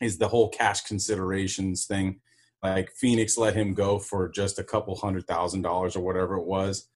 is 0.00 0.16
the 0.16 0.28
whole 0.28 0.48
cash 0.48 0.82
considerations 0.82 1.84
thing. 1.84 2.20
Like, 2.62 2.92
Phoenix 2.92 3.36
let 3.36 3.56
him 3.56 3.74
go 3.74 3.98
for 3.98 4.28
just 4.28 4.58
a 4.58 4.64
couple 4.64 4.94
hundred 4.94 5.26
thousand 5.26 5.62
dollars 5.62 5.96
or 5.96 6.00
whatever 6.00 6.36
it 6.36 6.46
was. 6.46 6.88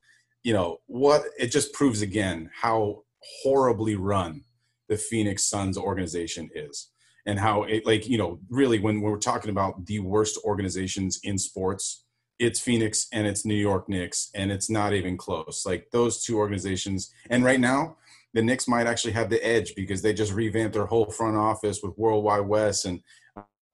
You 0.45 0.53
know, 0.53 0.79
what 0.87 1.25
it 1.39 1.49
just 1.49 1.73
proves 1.73 2.03
again 2.03 2.51
how 2.55 3.03
horribly 3.43 3.97
run 3.97 4.45
the 4.89 4.97
Phoenix 4.97 5.45
Suns 5.47 5.77
organization 5.77 6.51
is 6.55 6.91
and 7.27 7.39
how 7.39 7.63
it 7.65 7.87
like 7.87 8.07
you 8.07 8.19
know 8.19 8.39
really 8.51 8.79
when 8.79 9.01
we're 9.01 9.19
talking 9.19 9.51
about 9.51 9.87
the 9.87 9.99
worst 9.99 10.39
organizations 10.45 11.19
in 11.23 11.39
sports 11.39 12.04
it's 12.39 12.61
phoenix 12.61 13.07
and 13.13 13.27
it's 13.27 13.45
new 13.45 13.55
york 13.55 13.89
knicks 13.89 14.31
and 14.35 14.51
it's 14.51 14.69
not 14.69 14.93
even 14.93 15.17
close 15.17 15.65
like 15.65 15.89
those 15.93 16.25
two 16.25 16.37
organizations 16.37 17.13
and 17.31 17.45
right 17.45 17.61
now 17.61 17.97
the 18.35 18.43
knicks 18.43 18.67
might 18.67 18.89
actually 18.89 19.13
have 19.13 19.31
the 19.31 19.45
edge 19.47 19.75
because 19.77 20.03
they 20.03 20.13
just 20.13 20.33
revamped 20.33 20.75
their 20.75 20.87
whole 20.87 21.07
front 21.07 21.37
office 21.37 21.81
with 21.83 21.97
World 21.97 22.25
Wide 22.25 22.41
Wes 22.41 22.85
and 22.85 23.01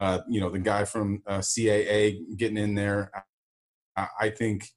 uh, 0.00 0.20
you 0.28 0.40
know 0.40 0.50
the 0.50 0.58
guy 0.58 0.84
from 0.84 1.22
uh, 1.26 1.38
caa 1.38 2.36
getting 2.36 2.58
in 2.58 2.74
there 2.74 3.10
I, 3.96 4.06
I 4.20 4.30
think 4.30 4.68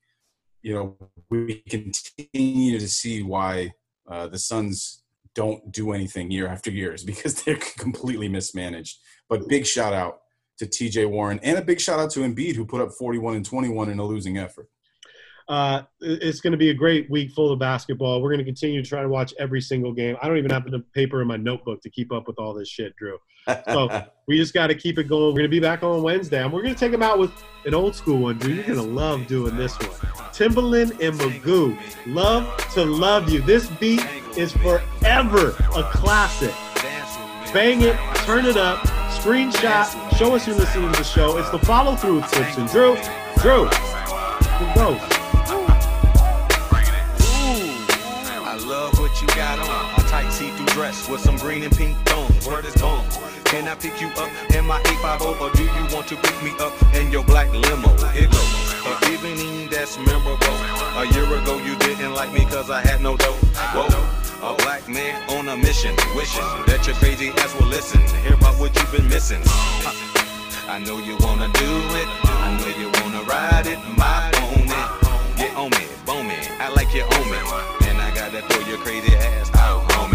you 0.61 0.73
know 0.73 0.97
we 1.29 1.63
continue 1.69 2.79
to 2.79 2.87
see 2.87 3.21
why 3.23 3.73
uh, 4.09 4.27
the 4.27 4.39
suns 4.39 5.03
don't 5.35 5.71
do 5.71 5.91
anything 5.91 6.31
year 6.31 6.47
after 6.47 6.71
years 6.71 7.03
because 7.03 7.35
they're 7.43 7.57
completely 7.77 8.27
mismanaged. 8.27 8.99
But 9.29 9.47
big 9.47 9.65
shout 9.65 9.93
out 9.93 10.21
to 10.57 10.65
TJ 10.65 11.09
Warren 11.09 11.39
and 11.43 11.57
a 11.57 11.61
big 11.61 11.79
shout 11.79 11.99
out 11.99 12.11
to 12.11 12.19
Embiid 12.21 12.55
who 12.55 12.65
put 12.65 12.81
up 12.81 12.91
41 12.91 13.35
and 13.35 13.45
21 13.45 13.89
in 13.89 13.99
a 13.99 14.05
losing 14.05 14.37
effort. 14.37 14.67
Uh, 15.47 15.81
it's 15.99 16.39
going 16.39 16.51
to 16.51 16.57
be 16.57 16.69
a 16.69 16.73
great 16.73 17.09
week 17.09 17.31
full 17.31 17.51
of 17.51 17.59
basketball. 17.59 18.21
We're 18.21 18.29
going 18.29 18.39
to 18.39 18.45
continue 18.45 18.81
to 18.81 18.87
try 18.87 19.01
to 19.01 19.09
watch 19.09 19.33
every 19.39 19.59
single 19.59 19.91
game. 19.91 20.15
I 20.21 20.27
don't 20.27 20.37
even 20.37 20.51
have 20.51 20.69
the 20.69 20.79
paper 20.93 21.21
in 21.21 21.27
my 21.27 21.35
notebook 21.37 21.81
to 21.81 21.89
keep 21.89 22.13
up 22.13 22.27
with 22.27 22.39
all 22.39 22.53
this 22.53 22.69
shit, 22.69 22.95
Drew. 22.95 23.17
So 23.67 24.05
we 24.27 24.37
just 24.37 24.53
got 24.53 24.67
to 24.67 24.75
keep 24.75 24.97
it 24.97 25.09
going. 25.09 25.33
We're 25.33 25.39
going 25.39 25.43
to 25.43 25.49
be 25.49 25.59
back 25.59 25.83
on 25.83 26.01
Wednesday, 26.01 26.41
and 26.41 26.51
we're 26.51 26.61
going 26.61 26.73
to 26.73 26.79
take 26.79 26.91
them 26.91 27.03
out 27.03 27.19
with 27.19 27.31
an 27.65 27.73
old 27.73 27.95
school 27.95 28.19
one, 28.19 28.37
Drew. 28.37 28.53
You're 28.53 28.63
going 28.63 28.77
to 28.77 28.83
love 28.83 29.27
doing 29.27 29.57
this 29.57 29.77
one. 29.79 29.89
Timbaland 30.31 30.91
and 31.05 31.19
Magoo, 31.19 31.77
"Love 32.07 32.55
to 32.73 32.85
Love 32.85 33.29
You." 33.29 33.41
This 33.41 33.67
beat 33.67 34.05
is 34.37 34.53
forever 34.53 35.49
a 35.75 35.83
classic. 35.91 36.53
Bang 37.53 37.81
it, 37.81 37.95
turn 38.25 38.45
it 38.45 38.57
up, 38.57 38.79
screenshot, 39.09 40.02
show 40.13 40.35
us 40.35 40.45
you're 40.45 40.55
listening 40.55 40.91
to 40.91 40.97
the 40.97 41.03
show. 41.03 41.37
It's 41.37 41.49
the 41.49 41.59
follow 41.59 41.95
through 41.95 42.15
with 42.17 42.57
And 42.57 42.69
Drew, 42.69 42.95
Drew, 43.41 43.65
it 43.65 44.75
goes. 44.75 44.99
I 48.45 48.57
love 48.67 48.99
what 48.99 49.21
you 49.21 49.27
got 49.29 49.59
on. 49.59 49.99
A 49.99 50.07
tight 50.09 50.29
see-through 50.31 50.67
dress 50.67 51.09
with 51.09 51.21
some 51.21 51.37
green 51.37 51.63
and 51.63 51.75
pink 51.75 51.97
bones. 52.05 52.45
Word 52.45 52.65
is 52.65 52.75
bone. 52.75 53.05
Can 53.45 53.67
I 53.67 53.75
pick 53.75 53.99
you 54.01 54.07
up 54.17 54.29
in 54.53 54.65
my 54.65 54.79
850 54.81 55.43
or 55.43 55.51
do 55.51 55.63
you 55.63 55.95
want 55.95 56.07
to 56.07 56.15
pick 56.15 56.43
me 56.43 56.51
up 56.59 56.73
in 56.95 57.11
your 57.11 57.23
black 57.23 57.51
limo? 57.51 57.93
It 58.13 58.29
goes. 58.31 58.73
A 58.85 59.11
evening 59.11 59.69
that's 59.69 59.97
memorable. 59.97 60.57
A 60.97 61.05
year 61.13 61.25
ago 61.41 61.57
you 61.57 61.75
didn't 61.77 62.13
like 62.13 62.31
me 62.33 62.45
cause 62.45 62.69
I 62.69 62.81
had 62.81 63.01
no 63.01 63.17
dough. 63.17 63.33
Whoa. 63.73 64.22
A 64.43 64.53
black 64.57 64.87
man 64.89 65.15
on 65.29 65.47
a 65.47 65.55
mission, 65.55 65.95
wishing 66.15 66.43
that 66.67 66.85
your 66.85 66.95
crazy 66.97 67.29
ass 67.29 67.55
will 67.57 67.67
listen. 67.67 68.01
Hear 68.23 68.33
about 68.33 68.59
what 68.59 68.75
you've 68.75 68.91
been 68.91 69.07
missing. 69.07 69.41
I 70.67 70.83
know 70.85 70.97
you 70.99 71.15
wanna 71.19 71.47
do 71.53 71.71
it. 72.01 72.07
I 72.27 72.57
know 72.59 72.69
you 72.79 72.91
wanna 73.01 73.23
ride 73.23 73.67
it. 73.67 73.79
My 73.97 74.31
pony. 74.35 74.83
Get 75.37 75.55
on 75.55 75.69
me, 75.71 75.85
bone 76.05 76.27
me. 76.27 76.35
I 76.59 76.69
like 76.75 76.93
you 76.93 77.03
on 77.03 77.31
me 77.31 77.63
that 78.33 78.49
throw 78.49 78.67
your 78.67 78.79
crazy 78.79 79.15
ass 79.15 79.51
out, 79.55 79.87
homie. 79.91 80.12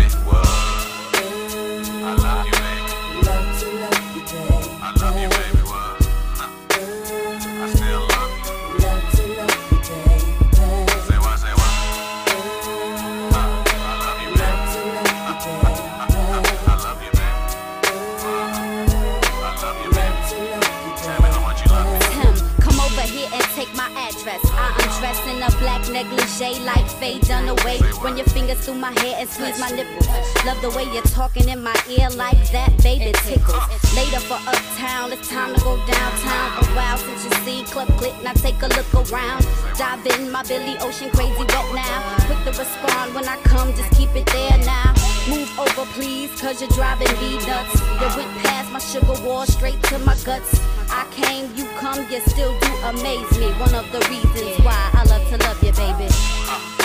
Negligee 26.03 26.61
like 26.65 26.89
Faye 27.01 27.19
Dunaway. 27.19 27.79
Run 28.03 28.17
your 28.17 28.27
fingers 28.27 28.59
through 28.65 28.77
my 28.77 28.93
hair 29.01 29.17
and 29.19 29.29
squeeze 29.29 29.59
my 29.59 29.71
nipples. 29.71 30.07
Love 30.47 30.61
the 30.63 30.71
way 30.71 30.85
you're 30.93 31.11
talking 31.19 31.49
in 31.49 31.63
my 31.63 31.77
ear 31.89 32.09
like 32.11 32.43
that, 32.53 32.71
baby 32.83 33.13
tickles. 33.27 33.65
Later 33.97 34.21
for 34.21 34.39
uptown, 34.47 35.13
it's 35.13 35.29
time 35.29 35.55
to 35.55 35.61
go 35.61 35.77
downtown. 35.87 36.49
A 36.63 36.65
while 36.77 36.99
since 36.99 37.25
you 37.25 37.33
see 37.45 37.63
Club 37.65 37.89
Click, 37.99 38.15
now 38.23 38.33
take 38.33 38.61
a 38.63 38.69
look 38.69 38.91
around. 38.95 39.47
Dive 39.77 40.07
in 40.07 40.31
my 40.31 40.43
Billy 40.45 40.77
Ocean, 40.79 41.11
crazy 41.11 41.35
wet 41.39 41.69
now. 41.75 41.99
Quick 42.27 42.41
to 42.47 42.59
respond 42.59 43.15
when 43.15 43.27
I 43.27 43.37
come, 43.43 43.75
just 43.75 43.91
keep 43.93 44.15
it 44.15 44.27
there 44.27 44.59
now. 44.59 44.98
Move 45.29 45.59
over, 45.59 45.85
please, 45.93 46.41
cause 46.41 46.61
you're 46.61 46.71
driving 46.71 47.13
me 47.21 47.37
nuts. 47.47 47.81
You 48.01 48.09
went 48.17 48.39
past 48.39 48.73
my 48.73 48.79
sugar 48.79 49.21
wall, 49.23 49.45
straight 49.47 49.83
to 49.85 49.99
my 50.01 50.17
guts. 50.25 50.61
I 50.91 51.07
came, 51.11 51.55
you 51.55 51.67
come, 51.79 52.11
you 52.11 52.21
still 52.21 52.59
do 52.61 52.73
amaze 52.85 53.39
me. 53.39 53.51
One 53.61 53.75
of 53.75 53.91
the 53.93 54.01
reasons 54.09 54.59
why 54.65 54.91
I 54.95 55.05
love 55.05 55.29
to 55.29 55.37
love 55.47 55.63
you, 55.63 55.73
baby. 55.73 56.78